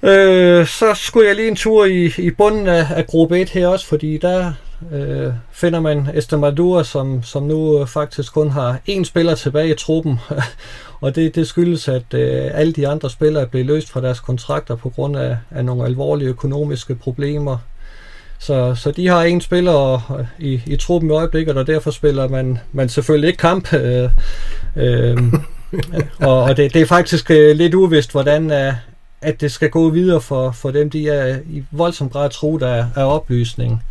Øh, 0.03 0.67
så 0.67 0.93
skulle 0.93 1.27
jeg 1.27 1.35
lige 1.35 1.47
en 1.47 1.55
tur 1.55 1.85
i, 1.85 2.13
i 2.17 2.31
bunden 2.31 2.67
af, 2.67 2.87
af 2.95 3.07
gruppe 3.07 3.39
1 3.41 3.49
her 3.49 3.67
også, 3.67 3.87
fordi 3.87 4.17
der 4.17 4.53
øh, 4.91 5.33
finder 5.51 5.79
man 5.79 6.09
Estemadura, 6.13 6.83
som, 6.83 7.23
som 7.23 7.43
nu 7.43 7.79
øh, 7.79 7.87
faktisk 7.87 8.33
kun 8.33 8.49
har 8.49 8.79
én 8.89 9.03
spiller 9.03 9.35
tilbage 9.35 9.71
i 9.71 9.75
truppen. 9.75 10.19
og 11.01 11.15
det, 11.15 11.35
det 11.35 11.47
skyldes, 11.47 11.87
at 11.87 12.13
øh, 12.13 12.51
alle 12.53 12.73
de 12.73 12.87
andre 12.87 13.09
spillere 13.09 13.47
blev 13.47 13.65
løst 13.65 13.89
fra 13.89 14.01
deres 14.01 14.19
kontrakter 14.19 14.75
på 14.75 14.89
grund 14.89 15.17
af, 15.17 15.37
af 15.51 15.65
nogle 15.65 15.85
alvorlige 15.85 16.29
økonomiske 16.29 16.95
problemer. 16.95 17.57
Så, 18.41 18.75
så 18.75 18.91
de 18.91 19.07
har 19.07 19.23
en 19.23 19.41
spiller 19.41 20.01
i, 20.39 20.61
i 20.65 20.75
truppen 20.75 21.11
i 21.11 21.13
øjeblikket, 21.13 21.57
og 21.57 21.67
derfor 21.67 21.91
spiller 21.91 22.27
man, 22.27 22.57
man 22.71 22.89
selvfølgelig 22.89 23.27
ikke 23.27 23.37
kamp. 23.37 23.73
Øh, 23.73 24.09
øh, 24.75 25.17
og 26.19 26.43
og 26.43 26.57
det, 26.57 26.73
det 26.73 26.81
er 26.81 26.85
faktisk 26.85 27.31
øh, 27.31 27.55
lidt 27.55 27.73
uvist, 27.73 28.11
hvordan 28.11 28.51
er, 28.51 28.75
at 29.21 29.41
det 29.41 29.51
skal 29.51 29.69
gå 29.69 29.89
videre 29.89 30.21
for, 30.21 30.51
for 30.51 30.71
dem. 30.71 30.89
De 30.89 31.09
er 31.09 31.39
i 31.49 31.63
voldsom 31.71 32.09
grad 32.09 32.29
truet 32.29 32.63
af, 32.63 32.85
af 32.95 33.15
oplysning. 33.15 33.83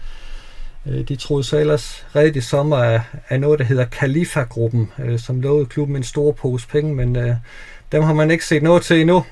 Øh, 0.86 1.09
de 1.09 1.16
troede 1.16 1.44
så 1.44 1.59
ellers 1.59 2.07
rigtig 2.16 2.42
sommer 2.42 2.76
af, 2.76 3.01
af 3.28 3.40
noget, 3.40 3.59
der 3.59 3.64
hedder 3.64 3.84
Khalifa-gruppen, 3.84 4.92
øh, 4.98 5.18
som 5.18 5.40
lovede 5.40 5.66
klubben 5.66 5.96
en 5.96 6.03
stor 6.03 6.32
pose 6.32 6.68
penge, 6.68 6.94
men 6.94 7.16
øh, 7.16 7.34
dem 7.92 8.03
har 8.03 8.14
man 8.14 8.30
ikke 8.30 8.46
set 8.46 8.62
noget 8.62 8.82
til 8.82 9.01
endnu. 9.01 9.24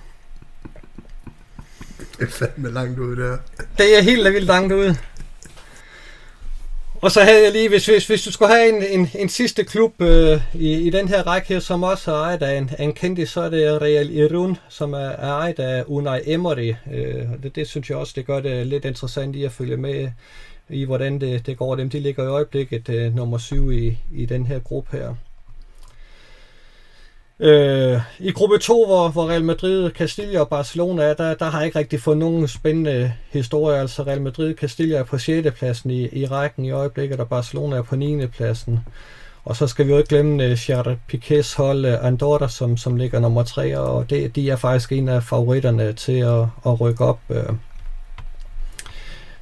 Det 2.19 2.27
er 2.27 2.31
fandme 2.31 2.71
langt 2.71 2.99
ud 2.99 3.17
der. 3.17 3.37
Det 3.79 3.99
er 3.99 4.03
helt 4.03 4.33
vildt 4.33 4.47
langt 4.47 4.73
ud. 4.73 4.95
Og 7.01 7.11
så 7.11 7.21
havde 7.21 7.45
jeg 7.45 7.53
lige, 7.53 7.69
hvis, 7.69 7.87
hvis, 7.87 8.07
hvis 8.07 8.23
du 8.23 8.33
skulle 8.33 8.55
have 8.55 8.69
en, 8.69 9.01
en, 9.01 9.11
en 9.15 9.29
sidste 9.29 9.65
klub 9.65 10.03
øh, 10.03 10.41
i, 10.55 10.73
i 10.73 10.91
den 10.91 11.09
her 11.09 11.23
række 11.23 11.49
her, 11.49 11.61
som 11.61 11.83
også 11.83 12.13
er 12.13 12.17
ejet 12.17 12.43
af 12.43 12.59
en, 12.59 12.71
en 12.79 12.93
kendis, 12.93 13.31
så 13.31 13.41
er 13.41 13.51
det 13.51 13.83
Real 13.83 14.11
Irun, 14.11 14.57
som 14.69 14.93
er, 14.93 14.99
er 14.99 15.33
ejet 15.33 15.59
af 15.59 15.85
Unai 15.87 16.21
Emery. 16.27 16.75
Øh, 16.93 17.25
det, 17.43 17.55
det 17.55 17.69
synes 17.69 17.91
jeg 17.91 17.99
også, 17.99 18.13
det 18.17 18.27
gør 18.27 18.41
det 18.41 18.67
lidt 18.67 18.85
interessant 18.85 19.37
i 19.37 19.45
at 19.45 19.53
følge 19.53 19.77
med 19.77 20.11
i, 20.69 20.85
hvordan 20.85 21.21
det, 21.21 21.47
det 21.47 21.57
går 21.57 21.77
dem. 21.77 21.91
De 21.91 22.01
ligger 22.01 22.25
i 22.25 22.27
øjeblikket 22.27 22.89
øh, 22.89 23.15
nummer 23.17 23.39
syv 23.39 23.73
i, 23.73 23.99
i 24.13 24.27
den 24.27 24.47
her 24.47 24.59
gruppe 24.59 24.97
her. 24.97 25.15
Øh, 27.41 28.01
I 28.19 28.31
gruppe 28.33 28.59
2, 28.59 28.87
hvor, 28.87 29.09
hvor 29.09 29.29
Real 29.29 29.45
Madrid, 29.45 29.91
Castilla 29.91 30.41
og 30.41 30.49
Barcelona 30.49 31.03
er, 31.03 31.15
der, 31.15 31.35
der 31.35 31.45
har 31.45 31.59
jeg 31.59 31.67
ikke 31.67 31.79
rigtig 31.79 32.01
fået 32.01 32.19
nogen 32.19 32.49
spændende 32.49 33.13
historier. 33.31 33.81
Altså 33.81 34.03
Real 34.03 34.21
Madrid, 34.21 34.55
Castilla 34.55 34.97
er 34.97 35.03
på 35.03 35.19
6. 35.19 35.49
pladsen 35.59 35.91
i, 35.91 36.09
i 36.09 36.27
rækken 36.27 36.65
i 36.65 36.71
øjeblikket, 36.71 37.21
og 37.21 37.29
Barcelona 37.29 37.77
er 37.77 37.83
på 37.83 37.97
9. 37.97 38.27
pladsen. 38.27 38.81
Og 39.45 39.57
så 39.57 39.67
skal 39.67 39.87
vi 39.87 39.91
jo 39.91 39.99
ikke 39.99 40.09
glemme 40.09 40.45
uh, 40.45 40.59
Gerard 40.59 40.97
Piquets 41.09 41.55
hold 41.55 41.85
uh, 41.85 42.07
Andorra, 42.07 42.49
som, 42.49 42.77
som 42.77 42.97
ligger 42.97 43.21
nummer 43.21 43.43
3, 43.43 43.79
og 43.79 44.11
det, 44.11 44.37
de 44.37 44.51
er 44.51 44.57
faktisk 44.57 44.93
en 44.93 45.09
af 45.09 45.23
favoritterne 45.23 45.93
til 45.93 46.19
at, 46.19 46.47
at 46.67 46.81
rykke 46.81 47.05
op. 47.05 47.21
Uh. 47.29 47.37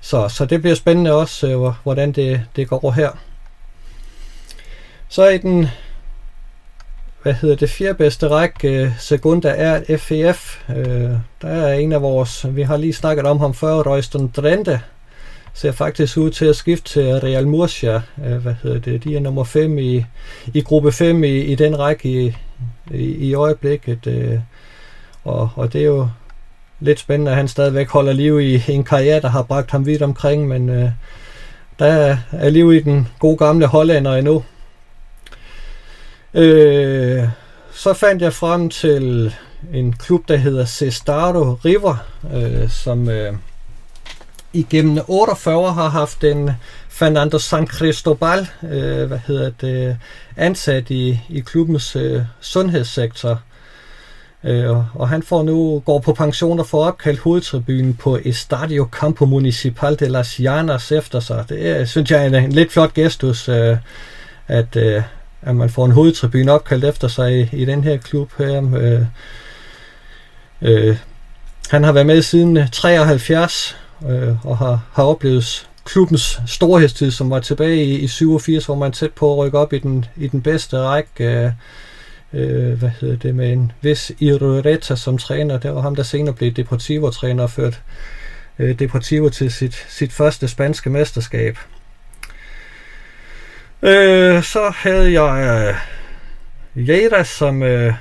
Så, 0.00 0.28
så 0.28 0.44
det 0.46 0.60
bliver 0.60 0.76
spændende 0.76 1.12
også, 1.12 1.56
uh, 1.56 1.74
hvordan 1.82 2.12
det, 2.12 2.42
det 2.56 2.68
går 2.68 2.90
her. 2.90 3.10
Så 5.08 5.28
i 5.28 5.38
den 5.38 5.68
hvad 7.26 7.34
hedder 7.34 7.56
det, 7.56 7.70
fjerde 7.70 7.94
bedste 7.94 8.28
række, 8.28 8.68
øh, 8.68 8.90
Segunda 8.98 9.48
er 9.48 9.96
FEF. 9.96 10.62
Øh, 10.76 11.10
der 11.42 11.48
er 11.48 11.74
en 11.74 11.92
af 11.92 12.02
vores, 12.02 12.46
vi 12.50 12.62
har 12.62 12.76
lige 12.76 12.92
snakket 12.92 13.26
om 13.26 13.38
ham 13.38 13.54
før, 13.54 13.74
Royston 13.74 14.32
Drente, 14.36 14.80
ser 15.54 15.72
faktisk 15.72 16.16
ud 16.16 16.30
til 16.30 16.44
at 16.44 16.56
skifte 16.56 16.88
til 16.88 17.20
Real 17.20 17.48
Murcia. 17.48 18.02
Øh, 18.26 18.36
hvad 18.36 18.54
hedder 18.62 18.78
det, 18.78 19.04
de 19.04 19.16
er 19.16 19.20
nummer 19.20 19.44
5 19.44 19.78
i, 19.78 20.04
i 20.54 20.60
gruppe 20.60 20.92
5 20.92 21.24
i, 21.24 21.28
i 21.28 21.54
den 21.54 21.78
række 21.78 22.08
i, 22.08 22.36
i, 22.90 23.04
i 23.04 23.34
øjeblikket. 23.34 24.06
Uh, 24.06 24.40
og, 25.24 25.50
og 25.56 25.72
det 25.72 25.80
er 25.80 25.86
jo 25.86 26.08
lidt 26.80 27.00
spændende, 27.00 27.30
at 27.30 27.36
han 27.36 27.48
stadigvæk 27.48 27.88
holder 27.88 28.12
liv 28.12 28.40
i 28.40 28.62
en 28.68 28.84
karriere, 28.84 29.20
der 29.20 29.28
har 29.28 29.42
bragt 29.42 29.70
ham 29.70 29.86
vidt 29.86 30.02
omkring, 30.02 30.48
men 30.48 30.68
øh, 30.68 30.90
der 31.78 32.16
er 32.32 32.48
liv 32.48 32.72
i 32.72 32.80
den 32.80 33.08
gode 33.18 33.36
gamle 33.36 33.66
hollænder 33.66 34.16
endnu. 34.16 34.42
Øh, 36.36 37.28
så 37.72 37.92
fandt 37.92 38.22
jeg 38.22 38.32
frem 38.32 38.70
til 38.70 39.34
en 39.72 39.92
klub, 39.92 40.28
der 40.28 40.36
hedder 40.36 40.64
Cestaro 40.64 41.52
River, 41.64 41.96
øh, 42.34 42.70
som 42.70 43.08
øh, 43.08 43.34
igennem 44.52 44.98
48 45.08 45.72
har 45.72 45.88
haft 45.88 46.24
en 46.24 46.50
Fernando 46.88 47.38
San 47.38 47.66
Cristobal 47.66 48.48
øh, 48.62 49.06
hvad 49.06 49.18
hedder 49.26 49.50
det, 49.60 49.96
ansat 50.36 50.90
i, 50.90 51.20
i 51.28 51.40
klubbens 51.40 51.96
øh, 51.96 52.22
sundhedssektor. 52.40 53.40
Øh, 54.44 54.96
og 54.96 55.08
han 55.08 55.22
får 55.22 55.42
nu 55.42 55.82
går 55.84 55.98
på 55.98 56.12
pension 56.12 56.60
og 56.60 56.66
får 56.66 56.84
opkaldt 56.84 57.20
hovedtribunen 57.20 57.94
på 57.94 58.18
Estadio 58.24 58.88
Campo 58.92 59.24
Municipal 59.24 60.00
de 60.00 60.08
las 60.08 60.38
Llanas 60.38 60.92
efter 60.92 61.20
sig. 61.20 61.44
Det 61.48 61.68
er, 61.68 61.84
synes 61.84 62.10
jeg 62.10 62.22
er 62.22 62.26
en, 62.26 62.34
en 62.34 62.52
lidt 62.52 62.72
flot 62.72 62.94
gestus, 62.94 63.48
øh, 63.48 63.76
at, 64.48 64.76
øh, 64.76 65.02
at 65.46 65.56
man 65.56 65.70
får 65.70 65.84
en 65.84 65.92
hovedtribune 65.92 66.52
opkaldt 66.52 66.84
efter 66.84 67.08
sig 67.08 67.40
i, 67.40 67.56
i 67.56 67.64
den 67.64 67.84
her 67.84 67.96
klub 67.96 68.30
her. 68.38 68.74
Øh, 68.74 69.02
øh, 70.62 70.96
han 71.70 71.84
har 71.84 71.92
været 71.92 72.06
med 72.06 72.22
siden 72.22 72.58
73 72.72 73.76
øh, 74.08 74.46
og 74.46 74.58
har, 74.58 74.80
har 74.92 75.02
oplevet 75.04 75.68
klubbens 75.84 76.40
storhedstid, 76.46 77.10
som 77.10 77.30
var 77.30 77.40
tilbage 77.40 77.84
i, 77.84 77.98
i 77.98 78.08
87, 78.08 78.66
hvor 78.66 78.74
man 78.74 78.92
tæt 78.92 79.12
på 79.12 79.32
at 79.32 79.38
rykke 79.38 79.58
op 79.58 79.72
i 79.72 79.78
den, 79.78 80.04
i 80.16 80.28
den 80.28 80.42
bedste 80.42 80.78
række. 80.78 81.24
Øh, 81.24 81.50
øh, 82.32 82.78
hvad 82.78 82.90
hedder 83.00 83.16
det, 83.16 83.34
med 83.34 83.52
en 83.52 83.72
vis 83.80 84.12
Irureta 84.18 84.96
som 84.96 85.18
træner. 85.18 85.58
Det 85.58 85.74
var 85.74 85.80
ham, 85.80 85.96
der 85.96 86.02
senere 86.02 86.34
blev 86.34 86.52
Deportivo-træner 86.52 87.42
og 87.42 87.50
førte 87.50 87.76
øh, 88.58 88.78
Deportivo 88.78 89.28
til 89.28 89.52
sit, 89.52 89.86
sit 89.88 90.12
første 90.12 90.48
spanske 90.48 90.90
mesterskab. 90.90 91.58
Øh, 93.82 94.42
så 94.42 94.72
havde 94.74 95.22
jeg 95.22 95.74
øh, 96.76 96.88
Jada, 96.88 97.24
som 97.24 97.62
øh, 97.62 97.94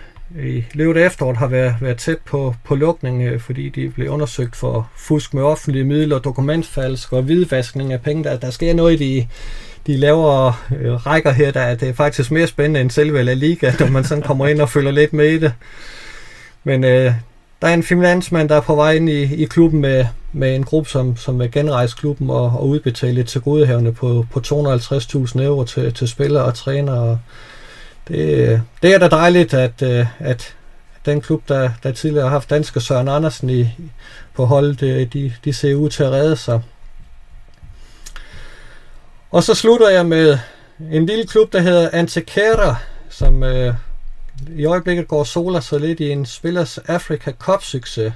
i 0.44 0.64
løbet 0.74 1.02
af 1.02 1.06
efteråret 1.06 1.38
har 1.38 1.48
været, 1.48 1.76
været 1.82 1.98
tæt 1.98 2.18
på, 2.26 2.56
på 2.64 2.76
lukning, 2.76 3.22
øh, 3.22 3.40
fordi 3.40 3.70
de 3.70 3.90
blev 3.90 4.10
undersøgt 4.10 4.56
for 4.56 4.90
fusk 4.98 5.34
med 5.34 5.44
offentlige 5.44 5.84
midler, 5.84 6.20
dokumentfalsk 6.20 7.14
og 7.14 7.22
hvidvaskning 7.22 7.94
af 7.94 8.02
penge. 8.02 8.24
Der, 8.24 8.38
der 8.38 8.50
sker 8.50 8.74
noget 8.74 9.02
i 9.02 9.20
de, 9.20 9.28
de 9.88 9.98
lavere 9.98 10.54
øh, 10.80 10.94
rækker 10.94 11.32
her, 11.32 11.52
der 11.52 11.76
det 11.76 11.90
er 11.90 11.94
faktisk 11.94 12.32
mere 12.32 12.48
spændende 12.48 12.82
end 12.82 12.92
selve 12.92 13.24
La 13.24 13.34
Liga, 13.34 13.72
når 13.80 13.88
man 13.88 14.04
sådan 14.04 14.24
kommer 14.24 14.48
ind 14.48 14.62
og 14.62 14.70
følger 14.70 14.92
lidt 14.92 15.14
med 15.14 15.30
i 15.30 15.38
det. 15.38 15.54
Men 16.64 16.84
øh, 16.84 17.14
der 17.62 17.68
er 17.68 17.74
en 17.74 17.84
finansmand, 17.84 18.50
der 18.50 18.56
er 18.56 18.62
på 18.62 18.76
vej 18.76 18.92
ind 18.92 19.10
i, 19.10 19.36
i 19.36 19.46
klubben 19.46 19.82
med, 19.82 20.06
med 20.34 20.56
en 20.56 20.64
gruppe, 20.64 20.90
som, 20.90 21.18
som 21.18 21.40
vil 21.40 21.52
genrejse 21.52 21.96
klubben 21.98 22.30
og, 22.30 22.44
og 22.44 22.68
udbetale 22.68 23.24
til 23.24 23.42
godehavende 23.42 23.94
på, 23.94 24.26
på 24.32 24.42
250.000 24.48 25.42
euro 25.42 25.64
til, 25.64 25.94
til 25.94 26.08
spillere 26.08 26.44
og 26.44 26.54
trænere. 26.54 27.20
Det, 28.08 28.62
det 28.82 28.94
er 28.94 28.98
da 28.98 29.08
dejligt, 29.08 29.54
at, 29.54 29.82
øh, 29.82 30.06
at 30.20 30.56
den 31.06 31.22
klub, 31.22 31.42
der, 31.48 31.70
der 31.84 31.92
tidligere 31.92 32.26
har 32.26 32.32
haft 32.32 32.50
danske 32.50 32.80
Søren 32.80 33.08
Andersen 33.08 33.50
i, 33.50 33.70
på 34.36 34.46
holdet, 34.46 34.84
øh, 34.84 35.08
de, 35.14 35.34
de 35.46 35.54
ser 35.54 35.76
ud 35.76 35.90
til 35.90 36.04
at 36.04 36.12
redde 36.12 36.36
sig. 36.36 36.62
Og 39.32 39.44
så 39.44 39.54
slutter 39.54 39.90
jeg 39.90 40.06
med 40.06 40.38
en 40.92 41.06
lille 41.06 41.28
klub, 41.28 41.54
der 41.54 41.60
hedder 41.60 41.90
Antequera 41.94 42.76
som 43.10 43.44
øh, 43.44 43.74
i 44.50 44.66
øjeblikket 44.66 45.08
går 45.08 45.24
Sola 45.24 45.62
så 45.62 45.78
lidt 45.78 46.00
i 46.00 46.12
en 46.12 46.26
spillers 46.26 46.78
Africa 46.78 47.32
Cup-succes. 47.32 48.14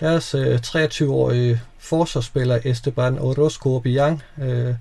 Deres 0.00 0.34
øh, 0.34 0.58
23-årige 0.66 1.60
forsvarsspiller 1.78 2.58
Esteban 2.64 3.18
Orozco 3.18 3.76
Obiang 3.76 4.22
øh, 4.42 4.74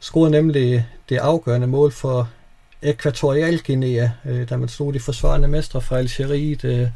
scorede 0.00 0.30
nemlig 0.30 0.86
det 1.08 1.16
afgørende 1.16 1.66
mål 1.66 1.92
for 1.92 2.28
Ekvatorial 2.82 3.60
Guinea, 3.66 4.08
øh, 4.24 4.48
da 4.48 4.56
man 4.56 4.68
slog 4.68 4.94
de 4.94 5.00
forsvarende 5.00 5.48
mestre 5.48 5.80
fra 5.80 5.98
Algeriet 5.98 6.64
øh, 6.64 6.88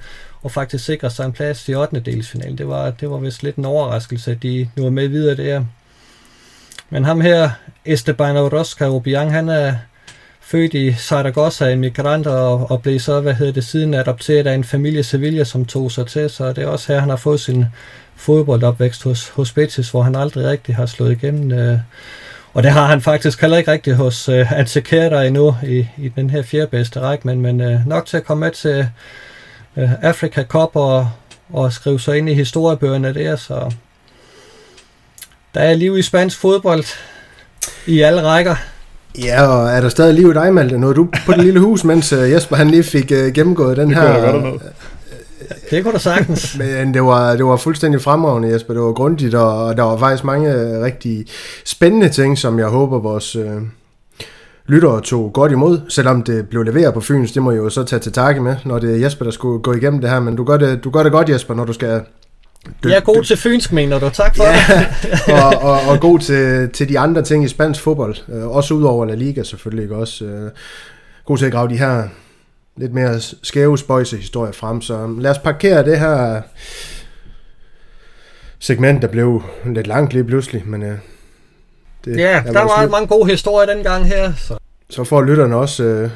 og 0.43 0.51
faktisk 0.51 0.85
sikrer 0.85 1.09
sig 1.09 1.25
en 1.25 1.33
plads 1.33 1.69
i 1.69 1.75
8. 1.75 2.01
delsfinalen. 2.01 2.59
Det 2.59 2.69
var, 2.69 2.91
det 2.91 3.11
var 3.11 3.19
vist 3.19 3.43
lidt 3.43 3.57
en 3.57 3.65
overraskelse, 3.65 4.31
at 4.31 4.43
de 4.43 4.69
nu 4.77 4.87
er 4.87 4.91
med 4.91 5.09
videre 5.09 5.37
der. 5.37 5.65
Men 6.91 7.05
ham 7.05 7.21
her, 7.21 7.51
Esteban 7.85 8.37
Orozco 8.37 8.97
Obiang, 8.97 9.33
han 9.33 9.49
er 9.49 9.77
født 10.53 10.75
i 10.75 10.93
Zaragoza, 10.93 11.77
migrant, 11.77 12.27
og, 12.27 12.71
og 12.71 12.83
blev 12.83 13.01
så, 13.01 13.21
hvad 13.21 13.35
hedder 13.35 13.53
det, 13.53 13.65
siden 13.65 13.95
adopteret 13.95 14.47
af 14.47 14.55
en 14.55 14.65
familie 14.65 15.01
i 15.01 15.03
Sevilla, 15.03 15.45
som 15.45 15.65
tog 15.65 15.93
sig 15.93 16.07
til, 16.07 16.31
så 16.31 16.53
det 16.53 16.59
er 16.59 16.67
også 16.67 16.93
her, 16.93 17.01
han 17.01 17.09
har 17.09 17.17
fået 17.17 17.41
sin 17.41 17.65
fodboldopvækst 18.17 19.03
hos, 19.03 19.29
hos 19.29 19.53
Betis, 19.53 19.91
hvor 19.91 20.03
han 20.03 20.15
aldrig 20.15 20.47
rigtig 20.47 20.77
har 20.77 20.87
slået 20.87 21.13
igennem. 21.13 21.53
Øh, 21.53 21.79
og 22.55 22.63
det 22.63 22.71
har 22.71 22.87
han 22.87 23.01
faktisk 23.01 23.41
heller 23.41 23.57
ikke 23.57 23.73
rigtigt 23.73 23.97
hos 23.97 24.29
øh, 24.29 24.53
Antikera 24.53 25.23
endnu 25.23 25.57
i, 25.67 25.87
i 25.99 26.09
den 26.09 26.31
her 26.31 26.43
fjerde 26.43 26.67
bedste 26.67 27.01
række, 27.01 27.27
men, 27.27 27.41
men 27.41 27.61
øh, 27.61 27.87
nok 27.87 28.07
til 28.07 28.17
at 28.17 28.25
komme 28.25 28.41
med 28.41 28.51
til 28.51 28.89
øh, 29.77 29.91
Africa 30.03 30.43
Cup 30.43 30.71
og, 30.77 31.11
og 31.53 31.73
skrive 31.73 32.01
sig 32.01 32.19
ind 32.19 32.29
i 32.29 32.35
historiebøgerne 32.35 33.15
der, 33.15 33.37
så 33.37 33.75
der 35.55 35.61
er 35.61 35.75
liv 35.75 35.99
i 35.99 36.03
spansk 36.03 36.39
fodbold 36.39 36.85
i 37.87 38.01
alle 38.01 38.23
rækker. 38.23 38.57
Ja, 39.19 39.47
og 39.47 39.69
er 39.69 39.81
der 39.81 39.89
stadig 39.89 40.15
liv 40.15 40.31
i 40.31 40.35
dig, 40.35 40.55
Malte? 40.55 40.79
Nåede 40.79 40.95
du 40.95 41.09
på 41.27 41.33
det 41.33 41.45
lille 41.45 41.61
hus, 41.61 41.85
mens 41.85 42.13
uh, 42.13 42.31
Jesper 42.31 42.57
han 42.57 42.71
lige 42.71 42.83
fik 42.83 43.13
uh, 43.13 43.33
gennemgået 43.33 43.77
den 43.77 43.89
det 43.89 43.97
her... 43.97 44.33
Kunne 44.33 44.51
godt 44.51 44.63
det 45.71 45.85
kunne 45.85 45.95
du 45.95 45.99
sagtens. 45.99 46.57
Men 46.59 46.95
det 46.95 47.03
var, 47.03 47.37
det 47.37 47.45
var 47.45 47.57
fuldstændig 47.57 48.01
fremragende, 48.01 48.49
Jesper. 48.49 48.75
Det 48.75 48.83
var 48.83 48.93
grundigt, 48.93 49.35
og 49.35 49.77
der 49.77 49.83
var 49.83 49.97
faktisk 49.97 50.25
mange 50.25 50.83
rigtig 50.85 51.27
spændende 51.65 52.09
ting, 52.09 52.39
som 52.39 52.59
jeg 52.59 52.67
håber, 52.67 52.99
vores 52.99 53.37
uh, 53.37 53.63
lyttere 54.67 55.01
tog 55.01 55.33
godt 55.33 55.53
imod. 55.53 55.81
Selvom 55.89 56.23
det 56.23 56.49
blev 56.49 56.63
leveret 56.63 56.95
på 56.95 57.01
Fyns, 57.01 57.33
det 57.33 57.43
må 57.43 57.51
jeg 57.51 57.59
jo 57.59 57.71
så 57.71 57.85
tage 57.85 58.01
til 58.01 58.13
takke 58.13 58.41
med, 58.41 58.57
når 58.65 58.79
det 58.79 58.95
er 58.95 58.99
Jesper, 58.99 59.25
der 59.25 59.33
skulle 59.33 59.63
gå 59.63 59.73
igennem 59.73 60.01
det 60.01 60.11
her. 60.11 60.21
Men 60.21 60.37
du 60.37 60.45
gør 60.45 60.57
det, 60.57 60.85
du 60.85 60.91
gør 60.91 61.03
det 61.03 61.13
godt, 61.13 61.29
Jesper, 61.29 61.55
når 61.55 61.65
du 61.65 61.73
skal 61.73 62.01
du, 62.83 62.89
jeg 62.89 62.97
er 62.97 63.01
god 63.01 63.25
til 63.25 63.37
fynsk, 63.37 63.73
mener 63.73 63.99
du. 63.99 64.09
Tak 64.09 64.37
for 64.37 64.45
ja, 64.45 64.87
det. 65.03 65.33
og, 65.43 65.71
og, 65.71 65.81
og 65.89 66.01
god 66.01 66.19
til, 66.29 66.71
til 66.71 66.89
de 66.89 66.99
andre 66.99 67.23
ting 67.23 67.45
i 67.45 67.49
spansk 67.49 67.81
fodbold. 67.81 68.17
Øh, 68.29 68.49
også 68.49 68.75
ud 68.75 68.83
over 68.83 69.05
La 69.05 69.15
Liga 69.15 69.43
selvfølgelig. 69.43 69.83
Ikke? 69.83 69.97
Også 69.97 70.25
øh, 70.25 70.51
god 71.25 71.39
til 71.39 71.47
at 71.47 71.53
grave 71.53 71.69
de 71.69 71.79
her 71.79 72.09
lidt 72.77 72.95
mere 72.95 73.21
skæve 73.21 73.79
spøjse 73.79 74.17
historier 74.17 74.53
frem. 74.53 74.83
Så 74.83 75.15
lad 75.19 75.31
os 75.31 75.39
parkere 75.39 75.85
det 75.85 75.99
her 75.99 76.43
segment, 78.59 79.03
der 79.03 79.09
blev 79.09 79.43
lidt 79.67 79.87
langt 79.87 80.13
lige 80.13 80.25
pludselig. 80.25 80.63
Men, 80.67 80.83
øh, 80.83 80.99
det 82.05 82.17
ja, 82.17 82.43
der 82.47 82.63
var 82.63 82.89
mange 82.89 83.07
gode 83.07 83.31
historier 83.31 83.75
den 83.75 83.83
gang 83.85 84.07
her. 84.07 84.33
Så, 84.35 84.59
så 84.91 85.05
får 85.05 85.23
lytterne 85.23 85.57
også 85.57 85.85
øh, 85.85 86.11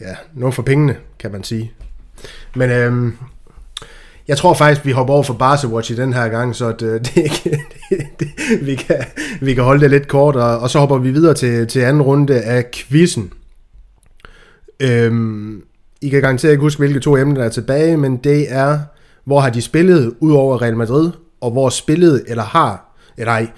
ja, 0.00 0.14
noget 0.32 0.54
for 0.54 0.62
pengene, 0.62 0.96
kan 1.18 1.32
man 1.32 1.44
sige. 1.44 1.72
Men 2.54 2.70
øh, 2.70 3.12
jeg 4.28 4.36
tror 4.36 4.54
faktisk, 4.54 4.86
vi 4.86 4.92
hopper 4.92 5.14
over 5.14 5.22
for 5.22 5.34
Barca 5.34 5.66
Watch 5.66 5.92
i 5.92 5.94
den 5.94 6.12
her 6.12 6.28
gang, 6.28 6.56
så 6.56 6.68
øh, 6.68 6.74
det, 6.78 7.14
det, 7.14 7.58
det, 7.90 8.06
det, 8.20 8.66
vi, 8.66 8.74
kan, 8.74 9.04
vi 9.40 9.54
kan 9.54 9.64
holde 9.64 9.80
det 9.80 9.90
lidt 9.90 10.08
kort, 10.08 10.36
og, 10.36 10.58
og 10.58 10.70
så 10.70 10.78
hopper 10.78 10.98
vi 10.98 11.10
videre 11.10 11.34
til, 11.34 11.66
til 11.66 11.80
anden 11.80 12.02
runde 12.02 12.40
af 12.40 12.70
quizzen. 12.70 13.32
Øhm, 14.80 15.62
I 16.00 16.08
kan 16.08 16.20
garanteret 16.22 16.52
ikke 16.52 16.62
huske, 16.62 16.78
hvilke 16.78 17.00
to 17.00 17.16
emner 17.16 17.34
der 17.34 17.44
er 17.44 17.48
tilbage, 17.48 17.96
men 17.96 18.16
det 18.16 18.52
er, 18.52 18.80
hvor 19.24 19.40
har 19.40 19.50
de 19.50 19.62
spillet 19.62 20.14
ud 20.20 20.32
over 20.32 20.62
Real 20.62 20.76
Madrid, 20.76 21.10
og 21.40 21.50
hvor 21.50 21.68
spillet 21.68 22.24
eller 22.26 22.44
har, 22.44 22.96
eller 23.16 23.32
ej, 23.32 23.48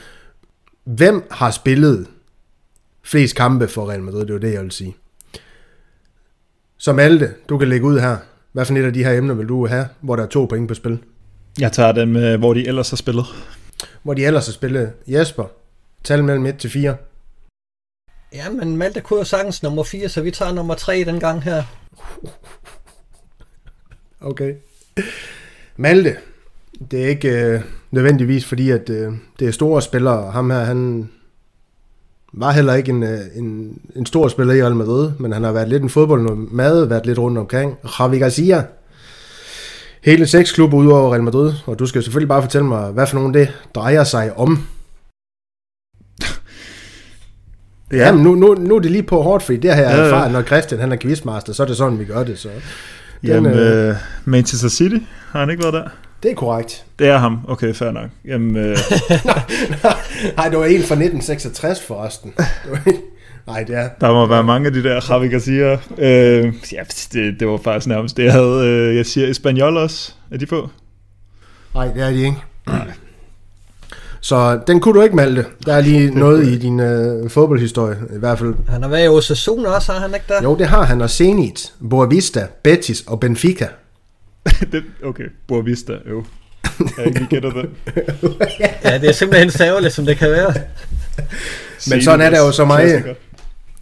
hvem 0.85 1.25
har 1.31 1.51
spillet 1.51 2.07
flest 3.03 3.37
kampe 3.37 3.69
for 3.69 3.91
Real 3.91 4.03
Madrid, 4.03 4.27
det 4.27 4.35
er 4.35 4.39
det, 4.39 4.53
jeg 4.53 4.63
vil 4.63 4.71
sige. 4.71 4.97
Som 6.79 6.97
Malte, 6.97 7.35
du 7.49 7.59
kan 7.59 7.69
lægge 7.69 7.87
ud 7.87 7.99
her. 8.01 8.17
Hvad 8.57 8.65
for 8.65 8.75
et 8.75 8.85
af 8.85 8.93
de 8.93 9.05
her 9.05 9.13
emner 9.13 9.35
vil 9.35 9.49
du 9.49 9.67
have, 9.67 9.89
hvor 10.01 10.17
der 10.17 10.23
er 10.23 10.27
to 10.27 10.45
point 10.45 10.69
på 10.69 10.75
spil? 10.75 10.99
Jeg 11.61 11.73
tager 11.73 11.93
den 11.93 12.13
med, 12.13 12.37
hvor 12.37 12.55
de 12.55 12.67
ellers 12.67 12.91
har 12.91 12.97
spillet. 12.97 13.25
Hvor 14.03 14.15
de 14.15 14.25
ellers 14.25 14.47
har 14.47 14.53
spillet. 14.53 14.93
Jesper, 15.07 15.45
tal 16.05 16.25
mellem 16.25 16.47
1 16.47 16.59
til 16.59 16.71
4. 16.71 16.97
Ja, 18.33 18.51
men 18.51 18.77
Malte 18.77 19.01
kunne 19.01 19.19
jo 19.19 19.25
sagtens 19.25 19.63
nummer 19.63 19.85
4, 19.85 20.09
så 20.09 20.23
vi 20.23 20.31
tager 20.31 20.53
nummer 20.53 20.75
3 20.75 21.05
den 21.05 21.21
gang 21.21 21.43
her. 21.43 21.63
Okay. 24.21 24.55
Malte, 25.77 26.17
det 26.91 27.05
er 27.05 27.09
ikke 27.09 27.29
øh, 27.29 27.61
nødvendigvis 27.91 28.45
fordi, 28.45 28.71
at 28.71 28.91
øh, 28.91 29.13
det 29.39 29.49
er 29.49 29.53
store 29.53 29.83
spillere. 29.83 30.31
Ham 30.31 30.51
her, 30.51 30.65
han 30.65 31.11
var 32.37 32.53
heller 32.53 32.75
ikke 32.75 32.91
en, 32.91 33.03
øh, 33.03 33.19
en, 33.35 33.79
en 33.97 34.07
stor 34.07 34.29
spiller 34.29 34.55
i 34.55 34.63
Real 34.63 34.75
Madrid, 34.75 35.11
men 35.19 35.33
han 35.33 35.45
har 35.45 35.53
været 35.53 35.69
lidt 35.69 35.83
en 35.83 35.91
fodboldmad, 35.91 36.85
været 36.85 37.07
lidt 37.07 37.19
rundt 37.19 37.39
omkring. 37.39 37.77
Javi 38.01 38.19
Garcia, 38.19 38.65
hele 40.03 40.27
seks 40.27 40.53
klubber 40.53 40.79
ud 40.79 40.87
over 40.87 41.13
Real 41.13 41.23
Madrid, 41.23 41.53
og 41.67 41.79
du 41.79 41.87
skal 41.87 42.03
selvfølgelig 42.03 42.29
bare 42.29 42.43
fortælle 42.43 42.67
mig, 42.67 42.91
hvad 42.91 43.07
for 43.07 43.15
nogen 43.15 43.35
det 43.35 43.49
drejer 43.75 44.05
sig 44.05 44.39
om. 44.39 44.59
Ja. 47.93 47.97
Jamen, 47.97 48.23
nu, 48.23 48.35
nu, 48.35 48.55
nu 48.55 48.77
er 48.77 48.81
det 48.81 48.91
lige 48.91 49.03
på 49.03 49.23
hårdt, 49.23 49.43
fordi 49.43 49.59
det 49.59 49.75
har 49.75 49.83
jeg 49.83 49.99
ja, 49.99 50.05
erfaret, 50.05 50.33
når 50.33 50.43
Christian 50.43 50.81
han 50.81 50.93
er 50.93 50.97
quizmaster, 50.97 51.53
så 51.53 51.63
er 51.63 51.67
det 51.67 51.77
sådan, 51.77 51.99
vi 51.99 52.05
gør 52.05 52.25
det. 52.25 52.39
Så. 52.39 52.49
Den, 52.49 53.29
Jamen, 53.29 53.53
øh, 53.53 53.97
Manchester 54.25 54.69
City, 54.69 54.97
har 55.31 55.41
han 55.41 55.51
ikke 55.51 55.63
været 55.63 55.75
der? 55.75 55.89
Det 56.23 56.31
er 56.31 56.35
korrekt. 56.35 56.85
Det 56.99 57.09
er 57.09 57.19
ham. 57.19 57.41
Okay, 57.49 57.75
fair 57.75 57.91
nok. 57.91 58.11
Jamen, 58.25 58.57
øh... 58.57 58.65
nej, 60.37 60.49
det 60.49 60.59
var 60.59 60.65
en 60.65 60.83
fra 60.83 60.95
1966 60.95 61.83
forresten. 61.83 62.35
Nej, 63.47 63.63
det 63.63 63.77
er... 63.77 63.89
Der 64.01 64.13
må 64.13 64.27
være 64.27 64.45
mange 64.45 64.67
af 64.67 64.73
de 64.73 64.83
der 64.83 65.01
Javi 65.11 65.29
Garcia. 65.29 65.73
Øh, 65.99 66.55
ja, 66.73 66.83
det, 67.13 67.41
det 67.41 67.49
var 67.49 67.57
faktisk 67.65 67.87
nærmest 67.87 68.17
det, 68.17 68.25
jeg 68.25 68.33
havde. 68.33 68.67
Øh, 68.67 68.97
jeg 68.97 69.07
siger 69.07 69.31
Espanyol 69.31 69.77
også. 69.77 70.13
Er 70.31 70.37
de 70.37 70.47
på? 70.47 70.69
Nej, 71.75 71.87
det 71.87 72.03
er 72.03 72.11
de 72.11 72.17
ikke. 72.17 72.37
Nej. 72.67 72.91
Så 74.21 74.61
den 74.67 74.81
kunne 74.81 74.95
du 74.95 75.03
ikke, 75.03 75.17
Malte. 75.17 75.45
Der 75.67 75.75
er 75.75 75.81
lige 75.81 76.11
noget 76.11 76.47
i 76.47 76.59
din 76.59 76.81
øh, 76.81 77.31
fodboldhistorie, 77.31 77.97
i 78.17 78.19
hvert 78.19 78.39
fald. 78.39 78.55
Han 78.69 78.83
har 78.83 78.89
været 78.89 79.05
i 79.05 79.09
Osasuna 79.09 79.69
også, 79.69 79.93
har 79.93 80.01
han 80.01 80.15
ikke 80.15 80.27
der? 80.29 80.43
Jo, 80.43 80.57
det 80.57 80.67
har 80.67 80.83
han, 80.83 81.01
og 81.01 81.11
Zenit, 81.11 81.73
Boavista, 81.91 82.47
Betis 82.63 83.05
og 83.07 83.21
Benfica. 83.21 83.69
det, 84.73 84.85
okay, 85.05 85.25
Boavista, 85.49 85.93
jo. 86.11 86.25
Jeg 86.99 87.07
ikke 87.07 87.27
gætter 87.31 87.51
det. 87.51 87.69
ja, 88.85 88.99
det 88.99 89.09
er 89.09 89.13
simpelthen 89.13 89.51
særligt, 89.51 89.95
som 89.95 90.07
det 90.07 90.17
kan 90.17 90.31
være. 90.31 90.55
Men 91.91 92.03
sådan 92.03 92.21
er 92.21 92.31
der 92.31 92.39
jo 92.39 92.53
så 92.53 92.65
meget. 92.65 93.17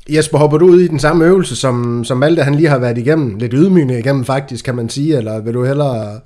Jesper, 0.08 0.38
hopper 0.38 0.58
du 0.58 0.66
ud 0.66 0.80
i 0.80 0.88
den 0.88 0.98
samme 0.98 1.24
øvelse, 1.24 1.56
som, 1.56 2.04
som 2.04 2.16
Malte 2.16 2.42
han 2.42 2.54
lige 2.54 2.68
har 2.68 2.78
været 2.78 2.98
igennem? 2.98 3.38
Lidt 3.38 3.52
ydmygende 3.54 3.98
igennem 3.98 4.24
faktisk, 4.24 4.64
kan 4.64 4.74
man 4.74 4.88
sige, 4.88 5.16
eller 5.16 5.40
vil 5.40 5.54
du 5.54 5.64
hellere 5.64 6.20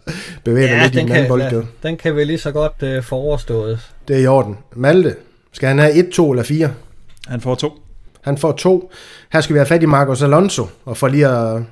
bevæge 0.44 0.66
ja, 0.66 0.74
dig 0.74 0.82
lidt 0.82 0.94
i 0.94 0.98
den 0.98 1.12
anden 1.12 1.28
bold? 1.28 1.42
Ja, 1.42 1.60
den 1.82 1.96
kan 1.96 2.16
vi 2.16 2.24
lige 2.24 2.38
så 2.38 2.52
godt 2.52 2.98
uh, 2.98 3.04
få 3.04 3.16
overstået. 3.16 3.80
Det 4.08 4.16
er 4.16 4.20
i 4.20 4.26
orden. 4.26 4.56
Malte, 4.76 5.14
skal 5.52 5.68
han 5.68 5.78
have 5.78 5.94
1, 5.94 6.08
2 6.08 6.30
eller 6.30 6.42
4? 6.42 6.70
Han 7.26 7.40
får 7.40 7.54
to. 7.54 7.72
Han 8.20 8.38
får 8.38 8.52
to. 8.52 8.92
Her 9.32 9.40
skal 9.40 9.54
vi 9.54 9.58
have 9.58 9.66
fat 9.66 9.82
i 9.82 9.86
Marcos 9.86 10.22
Alonso, 10.22 10.66
og 10.84 10.96
for 10.96 11.08
lige 11.08 11.28
at 11.28 11.62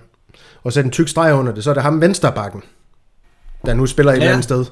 og 0.66 0.72
sætte 0.72 0.86
en 0.86 0.92
tyk 0.92 1.08
streg 1.08 1.34
under 1.34 1.54
det, 1.54 1.64
så 1.64 1.70
er 1.70 1.74
det 1.74 1.82
ham 1.82 2.00
vensterbakken, 2.00 2.62
der 3.66 3.74
nu 3.74 3.86
spiller 3.86 4.12
et 4.12 4.16
ja. 4.16 4.20
eller 4.20 4.32
andet 4.32 4.44
sted. 4.44 4.64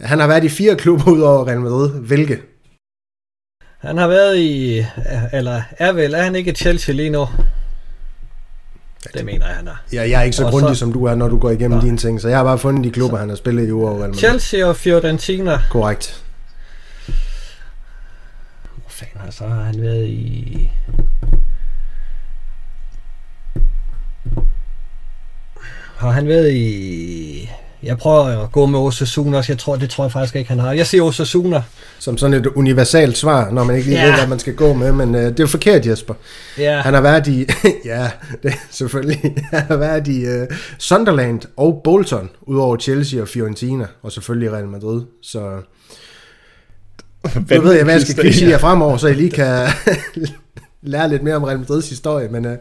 Han 0.00 0.18
har 0.18 0.26
været 0.26 0.44
i 0.44 0.48
fire 0.48 0.76
klubber 0.76 1.10
ud 1.10 1.20
over 1.20 1.48
Real 1.48 1.60
Madrid. 1.60 1.90
Hvilke? 1.90 2.40
Han 3.78 3.98
har 3.98 4.08
været 4.08 4.38
i, 4.38 4.84
eller 5.32 5.62
er 5.78 5.92
vel, 5.92 6.14
er 6.14 6.22
han 6.22 6.36
ikke 6.36 6.50
i 6.50 6.54
Chelsea 6.54 6.94
lige 6.94 7.10
nu? 7.10 7.28
Det 9.14 9.24
mener 9.24 9.46
jeg, 9.46 9.56
han 9.56 9.68
er. 9.68 9.82
Ja, 9.92 10.02
jeg 10.02 10.18
er 10.18 10.22
ikke 10.22 10.36
så 10.36 10.50
grundig, 10.50 10.76
som 10.76 10.92
du 10.92 11.04
er, 11.04 11.14
når 11.14 11.28
du 11.28 11.38
går 11.38 11.50
igennem 11.50 11.78
ja. 11.78 11.84
dine 11.84 11.96
ting, 11.96 12.20
så 12.20 12.28
jeg 12.28 12.36
har 12.36 12.44
bare 12.44 12.58
fundet 12.58 12.84
de 12.84 12.90
klubber, 12.90 13.16
så, 13.16 13.20
han 13.20 13.28
har 13.28 13.36
spillet 13.36 13.68
i 13.68 13.72
uger 13.72 13.90
Real 13.90 14.00
Madrid. 14.00 14.18
Chelsea 14.18 14.66
og 14.66 14.76
Fiorentina. 14.76 15.62
Korrekt. 15.70 16.24
Hvor 18.64 18.88
fanden 18.88 19.20
har 19.20 19.30
så 19.30 19.46
han 19.46 19.82
været 19.82 20.06
i... 20.06 20.70
Har 26.04 26.10
han 26.10 26.28
været 26.28 26.52
i... 26.52 27.50
Jeg 27.82 27.98
prøver 27.98 28.42
at 28.42 28.52
gå 28.52 28.66
med 28.66 28.78
Osasuna 28.78 29.36
også. 29.36 29.52
Jeg 29.52 29.58
tror, 29.58 29.76
det 29.76 29.90
tror 29.90 30.04
jeg 30.04 30.12
faktisk 30.12 30.36
ikke, 30.36 30.48
han 30.48 30.58
har. 30.58 30.72
Jeg 30.72 30.86
siger 30.86 31.02
Osasuna. 31.02 31.62
Som 31.98 32.18
sådan 32.18 32.40
et 32.40 32.46
universalt 32.46 33.16
svar, 33.18 33.50
når 33.50 33.64
man 33.64 33.76
ikke 33.76 33.88
lige 33.88 34.00
ja. 34.00 34.06
ved, 34.06 34.14
hvad 34.14 34.26
man 34.26 34.38
skal 34.38 34.54
gå 34.54 34.72
med. 34.72 34.92
Men 34.92 35.14
uh, 35.14 35.20
det 35.20 35.26
er 35.26 35.34
jo 35.40 35.46
forkert, 35.46 35.86
Jesper. 35.86 36.14
Ja. 36.58 36.80
Han 36.80 36.94
har 36.94 37.00
været 37.00 37.26
i... 37.26 37.46
ja, 37.84 38.10
det 38.42 38.50
er 38.50 38.56
selvfølgelig. 38.70 39.36
Han 39.50 39.62
har 39.68 39.76
været 39.76 40.08
i 40.08 40.26
uh, 40.26 40.56
Sunderland 40.78 41.40
og 41.56 41.80
Bolton, 41.84 42.30
udover 42.42 42.76
Chelsea 42.76 43.22
og 43.22 43.28
Fiorentina. 43.28 43.86
Og 44.02 44.12
selvfølgelig 44.12 44.52
Real 44.52 44.68
Madrid. 44.68 45.02
Så... 45.22 45.60
Nu 47.50 47.60
ved 47.60 47.72
jeg, 47.72 47.84
hvad 47.84 47.94
jeg 47.94 48.02
skal 48.02 48.22
kvise 48.22 48.46
jer 48.46 48.58
fremover, 48.58 48.96
så 48.96 49.08
I 49.08 49.14
lige 49.14 49.30
kan 49.30 49.68
lære 50.82 51.08
lidt 51.08 51.22
mere 51.22 51.34
om 51.34 51.44
Real 51.44 51.58
Madrids 51.58 51.88
historie. 51.88 52.28
Men 52.28 52.46
uh, 52.46 52.52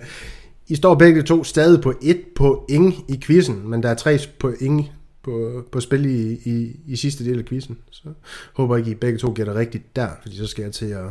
i 0.67 0.75
står 0.75 0.95
begge 0.95 1.21
to 1.21 1.43
stadig 1.43 1.81
på 1.81 1.93
et 2.01 2.21
point 2.35 2.95
i 3.07 3.19
quizzen, 3.21 3.69
men 3.69 3.83
der 3.83 3.89
er 3.89 3.93
tre 3.93 4.19
point 4.39 4.91
på, 5.23 5.63
på 5.71 5.79
spil 5.79 6.05
i, 6.05 6.33
i, 6.33 6.79
i 6.87 6.95
sidste 6.95 7.25
del 7.25 7.39
af 7.39 7.45
quizzen. 7.45 7.77
Så 7.91 8.09
håber 8.53 8.77
jeg, 8.77 8.87
I 8.87 8.95
begge 8.95 9.17
to 9.17 9.33
gætter 9.35 9.55
rigtigt 9.55 9.95
der, 9.95 10.07
fordi 10.21 10.37
så 10.37 10.47
skal 10.47 10.63
jeg 10.63 10.71
til 10.71 10.85
at 10.85 11.05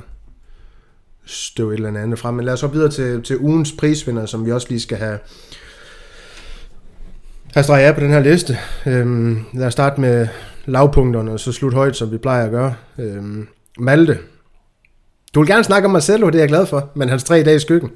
støve 1.25 1.73
et 1.75 1.77
eller 1.77 2.01
andet 2.01 2.19
frem. 2.19 2.35
Men 2.35 2.45
lad 2.45 2.53
os 2.53 2.61
så 2.61 2.67
videre 2.67 2.91
til, 2.91 3.23
til 3.23 3.39
ugens 3.39 3.73
prisvinder, 3.73 4.27
som 4.27 4.47
vi 4.47 4.53
også 4.53 4.67
lige 4.71 4.81
skal 4.81 4.99
have, 4.99 5.19
have 7.55 7.65
streget 7.65 7.85
af 7.85 7.95
på 7.95 8.01
den 8.01 8.11
her 8.11 8.21
liste. 8.21 8.59
Øhm, 8.87 9.45
lad 9.55 9.67
os 9.67 9.73
starte 9.73 10.01
med 10.01 10.29
lavpunkterne, 10.67 11.33
og 11.33 11.41
så 11.41 11.53
slutte 11.53 11.75
højt, 11.75 11.97
som 11.97 12.13
vi 12.13 12.19
plejer 12.19 12.45
at 12.45 12.51
gøre. 12.51 12.75
Øhm, 12.99 13.49
Malte, 13.79 14.19
du 15.35 15.41
vil 15.41 15.49
gerne 15.49 15.65
snakke 15.65 15.87
om 15.87 15.93
Marcelo, 15.93 16.27
det 16.27 16.35
er 16.35 16.39
jeg 16.39 16.49
glad 16.49 16.67
for, 16.67 16.91
men 16.95 17.09
hans 17.09 17.25
tre 17.25 17.43
dage 17.43 17.57
i 17.57 17.59
skyggen. 17.59 17.91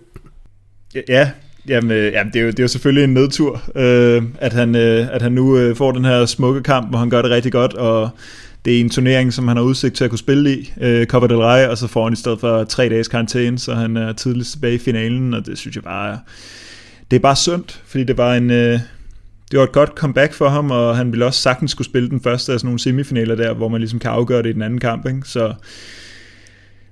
Ja, 1.08 1.30
jamen, 1.68 1.90
øh, 1.90 2.12
jamen 2.12 2.32
det, 2.32 2.38
er 2.38 2.44
jo, 2.44 2.50
det 2.50 2.58
er 2.58 2.62
jo 2.62 2.68
selvfølgelig 2.68 3.04
en 3.04 3.14
nedtur, 3.14 3.62
øh, 3.74 4.22
at, 4.38 4.52
han, 4.52 4.76
øh, 4.76 5.14
at 5.14 5.22
han 5.22 5.32
nu 5.32 5.58
øh, 5.58 5.76
får 5.76 5.92
den 5.92 6.04
her 6.04 6.26
smukke 6.26 6.62
kamp, 6.62 6.88
hvor 6.88 6.98
han 6.98 7.10
gør 7.10 7.22
det 7.22 7.30
rigtig 7.30 7.52
godt, 7.52 7.74
og 7.74 8.10
det 8.64 8.76
er 8.76 8.80
en 8.80 8.90
turnering, 8.90 9.32
som 9.32 9.48
han 9.48 9.56
har 9.56 9.64
udsigt 9.64 9.94
til 9.94 10.04
at 10.04 10.10
kunne 10.10 10.18
spille 10.18 10.58
i, 10.58 10.72
øh, 10.80 11.06
Copa 11.06 11.26
del 11.26 11.36
Rey, 11.36 11.68
og 11.68 11.78
så 11.78 11.86
får 11.86 12.04
han 12.04 12.12
i 12.12 12.16
stedet 12.16 12.40
for 12.40 12.64
tre 12.64 12.88
dages 12.88 13.08
karantæne, 13.08 13.58
så 13.58 13.74
han 13.74 13.96
er 13.96 14.12
tidligst 14.12 14.52
tilbage 14.52 14.74
i 14.74 14.78
finalen, 14.78 15.34
og 15.34 15.46
det 15.46 15.58
synes 15.58 15.76
jeg 15.76 15.84
bare 15.84 16.12
er, 16.12 16.18
det 17.10 17.16
er 17.16 17.20
bare 17.20 17.36
sundt, 17.36 17.80
fordi 17.86 18.04
det 18.04 18.18
var 18.18 18.34
en, 18.34 18.50
øh, 18.50 18.80
det 19.50 19.58
var 19.58 19.64
et 19.64 19.72
godt 19.72 19.90
comeback 19.90 20.34
for 20.34 20.48
ham, 20.48 20.70
og 20.70 20.96
han 20.96 21.12
ville 21.12 21.26
også 21.26 21.40
sagtens 21.40 21.70
skulle 21.70 21.88
spille 21.88 22.10
den 22.10 22.20
første 22.20 22.52
af 22.52 22.60
sådan 22.60 22.66
nogle 22.66 22.78
semifinaler 22.78 23.34
der, 23.34 23.54
hvor 23.54 23.68
man 23.68 23.80
ligesom 23.80 23.98
kan 23.98 24.10
afgøre 24.10 24.42
det 24.42 24.50
i 24.50 24.52
den 24.52 24.62
anden 24.62 24.80
kamp, 24.80 25.06
ikke? 25.06 25.20
så 25.24 25.54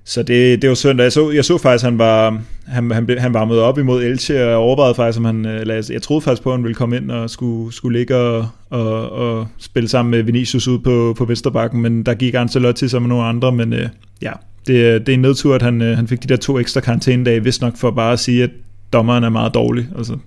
så 0.07 0.23
det, 0.23 0.61
det 0.61 0.69
var 0.69 0.75
søndag. 0.75 1.03
Jeg 1.03 1.11
så, 1.11 1.31
jeg 1.31 1.45
så 1.45 1.57
faktisk, 1.57 1.85
at 1.85 1.91
han 1.91 1.97
var, 1.97 2.41
han, 2.67 2.91
han, 2.91 3.17
han 3.19 3.33
var 3.33 3.45
mødt 3.45 3.59
op 3.59 3.77
imod 3.77 4.03
Elche, 4.03 4.47
og 4.47 4.55
overvejede 4.55 4.95
faktisk, 4.95 5.19
om 5.19 5.25
han, 5.25 5.45
øh, 5.45 5.61
eller 5.61 5.87
jeg 5.91 6.01
troede 6.01 6.21
faktisk 6.21 6.43
på, 6.43 6.49
at 6.49 6.57
han 6.57 6.63
ville 6.63 6.75
komme 6.75 6.97
ind 6.97 7.11
og 7.11 7.29
skulle, 7.29 7.73
skulle 7.73 7.99
ligge 7.99 8.15
og, 8.15 8.47
og, 8.69 9.11
og 9.11 9.47
spille 9.57 9.89
sammen 9.89 10.11
med 10.11 10.23
Vinicius 10.23 10.67
ud 10.67 10.79
på, 10.79 11.15
på 11.17 11.25
Vesterbakken, 11.25 11.81
men 11.81 12.03
der 12.03 12.13
gik 12.13 12.33
Ancelotti 12.33 12.87
sammen 12.87 13.07
med 13.09 13.15
nogle 13.15 13.29
andre, 13.29 13.51
men 13.51 13.73
øh, 13.73 13.89
ja, 14.21 14.31
det, 14.67 14.73
øh, 14.73 14.99
det 14.99 15.09
er 15.09 15.13
en 15.13 15.21
nedtur, 15.21 15.55
at 15.55 15.61
han, 15.61 15.81
øh, 15.81 15.95
han 15.97 16.07
fik 16.07 16.23
de 16.23 16.27
der 16.27 16.37
to 16.37 16.59
ekstra 16.59 16.81
karantænedage, 16.81 17.43
vist 17.43 17.61
nok 17.61 17.77
for 17.77 17.91
bare 17.91 18.13
at 18.13 18.19
sige, 18.19 18.43
at 18.43 18.49
dommeren 18.93 19.23
er 19.23 19.29
meget 19.29 19.53
dårlig. 19.53 19.87
Altså, 19.97 20.17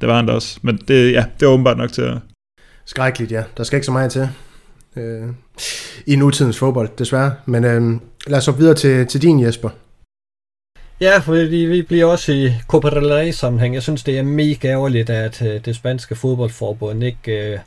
det 0.00 0.08
var 0.08 0.16
han 0.16 0.26
da 0.26 0.32
også. 0.32 0.58
Men 0.62 0.78
det, 0.88 1.12
ja, 1.12 1.24
det 1.40 1.48
var 1.48 1.54
åbenbart 1.54 1.78
nok 1.78 1.92
til 1.92 2.02
at... 2.02 2.18
Skrækkeligt, 2.84 3.32
ja. 3.32 3.42
Der 3.56 3.64
skal 3.64 3.76
ikke 3.76 3.86
så 3.86 3.92
meget 3.92 4.12
til 4.12 4.28
øh, 4.96 5.28
i 6.06 6.16
nutidens 6.16 6.58
fodbold, 6.58 6.88
desværre. 6.98 7.34
Men 7.46 7.64
øh, 7.64 8.00
lad 8.26 8.38
os 8.38 8.44
så 8.44 8.52
videre 8.52 8.74
til, 8.74 9.06
til 9.06 9.22
din, 9.22 9.42
Jesper. 9.42 9.68
Ja, 11.00 11.18
fordi 11.18 11.56
vi 11.56 11.82
bliver 11.82 12.04
også 12.04 12.32
i 12.32 12.52
Copa 12.68 12.90
del 12.90 13.06
Rey 13.06 13.30
sammenhæng. 13.30 13.74
Jeg 13.74 13.82
synes, 13.82 14.02
det 14.02 14.18
er 14.18 14.22
mega 14.22 14.68
ærgerligt, 14.68 15.10
at 15.10 15.42
øh, 15.42 15.64
det 15.64 15.76
spanske 15.76 16.14
fodboldforbund 16.14 17.04
ikke 17.04 17.52
øh, 17.52 17.58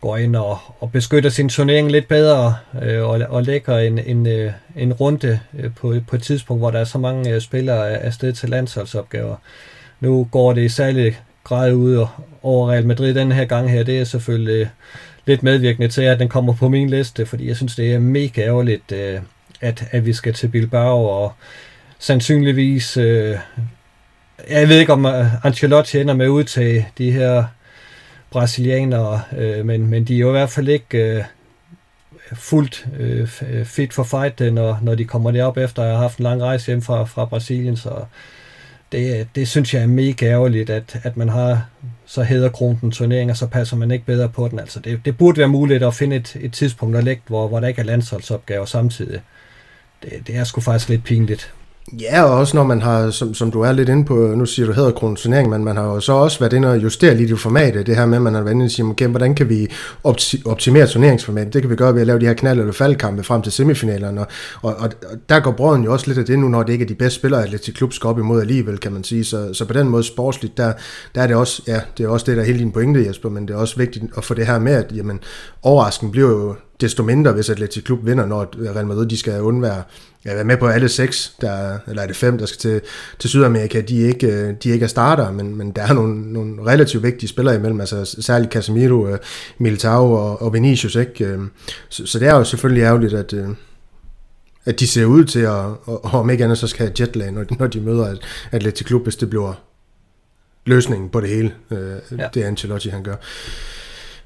går 0.00 0.16
ind 0.16 0.36
og, 0.36 0.58
og 0.80 0.92
beskytter 0.92 1.30
sin 1.30 1.48
turnering 1.48 1.90
lidt 1.90 2.08
bedre 2.08 2.56
øh, 2.82 3.02
og, 3.02 3.20
og 3.28 3.42
lægger 3.42 3.78
en, 3.78 3.98
en, 3.98 4.26
øh, 4.26 4.52
en 4.76 4.92
runde 4.92 5.40
øh, 5.58 5.74
på, 5.74 5.94
på 6.08 6.16
et 6.16 6.22
tidspunkt, 6.22 6.60
hvor 6.60 6.70
der 6.70 6.78
er 6.78 6.84
så 6.84 6.98
mange 6.98 7.34
øh, 7.34 7.40
spillere 7.40 7.88
afsted 7.88 8.32
til 8.32 8.48
landsholdsopgaver. 8.48 9.36
Nu 10.00 10.28
går 10.30 10.52
det 10.52 10.62
i 10.62 10.68
særlig 10.68 11.20
grad 11.44 11.72
ud 11.72 12.06
over 12.42 12.70
Real 12.70 12.86
Madrid 12.86 13.14
den 13.14 13.32
her 13.32 13.44
gang 13.44 13.70
her. 13.70 13.82
Det 13.82 14.00
er 14.00 14.04
selvfølgelig 14.04 14.70
lidt 15.26 15.42
medvirkende 15.42 15.88
til, 15.88 16.02
at 16.02 16.18
den 16.18 16.28
kommer 16.28 16.52
på 16.54 16.68
min 16.68 16.90
liste, 16.90 17.26
fordi 17.26 17.48
jeg 17.48 17.56
synes, 17.56 17.76
det 17.76 17.94
er 17.94 17.98
mega 17.98 18.42
ærgerligt, 18.42 18.92
øh, 18.92 19.20
at, 19.60 19.88
at 19.90 20.06
vi 20.06 20.12
skal 20.12 20.34
til 20.34 20.48
Bilbao, 20.48 21.04
og 21.04 21.32
sandsynligvis, 21.98 22.96
øh, 22.96 23.38
jeg 24.50 24.68
ved 24.68 24.78
ikke, 24.78 24.92
om 24.92 25.06
øh, 25.06 25.44
Ancelotti 25.44 26.00
ender 26.00 26.14
med 26.14 26.40
at 26.40 26.46
til 26.46 26.84
de 26.98 27.12
her 27.12 27.44
brasilianere, 28.30 29.22
øh, 29.38 29.66
men, 29.66 29.86
men 29.86 30.04
de 30.04 30.14
er 30.14 30.18
jo 30.18 30.28
i 30.28 30.32
hvert 30.32 30.50
fald 30.50 30.68
ikke 30.68 30.98
øh, 30.98 31.24
fuldt 32.32 32.86
øh, 32.98 33.28
øh 33.50 33.64
fit 33.64 33.92
for 33.92 34.02
fight, 34.02 34.40
øh, 34.40 34.52
når, 34.52 34.78
når 34.82 34.94
de 34.94 35.04
kommer 35.04 35.30
derop 35.30 35.56
efter 35.56 35.82
at 35.82 35.88
have 35.88 36.00
haft 36.00 36.18
en 36.18 36.22
lang 36.22 36.42
rejse 36.42 36.66
hjem 36.66 36.82
fra, 36.82 37.04
fra 37.04 37.24
Brasilien, 37.24 37.76
så 37.76 38.04
det, 38.92 39.28
det 39.34 39.48
synes 39.48 39.74
jeg 39.74 39.82
er 39.82 39.86
mega 39.86 40.26
ærgerligt, 40.26 40.70
at, 40.70 41.00
at 41.02 41.16
man 41.16 41.28
har 41.28 41.66
så 42.12 42.22
hedder 42.22 42.48
kronen 42.48 42.90
turnering, 42.90 43.30
og 43.30 43.36
så 43.36 43.46
passer 43.46 43.76
man 43.76 43.90
ikke 43.90 44.04
bedre 44.04 44.28
på 44.28 44.48
den. 44.48 44.58
Altså 44.58 44.80
det, 44.80 45.00
det 45.04 45.18
burde 45.18 45.38
være 45.38 45.48
muligt 45.48 45.82
at 45.82 45.94
finde 45.94 46.16
et, 46.16 46.36
et 46.40 46.52
tidspunkt 46.52 46.96
at 46.96 47.04
lægge, 47.04 47.22
hvor, 47.26 47.48
hvor 47.48 47.60
der 47.60 47.68
ikke 47.68 47.80
er 47.80 47.84
landsholdsopgaver 47.84 48.64
samtidig. 48.64 49.20
Det, 50.02 50.26
det 50.26 50.36
er 50.36 50.44
sgu 50.44 50.60
faktisk 50.60 50.88
lidt 50.88 51.04
pinligt. 51.04 51.54
Ja, 52.00 52.22
og 52.22 52.38
også 52.38 52.56
når 52.56 52.64
man 52.64 52.82
har, 52.82 53.10
som, 53.10 53.34
som 53.34 53.50
du 53.50 53.60
er 53.60 53.72
lidt 53.72 53.88
inde 53.88 54.04
på, 54.04 54.14
nu 54.14 54.46
siger 54.46 54.66
du 54.66 54.72
hedder 54.72 55.14
turnering, 55.16 55.50
men 55.50 55.64
man 55.64 55.76
har 55.76 55.84
jo 55.84 56.00
så 56.00 56.12
også 56.12 56.38
været 56.38 56.52
inde 56.52 56.68
og 56.70 56.82
justere 56.82 57.14
lidt 57.14 57.30
i 57.30 57.36
formatet, 57.36 57.86
det 57.86 57.96
her 57.96 58.06
med, 58.06 58.16
at 58.16 58.22
man 58.22 58.34
har 58.34 58.42
været 58.42 58.54
inde 58.54 58.64
og 58.64 58.70
sige, 58.70 58.86
okay, 58.86 59.06
hvordan 59.06 59.34
kan 59.34 59.48
vi 59.48 59.68
optimere 60.44 60.86
turneringsformatet? 60.86 61.52
Det 61.52 61.62
kan 61.62 61.70
vi 61.70 61.76
gøre 61.76 61.94
ved 61.94 62.00
at 62.00 62.06
lave 62.06 62.18
de 62.18 62.26
her 62.26 62.34
knald- 62.34 62.60
eller 62.60 62.72
faldkampe 62.72 63.22
frem 63.22 63.42
til 63.42 63.52
semifinalerne, 63.52 64.20
og, 64.20 64.26
og, 64.62 64.74
og, 64.78 64.90
der 65.28 65.40
går 65.40 65.50
brøden 65.50 65.84
jo 65.84 65.92
også 65.92 66.06
lidt 66.06 66.18
af 66.18 66.24
det 66.24 66.38
nu, 66.38 66.48
når 66.48 66.62
det 66.62 66.72
ikke 66.72 66.82
er 66.82 66.88
de 66.88 66.94
bedste 66.94 67.18
spillere, 67.18 67.42
at 67.44 67.60
til 67.60 67.74
klub 67.74 67.92
skal 67.92 68.08
op 68.08 68.18
imod 68.18 68.40
alligevel, 68.40 68.78
kan 68.78 68.92
man 68.92 69.04
sige. 69.04 69.24
Så, 69.24 69.54
så 69.54 69.64
på 69.64 69.72
den 69.72 69.88
måde 69.88 70.02
sportsligt, 70.02 70.56
der, 70.56 70.72
der 71.14 71.22
er 71.22 71.26
det 71.26 71.36
også, 71.36 71.62
ja, 71.66 71.80
det 71.98 72.04
er 72.04 72.08
også 72.08 72.26
det, 72.26 72.36
der 72.36 72.42
er 72.42 72.46
hele 72.46 72.58
din 72.58 72.72
pointe, 72.72 73.06
Jesper, 73.06 73.28
men 73.28 73.48
det 73.48 73.54
er 73.54 73.58
også 73.58 73.76
vigtigt 73.76 74.04
at 74.16 74.24
få 74.24 74.34
det 74.34 74.46
her 74.46 74.58
med, 74.58 74.72
at 74.72 74.86
jamen, 74.94 75.20
overrasken 75.62 76.10
bliver 76.10 76.30
jo 76.30 76.54
desto 76.82 77.02
mindre, 77.02 77.32
hvis 77.32 77.50
Atletic 77.50 77.84
Klub 77.84 78.06
vinder, 78.06 78.26
når 78.26 78.74
Real 78.74 78.86
Madrid 78.86 79.06
de 79.06 79.16
skal 79.16 79.40
undvære 79.40 79.82
jeg 80.24 80.38
er 80.38 80.44
med 80.44 80.56
på 80.56 80.66
alle 80.66 80.88
seks, 80.88 81.34
der, 81.40 81.78
eller 81.88 82.02
er 82.02 82.06
det 82.06 82.16
fem, 82.16 82.38
der 82.38 82.46
skal 82.46 82.58
til, 82.58 82.80
til 83.18 83.30
Sydamerika, 83.30 83.80
de 83.80 83.96
ikke, 83.96 84.26
øh, 84.26 84.54
de 84.62 84.70
ikke 84.70 84.84
er 84.84 84.88
starter, 84.88 85.32
men, 85.32 85.56
men 85.56 85.70
der 85.70 85.82
er 85.82 85.92
nogle, 85.92 86.32
nogle 86.32 86.66
relativt 86.66 87.02
vigtige 87.02 87.28
spillere 87.28 87.54
imellem, 87.54 87.80
altså 87.80 88.16
særligt 88.20 88.52
Casemiro, 88.52 89.08
øh, 89.08 89.18
Militao 89.58 90.12
og, 90.12 90.42
og 90.42 90.52
Vinicius, 90.52 90.94
ikke? 90.94 91.24
Øh, 91.24 91.40
så, 91.88 92.06
så 92.06 92.18
det 92.18 92.28
er 92.28 92.36
jo 92.36 92.44
selvfølgelig 92.44 92.82
ærgerligt, 92.82 93.14
at, 93.14 93.34
at 94.64 94.80
de 94.80 94.86
ser 94.86 95.04
ud 95.04 95.24
til 95.24 95.40
at, 95.40 95.64
og 95.86 96.14
om 96.14 96.30
ikke 96.30 96.44
andet, 96.44 96.58
så 96.58 96.66
skal 96.66 96.86
have 96.86 96.94
jetlag, 97.00 97.32
når, 97.32 97.44
når 97.58 97.66
de 97.66 97.80
møder 97.80 98.16
Atletic 98.52 98.86
Klub, 98.86 99.02
hvis 99.02 99.16
det 99.16 99.30
bliver 99.30 99.52
løsningen 100.66 101.10
på 101.10 101.20
det 101.20 101.28
hele. 101.28 101.54
Ja. 101.70 102.28
Det 102.34 102.42
er 102.42 102.46
Ancelotti, 102.46 102.88
han 102.88 103.02
gør. 103.02 103.16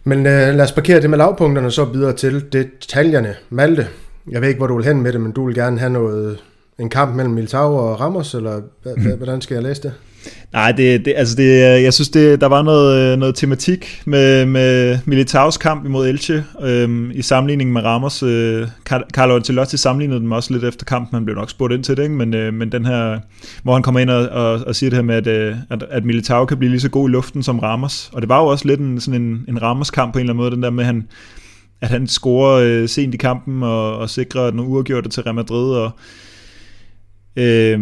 Men 0.09 0.19
øh, 0.19 0.55
lad 0.55 0.61
os 0.61 0.73
parkere 0.73 1.01
det 1.01 1.11
med 1.11 1.19
lavpunkterne, 1.19 1.71
så 1.71 1.85
videre 1.85 2.13
til 2.13 2.53
detaljerne. 2.53 3.35
Malte, 3.51 3.87
jeg 4.31 4.41
ved 4.41 4.49
ikke, 4.49 4.59
hvor 4.59 4.67
du 4.67 4.77
vil 4.77 4.85
hen 4.85 5.03
med 5.03 5.13
det, 5.13 5.21
men 5.21 5.33
du 5.33 5.47
vil 5.47 5.55
gerne 5.55 5.79
have 5.79 5.93
noget, 5.93 6.39
en 6.79 6.91
kamp 6.91 7.15
mellem 7.15 7.35
Militao 7.35 7.77
og 7.77 8.01
Ramos, 8.01 8.35
eller 8.35 8.61
mhm. 8.97 9.17
hvordan 9.17 9.41
skal 9.41 9.55
jeg 9.55 9.63
læse 9.63 9.83
det? 9.83 9.93
Nej, 10.53 10.73
det, 10.73 11.05
det, 11.05 11.15
altså 11.17 11.37
det, 11.37 11.43
øh, 11.43 11.83
jeg 11.83 11.95
synes, 11.95 12.09
det, 12.09 12.41
der 12.41 12.47
var 12.47 12.63
noget, 12.63 13.13
øh, 13.13 13.19
noget 13.19 13.35
tematik 13.35 14.03
med, 14.05 14.47
med 14.47 14.99
Militaos 15.05 15.57
kamp 15.57 15.87
imod 15.87 16.09
Elche 16.09 16.45
øhm, 16.63 17.11
i 17.11 17.23
sammenligning 17.23 17.73
med 17.73 17.83
Ramos. 17.83 18.23
Øh, 18.23 18.69
Carlo 18.89 19.37
Ancelotti 19.37 19.77
sammenlignede 19.77 20.21
dem 20.21 20.33
også 20.33 20.53
lidt 20.53 20.65
efter 20.65 20.85
kampen, 20.85 21.15
han 21.15 21.25
blev 21.25 21.37
nok 21.37 21.51
spurgt 21.51 21.73
ind 21.73 21.85
til 21.85 21.97
det, 21.97 22.03
ikke? 22.03 22.15
Men, 22.15 22.35
øh, 22.35 22.55
men 22.55 22.73
den 22.73 22.87
her, 22.87 23.21
hvor 23.63 23.73
han 23.73 23.83
kommer 23.83 24.01
ind 24.01 24.11
og, 24.11 24.29
og, 24.29 24.61
og 24.67 24.77
siger 24.77 24.91
det 24.91 24.97
her 24.97 25.05
med, 25.05 25.15
at, 25.15 25.27
øh, 25.27 25.57
at, 25.71 25.85
at 25.91 26.05
Militao 26.05 26.45
kan 26.45 26.59
blive 26.59 26.71
lige 26.71 26.81
så 26.81 26.89
god 26.89 27.09
i 27.09 27.13
luften 27.13 27.43
som 27.43 27.59
Ramos. 27.59 28.11
Og 28.13 28.23
det 28.23 28.29
var 28.29 28.41
jo 28.41 28.47
også 28.47 28.69
lidt 28.69 28.81
en, 28.81 29.01
sådan 29.01 29.23
en, 29.23 29.45
en 29.49 29.63
Ramos-kamp 29.63 30.13
på 30.13 30.19
en 30.19 30.23
eller 30.23 30.33
anden 30.33 30.43
måde, 30.43 30.51
den 30.51 30.63
der 30.63 30.71
med, 30.71 30.85
at 30.85 30.87
han, 30.87 31.09
at 31.81 31.89
han 31.89 32.07
scorer 32.07 32.61
øh, 32.65 32.89
sent 32.89 33.15
i 33.15 33.17
kampen 33.17 33.63
og, 33.63 33.99
og 33.99 34.11
sikrer 34.11 34.51
den 34.51 34.61
uafgjorte 34.61 35.09
til 35.09 35.23
Real 35.23 35.35
Madrid. 35.35 35.75
Og, 35.75 35.91
øh, 37.37 37.81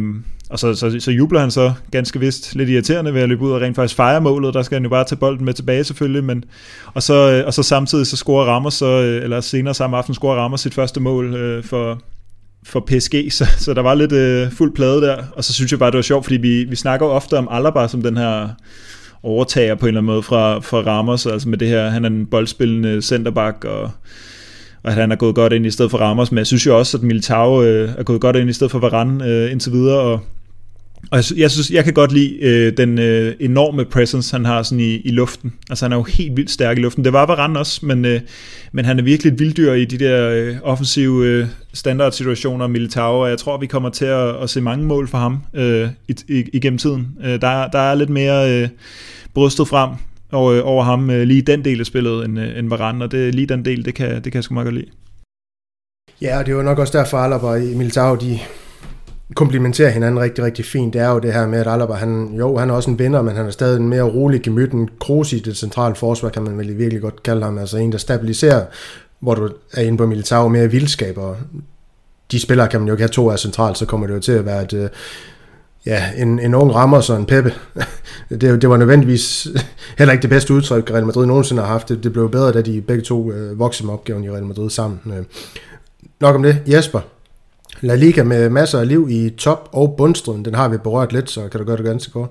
og 0.51 0.59
så, 0.59 0.75
så, 0.75 0.97
så 1.01 1.11
jubler 1.11 1.41
han 1.41 1.51
så 1.51 1.73
ganske 1.91 2.21
vist 2.21 2.55
lidt 2.55 2.69
irriterende 2.69 3.15
ved 3.15 3.21
at 3.21 3.29
løbe 3.29 3.43
ud 3.43 3.51
og 3.51 3.61
rent 3.61 3.77
faktisk 3.77 3.97
fejre 3.97 4.21
målet. 4.21 4.55
Der 4.55 4.63
skal 4.63 4.77
han 4.77 4.83
jo 4.83 4.89
bare 4.89 5.05
tage 5.05 5.19
bolden 5.19 5.45
med 5.45 5.55
tilbage 5.55 5.85
selvfølgelig. 5.85 6.25
Men, 6.25 6.45
og, 6.95 7.03
så, 7.03 7.33
øh, 7.33 7.47
og 7.47 7.55
så 7.55 7.63
samtidig 7.63 8.07
så 8.07 8.17
scorer 8.17 8.45
Ramos, 8.45 8.75
så, 8.75 8.87
øh, 8.87 9.23
eller 9.23 9.41
senere 9.41 9.75
samme 9.75 9.97
aften 9.97 10.15
scorer 10.15 10.37
Ramos 10.37 10.61
sit 10.61 10.75
første 10.75 11.01
mål 11.01 11.35
øh, 11.35 11.65
for, 11.65 12.03
for 12.67 12.81
PSG, 12.81 13.15
så, 13.39 13.47
så 13.59 13.75
der 13.75 13.83
var 13.83 13.95
lidt 13.95 14.13
øh, 14.13 14.51
fuld 14.51 14.75
plade 14.75 15.01
der. 15.01 15.23
Og 15.37 15.45
så 15.45 15.53
synes 15.53 15.73
jeg 15.73 15.79
bare, 15.79 15.91
det 15.91 15.97
var 15.97 16.03
sjovt, 16.03 16.25
fordi 16.25 16.37
vi, 16.37 16.65
vi 16.65 16.77
snakker 16.77 17.07
jo 17.07 17.13
ofte 17.13 17.39
om 17.39 17.49
Alaba 17.51 17.89
som 17.89 18.03
den 18.03 18.17
her 18.17 18.49
overtager 19.23 19.75
på 19.75 19.87
en 19.87 19.89
eller 19.89 20.01
anden 20.01 20.13
måde 20.13 20.23
fra, 20.23 20.59
fra 20.59 20.79
Ramos, 20.79 21.27
altså 21.27 21.49
med 21.49 21.59
det 21.59 21.69
her, 21.69 21.89
han 21.89 22.05
er 22.05 22.09
en 22.09 22.27
boldspillende 22.27 23.03
centerback, 23.03 23.65
og, 23.65 23.83
og 24.83 24.91
at 24.91 24.95
han 24.95 25.13
er 25.13 25.17
gået 25.17 25.35
godt 25.35 25.53
ind 25.53 25.67
i 25.67 25.71
stedet 25.71 25.91
for 25.91 25.99
Ramos, 25.99 26.33
men 26.33 26.39
jeg 26.39 26.47
synes 26.47 26.67
jo 26.67 26.79
også, 26.79 26.97
at 26.97 27.03
Militao 27.03 27.63
øh, 27.63 27.91
er 27.99 28.03
gået 28.03 28.21
godt 28.21 28.37
ind 28.37 28.51
i 28.51 28.53
stedet 28.53 28.71
for 28.71 28.79
Varane 28.79 29.27
øh, 29.27 29.53
indtil 29.53 29.73
videre, 29.73 29.99
og, 29.99 30.21
og 31.11 31.17
jeg, 31.17 31.39
jeg 31.39 31.51
synes, 31.51 31.71
jeg 31.71 31.85
kan 31.85 31.93
godt 31.93 32.13
lide 32.13 32.39
øh, 32.41 32.77
den 32.77 32.99
øh, 32.99 33.35
enorme 33.41 33.85
presence, 33.85 34.37
han 34.37 34.45
har 34.45 34.63
sådan 34.63 34.81
i, 34.81 34.95
i 34.95 35.11
luften. 35.11 35.53
Altså 35.71 35.85
han 35.85 35.93
er 35.93 35.97
jo 35.97 36.03
helt 36.03 36.37
vildt 36.37 36.51
stærk 36.51 36.79
i 36.79 36.81
luften. 36.81 37.05
Det 37.05 37.13
var 37.13 37.27
Varane 37.27 37.59
også, 37.59 37.87
men, 37.87 38.05
øh, 38.05 38.21
men 38.73 38.85
han 38.85 38.99
er 38.99 39.03
virkelig 39.03 39.33
et 39.33 39.39
vilddyr 39.39 39.73
i 39.73 39.85
de 39.85 39.99
der 39.99 40.31
øh, 40.31 40.57
offensive 40.63 41.27
øh, 41.27 41.47
standardsituationer, 41.73 42.67
Militao, 42.67 43.21
og 43.21 43.31
jeg 43.31 43.39
tror, 43.39 43.59
vi 43.59 43.67
kommer 43.67 43.91
til 43.91 44.05
at, 44.05 44.43
at 44.43 44.51
se 44.51 44.61
mange 44.61 44.87
mål 44.87 45.09
for 45.09 45.19
ham 45.19 45.39
øh, 45.55 45.89
i, 46.09 46.15
i, 46.29 46.45
igennem 46.53 46.79
tiden. 46.79 47.09
Øh, 47.25 47.41
der, 47.41 47.69
der 47.69 47.79
er 47.79 47.95
lidt 47.95 48.11
mere 48.11 48.63
øh, 48.63 48.69
brystet 49.35 49.69
frem 49.69 49.91
over, 50.33 50.53
øh, 50.53 50.61
over 50.65 50.85
ham 50.85 51.11
øh, 51.11 51.23
lige 51.23 51.43
den 51.43 51.65
del 51.65 51.81
af 51.81 51.87
spillet 51.87 52.25
end, 52.25 52.41
øh, 52.41 52.59
end 52.59 52.69
Varane, 52.69 53.05
og 53.05 53.13
det, 53.13 53.35
lige 53.35 53.47
den 53.47 53.65
del, 53.65 53.85
det 53.85 53.95
kan, 53.95 54.15
det 54.15 54.23
kan 54.23 54.35
jeg 54.35 54.45
sgu 54.45 54.55
meget 54.55 54.67
godt 54.67 54.75
lide. 54.75 54.91
Ja, 56.21 56.39
og 56.39 56.47
det 56.47 56.57
var 56.57 56.63
nok 56.63 56.79
også 56.79 56.99
derfor, 56.99 57.19
Alaba 57.19 57.55
i 57.55 57.75
Militao, 57.75 58.15
de, 58.15 58.39
komplementerer 59.35 59.91
hinanden 59.91 60.21
rigtig, 60.21 60.45
rigtig 60.45 60.65
fint, 60.65 60.95
det 60.95 61.01
er 61.01 61.11
jo 61.11 61.19
det 61.19 61.33
her 61.33 61.47
med, 61.47 61.59
at 61.59 61.67
Alaba, 61.67 61.93
han, 61.93 62.35
jo, 62.39 62.57
han 62.59 62.71
er 62.71 62.75
også 62.75 62.91
en 62.91 62.99
vinder, 62.99 63.23
men 63.23 63.37
han 63.37 63.47
er 63.47 63.51
stadig 63.51 63.81
en 63.81 63.89
mere 63.89 64.03
rolig 64.03 64.43
gemyt, 64.43 64.73
end 64.73 64.89
Kroos 65.01 65.33
i 65.33 65.39
det 65.39 65.57
centrale 65.57 65.95
forsvar, 65.95 66.29
kan 66.29 66.43
man 66.43 66.59
vel 66.59 66.79
virkelig 66.79 67.03
godt 67.03 67.23
kalde 67.23 67.43
ham, 67.43 67.59
altså 67.59 67.77
en, 67.77 67.93
der 67.93 67.99
stabiliserer, 67.99 68.65
hvor 69.21 69.35
du 69.35 69.49
er 69.73 69.83
inde 69.83 69.99
på 69.99 70.07
Militao, 70.07 70.49
mere 70.49 70.71
vildskab, 70.71 71.19
og 71.19 71.37
de 72.33 72.41
spillere 72.41 72.69
kan 72.69 72.81
man 72.81 72.89
jo 72.89 72.95
ikke 72.95 73.03
have 73.03 73.09
to 73.09 73.31
af 73.31 73.39
centralt, 73.39 73.79
så 73.79 73.87
kommer 73.87 74.07
det 74.07 74.15
jo 74.15 74.21
til 74.21 74.33
at 74.33 74.47
være 74.47 74.63
et, 74.63 74.73
øh, 74.73 74.89
ja, 75.87 76.03
en, 76.17 76.39
en 76.39 76.55
ung 76.55 76.75
rammer 76.75 77.01
så 77.01 77.15
en 77.15 77.27
Peppe. 77.27 77.55
det, 78.41 78.63
det 78.63 78.69
var 78.69 78.77
nødvendigvis 78.77 79.49
heller 79.99 80.13
ikke 80.13 80.23
det 80.23 80.31
bedste 80.31 80.55
udtryk, 80.55 80.91
Real 80.91 81.07
Madrid 81.07 81.27
nogensinde 81.27 81.63
har 81.63 81.69
haft. 81.69 81.89
Det, 81.89 82.05
det 82.05 82.13
blev 82.13 82.31
bedre, 82.31 82.53
da 82.53 82.63
de 82.63 82.81
begge 82.81 83.03
to 83.03 83.33
øh, 83.33 83.59
voksede 83.59 83.87
med 83.87 83.95
opgaven 83.95 84.25
i 84.25 84.31
Real 84.31 84.45
Madrid 84.45 84.71
sammen. 84.71 85.01
Øh. 85.07 85.25
Nok 86.21 86.35
om 86.35 86.43
det. 86.43 86.63
Jesper, 86.67 87.01
La 87.85 87.95
Liga 87.95 88.23
med 88.23 88.51
masser 88.51 88.81
af 88.81 88.89
liv 88.89 89.09
i 89.11 89.31
top- 89.31 89.69
og 89.73 89.95
bundstriden, 89.97 90.45
den 90.45 90.55
har 90.55 90.69
vi 90.69 90.77
berørt 90.77 91.13
lidt, 91.13 91.31
så 91.31 91.49
kan 91.49 91.61
du 91.61 91.67
gøre 91.67 91.77
det 91.77 91.85
ganske 91.85 92.13
kort. 92.13 92.29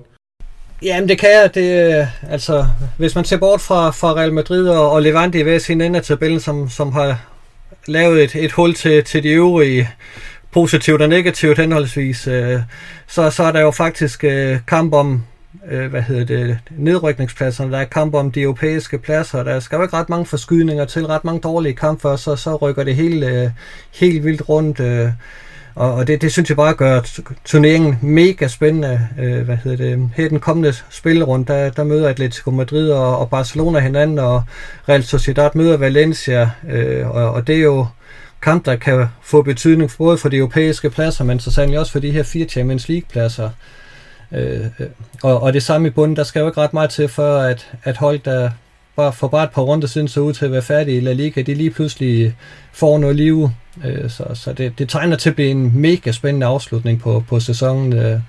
Jamen 0.82 1.08
det 1.08 1.18
kan 1.18 1.28
jeg. 1.30 1.54
Det, 1.54 1.98
øh, 1.98 2.32
altså, 2.32 2.66
hvis 2.98 3.14
man 3.14 3.24
ser 3.24 3.36
bort 3.36 3.60
fra, 3.60 3.90
fra 3.90 4.12
Real 4.12 4.32
Madrid 4.32 4.68
og, 4.68 4.90
og 4.90 5.02
Levante 5.02 5.38
i 5.38 5.42
hver 5.42 5.58
sin 5.58 5.80
ende 5.80 5.98
af 5.98 6.04
tabellen, 6.04 6.40
som, 6.40 6.68
som 6.68 6.92
har 6.92 7.20
lavet 7.86 8.24
et, 8.24 8.34
et 8.34 8.52
hul 8.52 8.74
til, 8.74 9.04
til 9.04 9.22
de 9.22 9.28
øvrige 9.28 9.90
positivt 10.52 11.02
og 11.02 11.08
negativt 11.08 11.58
henholdsvis, 11.58 12.26
øh, 12.26 12.60
så, 13.06 13.30
så 13.30 13.42
er 13.42 13.52
der 13.52 13.60
jo 13.60 13.70
faktisk 13.70 14.24
øh, 14.24 14.58
kamp 14.66 14.94
om 14.94 15.22
øh, 15.70 15.90
hvad 15.90 16.02
hedder 16.02 16.24
det, 16.24 16.58
nedrykningspladserne, 16.70 17.72
der 17.72 17.78
er 17.78 17.84
kamp 17.84 18.14
om 18.14 18.32
de 18.32 18.42
europæiske 18.42 18.98
pladser, 18.98 19.42
der 19.42 19.60
skal 19.60 19.76
jo 19.76 19.82
ikke 19.82 19.96
ret 19.96 20.08
mange 20.08 20.26
forskydninger 20.26 20.84
til, 20.84 21.06
ret 21.06 21.24
mange 21.24 21.40
dårlige 21.40 21.74
kampe, 21.74 22.16
så, 22.16 22.36
så 22.36 22.56
rykker 22.56 22.84
det 22.84 22.96
helt, 22.96 23.24
øh, 23.24 23.50
helt 23.92 24.24
vildt 24.24 24.48
rundt, 24.48 24.80
øh, 24.80 25.08
og, 25.74 25.94
og 25.94 26.06
det, 26.06 26.22
det 26.22 26.32
synes 26.32 26.48
jeg 26.48 26.56
bare 26.56 26.74
gør 26.74 27.00
turneringen 27.44 27.98
mega 28.02 28.48
spændende. 28.48 29.08
Øh, 29.18 29.42
hvad 29.42 29.56
hedder 29.56 29.76
det? 29.76 30.10
Her 30.16 30.28
den 30.28 30.40
kommende 30.40 30.74
spillerunde, 30.90 31.52
der, 31.52 31.70
der 31.70 31.84
møder 31.84 32.08
Atletico 32.08 32.50
Madrid 32.50 32.90
og, 32.90 33.18
og 33.18 33.30
Barcelona 33.30 33.78
hinanden, 33.78 34.18
og 34.18 34.42
Real 34.88 35.04
Sociedad 35.04 35.50
møder 35.54 35.76
Valencia, 35.76 36.50
øh, 36.70 37.10
og, 37.10 37.32
og 37.32 37.46
det 37.46 37.56
er 37.56 37.62
jo 37.62 37.86
kamp, 38.42 38.64
der 38.64 38.76
kan 38.76 39.06
få 39.22 39.42
betydning 39.42 39.90
både 39.98 40.18
for 40.18 40.28
de 40.28 40.36
europæiske 40.36 40.90
pladser, 40.90 41.24
men 41.24 41.40
så 41.40 41.50
sandelig 41.50 41.80
også 41.80 41.92
for 41.92 41.98
de 41.98 42.10
her 42.10 42.22
fire 42.22 42.46
Champions 42.46 42.88
League-pladser. 42.88 43.50
Øh, 44.32 44.60
øh 44.60 44.86
og, 45.22 45.42
og 45.42 45.52
det 45.52 45.62
samme 45.62 45.88
i 45.88 45.90
bunden, 45.90 46.16
der 46.16 46.24
skal 46.24 46.40
jo 46.40 46.46
ikke 46.46 46.60
ret 46.60 46.74
meget 46.74 46.90
til, 46.90 47.08
for 47.08 47.36
at, 47.38 47.70
at 47.84 47.96
hold, 47.96 48.18
der 48.18 48.50
bare 48.96 49.12
for 49.12 49.28
bare 49.28 49.44
et 49.44 49.50
par 49.50 49.62
runder 49.62 49.88
siden 49.88 50.08
så 50.08 50.20
ud 50.20 50.32
til 50.32 50.44
at 50.44 50.52
være 50.52 50.62
færdige 50.62 50.96
i 50.96 51.00
La 51.00 51.12
Liga, 51.12 51.42
de 51.42 51.54
lige 51.54 51.70
pludselig 51.70 52.36
får 52.72 52.98
noget 52.98 53.16
liv. 53.16 53.50
Øh, 53.84 54.10
så 54.10 54.24
så 54.34 54.52
det, 54.52 54.78
det 54.78 54.88
tegner 54.88 55.16
til 55.16 55.28
at 55.30 55.34
blive 55.34 55.50
en 55.50 55.72
mega 55.74 56.12
spændende 56.12 56.46
afslutning 56.46 57.00
på, 57.00 57.24
på 57.28 57.40
sæsonen, 57.40 57.92
øh, 57.92 58.20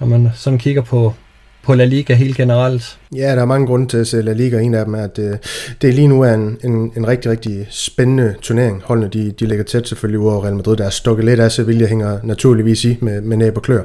når 0.00 0.06
man 0.06 0.30
sådan 0.34 0.58
kigger 0.58 0.82
på, 0.82 1.14
på 1.62 1.74
La 1.74 1.84
Liga 1.84 2.14
helt 2.14 2.36
generelt. 2.36 2.98
Ja, 3.16 3.34
der 3.34 3.40
er 3.40 3.44
mange 3.44 3.66
grunde 3.66 3.86
til 3.86 3.96
at 3.98 4.06
se 4.06 4.22
La 4.22 4.32
Liga. 4.32 4.58
En 4.58 4.74
af 4.74 4.84
dem 4.84 4.94
er, 4.94 5.02
at 5.02 5.16
det, 5.16 5.38
det 5.82 5.94
lige 5.94 6.08
nu 6.08 6.22
er 6.22 6.34
en, 6.34 6.58
en, 6.64 6.92
en 6.96 7.08
rigtig, 7.08 7.30
rigtig 7.30 7.66
spændende 7.70 8.34
turnering. 8.42 8.82
Holdene 8.84 9.08
de, 9.08 9.30
de 9.30 9.46
ligger 9.46 9.64
tæt 9.64 9.88
selvfølgelig 9.88 10.20
over 10.20 10.44
Real 10.44 10.56
Madrid. 10.56 10.76
Der 10.76 10.86
er 10.86 10.90
stukket 10.90 11.24
lidt 11.24 11.40
af 11.40 11.52
Sevilla 11.52 11.86
hænger 11.86 12.18
naturligvis 12.22 12.84
i 12.84 12.98
med, 13.00 13.20
med 13.20 13.36
næb 13.36 13.56
og 13.56 13.62
klør. 13.62 13.82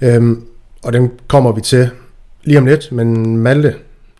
Øhm, 0.00 0.42
og 0.82 0.92
den 0.92 1.10
kommer 1.28 1.52
vi 1.52 1.60
til 1.60 1.90
lige 2.44 2.58
om 2.58 2.66
lidt. 2.66 2.92
Men 2.92 3.36
Malte, 3.36 3.74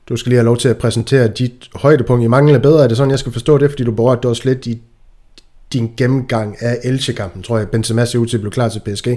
du 0.08 0.16
skal 0.16 0.30
lige 0.30 0.38
have 0.38 0.44
lov 0.44 0.56
til 0.56 0.68
at 0.68 0.78
præsentere 0.78 1.28
dit 1.28 1.70
højdepunkt 1.74 2.24
i 2.24 2.26
mangler 2.26 2.58
bedre. 2.58 2.84
Er 2.84 2.88
det 2.88 2.96
sådan, 2.96 3.10
jeg 3.10 3.18
skal 3.18 3.32
forstå 3.32 3.58
det, 3.58 3.70
fordi 3.70 3.84
du 3.84 3.92
berørte 3.92 4.20
det 4.22 4.30
også 4.30 4.42
lidt 4.44 4.66
i 4.66 4.82
din 5.72 5.90
gennemgang 5.96 6.56
af 6.60 6.78
Elche-kampen, 6.84 7.42
tror 7.42 7.58
jeg. 7.58 7.68
Benzema 7.68 8.04
ser 8.04 8.18
ud 8.18 8.26
til 8.26 8.36
at 8.36 8.40
blive 8.40 8.52
klar 8.52 8.68
til 8.68 8.80
PSG. 8.80 9.08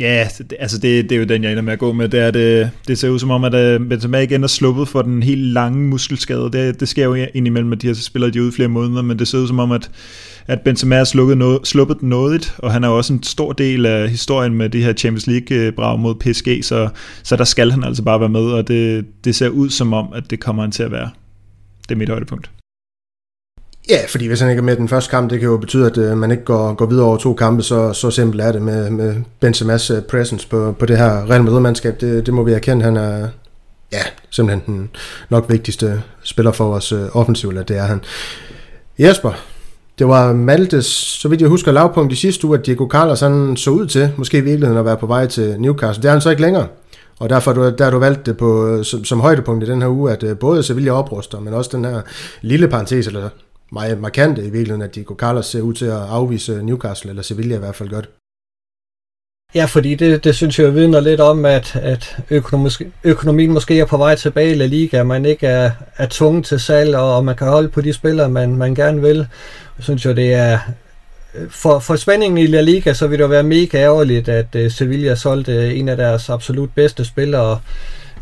Ja, 0.00 0.28
det, 0.38 0.54
altså 0.58 0.78
det, 0.78 1.04
det 1.04 1.12
er 1.12 1.18
jo 1.18 1.24
den, 1.24 1.42
jeg 1.42 1.50
ender 1.50 1.62
med 1.62 1.72
at 1.72 1.78
gå 1.78 1.92
med. 1.92 2.08
Det, 2.08 2.20
er 2.20 2.30
det, 2.30 2.70
det 2.88 2.98
ser 2.98 3.08
ud 3.08 3.18
som 3.18 3.30
om, 3.30 3.44
at 3.44 3.54
øh, 3.54 3.80
uh, 3.80 3.88
Benzema 3.88 4.18
igen 4.18 4.44
er 4.44 4.48
sluppet 4.48 4.88
for 4.88 5.02
den 5.02 5.22
helt 5.22 5.40
lange 5.40 5.88
muskelskade. 5.88 6.50
Det, 6.52 6.80
det 6.80 6.88
sker 6.88 7.04
jo 7.04 7.14
indimellem, 7.14 7.72
at 7.72 7.82
de 7.82 7.86
her 7.86 7.94
spillere 7.94 8.30
de 8.30 8.42
ud 8.42 8.52
flere 8.52 8.68
måneder, 8.68 9.02
men 9.02 9.18
det 9.18 9.28
ser 9.28 9.38
ud 9.38 9.46
som 9.46 9.58
om, 9.58 9.72
at, 9.72 9.90
at 10.46 10.60
Benzema 10.60 10.96
er 10.96 11.04
slukket 11.04 11.38
no, 11.38 11.58
sluppet 11.64 12.02
nådigt, 12.02 12.54
og 12.58 12.72
han 12.72 12.84
er 12.84 12.88
også 12.88 13.12
en 13.12 13.22
stor 13.22 13.52
del 13.52 13.86
af 13.86 14.10
historien 14.10 14.54
med 14.54 14.68
det 14.68 14.82
her 14.82 14.92
Champions 14.92 15.26
League-brag 15.26 15.98
mod 15.98 16.14
PSG, 16.14 16.64
så, 16.64 16.88
så 17.22 17.36
der 17.36 17.44
skal 17.44 17.70
han 17.70 17.84
altså 17.84 18.02
bare 18.02 18.20
være 18.20 18.28
med, 18.28 18.40
og 18.40 18.68
det, 18.68 19.06
det 19.24 19.34
ser 19.34 19.48
ud 19.48 19.70
som 19.70 19.92
om, 19.92 20.06
at 20.14 20.30
det 20.30 20.40
kommer 20.40 20.62
han 20.62 20.72
til 20.72 20.82
at 20.82 20.92
være. 20.92 21.10
Det 21.88 21.94
er 21.94 21.98
mit 21.98 22.08
højdepunkt. 22.08 22.50
Ja, 23.90 23.98
fordi 24.08 24.26
hvis 24.26 24.40
han 24.40 24.50
ikke 24.50 24.60
er 24.60 24.64
med 24.64 24.76
den 24.76 24.88
første 24.88 25.10
kamp, 25.10 25.30
det 25.30 25.40
kan 25.40 25.48
jo 25.48 25.56
betyde, 25.56 25.86
at 25.86 25.98
øh, 25.98 26.16
man 26.16 26.30
ikke 26.30 26.44
går, 26.44 26.74
går 26.74 26.86
videre 26.86 27.06
over 27.06 27.16
to 27.16 27.34
kampe, 27.34 27.62
så, 27.62 27.92
så 27.92 28.10
simpelt 28.10 28.42
er 28.42 28.52
det 28.52 28.62
med, 28.62 28.90
med 28.90 29.14
Benzema's 29.44 29.94
øh, 29.94 30.02
presence 30.02 30.48
på, 30.48 30.74
på 30.78 30.86
det 30.86 30.98
her 30.98 31.30
Real 31.30 31.44
Madrid-mandskab. 31.44 32.00
Det, 32.00 32.26
det 32.26 32.34
må 32.34 32.42
vi 32.42 32.52
erkende, 32.52 32.84
han 32.84 32.96
er 32.96 33.28
ja, 33.92 34.02
simpelthen 34.30 34.76
den 34.76 34.90
nok 35.30 35.44
vigtigste 35.48 36.02
spiller 36.22 36.52
for 36.52 36.64
vores 36.64 36.92
øh, 36.92 37.16
offensiv, 37.16 37.48
eller 37.48 37.62
det 37.62 37.76
er 37.76 37.82
han. 37.82 38.00
Jesper, 38.98 39.32
det 39.98 40.08
var 40.08 40.32
Maltes, 40.32 40.86
så 40.86 41.28
vidt 41.28 41.40
jeg 41.40 41.48
husker, 41.48 41.72
lavpunkt 41.72 42.12
i 42.12 42.16
sidste 42.16 42.46
uge, 42.46 42.58
at 42.58 42.66
Diego 42.66 42.88
Carlos 42.90 43.20
han 43.20 43.56
så 43.56 43.70
ud 43.70 43.86
til, 43.86 44.10
måske 44.16 44.38
i 44.38 44.40
virkeligheden 44.40 44.78
at 44.78 44.84
være 44.84 44.96
på 44.96 45.06
vej 45.06 45.26
til 45.26 45.56
Newcastle. 45.58 46.02
Det 46.02 46.08
er 46.08 46.12
han 46.12 46.20
så 46.20 46.30
ikke 46.30 46.42
længere. 46.42 46.66
Og 47.18 47.30
derfor 47.30 47.52
du, 47.52 47.70
der 47.78 47.84
har 47.84 47.90
du 47.90 47.98
valgt 47.98 48.26
det 48.26 48.36
på, 48.36 48.66
øh, 48.68 48.84
som, 48.84 49.04
som 49.04 49.20
højdepunkt 49.20 49.64
i 49.64 49.70
den 49.70 49.82
her 49.82 49.88
uge, 49.88 50.12
at 50.12 50.22
øh, 50.22 50.38
både 50.38 50.62
Sevilla 50.62 50.90
opruster, 50.90 51.40
men 51.40 51.54
også 51.54 51.70
den 51.72 51.84
her 51.84 52.00
lille 52.42 52.68
parentes, 52.68 53.06
eller 53.06 53.28
meget 53.72 54.00
markante 54.00 54.40
i 54.42 54.50
virkeligheden, 54.50 54.82
at 54.82 54.94
Diego 54.94 55.14
Carlos 55.14 55.46
ser 55.46 55.60
ud 55.60 55.74
til 55.74 55.86
at 55.86 55.92
afvise 55.92 56.62
Newcastle, 56.62 57.10
eller 57.10 57.22
Sevilla 57.22 57.56
i 57.56 57.58
hvert 57.58 57.74
fald 57.74 57.88
godt. 57.88 58.08
Ja, 59.54 59.64
fordi 59.64 59.94
det, 59.94 60.24
det 60.24 60.34
synes 60.34 60.58
jeg 60.58 60.74
vidner 60.74 61.00
lidt 61.00 61.20
om, 61.20 61.44
at, 61.44 61.76
at 61.76 62.16
økonomisk, 62.30 62.82
økonomien 63.04 63.52
måske 63.52 63.80
er 63.80 63.84
på 63.84 63.96
vej 63.96 64.14
tilbage 64.14 64.50
i 64.50 64.54
La 64.54 64.66
Liga, 64.66 65.02
man 65.02 65.24
ikke 65.24 65.46
er, 65.46 65.70
er 65.96 66.06
tvunget 66.10 66.44
til 66.44 66.60
salg, 66.60 66.96
og, 66.96 67.16
og 67.16 67.24
man 67.24 67.36
kan 67.36 67.46
holde 67.46 67.68
på 67.68 67.80
de 67.80 67.92
spillere, 67.92 68.28
man, 68.28 68.56
man 68.56 68.74
gerne 68.74 69.00
vil. 69.00 69.16
Jeg 69.78 69.84
synes 69.84 70.04
jo, 70.04 70.12
det 70.12 70.34
er 70.34 70.58
for, 71.50 71.78
for 71.78 71.96
spændingen 71.96 72.38
i 72.38 72.46
La 72.46 72.60
Liga, 72.60 72.92
så 72.92 73.06
vil 73.06 73.18
det 73.18 73.22
jo 73.22 73.28
være 73.28 73.42
mega 73.42 73.78
ærgerligt, 73.78 74.28
at 74.28 74.46
uh, 74.54 74.70
Sevilla 74.70 75.14
solgte 75.14 75.74
en 75.74 75.88
af 75.88 75.96
deres 75.96 76.30
absolut 76.30 76.70
bedste 76.74 77.04
spillere, 77.04 77.60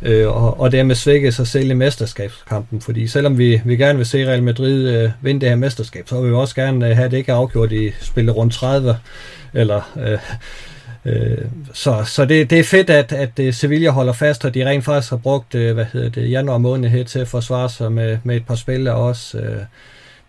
øh, 0.03 0.28
og, 0.28 0.61
og 0.61 0.72
dermed 0.72 0.94
svække 0.94 1.32
sig 1.32 1.46
selv 1.46 1.70
i 1.70 1.74
mesterskabskampen. 1.74 2.80
Fordi 2.80 3.07
selvom 3.07 3.38
vi, 3.38 3.61
vi 3.64 3.76
gerne 3.76 3.96
vil 3.96 4.07
se 4.07 4.26
Real 4.26 4.42
Madrid 4.42 4.88
øh, 4.88 5.11
vinde 5.22 5.40
det 5.40 5.48
her 5.48 5.57
mesterskab, 5.57 6.09
så 6.09 6.20
vil 6.20 6.30
vi 6.30 6.34
også 6.34 6.55
gerne 6.55 6.88
øh, 6.88 6.96
have 6.96 7.09
det 7.09 7.16
ikke 7.16 7.32
afgjort 7.32 7.72
i 7.72 7.90
spillet 8.00 8.36
rundt 8.36 8.55
30. 8.55 8.96
Eller, 9.55 9.92
øh, 9.96 10.18
øh, 11.05 11.38
så 11.72 12.05
så 12.05 12.24
det, 12.24 12.50
det 12.50 12.59
er 12.59 12.64
fedt, 12.64 12.90
at, 12.90 13.12
at 13.12 13.38
øh, 13.38 13.55
Sevilla 13.55 13.90
holder 13.90 14.12
fast, 14.12 14.44
og 14.44 14.55
de 14.55 14.66
rent 14.66 14.84
faktisk 14.84 15.11
har 15.11 15.16
brugt 15.16 15.55
øh, 15.55 15.74
hvad 15.74 15.86
hedder 15.92 16.09
det, 16.09 16.30
januar 16.30 16.59
måned 16.59 16.88
her 16.88 17.05
til 17.05 17.18
at 17.18 17.28
forsvare 17.28 17.68
sig 17.68 17.92
med, 17.92 18.18
med 18.24 18.36
et 18.36 18.46
par 18.46 18.55
spillere 18.55 18.94
også. 18.94 19.38
Øh, 19.38 19.61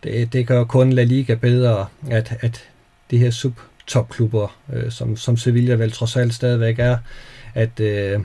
det, 0.03 0.33
det 0.33 0.47
gør 0.47 0.63
kun 0.63 0.93
La 0.93 1.03
Liga 1.03 1.35
bedre, 1.35 1.85
at, 2.11 2.33
at 2.41 2.63
de 3.11 3.17
her 3.17 3.31
subtopklubber, 3.31 4.55
øh, 4.73 4.91
som, 4.91 5.17
som 5.17 5.37
Sevilla 5.37 5.75
vel 5.75 5.91
trods 5.91 6.15
alt 6.15 6.33
stadigvæk 6.33 6.79
er, 6.79 6.97
at, 7.53 7.79
øh, 7.79 8.19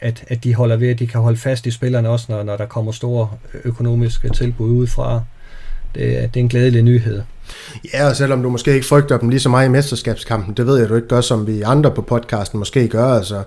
at, 0.00 0.24
at 0.28 0.44
de 0.44 0.54
holder 0.54 0.76
ved, 0.76 0.88
at 0.88 0.98
de 0.98 1.06
kan 1.06 1.20
holde 1.20 1.38
fast 1.38 1.66
i 1.66 1.70
spillerne 1.70 2.08
også, 2.08 2.26
når, 2.28 2.42
når 2.42 2.56
der 2.56 2.66
kommer 2.66 2.92
store 2.92 3.28
økonomiske 3.64 4.28
tilbud 4.28 4.70
udefra. 4.70 5.20
Det, 5.94 6.34
det 6.34 6.40
er 6.40 6.44
en 6.44 6.48
glædelig 6.48 6.82
nyhed. 6.82 7.22
Ja, 7.94 8.08
og 8.08 8.16
selvom 8.16 8.42
du 8.42 8.50
måske 8.50 8.74
ikke 8.74 8.86
frygter 8.86 9.18
dem 9.18 9.28
lige 9.28 9.40
så 9.40 9.48
meget 9.48 9.68
i 9.68 9.70
mesterskabskampen, 9.70 10.54
det 10.54 10.66
ved 10.66 10.78
jeg, 10.78 10.88
du 10.88 10.94
ikke 10.94 11.08
gør, 11.08 11.20
som 11.20 11.46
vi 11.46 11.62
andre 11.62 11.90
på 11.90 12.02
podcasten 12.02 12.58
måske 12.58 12.88
gør, 12.88 13.04
altså 13.04 13.42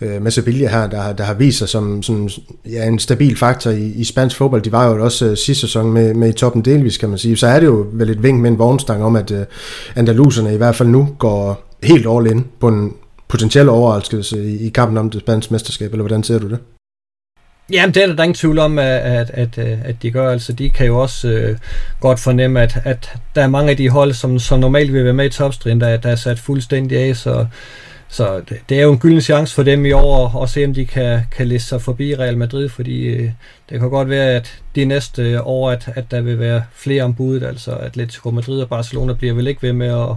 øh, 0.00 0.22
med 0.22 0.30
Sevilla 0.30 0.68
her, 0.68 0.86
der, 0.86 1.12
der 1.12 1.24
har 1.24 1.34
vist 1.34 1.58
sig 1.58 1.68
som, 1.68 2.02
som 2.02 2.28
ja, 2.70 2.86
en 2.86 2.98
stabil 2.98 3.36
faktor 3.36 3.70
i, 3.70 3.86
i 3.86 4.04
spansk 4.04 4.36
fodbold. 4.36 4.62
De 4.62 4.72
var 4.72 4.88
jo 4.88 5.04
også 5.04 5.26
øh, 5.26 5.36
sidste 5.36 5.60
sæson 5.60 5.92
med, 5.92 6.14
med 6.14 6.28
i 6.28 6.32
toppen 6.32 6.62
delvis, 6.62 6.98
kan 6.98 7.08
man 7.08 7.18
sige. 7.18 7.36
Så 7.36 7.46
er 7.46 7.60
det 7.60 7.66
jo 7.66 7.86
vel 7.92 8.10
et 8.10 8.22
vink 8.22 8.40
med 8.40 8.50
en 8.50 8.58
vognstang 8.58 9.04
om, 9.04 9.16
at 9.16 9.30
øh, 9.30 9.44
andaluserne 9.96 10.54
i 10.54 10.56
hvert 10.56 10.76
fald 10.76 10.88
nu 10.88 11.08
går 11.18 11.68
helt 11.82 12.06
all 12.10 12.26
in 12.26 12.46
på 12.60 12.68
en 12.68 12.92
potentiel 13.32 13.68
overraskelse 13.68 14.44
i, 14.44 14.66
i 14.66 14.68
kampen 14.68 14.98
om 14.98 15.10
det 15.10 15.20
spanske 15.20 15.52
mesterskab, 15.52 15.90
eller 15.90 16.02
hvordan 16.02 16.24
ser 16.24 16.38
du 16.38 16.48
det? 16.50 16.58
Jamen, 17.72 17.94
det 17.94 18.02
er 18.02 18.14
der 18.14 18.22
ingen 18.22 18.34
tvivl 18.34 18.58
om, 18.58 18.78
at, 18.78 19.00
at, 19.00 19.30
at, 19.30 19.58
øh, 19.58 19.78
at 19.84 20.02
de 20.02 20.10
gør. 20.10 20.30
Altså, 20.30 20.52
de 20.52 20.70
kan 20.70 20.86
jo 20.86 20.98
også 20.98 21.28
øh, 21.28 21.58
godt 22.00 22.20
fornemme, 22.20 22.60
at, 22.62 22.80
at 22.84 23.12
der 23.34 23.42
er 23.42 23.48
mange 23.48 23.70
af 23.70 23.76
de 23.76 23.88
hold, 23.88 24.12
som, 24.12 24.38
som 24.38 24.60
normalt 24.60 24.92
vil 24.92 25.04
være 25.04 25.12
med 25.12 25.26
i 25.26 25.28
topstrin, 25.28 25.80
der, 25.80 25.96
der 25.96 26.10
er 26.10 26.16
sat 26.16 26.38
fuldstændig 26.38 26.98
af, 26.98 27.16
så, 27.16 27.46
så 28.08 28.40
det, 28.48 28.58
det 28.68 28.78
er 28.78 28.82
jo 28.82 28.92
en 28.92 28.98
gylden 28.98 29.20
chance 29.20 29.54
for 29.54 29.62
dem 29.62 29.86
i 29.86 29.92
år 29.92 30.42
at 30.42 30.50
se, 30.50 30.64
om 30.64 30.74
de 30.74 30.86
kan, 30.86 31.20
kan 31.36 31.46
læse 31.46 31.66
sig 31.66 31.82
forbi 31.82 32.14
Real 32.14 32.36
Madrid, 32.36 32.68
fordi 32.68 33.04
øh, 33.04 33.30
det 33.70 33.80
kan 33.80 33.90
godt 33.90 34.08
være, 34.08 34.30
at 34.30 34.62
de 34.74 34.84
næste 34.84 35.42
år, 35.42 35.70
at, 35.70 35.88
at 35.94 36.10
der 36.10 36.20
vil 36.20 36.38
være 36.38 36.62
flere 36.74 37.02
om 37.02 37.14
budet, 37.14 37.42
altså 37.42 37.70
Atletico 37.70 38.30
Madrid 38.30 38.60
og 38.60 38.68
Barcelona 38.68 39.12
bliver 39.12 39.34
vel 39.34 39.46
ikke 39.46 39.62
ved 39.62 39.72
med 39.72 39.88
at 39.88 40.16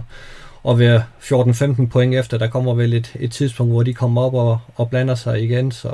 og 0.66 0.78
være 0.78 1.02
14-15 1.20 1.86
point 1.86 2.14
efter. 2.14 2.38
Der 2.38 2.48
kommer 2.48 2.74
vel 2.74 2.94
et, 2.94 3.12
et 3.20 3.32
tidspunkt, 3.32 3.72
hvor 3.72 3.82
de 3.82 3.94
kommer 3.94 4.22
op 4.22 4.34
og, 4.34 4.58
og 4.74 4.90
blander 4.90 5.14
sig 5.14 5.42
igen. 5.42 5.72
Så, 5.72 5.92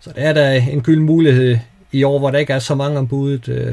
så 0.00 0.10
det 0.14 0.24
er 0.24 0.32
da 0.32 0.56
en 0.56 0.82
gyld 0.82 1.00
mulighed 1.00 1.58
i 1.92 2.02
år, 2.02 2.18
hvor 2.18 2.30
der 2.30 2.38
ikke 2.38 2.52
er 2.52 2.58
så 2.58 2.74
mange 2.74 2.98
om 2.98 3.08
budet. 3.08 3.48
Øh, 3.48 3.72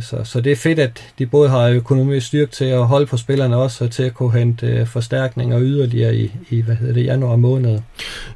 så, 0.00 0.16
så 0.24 0.40
det 0.40 0.52
er 0.52 0.56
fedt, 0.56 0.78
at 0.78 1.02
de 1.18 1.26
både 1.26 1.48
har 1.48 1.68
økonomisk 1.68 2.26
styrke 2.26 2.52
til 2.52 2.64
at 2.64 2.86
holde 2.86 3.06
på 3.06 3.16
spillerne 3.16 3.56
også, 3.56 3.84
og 3.84 3.90
til 3.90 4.02
at 4.02 4.14
kunne 4.14 4.32
hente 4.32 4.66
øh, 4.66 4.86
forstærkninger 4.86 5.60
yderligere 5.60 6.16
i, 6.16 6.32
i 6.50 6.60
hvad 6.60 6.74
hedder 6.74 6.94
det, 6.94 7.04
januar 7.04 7.36
måned. 7.36 7.78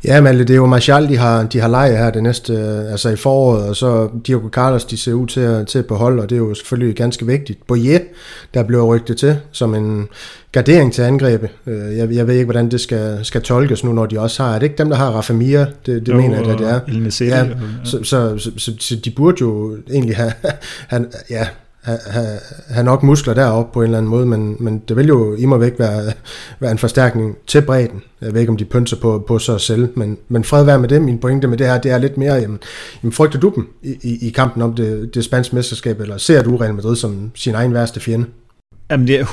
Ja, 0.04 0.20
men 0.20 0.38
det 0.38 0.50
er 0.50 0.54
jo 0.54 0.66
Martial, 0.66 1.08
de 1.08 1.16
har, 1.16 1.42
de 1.42 1.60
har 1.60 1.68
leje 1.68 1.96
her 1.96 2.10
det 2.10 2.22
næste, 2.22 2.52
øh, 2.52 2.90
altså 2.92 3.08
i 3.08 3.16
foråret, 3.16 3.68
og 3.68 3.76
så 3.76 4.08
Diego 4.26 4.48
Carlos, 4.48 4.84
de 4.84 4.96
ser 4.96 5.12
ud 5.12 5.26
til 5.26 5.40
at, 5.40 5.66
til 5.66 5.78
at 5.78 5.86
beholde, 5.86 6.22
og 6.22 6.30
det 6.30 6.36
er 6.36 6.40
jo 6.40 6.54
selvfølgelig 6.54 6.96
ganske 6.96 7.26
vigtigt. 7.26 7.66
Boyer, 7.66 7.98
der 8.54 8.62
bliver 8.62 8.84
rygtet 8.84 9.16
til 9.16 9.36
som 9.52 9.74
en 9.74 10.08
gardering 10.52 10.92
til 10.92 11.02
angrebet. 11.02 11.48
Jeg, 11.66 12.12
jeg 12.12 12.26
ved 12.26 12.34
ikke, 12.34 12.44
hvordan 12.44 12.70
det 12.70 12.80
skal, 12.80 13.18
skal 13.22 13.42
tolkes 13.42 13.84
nu, 13.84 13.92
når 13.92 14.06
de 14.06 14.20
også 14.20 14.42
har. 14.42 14.54
Er 14.54 14.58
det 14.58 14.66
ikke 14.66 14.78
dem, 14.78 14.88
der 14.88 14.96
har 14.96 15.10
Rafa? 15.10 15.34
Det, 15.34 15.66
det 15.86 16.08
jo, 16.08 16.16
mener 16.16 16.40
jeg, 16.40 16.50
at 16.50 16.58
det 16.58 16.68
er. 16.68 16.80
Ja, 17.26 17.46
så, 17.84 18.04
så, 18.04 18.50
så, 18.56 18.72
så 18.78 18.96
de 18.96 19.10
burde 19.10 19.36
jo 19.40 19.76
egentlig 19.90 20.16
have, 20.16 20.32
have 20.88 21.06
ja, 21.30 21.37
have, 21.88 21.98
have, 22.06 22.38
have 22.68 22.84
nok 22.84 23.02
muskler 23.02 23.34
deroppe 23.34 23.72
på 23.72 23.80
en 23.80 23.84
eller 23.84 23.98
anden 23.98 24.10
måde, 24.10 24.26
men, 24.26 24.56
men 24.60 24.82
det 24.88 24.96
vil 24.96 25.06
jo 25.08 25.36
i 25.36 25.46
mig 25.46 25.60
væk 25.60 25.78
være, 25.78 26.12
være 26.60 26.70
en 26.70 26.78
forstærkning 26.78 27.36
til 27.46 27.62
bredden. 27.62 28.02
Jeg 28.20 28.34
ved 28.34 28.40
ikke, 28.40 28.50
om 28.50 28.56
de 28.56 28.64
pynser 28.64 28.96
på, 28.96 29.24
på 29.28 29.38
sig 29.38 29.60
selv, 29.60 29.88
men, 29.96 30.18
men 30.28 30.44
fred 30.44 30.64
være 30.64 30.78
med 30.78 30.88
det. 30.88 31.02
Min 31.02 31.18
pointe 31.18 31.48
med 31.48 31.58
det 31.58 31.66
her, 31.66 31.78
det 31.78 31.90
er 31.90 31.98
lidt 31.98 32.18
mere, 32.18 32.34
jamen, 32.34 32.58
jamen 33.02 33.12
frygter 33.12 33.40
du 33.40 33.52
dem 33.54 33.68
i, 33.82 33.96
i, 34.02 34.26
i 34.26 34.30
kampen 34.30 34.62
om 34.62 34.74
det, 34.74 35.14
det 35.14 35.24
spanske 35.24 35.54
mesterskab, 35.54 36.00
eller 36.00 36.18
ser 36.18 36.42
du 36.42 36.56
Real 36.56 36.74
Madrid 36.74 36.96
som 36.96 37.30
sin 37.34 37.54
egen 37.54 37.74
værste 37.74 38.00
fjende? 38.00 38.26
Jamen 38.90 39.06
det 39.06 39.20
er 39.20 39.24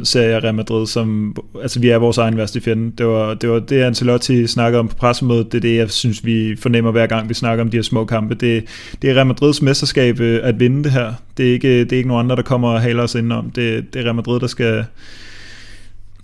100% 0.00 0.04
ser 0.04 0.22
jeg 0.22 0.44
Real 0.44 0.54
Madrid 0.54 0.86
som, 0.86 1.36
altså 1.62 1.80
vi 1.80 1.88
er 1.88 1.96
vores 1.96 2.18
egen 2.18 2.36
værste 2.36 2.60
fjende. 2.60 2.92
Det 2.98 3.06
var 3.06 3.34
det, 3.34 3.50
var 3.50 3.58
det 3.58 3.82
Ancelotti 3.82 4.46
snakker 4.46 4.78
om 4.78 4.88
på 4.88 4.94
pressemødet, 4.94 5.52
det 5.52 5.58
er 5.58 5.62
det, 5.62 5.76
jeg 5.76 5.90
synes, 5.90 6.24
vi 6.24 6.56
fornemmer 6.56 6.90
hver 6.90 7.06
gang, 7.06 7.28
vi 7.28 7.34
snakker 7.34 7.64
om 7.64 7.70
de 7.70 7.76
her 7.76 7.82
små 7.82 8.04
kampe. 8.04 8.34
Det, 8.34 8.64
det 9.02 9.10
er 9.10 9.14
Real 9.14 9.26
Madrids 9.26 9.62
mesterskab 9.62 10.20
øh, 10.20 10.40
at 10.42 10.60
vinde 10.60 10.84
det 10.84 10.92
her. 10.92 11.12
Det 11.36 11.48
er 11.48 11.52
ikke, 11.52 11.80
det 11.80 11.92
er 11.92 11.96
ikke 11.96 12.08
nogen 12.08 12.24
andre, 12.26 12.36
der 12.36 12.42
kommer 12.42 12.68
og 12.68 12.80
haler 12.80 13.02
os 13.02 13.14
indenom. 13.14 13.50
Det, 13.50 13.94
det 13.94 14.00
er 14.00 14.04
Real 14.04 14.14
Madrid, 14.14 14.40
der 14.40 14.46
skal, 14.46 14.84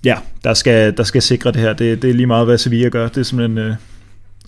ja, 0.05 0.19
der 0.45 0.55
skal, 0.55 0.97
der 0.97 1.03
skal 1.03 1.23
sikre 1.23 1.53
det 1.53 1.61
her. 1.61 1.73
Det, 1.73 2.03
det 2.03 2.11
er 2.11 2.15
lige 2.15 2.27
meget, 2.27 2.47
hvad 2.47 2.59
Sevilla 2.59 2.89
gør. 2.89 3.09
Det 3.09 3.19
er 3.19 3.23
simpelthen, 3.23 3.71
uh, 3.71 3.75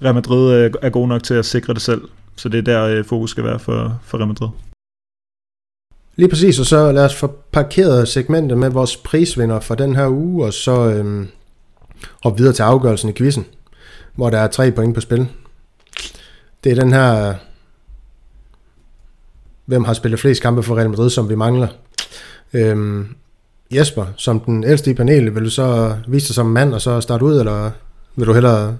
Real 0.02 0.14
Madrid 0.14 0.54
øh, 0.54 0.64
er, 0.64 0.70
er 0.82 0.90
god 0.90 1.08
nok 1.08 1.22
til 1.22 1.34
at 1.34 1.44
sikre 1.44 1.74
det 1.74 1.82
selv. 1.82 2.02
Så 2.36 2.48
det 2.48 2.58
er 2.58 2.62
der, 2.62 2.98
uh, 2.98 3.04
fokus 3.04 3.30
skal 3.30 3.44
være 3.44 3.58
for, 3.58 4.00
for 4.04 4.18
Real 4.18 4.28
Madrid. 4.28 4.48
Lige 6.16 6.28
præcis, 6.28 6.58
og 6.58 6.66
så 6.66 6.92
lad 6.92 7.04
os 7.04 7.14
få 7.14 7.26
parkeret 7.52 8.08
segmentet 8.08 8.58
med 8.58 8.70
vores 8.70 8.96
prisvinder 8.96 9.60
for 9.60 9.74
den 9.74 9.96
her 9.96 10.08
uge, 10.08 10.46
og 10.46 10.52
så 10.52 10.90
øhm, 10.90 11.28
hoppe 12.22 12.38
videre 12.38 12.54
til 12.54 12.62
afgørelsen 12.62 13.08
i 13.08 13.12
quizzen, 13.12 13.46
hvor 14.14 14.30
der 14.30 14.38
er 14.38 14.46
tre 14.46 14.72
point 14.72 14.94
på 14.94 15.00
spil. 15.00 15.28
Det 16.64 16.72
er 16.72 16.76
den 16.76 16.92
her, 16.92 17.34
hvem 19.64 19.84
har 19.84 19.92
spillet 19.92 20.20
flest 20.20 20.42
kampe 20.42 20.62
for 20.62 20.76
Real 20.76 20.90
Madrid, 20.90 21.10
som 21.10 21.28
vi 21.28 21.34
mangler. 21.34 21.68
Øhm, 22.52 23.08
Jesper, 23.72 24.06
som 24.16 24.40
den 24.40 24.64
ældste 24.64 24.90
i 24.90 24.94
panelet, 24.94 25.34
vil 25.34 25.44
du 25.44 25.50
så 25.50 25.96
vise 26.08 26.28
dig 26.28 26.34
som 26.34 26.46
mand 26.46 26.74
og 26.74 26.80
så 26.80 27.00
starte 27.00 27.24
ud, 27.24 27.38
eller 27.38 27.70
vil 28.16 28.26
du 28.26 28.32
hellere 28.32 28.76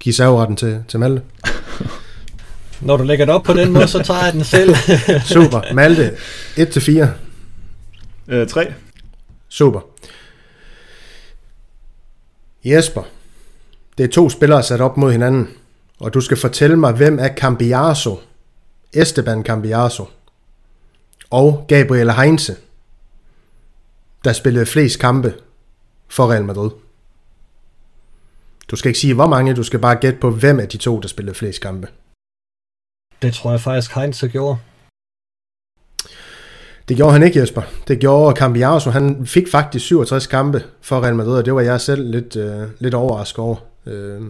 give 0.00 0.12
serveretten 0.12 0.56
til, 0.56 0.84
til 0.88 1.00
Malte? 1.00 1.22
Når 2.80 2.96
du 2.96 3.04
lægger 3.04 3.24
det 3.24 3.34
op 3.34 3.42
på 3.42 3.52
den 3.52 3.72
måde, 3.72 3.88
så 3.88 4.02
tager 4.02 4.24
jeg 4.24 4.32
den 4.32 4.44
selv. 4.44 4.74
Super. 5.34 5.74
Malte, 5.74 6.16
1-4. 6.56 7.06
Øh, 8.28 8.48
3. 8.48 8.72
Super. 9.48 9.80
Jesper, 12.64 13.02
det 13.98 14.04
er 14.04 14.08
to 14.08 14.30
spillere 14.30 14.62
sat 14.62 14.80
op 14.80 14.96
mod 14.96 15.12
hinanden, 15.12 15.48
og 16.00 16.14
du 16.14 16.20
skal 16.20 16.36
fortælle 16.36 16.76
mig, 16.76 16.92
hvem 16.92 17.18
er 17.18 17.28
Cambiaso, 17.36 18.20
Esteban 18.92 19.44
Cambiaso 19.44 20.08
og 21.30 21.64
Gabriel 21.68 22.12
Heinze, 22.12 22.56
der 24.24 24.32
spillede 24.32 24.66
flest 24.66 24.98
kampe 24.98 25.34
for 26.08 26.32
Real 26.32 26.44
Madrid. 26.44 26.70
Du 28.70 28.76
skal 28.76 28.88
ikke 28.88 28.98
sige, 28.98 29.14
hvor 29.14 29.26
mange, 29.26 29.54
du 29.54 29.62
skal 29.62 29.78
bare 29.78 29.96
gætte 29.96 30.18
på, 30.18 30.30
hvem 30.30 30.60
af 30.60 30.68
de 30.68 30.76
to, 30.76 31.00
der 31.00 31.08
spillede 31.08 31.34
flest 31.34 31.60
kampe. 31.60 31.88
Det 33.22 33.34
tror 33.34 33.50
jeg 33.50 33.60
faktisk 33.60 33.94
Heinz 33.94 34.24
gjorde. 34.32 34.58
Det 36.88 36.96
gjorde 36.96 37.12
han 37.12 37.22
ikke, 37.22 37.40
Jesper. 37.40 37.62
Det 37.88 37.98
gjorde 37.98 38.36
Cambiaso. 38.36 38.90
Han 38.90 39.26
fik 39.26 39.48
faktisk 39.50 39.86
67 39.86 40.26
kampe 40.26 40.62
for 40.80 41.00
Real 41.00 41.14
Madrid, 41.14 41.38
og 41.38 41.44
det 41.44 41.54
var 41.54 41.60
jeg 41.60 41.80
selv 41.80 42.10
lidt, 42.10 42.36
øh, 42.36 42.62
lidt 42.78 42.94
overrasket 42.94 43.38
over. 43.38 43.56
Øh, 43.86 44.20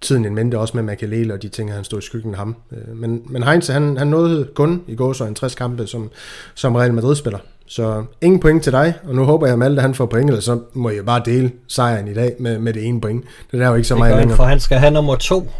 tiden 0.00 0.24
en 0.24 0.34
mente 0.34 0.58
også 0.58 0.76
med 0.76 0.82
Makalele 0.82 1.34
og 1.34 1.42
de 1.42 1.48
ting, 1.48 1.72
han 1.72 1.84
stod 1.84 1.98
i 1.98 2.02
skyggen 2.02 2.32
af 2.32 2.38
ham. 2.38 2.56
Øh, 2.72 2.96
men, 2.96 3.22
men 3.26 3.42
Heinz, 3.42 3.68
han, 3.68 3.96
han 3.96 4.06
nåede 4.06 4.48
kun 4.54 4.82
i 4.86 4.94
går 4.94 5.12
så 5.12 5.24
en 5.24 5.34
60 5.34 5.54
kampe 5.54 5.86
som, 5.86 6.10
som 6.54 6.74
Real 6.74 6.94
Madrid-spiller. 6.94 7.38
Så 7.66 8.04
ingen 8.20 8.40
point 8.40 8.62
til 8.62 8.72
dig, 8.72 8.94
og 9.08 9.14
nu 9.14 9.24
håber 9.24 9.46
jeg, 9.46 9.52
at 9.52 9.58
Malte 9.58 9.82
han 9.82 9.94
får 9.94 10.06
point, 10.06 10.30
eller 10.30 10.42
så 10.42 10.60
må 10.72 10.90
jeg 10.90 11.06
bare 11.06 11.22
dele 11.24 11.52
sejren 11.68 12.08
i 12.08 12.14
dag 12.14 12.36
med, 12.38 12.58
med 12.58 12.72
det 12.72 12.84
ene 12.84 13.00
point. 13.00 13.24
Det 13.52 13.62
er 13.62 13.68
jo 13.68 13.74
ikke 13.74 13.88
så 13.88 13.96
meget 13.96 14.16
længere. 14.16 14.36
for 14.36 14.44
han 14.44 14.60
skal 14.60 14.78
have 14.78 14.90
nummer 14.90 15.16
to. 15.16 15.50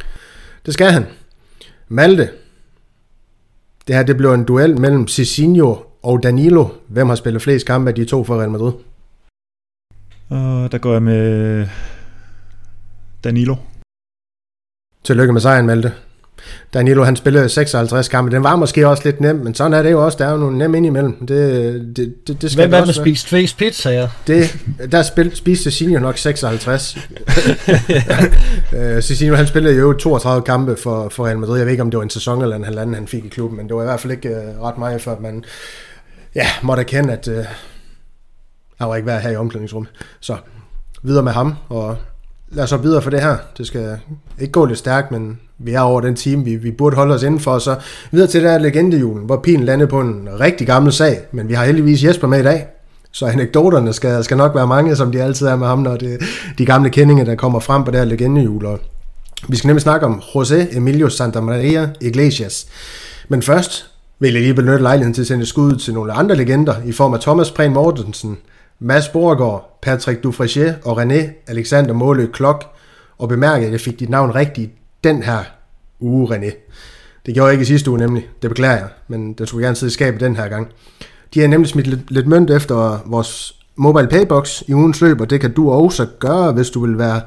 Det 0.66 0.74
skal 0.74 0.92
han. 0.92 1.06
Malte. 1.93 2.31
Det 3.86 3.94
her 3.94 4.02
det 4.02 4.16
blev 4.16 4.32
en 4.32 4.44
duel 4.44 4.81
mellem 4.81 5.09
Cicinho 5.09 5.77
og 6.02 6.23
Danilo. 6.23 6.69
Hvem 6.89 7.09
har 7.09 7.14
spillet 7.14 7.43
flest 7.43 7.66
kampe 7.66 7.90
af 7.90 7.94
de 7.94 8.05
to 8.05 8.24
for 8.24 8.40
Real 8.40 8.51
Madrid? 8.51 8.73
Og 10.28 10.73
der 10.73 10.78
går 10.78 10.93
jeg 10.93 11.02
med 11.02 11.69
Danilo. 13.24 13.56
Tillykke 15.05 15.32
med 15.32 15.40
sejren, 15.40 15.66
Malte. 15.66 15.93
Danilo 16.74 17.05
han 17.05 17.16
spillede 17.16 17.48
56 17.48 18.09
kampe. 18.09 18.31
Den 18.31 18.44
var 18.44 18.56
måske 18.56 18.89
også 18.89 19.02
lidt 19.05 19.20
nem, 19.20 19.36
men 19.36 19.55
sådan 19.55 19.73
er 19.73 19.82
det 19.82 19.90
jo 19.90 20.05
også. 20.05 20.19
Der 20.19 20.27
er 20.27 20.31
jo 20.31 20.36
nogle 20.36 20.59
nem 20.59 20.74
indimellem. 20.74 21.27
Det, 21.27 21.97
det, 21.97 22.28
det, 22.28 22.43
det 22.43 22.51
skal 22.51 22.69
Hvem 22.69 22.81
er 22.81 22.85
der 22.85 22.93
spist 22.93 23.28
flest 23.28 23.56
pizzaer? 23.56 24.09
Det, 24.27 24.56
der 24.93 25.02
spil, 25.02 25.36
spiste 25.36 25.70
Cicinho 25.70 26.01
nok 26.01 26.19
56. 26.19 26.97
uh, 28.73 29.01
Cicinho 29.01 29.36
han 29.36 29.47
spillede 29.47 29.74
jo 29.74 29.93
32 29.93 30.43
kampe 30.43 30.77
for, 30.77 31.09
for 31.09 31.27
Real 31.27 31.39
Madrid. 31.39 31.59
Jeg 31.59 31.66
ved 31.66 31.73
ikke, 31.73 31.82
om 31.82 31.90
det 31.90 31.98
var 31.98 32.05
en 32.05 32.10
sæson 32.10 32.43
eller 32.43 32.56
en 32.56 32.64
halvanden, 32.64 32.94
han 32.94 33.06
fik 33.06 33.24
i 33.24 33.28
klubben, 33.28 33.56
men 33.56 33.69
det 33.69 33.77
var 33.77 33.82
i 33.82 33.86
hvert 33.86 34.01
fald 34.01 34.12
ikke 34.12 34.31
uh, 34.31 34.62
ret 34.62 34.78
meget, 34.78 35.01
før 35.01 35.19
man 35.20 35.44
ja, 36.35 36.47
måtte 36.62 36.81
erkende, 36.81 37.12
at 37.12 37.28
uh, 37.28 37.44
han 38.78 38.89
var 38.89 38.97
ikke 38.97 39.06
værd 39.06 39.23
her 39.23 39.31
i 39.31 39.36
omklædningsrummet. 39.36 39.90
Så 40.20 40.36
videre 41.02 41.23
med 41.23 41.32
ham, 41.32 41.55
og 41.69 41.97
lad 42.52 42.64
os 42.64 42.70
så 42.70 42.76
videre 42.76 43.02
for 43.02 43.10
det 43.10 43.20
her. 43.20 43.36
Det 43.58 43.66
skal 43.66 43.98
ikke 44.40 44.52
gå 44.52 44.64
lidt 44.64 44.78
stærkt, 44.78 45.10
men 45.10 45.40
vi 45.58 45.72
er 45.72 45.80
over 45.80 46.00
den 46.00 46.16
time, 46.16 46.44
vi, 46.44 46.56
vi 46.56 46.70
burde 46.70 46.96
holde 46.96 47.14
os 47.14 47.22
indenfor. 47.22 47.58
Så 47.58 47.76
videre 48.10 48.28
til 48.28 48.42
det 48.42 48.50
her 48.50 48.58
legendehjulen, 48.58 49.26
hvor 49.26 49.36
pilen 49.36 49.64
landede 49.64 49.88
på 49.88 50.00
en 50.00 50.28
rigtig 50.40 50.66
gammel 50.66 50.92
sag. 50.92 51.20
Men 51.32 51.48
vi 51.48 51.54
har 51.54 51.64
heldigvis 51.64 52.04
Jesper 52.04 52.28
med 52.28 52.40
i 52.40 52.42
dag. 52.42 52.66
Så 53.12 53.26
anekdoterne 53.26 53.92
skal, 53.92 54.24
skal 54.24 54.36
nok 54.36 54.54
være 54.54 54.66
mange, 54.66 54.96
som 54.96 55.12
de 55.12 55.22
altid 55.22 55.46
er 55.46 55.56
med 55.56 55.66
ham, 55.66 55.78
når 55.78 55.96
det 55.96 56.20
de 56.58 56.66
gamle 56.66 56.90
kendinger, 56.90 57.24
der 57.24 57.34
kommer 57.34 57.60
frem 57.60 57.84
på 57.84 57.90
det 57.90 58.00
her 58.00 58.04
legendehjul. 58.04 58.66
Og 58.66 58.78
vi 59.48 59.56
skal 59.56 59.68
nemlig 59.68 59.82
snakke 59.82 60.06
om 60.06 60.22
José 60.34 60.76
Emilio 60.76 61.08
Santa 61.08 61.40
Maria 61.40 61.90
Iglesias. 62.00 62.66
Men 63.28 63.42
først 63.42 63.86
vil 64.18 64.32
jeg 64.32 64.42
lige 64.42 64.54
benytte 64.54 64.82
lejligheden 64.82 65.14
til 65.14 65.20
at 65.20 65.26
sende 65.26 65.46
skud 65.46 65.76
til 65.76 65.94
nogle 65.94 66.12
andre 66.12 66.36
legender 66.36 66.74
i 66.84 66.92
form 66.92 67.14
af 67.14 67.20
Thomas 67.20 67.50
Prehn 67.50 67.72
Mortensen, 67.72 68.38
Mads 68.78 69.09
Borgård, 69.09 69.78
Patrick 69.82 70.23
Dufresne 70.23 70.78
og 70.85 71.03
René 71.03 71.28
Alexander 71.47 71.93
Målø 71.93 72.27
Klok. 72.27 72.65
Og 73.19 73.28
bemærke, 73.28 73.66
at 73.66 73.73
jeg 73.73 73.81
fik 73.81 74.01
dit 74.01 74.11
navn 74.11 74.35
rigtigt 74.35 74.70
den 75.05 75.23
her 75.23 75.39
uge, 76.01 76.36
René. 76.36 76.55
Det 77.27 77.35
gjorde 77.35 77.47
jeg 77.47 77.53
ikke 77.53 77.62
i 77.62 77.66
sidste 77.66 77.90
uge 77.90 77.99
nemlig, 77.99 78.28
det 78.43 78.51
beklager 78.51 78.77
jeg, 78.77 78.89
men 79.09 79.32
den 79.32 79.47
skulle 79.47 79.66
gerne 79.66 79.77
sidde 79.77 79.90
i 79.90 79.93
skabet 79.93 80.20
den 80.20 80.36
her 80.36 80.49
gang. 80.49 80.69
De 81.35 81.40
har 81.40 81.49
nemlig 81.49 81.69
smidt 81.69 81.86
lidt, 81.86 82.11
lidt 82.11 82.27
mønt 82.27 82.51
efter 82.51 83.03
vores 83.07 83.55
mobile 83.77 84.09
paybox 84.09 84.62
i 84.69 84.74
ugens 84.74 85.01
løb, 85.01 85.20
og 85.20 85.31
det 85.31 85.40
kan 85.40 85.53
du 85.53 85.70
også 85.70 86.07
gøre, 86.19 86.53
hvis 86.53 86.70
du 86.70 86.86
vil 86.86 86.99
være 86.99 87.20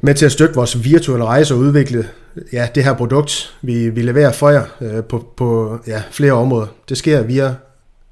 med 0.00 0.14
til 0.14 0.26
at 0.26 0.32
støtte 0.32 0.54
vores 0.54 0.84
virtuelle 0.84 1.24
rejse 1.24 1.54
og 1.54 1.60
udvikle 1.60 2.08
ja, 2.52 2.68
det 2.74 2.84
her 2.84 2.94
produkt, 2.94 3.56
vi, 3.62 3.88
vi 3.88 4.02
leverer 4.02 4.32
for 4.32 4.50
jer 4.50 4.64
øh, 4.80 5.04
på, 5.04 5.24
på 5.36 5.78
ja, 5.86 6.02
flere 6.10 6.32
områder. 6.32 6.66
Det 6.88 6.96
sker 6.96 7.22
via 7.22 7.54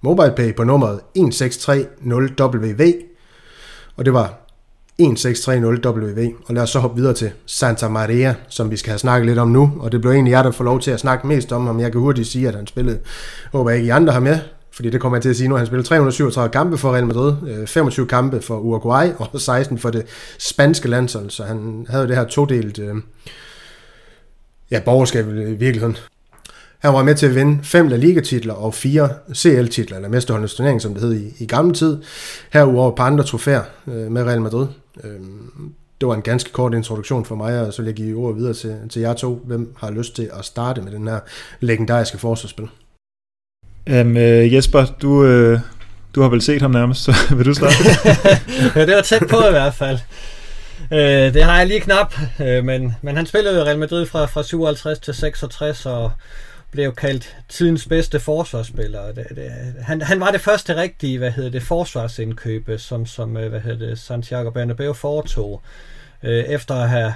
MobilePay 0.05 0.55
på 0.55 0.65
nummeret 0.65 1.01
1630WV, 1.19 2.95
og 3.97 4.05
det 4.05 4.13
var 4.13 4.35
1630WV, 5.03 6.33
og 6.47 6.55
lad 6.55 6.63
os 6.63 6.71
så 6.71 6.79
hoppe 6.79 6.97
videre 6.97 7.15
til 7.15 7.31
Santa 7.47 7.89
Maria, 7.89 8.35
som 8.49 8.71
vi 8.71 8.77
skal 8.77 8.91
have 8.91 8.99
snakket 8.99 9.27
lidt 9.27 9.39
om 9.39 9.49
nu, 9.49 9.73
og 9.81 9.93
det 9.93 10.01
blev 10.01 10.13
egentlig 10.13 10.31
jeg, 10.31 10.45
der 10.45 10.51
får 10.51 10.65
lov 10.65 10.81
til 10.81 10.91
at 10.91 11.01
snakke 11.01 11.27
mest 11.27 11.53
om 11.53 11.67
ham. 11.67 11.81
Jeg 11.81 11.93
kan 11.93 12.01
hurtigt 12.01 12.29
sige, 12.29 12.49
at 12.49 12.55
han 12.55 12.67
spillede, 12.67 12.99
håber 13.53 13.71
jeg 13.71 13.79
ikke 13.79 13.87
I 13.87 13.91
andre 13.91 14.13
har 14.13 14.21
med, 14.21 14.39
fordi 14.73 14.91
det 14.91 15.01
kommer 15.01 15.17
jeg 15.17 15.23
til 15.23 15.31
at 15.31 15.37
sige 15.37 15.49
nu, 15.49 15.57
han 15.57 15.67
spillede 15.67 15.89
337 15.89 16.53
kampe 16.53 16.79
for 16.79 16.95
Real 16.95 17.07
Madrid, 17.07 17.35
øh, 17.49 17.67
25 17.67 18.07
kampe 18.07 18.43
for 18.43 18.59
Uruguay 18.59 19.09
og 19.19 19.41
16 19.41 19.79
for 19.79 19.91
det 19.91 20.07
spanske 20.39 20.89
landshold, 20.89 21.31
så 21.31 21.45
han 21.45 21.87
havde 21.89 22.09
det 22.09 22.17
her 22.17 22.25
todelt 22.25 22.79
øh, 22.79 22.95
ja, 24.71 24.81
borgerskab 24.81 25.29
i 25.29 25.55
virkeligheden. 25.55 25.97
Han 26.85 26.95
var 26.95 27.03
med 27.03 27.15
til 27.15 27.27
at 27.27 27.35
vinde 27.35 27.65
fem 27.65 27.89
La 27.89 27.97
Liga-titler 27.97 28.55
og 28.55 28.75
fire 28.75 29.09
CL-titler, 29.35 29.97
eller 29.97 30.09
mesterholdenes 30.09 30.55
turnering, 30.55 30.83
som 30.83 30.95
det 30.95 31.03
hed 31.03 31.15
i, 31.15 31.33
i 31.39 31.47
gamle 31.47 31.75
tid. 31.75 31.99
Herudover 32.53 32.91
på 32.91 33.03
andre 33.03 33.25
trofæer 33.25 33.63
øh, 33.87 34.11
med 34.13 34.23
Real 34.23 34.41
Madrid. 34.41 34.67
Øh, 35.05 35.11
det 36.01 36.09
var 36.09 36.15
en 36.15 36.23
ganske 36.23 36.53
kort 36.53 36.75
introduktion 36.75 37.25
for 37.25 37.35
mig, 37.35 37.67
og 37.67 37.73
så 37.73 37.83
vil 37.83 37.87
jeg 37.87 37.95
give 37.95 38.19
ordet 38.19 38.37
videre 38.37 38.55
til, 38.55 38.77
til 38.91 39.03
jer 39.03 39.15
to. 39.15 39.43
Hvem 39.45 39.75
har 39.77 39.91
lyst 39.91 40.17
til 40.17 40.31
at 40.39 40.45
starte 40.45 40.81
med 40.81 40.93
den 40.93 41.09
her 41.09 41.19
legendariske 41.61 42.19
forsvarsspil? 42.19 42.69
Um, 43.91 44.11
uh, 44.11 44.55
Jesper, 44.55 44.85
du, 45.03 45.11
uh, 45.11 45.61
du 46.15 46.23
har 46.23 46.29
vel 46.29 46.43
set 46.43 46.63
ham 46.63 46.71
nærmest, 46.71 47.05
så 47.05 47.15
vil 47.37 47.47
du 47.47 47.55
starte? 47.55 47.75
ja, 48.81 48.87
det 48.87 48.95
var 48.95 49.03
tæt 49.03 49.23
på 49.31 49.37
i 49.49 49.51
hvert 49.51 49.75
fald. 49.75 49.99
Uh, 50.91 51.35
det 51.35 51.45
har 51.45 51.59
jeg 51.59 51.67
lige 51.67 51.81
knap, 51.81 52.15
uh, 52.41 52.65
men, 52.65 52.95
men 53.03 53.17
han 53.17 53.27
spillede 53.27 53.59
jo 53.59 53.65
Real 53.65 53.79
Madrid 53.79 54.07
fra, 54.07 54.27
fra 54.27 54.43
57 54.43 54.99
til 54.99 55.15
66, 55.15 55.87
og 55.87 56.11
blev 56.75 56.95
kaldt 56.95 57.37
tidens 57.49 57.87
bedste 57.87 58.21
forsvarsspiller. 58.21 59.13
Det, 59.13 59.27
det, 59.31 59.75
han, 59.81 60.03
han 60.03 60.21
var 60.21 60.31
det 60.31 60.41
første 60.41 60.77
rigtige, 60.77 61.19
hvad 61.19 61.31
hedder 61.31 61.51
det, 61.51 61.63
forsvarsindkøbe, 61.63 62.79
som, 62.79 63.07
som 63.07 63.37
øh, 63.37 63.49
hvad 63.49 63.61
hedder 63.61 63.87
det, 63.87 63.99
Santiago 63.99 64.51
Bernabeu 64.51 64.93
foretog, 64.93 65.63
øh, 66.23 66.45
efter 66.45 66.75
at 66.75 66.89
have 66.89 67.15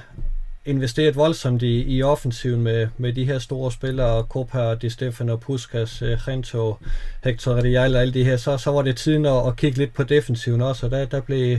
investeret 0.64 1.16
voldsomt 1.16 1.62
i, 1.62 1.96
i 1.96 2.02
offensiven 2.02 2.62
med, 2.62 2.88
med 2.98 3.12
de 3.12 3.24
her 3.24 3.38
store 3.38 3.72
spillere, 3.72 4.22
Copa, 4.22 4.74
Di 4.74 4.90
Stefano, 4.90 5.36
Puskas, 5.36 6.02
øh, 6.02 6.18
Gento, 6.26 6.76
Hector 7.24 7.54
Real 7.54 7.96
og 7.96 8.02
alle 8.02 8.14
de 8.14 8.24
her, 8.24 8.36
så, 8.36 8.58
så 8.58 8.70
var 8.70 8.82
det 8.82 8.96
tiden 8.96 9.26
at, 9.26 9.46
at 9.46 9.56
kigge 9.56 9.78
lidt 9.78 9.94
på 9.94 10.02
defensiven 10.02 10.60
også, 10.60 10.86
og 10.86 10.92
der, 10.92 11.04
der 11.04 11.20
blev 11.20 11.58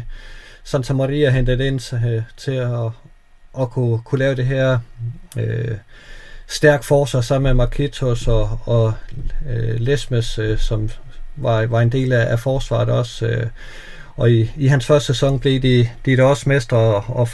Santa 0.63 0.93
Maria 0.93 1.29
hentet 1.29 1.61
ind 1.61 1.79
til, 1.79 2.23
til 2.37 2.51
at, 2.51 2.91
at 3.59 3.69
kunne, 3.69 3.99
kunne 4.05 4.19
lave 4.19 4.35
det 4.35 4.45
her 4.45 4.79
øh, 5.37 5.77
stærk 6.49 6.83
forsvar 6.83 7.21
sammen 7.21 7.49
med 7.49 7.53
Marquitos 7.53 8.27
og, 8.27 8.59
og 8.65 8.93
øh, 9.49 9.79
Lesmes, 9.79 10.39
øh, 10.39 10.57
som 10.57 10.89
var, 11.35 11.65
var 11.65 11.81
en 11.81 11.91
del 11.91 12.13
af, 12.13 12.31
af 12.31 12.39
forsvaret 12.39 12.89
også. 12.89 13.25
Øh, 13.25 13.47
og 14.15 14.31
i, 14.31 14.51
i 14.57 14.67
hans 14.67 14.85
første 14.85 15.07
sæson 15.07 15.39
blev 15.39 15.61
de, 15.61 15.89
de 16.05 16.17
da 16.17 16.23
også 16.23 16.49
mestre 16.49 16.77
og, 16.77 17.03
og 17.07 17.29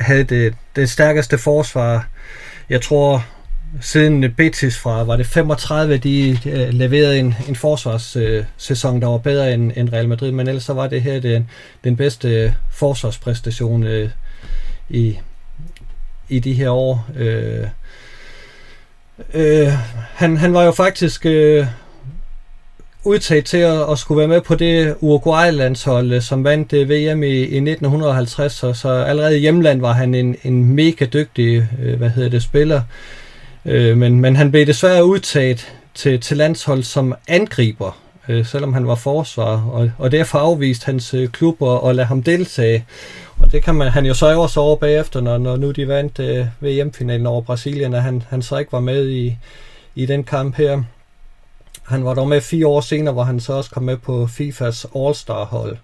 havde 0.00 0.24
det, 0.24 0.54
det 0.76 0.90
stærkeste 0.90 1.38
forsvar. 1.38 2.08
Jeg 2.70 2.82
tror, 2.82 3.26
siden 3.80 4.34
Betis 4.34 4.78
fra, 4.78 5.02
var 5.02 5.16
det 5.16 5.26
35, 5.26 5.96
de, 5.96 6.38
øh, 6.46 6.68
leverede 6.68 7.18
en, 7.18 7.34
en 7.48 7.56
forsvarssæson, 7.56 8.96
øh, 8.96 9.02
der 9.02 9.08
var 9.08 9.18
bedre 9.18 9.54
end, 9.54 9.72
end 9.76 9.92
Real 9.92 10.08
Madrid, 10.08 10.32
men 10.32 10.48
ellers 10.48 10.64
så 10.64 10.72
var 10.72 10.86
det 10.86 11.02
her 11.02 11.20
den, 11.20 11.50
den 11.84 11.96
bedste 11.96 12.54
forsvarspræstation 12.70 13.82
øh, 13.82 14.10
i, 14.88 15.18
i 16.28 16.38
de 16.38 16.52
her 16.52 16.70
år. 16.70 17.06
Øh, 17.16 17.66
Øh, 19.34 19.72
han, 20.14 20.36
han 20.36 20.54
var 20.54 20.62
jo 20.62 20.72
faktisk 20.72 21.26
øh, 21.26 21.66
udtaget 23.04 23.44
til 23.44 23.56
at, 23.56 23.90
at 23.90 23.98
skulle 23.98 24.18
være 24.18 24.28
med 24.28 24.40
på 24.40 24.54
det 24.54 24.94
Uruguay-landshold, 25.00 26.12
øh, 26.12 26.22
som 26.22 26.44
vandt 26.44 26.72
øh, 26.72 26.88
VM 26.88 27.22
i, 27.22 27.36
i 27.36 27.56
1950, 27.56 28.52
så, 28.52 28.72
så 28.72 28.88
allerede 28.88 29.36
i 29.36 29.40
hjemland 29.40 29.80
var 29.80 29.92
han 29.92 30.14
en, 30.14 30.36
en 30.42 30.64
mega 30.74 31.04
dygtig 31.04 31.68
øh, 31.82 31.98
hvad 31.98 32.10
hedder 32.10 32.28
det, 32.28 32.42
spiller. 32.42 32.82
Øh, 33.64 33.96
men, 33.96 34.20
men 34.20 34.36
han 34.36 34.50
blev 34.50 34.66
desværre 34.66 35.04
udtaget 35.04 35.74
til, 35.94 36.20
til 36.20 36.36
landshold 36.36 36.82
som 36.82 37.14
angriber, 37.28 37.98
øh, 38.28 38.46
selvom 38.46 38.72
han 38.72 38.86
var 38.86 38.94
forsvar, 38.94 39.70
og, 39.72 39.90
og 39.98 40.12
derfor 40.12 40.38
afviste 40.38 40.86
hans 40.86 41.14
øh, 41.14 41.28
klub 41.28 41.62
at, 41.62 41.88
at 41.88 41.96
lade 41.96 42.06
ham 42.06 42.22
deltage. 42.22 42.84
Og 43.38 43.52
det 43.52 43.62
kan 43.62 43.74
man, 43.74 43.88
han 43.88 44.06
jo 44.06 44.14
så 44.14 44.40
også 44.40 44.60
over 44.60 44.76
bagefter, 44.76 45.20
når, 45.20 45.38
når 45.38 45.56
nu 45.56 45.70
de 45.70 45.88
vandt 45.88 46.18
øh, 46.18 46.46
VM-finalen 46.60 47.26
over 47.26 47.40
Brasilien, 47.40 47.94
at 47.94 48.02
han, 48.02 48.22
han 48.28 48.42
så 48.42 48.56
ikke 48.56 48.72
var 48.72 48.80
med 48.80 49.08
i, 49.08 49.36
i 49.94 50.06
den 50.06 50.24
kamp 50.24 50.56
her. 50.56 50.82
Han 51.84 52.04
var 52.04 52.14
dog 52.14 52.28
med 52.28 52.40
fire 52.40 52.66
år 52.66 52.80
senere, 52.80 53.14
hvor 53.14 53.22
han 53.22 53.40
så 53.40 53.52
også 53.52 53.70
kom 53.70 53.82
med 53.82 53.96
på 53.96 54.26
FIFAs 54.26 54.86
All-Star-hold. 54.96 55.76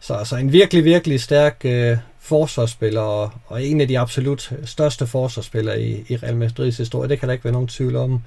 Så 0.00 0.14
altså 0.14 0.36
en 0.36 0.52
virkelig, 0.52 0.84
virkelig 0.84 1.20
stærk 1.20 1.60
øh, 1.64 1.96
forsvarsspiller, 2.20 3.00
og, 3.00 3.30
og 3.46 3.64
en 3.64 3.80
af 3.80 3.88
de 3.88 3.98
absolut 3.98 4.52
største 4.64 5.06
forsvarsspillere 5.06 5.82
i, 5.82 6.04
i 6.08 6.16
Real 6.16 6.36
Madrids 6.36 6.76
historie. 6.76 7.08
Det 7.08 7.18
kan 7.18 7.28
der 7.28 7.32
ikke 7.32 7.44
være 7.44 7.52
nogen 7.52 7.68
tvivl 7.68 7.96
om. 7.96 8.22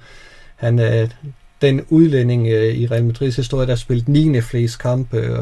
Han 0.56 0.78
er 0.78 1.02
øh, 1.02 1.10
den 1.60 1.84
udlænding 1.88 2.46
øh, 2.46 2.74
i 2.74 2.86
Real 2.86 3.04
Madrids 3.04 3.36
historie, 3.36 3.66
der 3.66 3.72
har 3.72 3.76
spillet 3.76 4.08
9. 4.08 4.40
flest 4.40 4.78
kampe, 4.78 5.16
øh, 5.16 5.38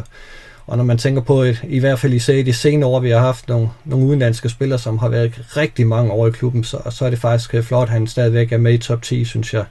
og 0.66 0.76
når 0.76 0.84
man 0.84 0.98
tænker 0.98 1.22
på, 1.22 1.42
et, 1.42 1.60
i 1.68 1.78
hvert 1.78 1.98
fald 1.98 2.28
i 2.28 2.42
de 2.42 2.52
senere 2.52 2.90
år, 2.90 3.00
vi 3.00 3.10
har 3.10 3.18
haft 3.18 3.48
nogle, 3.48 3.68
nogle 3.84 4.06
udenlandske 4.06 4.48
spillere, 4.48 4.78
som 4.78 4.98
har 4.98 5.08
været 5.08 5.56
rigtig 5.56 5.86
mange 5.86 6.12
år 6.12 6.26
i 6.26 6.30
klubben, 6.30 6.64
så, 6.64 6.78
så 6.90 7.04
er 7.04 7.10
det 7.10 7.18
faktisk 7.18 7.54
øh, 7.54 7.62
flot, 7.62 7.88
at 7.88 7.92
han 7.92 8.06
stadigvæk 8.06 8.52
er 8.52 8.58
med 8.58 8.74
i 8.74 8.78
top 8.78 9.02
10, 9.02 9.24
synes 9.24 9.54
jeg. 9.54 9.64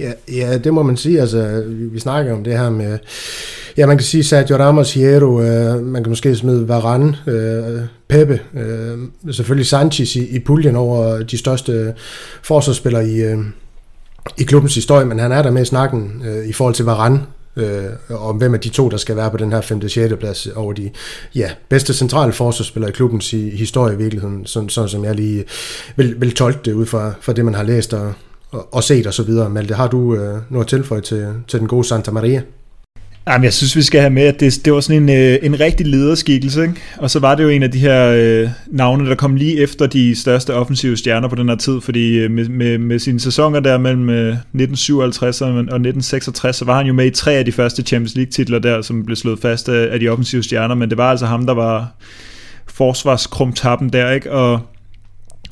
Ja, 0.00 0.12
ja, 0.28 0.58
det 0.58 0.74
må 0.74 0.82
man 0.82 0.96
sige. 0.96 1.20
Altså, 1.20 1.64
vi, 1.68 1.86
vi 1.86 1.98
snakker 1.98 2.32
om 2.32 2.44
det 2.44 2.58
her 2.58 2.70
med, 2.70 2.98
ja, 3.76 3.86
man 3.86 3.96
kan 3.96 4.04
sige 4.04 4.24
Sergio 4.24 4.56
Ramos, 4.56 4.94
Hierro, 4.94 5.42
øh, 5.42 5.82
man 5.82 6.02
kan 6.04 6.10
måske 6.10 6.36
smide 6.36 6.68
Varane, 6.68 7.16
øh, 7.26 7.80
Pepe, 8.08 8.40
øh, 8.54 8.98
selvfølgelig 9.34 9.66
Sanchez 9.66 10.16
i, 10.16 10.36
i 10.36 10.38
puljen 10.38 10.76
over 10.76 11.22
de 11.22 11.38
største 11.38 11.72
øh, 11.72 11.92
forsvarsspillere 12.42 13.08
i, 13.08 13.22
øh, 13.22 13.38
i 14.38 14.42
klubbens 14.42 14.74
historie, 14.74 15.06
men 15.06 15.18
han 15.18 15.32
er 15.32 15.42
der 15.42 15.50
med 15.50 15.62
i 15.62 15.64
snakken 15.64 16.22
øh, 16.26 16.48
i 16.48 16.52
forhold 16.52 16.74
til 16.74 16.84
Varane, 16.84 17.20
øh, 17.56 17.84
om 18.08 18.36
hvem 18.36 18.54
af 18.54 18.60
de 18.60 18.68
to, 18.68 18.88
der 18.88 18.96
skal 18.96 19.16
være 19.16 19.30
på 19.30 19.36
den 19.36 19.52
her 19.52 19.60
5. 19.60 19.88
6. 19.88 20.14
plads 20.20 20.46
over 20.46 20.72
de 20.72 20.90
ja, 21.34 21.50
bedste 21.68 21.94
centrale 21.94 22.32
forsvarsspillere 22.32 22.90
i 22.90 22.92
klubbens 22.92 23.30
historie 23.30 23.94
i 23.94 23.98
virkeligheden, 23.98 24.46
sådan, 24.46 24.68
sådan 24.68 24.88
som 24.88 25.04
jeg 25.04 25.14
lige 25.14 25.44
vil, 25.96 26.20
vil 26.20 26.34
tolke 26.34 26.58
det 26.64 26.72
ud 26.72 26.86
fra, 26.86 27.12
fra 27.20 27.32
det, 27.32 27.44
man 27.44 27.54
har 27.54 27.62
læst 27.62 27.94
og, 27.94 28.12
og, 28.50 28.74
og 28.74 28.84
set 28.84 29.06
og 29.06 29.14
så 29.14 29.22
videre. 29.22 29.50
Malte, 29.50 29.74
har 29.74 29.88
du 29.88 30.14
øh, 30.14 30.38
noget 30.50 30.68
tilføje 30.68 31.00
til, 31.00 31.28
til 31.48 31.60
den 31.60 31.68
gode 31.68 31.84
Santa 31.84 32.10
Maria? 32.10 32.42
Jamen, 33.28 33.44
jeg 33.44 33.52
synes, 33.52 33.76
vi 33.76 33.82
skal 33.82 34.00
have 34.00 34.10
med, 34.10 34.22
at 34.22 34.40
det, 34.40 34.64
det 34.64 34.72
var 34.72 34.80
sådan 34.80 35.02
en, 35.02 35.08
øh, 35.08 35.38
en 35.42 35.60
rigtig 35.60 35.86
lederskikkelse, 35.86 36.62
ikke? 36.62 36.74
og 36.98 37.10
så 37.10 37.18
var 37.18 37.34
det 37.34 37.42
jo 37.44 37.48
en 37.48 37.62
af 37.62 37.70
de 37.70 37.78
her 37.78 38.12
øh, 38.16 38.50
navne, 38.66 39.08
der 39.08 39.14
kom 39.14 39.36
lige 39.36 39.62
efter 39.62 39.86
de 39.86 40.14
største 40.14 40.54
offensive 40.54 40.96
stjerner 40.96 41.28
på 41.28 41.34
den 41.34 41.48
her 41.48 41.56
tid, 41.56 41.80
fordi 41.80 42.18
øh, 42.18 42.30
med, 42.30 42.48
med, 42.48 42.78
med 42.78 42.98
sine 42.98 43.20
sæsoner 43.20 43.60
der 43.60 43.78
mellem 43.78 44.10
øh, 44.10 44.28
1957 44.28 45.40
og 45.40 45.48
1966, 45.48 46.56
så 46.56 46.64
var 46.64 46.76
han 46.76 46.86
jo 46.86 46.92
med 46.92 47.06
i 47.06 47.10
tre 47.10 47.32
af 47.32 47.44
de 47.44 47.52
første 47.52 47.82
Champions 47.82 48.14
League-titler 48.14 48.58
der, 48.58 48.82
som 48.82 49.04
blev 49.04 49.16
slået 49.16 49.38
fast 49.38 49.68
af, 49.68 49.92
af 49.92 50.00
de 50.00 50.08
offensive 50.08 50.42
stjerner, 50.42 50.74
men 50.74 50.90
det 50.90 50.98
var 50.98 51.10
altså 51.10 51.26
ham, 51.26 51.46
der 51.46 51.54
var 51.54 51.94
forsvarskrumtappen 52.66 53.88
der, 53.88 54.10
ikke? 54.10 54.32
og 54.32 54.60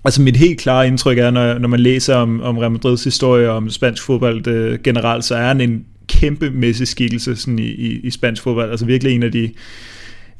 Altså 0.04 0.22
mit 0.22 0.36
helt 0.36 0.60
klare 0.60 0.86
indtryk 0.86 1.18
er, 1.18 1.30
når, 1.30 1.58
når 1.58 1.68
man 1.68 1.80
læser 1.80 2.14
om, 2.14 2.42
om 2.42 2.58
Real 2.58 2.70
Madrids 2.70 3.04
historie 3.04 3.50
og 3.50 3.56
om 3.56 3.70
spansk 3.70 4.02
fodbold 4.02 4.46
øh, 4.46 4.78
generelt, 4.84 5.24
så 5.24 5.34
er 5.34 5.46
han 5.46 5.60
en 5.60 5.84
kæmpemæssig 6.10 6.88
skikkelse 6.88 7.36
sådan 7.36 7.58
i, 7.58 7.68
i, 7.68 8.00
i 8.02 8.10
spansk 8.10 8.42
fodbold. 8.42 8.70
Altså 8.70 8.86
virkelig 8.86 9.14
en 9.14 9.22
af 9.22 9.32
de, 9.32 9.50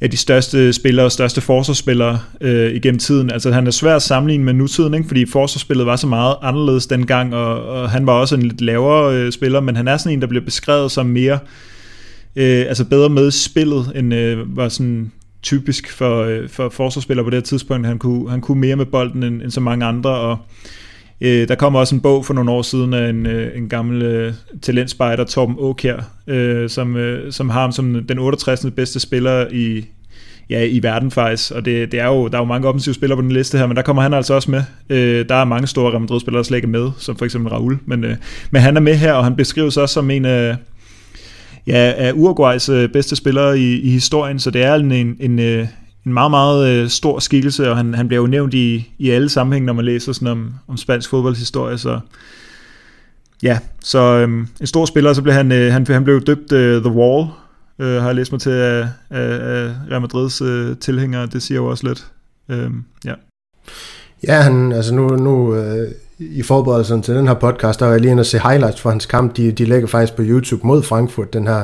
af 0.01 0.09
de 0.09 0.17
største 0.17 0.73
spillere 0.73 1.05
og 1.05 1.11
største 1.11 1.41
forsvarsspillere 1.41 2.19
øh, 2.41 2.75
igennem 2.75 2.99
tiden. 2.99 3.31
Altså 3.31 3.51
han 3.51 3.67
er 3.67 3.71
svær 3.71 3.95
at 3.95 4.01
sammenligne 4.01 4.43
med 4.43 4.53
nutiden, 4.53 4.93
ikke? 4.93 5.07
fordi 5.07 5.25
forsvarsspillet 5.25 5.85
var 5.85 5.95
så 5.95 6.07
meget 6.07 6.35
anderledes 6.41 6.87
dengang, 6.87 7.35
og, 7.35 7.65
og 7.65 7.89
han 7.89 8.05
var 8.05 8.13
også 8.13 8.35
en 8.35 8.41
lidt 8.41 8.61
lavere 8.61 9.15
øh, 9.15 9.31
spiller, 9.31 9.59
men 9.59 9.75
han 9.75 9.87
er 9.87 9.97
sådan 9.97 10.13
en, 10.13 10.21
der 10.21 10.27
bliver 10.27 10.45
beskrevet 10.45 10.91
som 10.91 11.05
mere, 11.05 11.39
øh, 12.35 12.65
altså 12.67 12.85
bedre 12.85 13.09
med 13.09 13.31
spillet, 13.31 13.91
end 13.95 14.13
øh, 14.13 14.57
var 14.57 14.69
sådan 14.69 15.11
typisk 15.41 15.91
for, 15.91 16.23
øh, 16.23 16.49
for 16.49 16.69
forsvarsspillere 16.69 17.23
på 17.23 17.29
det 17.29 17.37
her 17.37 17.41
tidspunkt. 17.41 17.87
Han 17.87 17.99
kunne, 17.99 18.29
han 18.29 18.41
kunne 18.41 18.59
mere 18.59 18.75
med 18.75 18.85
bolden 18.85 19.23
end, 19.23 19.41
end 19.41 19.51
så 19.51 19.59
mange 19.59 19.85
andre, 19.85 20.09
og 20.09 20.37
Øh, 21.21 21.47
der 21.47 21.55
kom 21.55 21.75
også 21.75 21.95
en 21.95 22.01
bog 22.01 22.25
for 22.25 22.33
nogle 22.33 22.51
år 22.51 22.61
siden 22.61 22.93
af 22.93 23.09
en, 23.09 23.25
øh, 23.25 23.57
en 23.57 23.69
gammel 23.69 24.01
øh, 24.01 24.33
talentspejder, 24.61 25.23
Torben 25.23 25.55
Åkær, 25.59 25.97
øh, 26.27 26.69
som, 26.69 26.95
øh, 26.97 27.31
som 27.31 27.49
har 27.49 27.61
ham 27.61 27.71
som 27.71 28.03
den 28.03 28.19
68. 28.19 28.65
bedste 28.75 28.99
spiller 28.99 29.47
i, 29.51 29.85
ja, 30.49 30.63
i 30.63 30.83
verden 30.83 31.11
faktisk, 31.11 31.51
og 31.51 31.65
det, 31.65 31.91
det 31.91 31.99
er 31.99 32.07
jo, 32.07 32.27
der 32.27 32.37
er 32.37 32.41
jo 32.41 32.45
mange 32.45 32.67
offensive 32.67 32.95
spillere 32.95 33.17
på 33.17 33.21
den 33.21 33.31
liste 33.31 33.57
her, 33.57 33.67
men 33.67 33.75
der 33.75 33.81
kommer 33.81 34.01
han 34.01 34.13
altså 34.13 34.33
også 34.33 34.51
med. 34.51 34.63
Øh, 34.89 35.25
der 35.29 35.35
er 35.35 35.45
mange 35.45 35.67
store 35.67 35.91
Real 35.91 36.01
Madrid-spillere, 36.01 36.37
der 36.37 36.43
slet 36.43 36.57
ikke 36.57 36.65
er 36.65 36.69
med, 36.69 36.91
som 36.97 37.15
for 37.15 37.25
eksempel 37.25 37.49
Raul, 37.53 37.77
men, 37.85 38.03
øh, 38.03 38.15
men 38.51 38.61
han 38.61 38.77
er 38.77 38.81
med 38.81 38.95
her, 38.95 39.13
og 39.13 39.23
han 39.23 39.35
beskrives 39.35 39.77
også 39.77 39.93
som 39.93 40.11
en 40.11 40.25
af, 40.25 40.55
ja, 41.67 41.93
af 41.97 42.11
Uruguays 42.15 42.69
øh, 42.69 42.89
bedste 42.89 43.15
spillere 43.15 43.59
i, 43.59 43.81
i 43.81 43.89
historien, 43.89 44.39
så 44.39 44.51
det 44.51 44.63
er 44.63 44.75
en, 44.75 44.91
en, 44.91 45.17
en, 45.19 45.67
en 46.05 46.13
meget, 46.13 46.31
meget 46.31 46.69
øh, 46.69 46.89
stor 46.89 47.19
skikkelse, 47.19 47.69
og 47.69 47.77
han, 47.77 47.93
han 47.93 48.07
bliver 48.07 48.21
jo 48.21 48.27
nævnt 48.27 48.53
i, 48.53 48.91
i 48.97 49.09
alle 49.09 49.29
sammenhænge, 49.29 49.65
når 49.65 49.73
man 49.73 49.85
læser 49.85 50.13
sådan 50.13 50.27
om, 50.27 50.53
om 50.67 50.77
spansk 50.77 51.09
fodboldshistorie, 51.09 51.77
så 51.77 51.99
ja, 53.43 53.59
så 53.83 53.99
øhm, 53.99 54.47
en 54.61 54.67
stor 54.67 54.85
spiller, 54.85 55.13
så 55.13 55.21
blev 55.21 55.33
han, 55.33 55.51
øh, 55.51 55.73
han, 55.73 55.87
han 55.87 56.03
blev 56.03 56.21
døbt 56.21 56.51
øh, 56.51 56.81
The 56.81 56.91
Wall, 56.91 57.27
øh, 57.79 58.01
har 58.01 58.07
jeg 58.07 58.15
læst 58.15 58.31
mig 58.31 58.41
til 58.41 58.49
af, 58.49 58.87
af, 59.09 59.29
af 59.29 59.73
Real 59.91 60.01
Madrids 60.01 60.41
øh, 60.41 60.77
tilhængere, 60.77 61.25
det 61.25 61.43
siger 61.43 61.55
jo 61.55 61.65
også 61.65 61.87
lidt. 61.87 62.07
Øhm, 62.49 62.83
ja. 63.05 63.13
Ja, 64.27 64.41
han, 64.41 64.71
altså 64.71 64.93
nu, 64.93 65.07
nu 65.07 65.55
øh, 65.55 65.91
i 66.19 66.41
forberedelsen 66.41 67.01
til 67.01 67.15
den 67.15 67.27
her 67.27 67.33
podcast, 67.33 67.79
der 67.79 67.85
var 67.85 67.93
jeg 67.93 68.01
lige 68.01 68.11
inde 68.11 68.21
og 68.21 68.25
se 68.25 68.39
highlights 68.39 68.81
fra 68.81 68.89
hans 68.89 69.05
kamp. 69.05 69.37
De, 69.37 69.51
de 69.51 69.65
lægger 69.65 69.87
faktisk 69.87 70.15
på 70.15 70.21
YouTube 70.25 70.67
mod 70.67 70.83
Frankfurt, 70.83 71.33
den 71.33 71.47
her 71.47 71.63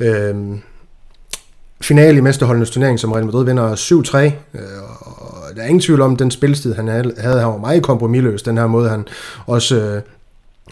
øh, 0.00 0.34
finale 1.82 2.18
i 2.18 2.20
mesterholdenes 2.20 2.70
turnering, 2.70 3.00
som 3.00 3.12
Real 3.12 3.24
Madrid 3.24 3.44
vinder 3.44 3.74
7-3. 3.74 4.16
Øh, 4.18 4.32
og 5.52 5.56
der 5.56 5.62
er 5.62 5.66
ingen 5.66 5.80
tvivl 5.80 6.00
om, 6.00 6.16
den 6.16 6.30
spilstid, 6.30 6.74
han 6.74 6.88
havde, 6.88 7.14
han 7.18 7.48
var 7.48 7.56
meget 7.56 7.82
kompromilløs, 7.82 8.42
den 8.42 8.58
her 8.58 8.66
måde, 8.66 8.88
han 8.88 9.06
også 9.46 9.76
øh, 9.76 10.02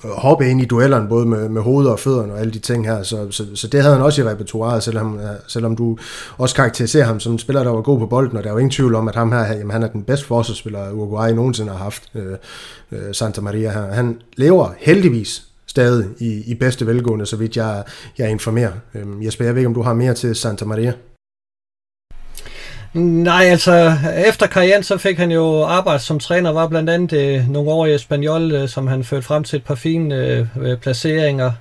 hoppe 0.05 0.51
ind 0.51 0.61
i 0.61 0.65
duellerne, 0.65 1.09
både 1.09 1.27
med, 1.27 1.49
med 1.49 1.63
hovedet 1.63 1.93
og 1.93 1.99
fødderne 1.99 2.33
og 2.33 2.41
alle 2.41 2.53
de 2.53 2.59
ting 2.59 2.87
her. 2.87 3.03
Så, 3.03 3.31
så, 3.31 3.45
så 3.55 3.67
det 3.67 3.83
havde 3.83 3.95
han 3.95 4.05
også 4.05 4.23
i 4.23 4.25
repertoireet, 4.25 4.83
selvom, 4.83 5.19
øh, 5.19 5.31
selvom 5.49 5.77
du 5.77 5.99
også 6.39 6.55
karakteriserer 6.55 7.05
ham 7.05 7.21
som 7.21 7.33
en 7.33 7.39
spiller, 7.39 7.63
der 7.65 7.71
var 7.71 7.81
god 7.81 7.99
på 7.99 8.07
bolden, 8.07 8.37
og 8.37 8.43
der 8.43 8.49
er 8.49 8.55
jo 8.55 8.59
ingen 8.59 8.71
tvivl 8.71 8.95
om, 8.95 9.09
at 9.09 9.15
ham 9.15 9.33
her, 9.33 9.47
jamen, 9.47 9.71
han 9.71 9.83
er 9.83 9.89
den 9.89 10.03
bedste 10.03 10.27
forsvarsspiller, 10.27 10.93
Uruguay 10.93 11.31
nogensinde 11.31 11.71
har 11.71 11.79
haft, 11.79 12.03
øh, 12.15 12.37
øh, 12.93 13.15
Santa 13.15 13.41
Maria 13.41 13.71
her. 13.71 13.93
Han 13.93 14.21
lever 14.37 14.69
heldigvis 14.79 15.50
stadig 15.71 16.07
i, 16.19 16.43
i 16.47 16.55
bedste 16.55 16.87
velgående, 16.87 17.27
så 17.27 17.37
vidt 17.37 17.57
jeg, 17.57 17.85
jeg 18.19 18.31
informerer. 18.31 18.73
Øhm, 18.95 19.23
Jesper, 19.23 19.45
jeg 19.45 19.55
ved 19.55 19.61
ikke, 19.61 19.69
om 19.69 19.75
du 19.75 19.83
har 19.83 19.95
mere 19.95 20.15
til 20.15 20.35
Santa 20.35 20.65
Maria? 20.65 20.93
Nej, 22.95 23.45
altså 23.45 23.93
efter 24.27 24.47
karrieren 24.47 24.83
så 24.83 24.99
fik 24.99 25.19
han 25.19 25.31
jo 25.31 25.63
arbejde 25.63 26.03
som 26.03 26.19
træner, 26.19 26.53
var 26.53 26.69
blandt 26.69 26.91
andet 26.91 27.13
øh, 27.13 27.49
nogle 27.49 27.71
år 27.71 27.87
i 27.87 27.95
Espanyol, 27.95 28.53
øh, 28.53 28.69
som 28.69 28.87
han 28.87 29.05
førte 29.05 29.23
frem 29.23 29.45
til 29.45 29.57
et 29.57 29.65
par 29.65 29.75
fine 29.75 30.15
øh, 30.57 30.79
placeringer. 30.79 31.53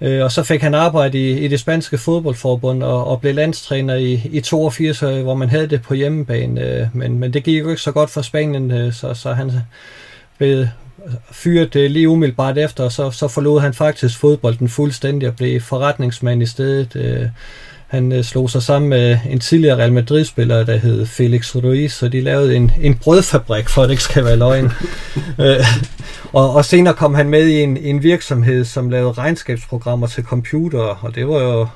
Øh, 0.00 0.24
og 0.24 0.32
så 0.32 0.42
fik 0.42 0.62
han 0.62 0.74
arbejde 0.74 1.18
i, 1.18 1.44
i 1.44 1.48
det 1.48 1.60
spanske 1.60 1.98
fodboldforbund 1.98 2.82
og, 2.82 3.06
og 3.06 3.20
blev 3.20 3.34
landstræner 3.34 3.94
i, 3.94 4.12
i 4.24 4.40
82, 4.40 5.02
øh, 5.02 5.22
hvor 5.22 5.34
man 5.34 5.48
havde 5.48 5.66
det 5.66 5.82
på 5.82 5.94
hjemmebane. 5.94 6.60
Øh, 6.60 6.86
men, 6.94 7.18
men 7.18 7.32
det 7.32 7.44
gik 7.44 7.58
jo 7.58 7.70
ikke 7.70 7.82
så 7.82 7.92
godt 7.92 8.10
for 8.10 8.22
Spanien, 8.22 8.70
øh, 8.70 8.92
så, 8.92 9.14
så 9.14 9.32
han 9.32 9.50
blev 10.38 10.66
fyret 11.30 11.76
øh, 11.76 11.90
lige 11.90 12.08
umiddelbart 12.08 12.58
efter, 12.58 12.84
og 12.84 12.92
så, 12.92 13.10
så 13.10 13.28
forlod 13.28 13.60
han 13.60 13.74
faktisk 13.74 14.18
fodbolden 14.18 14.68
fuldstændig 14.68 15.28
og 15.28 15.36
blev 15.36 15.60
forretningsmand 15.60 16.42
i 16.42 16.46
stedet. 16.46 16.96
Øh, 16.96 17.26
han 17.86 18.12
øh, 18.12 18.24
slog 18.24 18.50
sig 18.50 18.62
sammen 18.62 18.88
med 18.88 19.18
en 19.30 19.40
tidligere 19.40 19.76
Real 19.76 19.92
Madrid-spiller, 19.92 20.64
der 20.64 20.76
hed 20.76 21.06
Felix 21.06 21.54
Ruiz, 21.54 22.02
og 22.02 22.12
de 22.12 22.20
lavede 22.20 22.56
en, 22.56 22.72
en 22.80 22.94
brødfabrik, 22.94 23.68
for 23.68 23.82
at 23.82 23.88
det 23.88 23.92
ikke 23.92 24.02
skal 24.02 24.24
være 24.24 24.36
løgn. 24.36 24.64
øh, 25.40 25.66
og, 26.32 26.54
og 26.54 26.64
senere 26.64 26.94
kom 26.94 27.14
han 27.14 27.28
med 27.28 27.46
i 27.46 27.60
en, 27.60 27.76
en 27.76 28.02
virksomhed, 28.02 28.64
som 28.64 28.90
lavede 28.90 29.12
regnskabsprogrammer 29.12 30.06
til 30.06 30.24
computer, 30.24 30.80
og 30.80 31.14
det 31.14 31.28
var 31.28 31.42
jo 31.42 31.66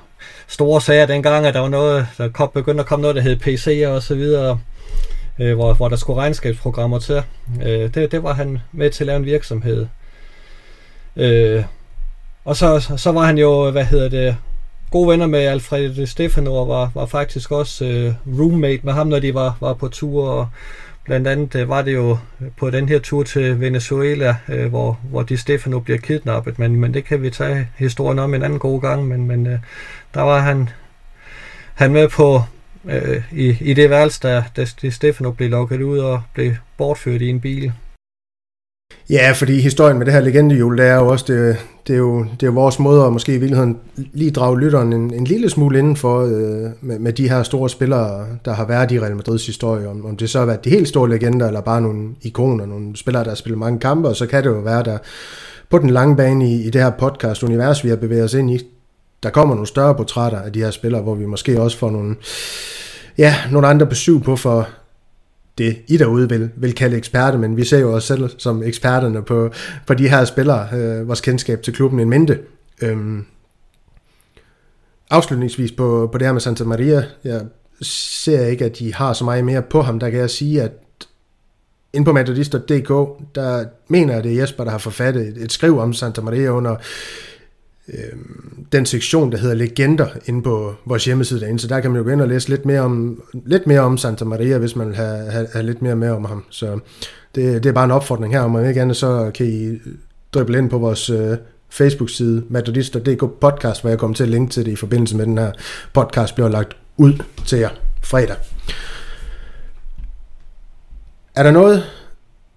store 0.49 0.81
sager 0.81 1.07
dengang, 1.07 1.47
at 1.47 1.55
der 1.55 1.61
var 1.61 1.69
noget, 1.69 2.07
der 2.19 2.29
kom, 2.29 2.51
begyndte 2.55 2.81
at 2.81 2.87
komme 2.87 3.03
noget, 3.03 3.17
der 3.17 3.23
hed 3.23 3.37
PC'er 3.37 3.89
og 3.89 4.03
så 4.03 4.15
videre, 4.15 4.59
øh, 5.39 5.55
hvor, 5.55 5.75
hvor 5.75 5.89
der 5.89 5.97
skulle 5.97 6.21
regnskabsprogrammer 6.21 6.99
til. 6.99 7.23
Øh, 7.63 7.95
det, 7.95 8.13
det 8.13 8.23
var 8.23 8.33
han 8.33 8.59
med 8.73 8.91
til 8.91 9.05
at 9.05 9.07
lave 9.07 9.17
en 9.17 9.25
virksomhed. 9.25 9.87
Øh, 11.17 11.65
og 12.45 12.57
så, 12.57 12.93
så 12.97 13.13
var 13.13 13.25
han 13.25 13.39
jo, 13.39 13.71
hvad 13.71 13.85
hedder 13.85 14.09
det, 14.09 14.37
gode 14.91 15.09
venner 15.09 15.27
med 15.27 15.41
Alfred 15.41 16.07
Stefano 16.07 16.55
og 16.55 16.69
var, 16.69 16.91
var 16.95 17.07
faktisk 17.07 17.53
også 17.53 17.85
øh, 17.85 18.39
roommate 18.39 18.81
med 18.83 18.93
ham, 18.93 19.07
når 19.07 19.19
de 19.19 19.35
var, 19.35 19.57
var 19.61 19.75
på 19.75 19.89
tur. 19.89 20.29
Og 20.29 20.49
blandt 21.05 21.29
andet 21.29 21.55
øh, 21.55 21.69
var 21.69 21.83
det 21.83 21.95
jo 21.95 22.19
på 22.57 22.71
den 22.71 22.89
her 22.89 22.99
tur 22.99 23.23
til 23.23 23.61
Venezuela, 23.61 24.37
øh, 24.49 24.67
hvor, 24.69 25.01
hvor 25.11 25.23
de 25.23 25.37
Stefano 25.37 25.81
bliver 25.81 25.99
kidnappet. 25.99 26.59
Men, 26.59 26.77
men 26.77 26.95
det 26.95 27.05
kan 27.05 27.23
vi 27.23 27.31
tage 27.31 27.69
historien 27.77 28.19
om 28.19 28.35
en 28.35 28.43
anden 28.43 28.59
god 28.59 28.81
gang. 28.81 29.09
Men, 29.09 29.27
men 29.27 29.47
øh, 29.47 29.59
der 30.15 30.23
var 30.23 30.41
han, 30.41 30.69
han 31.75 31.93
med 31.93 32.09
på 32.09 32.43
øh, 32.91 33.23
i, 33.33 33.57
i 33.61 33.75
det 33.75 33.91
værelse, 33.91 34.21
der, 34.23 34.43
da 34.57 34.65
Stefano 34.91 35.31
blev 35.31 35.51
lukket 35.51 35.83
ud 35.83 35.99
og 35.99 36.23
blev 36.35 36.53
bortført 36.79 37.23
i 37.23 37.29
en 37.29 37.41
bil. 37.41 37.73
Ja, 39.11 39.33
fordi 39.35 39.61
historien 39.61 39.99
med 39.99 40.07
det 40.07 40.15
her 40.15 40.21
legendehjul, 40.21 40.79
det 40.79 40.87
er 40.87 40.95
jo 40.95 41.09
også, 41.09 41.25
det, 41.29 41.57
det, 41.87 41.93
er 41.95 41.99
jo, 41.99 42.23
det 42.23 42.43
er 42.43 42.47
jo 42.47 42.53
vores 42.53 42.79
måde 42.79 43.05
at 43.05 43.13
måske 43.13 43.35
i 43.35 43.39
virkeligheden 43.39 43.79
lige 43.95 44.31
drage 44.31 44.61
lytteren 44.61 44.93
en, 44.93 45.15
en 45.15 45.25
lille 45.25 45.51
smule 45.51 45.79
indenfor 45.79 46.21
øh, 46.21 46.71
med, 46.81 46.99
med 46.99 47.13
de 47.13 47.29
her 47.29 47.43
store 47.43 47.71
spillere, 47.71 48.27
der 48.45 48.55
har 48.55 48.67
været 48.67 48.93
i 48.93 49.01
Real 49.01 49.17
Madrids 49.17 49.47
historie. 49.47 49.89
Om, 49.89 50.07
om 50.07 50.17
det 50.17 50.31
så 50.31 50.39
har 50.39 50.47
været 50.47 50.65
de 50.65 50.71
helt 50.71 50.89
store 50.89 51.11
legender, 51.11 51.47
eller 51.47 51.61
bare 51.61 51.81
nogle 51.81 52.09
ikoner, 52.23 52.67
nogle 52.67 52.97
spillere, 52.97 53.25
der 53.25 53.31
har 53.31 53.37
spillet 53.37 53.59
mange 53.59 53.79
kampe, 53.79 54.09
og 54.09 54.17
så 54.17 54.27
kan 54.27 54.45
det 54.45 54.51
jo 54.51 54.59
være, 54.59 54.83
der 54.83 54.99
på 55.71 55.79
den 55.79 55.91
lange 55.91 56.17
bane 56.17 56.51
i, 56.51 56.67
i 56.67 56.71
det 56.71 56.83
her 56.83 56.91
podcast-univers, 56.91 57.85
vi 57.85 57.89
har 57.89 57.97
bevæget 57.97 58.25
os 58.25 58.35
ind 58.35 58.51
i, 58.51 58.61
der 59.27 59.33
kommer 59.33 59.55
nogle 59.55 59.67
større 59.67 59.95
portrætter 59.95 60.39
af 60.39 60.53
de 60.53 60.59
her 60.59 60.71
spillere, 60.71 61.03
hvor 61.03 61.15
vi 61.15 61.27
måske 61.27 61.61
også 61.61 61.79
får 61.79 61.91
nogle, 61.91 62.17
ja, 63.19 63.35
nogle 63.51 63.67
andre 63.67 63.87
besøg 63.87 64.23
på 64.23 64.37
for, 64.37 64.69
det, 65.59 65.77
I 65.89 65.97
derude 65.97 66.29
vil, 66.29 66.51
vil 66.57 66.75
kalde 66.75 66.97
eksperter, 66.97 67.39
men 67.39 67.57
vi 67.57 67.65
ser 67.65 67.79
jo 67.79 67.93
os 67.93 68.05
selv 68.05 68.31
som 68.39 68.63
eksperterne 68.63 69.23
på, 69.23 69.51
på 69.87 69.95
de 69.95 70.09
her 70.09 70.25
spillere, 70.25 70.69
øh, 70.73 71.09
vores 71.09 71.21
kendskab 71.21 71.63
til 71.63 71.75
klubben 71.75 72.01
en 72.01 72.11
mente. 72.11 72.39
Øhm, 72.83 73.25
afslutningsvis 75.11 75.73
på, 75.73 76.09
på 76.13 76.19
det 76.19 76.27
her 76.27 76.33
med 76.33 76.41
Santa 76.41 76.65
Maria, 76.65 77.05
jeg 77.25 77.43
ser 77.83 78.47
ikke, 78.47 78.65
at 78.65 78.79
de 78.79 78.95
har 78.95 79.13
så 79.13 79.25
meget 79.25 79.45
mere 79.45 79.63
på 79.63 79.83
ham. 79.83 79.99
Der 79.99 80.11
kan 80.11 80.21
jeg 80.21 80.31
sige, 80.31 80.63
at 80.63 80.73
ind 81.93 82.05
på 82.05 82.13
metodister.dk, 82.13 82.89
der 83.35 83.65
mener 83.89 84.15
jeg, 84.15 84.25
det 84.25 84.33
er 84.33 84.41
Jesper, 84.41 84.65
der 84.65 84.71
har 84.71 84.79
forfattet 84.79 85.29
et, 85.29 85.37
et 85.37 85.53
skriv 85.53 85.79
om 85.79 85.93
Santa 85.93 86.21
Maria 86.21 86.49
under 86.49 86.77
øh, 87.89 88.19
den 88.73 88.87
sektion, 88.87 89.33
der 89.33 89.39
hedder 89.39 89.55
Legender, 89.55 90.07
inde 90.27 90.43
på 90.43 90.75
vores 90.87 91.05
hjemmeside 91.05 91.41
derinde, 91.41 91.61
så 91.61 91.69
der 91.69 91.81
kan 91.81 91.91
man 91.91 91.99
jo 91.99 92.05
gå 92.05 92.11
ind 92.11 92.21
og 92.21 92.29
læse 92.29 92.49
lidt 92.49 92.67
mere 92.67 92.81
om, 92.81 93.23
lidt 93.47 93.67
mere 93.67 93.81
om 93.81 93.99
Santa 93.99 94.25
Maria, 94.25 94.59
hvis 94.59 94.77
man 94.77 94.87
vil 94.87 94.97
have, 94.97 95.31
have, 95.31 95.47
have 95.53 95.67
lidt 95.67 95.83
mere 95.83 95.97
med 95.97 96.11
om 96.11 96.25
ham. 96.25 96.45
Så 96.51 96.79
det, 97.35 97.63
det 97.63 97.69
er 97.69 97.73
bare 97.73 97.85
en 97.85 97.91
opfordring 97.91 98.35
her, 98.35 98.41
om 98.41 98.51
man 98.51 98.69
ikke 98.69 98.81
andet, 98.81 98.97
så 98.97 99.31
kan 99.35 99.47
I 99.47 99.79
drible 100.35 100.59
ind 100.59 100.71
på 100.71 100.79
vores 100.79 101.11
øh, 101.11 101.37
Facebook-side, 101.71 102.45
metodister.dk 102.49 103.41
podcast, 103.41 103.81
hvor 103.81 103.91
jeg 103.91 103.99
kommer 103.99 104.15
til 104.15 104.23
at 104.23 104.31
linke 104.31 104.53
til 104.53 104.65
det 104.65 104.73
i 104.73 104.77
forbindelse 104.77 105.17
med 105.17 105.27
den 105.27 105.39
her 105.39 105.53
podcast, 105.93 106.35
bliver 106.35 106.49
lagt 106.49 106.77
ud 106.97 107.13
til 107.47 107.59
jer 107.59 107.71
fredag. 108.03 108.37
Er 111.35 111.43
der 111.43 111.51
noget, 111.51 111.85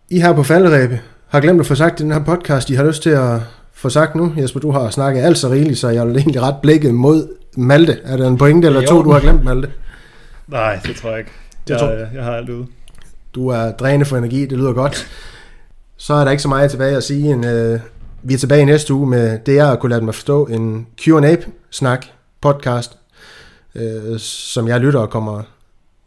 I 0.09 0.19
her 0.19 0.33
på 0.33 0.43
falderæbe 0.43 0.99
har 1.27 1.39
glemt 1.39 1.59
at 1.59 1.65
få 1.65 1.75
sagt 1.75 1.99
i 1.99 2.03
den 2.03 2.11
her 2.11 2.23
podcast, 2.23 2.69
I 2.69 2.73
har 2.73 2.83
lyst 2.83 3.03
til 3.03 3.09
at 3.09 3.41
få 3.79 3.89
sagt 3.89 4.15
nu. 4.15 4.33
Jesper, 4.37 4.59
du 4.59 4.71
har 4.71 4.89
snakket 4.89 5.21
alt 5.21 5.37
så 5.37 5.49
rigeligt, 5.49 5.79
så 5.79 5.89
jeg 5.89 6.07
vil 6.07 6.17
egentlig 6.17 6.41
ret 6.41 6.55
blikket 6.61 6.93
mod 6.93 7.27
Malte. 7.57 7.97
Er 8.03 8.17
der 8.17 8.27
en 8.27 8.37
pointe 8.37 8.67
eller 8.67 8.81
to, 8.81 9.03
du 9.03 9.11
har 9.11 9.19
glemt, 9.19 9.43
Malte? 9.43 9.71
Nej, 10.47 10.79
det 10.85 10.95
tror 10.95 11.09
jeg 11.09 11.19
ikke. 11.19 11.31
Jeg, 11.69 11.79
jeg, 11.81 12.07
jeg 12.13 12.23
har 12.23 12.31
alt 12.31 12.49
ude. 12.49 12.67
Du 13.35 13.47
er 13.47 13.71
dræne 13.71 14.05
for 14.05 14.17
energi, 14.17 14.45
det 14.45 14.57
lyder 14.57 14.73
godt. 14.73 15.07
Så 15.97 16.13
er 16.13 16.23
der 16.23 16.31
ikke 16.31 16.43
så 16.43 16.49
meget 16.49 16.71
tilbage 16.71 16.97
at 16.97 17.03
sige, 17.03 17.31
end 17.31 17.45
uh, 17.45 17.79
vi 18.23 18.33
er 18.33 18.37
tilbage 18.37 18.65
næste 18.65 18.93
uge 18.93 19.07
med 19.07 19.39
det, 19.45 19.55
jeg 19.55 19.77
kunne 19.79 19.89
lade 19.89 20.05
mig 20.05 20.15
forstå, 20.15 20.45
en 20.45 20.87
Q&A-snak, 21.01 22.05
podcast, 22.41 22.97
uh, 23.75 24.17
som 24.17 24.67
jeg 24.67 24.79
lytter 24.79 24.99
og 24.99 25.09
kommer 25.09 25.41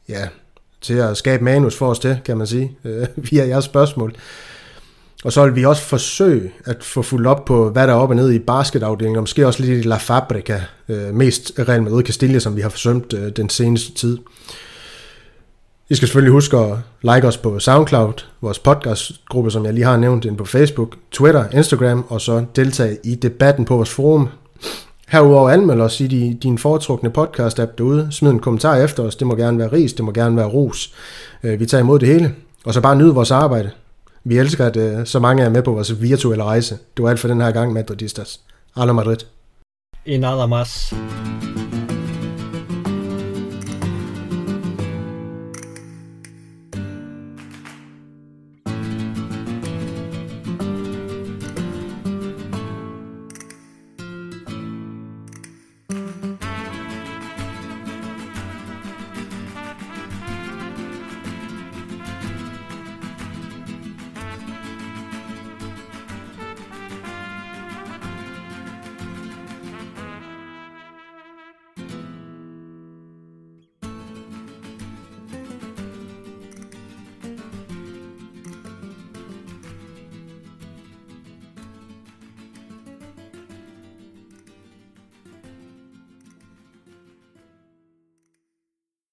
ja, 0.09 0.29
til 0.81 0.95
at 0.95 1.17
skabe 1.17 1.45
manus 1.45 1.77
for 1.77 1.91
os 1.91 1.99
til, 1.99 2.21
kan 2.25 2.37
man 2.37 2.47
sige, 2.47 2.77
uh, 2.85 2.91
via 3.31 3.47
jeres 3.47 3.65
spørgsmål. 3.65 4.15
Og 5.25 5.33
så 5.33 5.45
vil 5.45 5.57
vi 5.57 5.65
også 5.65 5.83
forsøge 5.83 6.53
at 6.65 6.85
få 6.85 7.03
fuldt 7.03 7.27
op 7.27 7.45
på, 7.45 7.71
hvad 7.71 7.87
der 7.87 7.93
er 7.93 7.97
op 7.97 8.11
og 8.11 8.17
ned 8.17 8.33
i 8.33 8.39
basketafdelingen, 8.39 9.17
og 9.17 9.23
måske 9.23 9.47
også 9.47 9.63
lidt 9.63 9.85
i 9.85 9.89
La 9.89 9.97
Fabrica, 9.97 10.61
øh, 10.89 11.15
mest 11.15 11.53
Real 11.59 11.83
Madrid 11.83 12.05
Castilla, 12.05 12.39
som 12.39 12.57
vi 12.57 12.61
har 12.61 12.69
forsømt 12.69 13.13
øh, 13.13 13.33
den 13.37 13.49
seneste 13.49 13.95
tid. 13.95 14.19
I 15.89 15.95
skal 15.95 16.09
selvfølgelig 16.09 16.33
huske 16.33 16.57
at 16.57 16.79
like 17.03 17.27
os 17.27 17.37
på 17.37 17.59
SoundCloud, 17.59 18.13
vores 18.41 18.59
podcastgruppe, 18.59 19.51
som 19.51 19.65
jeg 19.65 19.75
lige 19.75 19.85
har 19.85 19.97
nævnt, 19.97 20.25
ind 20.25 20.37
på 20.37 20.45
Facebook, 20.45 20.97
Twitter, 21.11 21.45
Instagram, 21.53 22.05
og 22.09 22.21
så 22.21 22.45
deltage 22.57 22.99
i 23.05 23.15
debatten 23.15 23.65
på 23.65 23.77
vores 23.77 23.91
forum. 23.91 24.29
Herudover 25.09 25.51
anmeld 25.51 25.81
os 25.81 26.01
i 26.01 26.39
din 26.43 26.59
foretrukne 26.59 27.11
podcast-app 27.19 27.73
derude. 27.79 28.09
Smid 28.11 28.31
en 28.31 28.39
kommentar 28.39 28.77
efter 28.77 29.03
os. 29.03 29.17
Det 29.17 29.27
må 29.27 29.35
gerne 29.35 29.59
være 29.59 29.73
ris, 29.73 29.93
det 29.93 30.05
må 30.05 30.13
gerne 30.13 30.37
være 30.37 30.47
ros. 30.47 30.95
Øh, 31.43 31.61
vi 31.61 31.67
tager 31.67 31.83
imod 31.83 31.99
det 31.99 32.09
hele. 32.09 32.35
Og 32.65 32.75
så 32.75 32.81
bare 32.81 32.97
nyde 32.97 33.15
vores 33.15 33.31
arbejde. 33.31 33.71
Vi 34.25 34.39
elsker, 34.39 34.67
at 34.67 34.77
øh, 34.77 35.07
så 35.07 35.19
mange 35.19 35.43
er 35.43 35.51
med 35.51 35.63
på 35.63 35.73
vores 35.73 36.03
virtuelle 36.03 36.45
rejse. 36.45 36.79
Det 36.97 37.03
var 37.03 37.11
alt 37.11 37.21
for 37.21 37.29
den 37.29 37.41
her 37.41 37.51
gang, 37.51 37.73
Madridistas. 37.73 38.41
Alla 38.77 38.93
Madrid. 38.93 39.19
En 40.07 40.21
nada 40.21 40.47
más. 40.47 40.93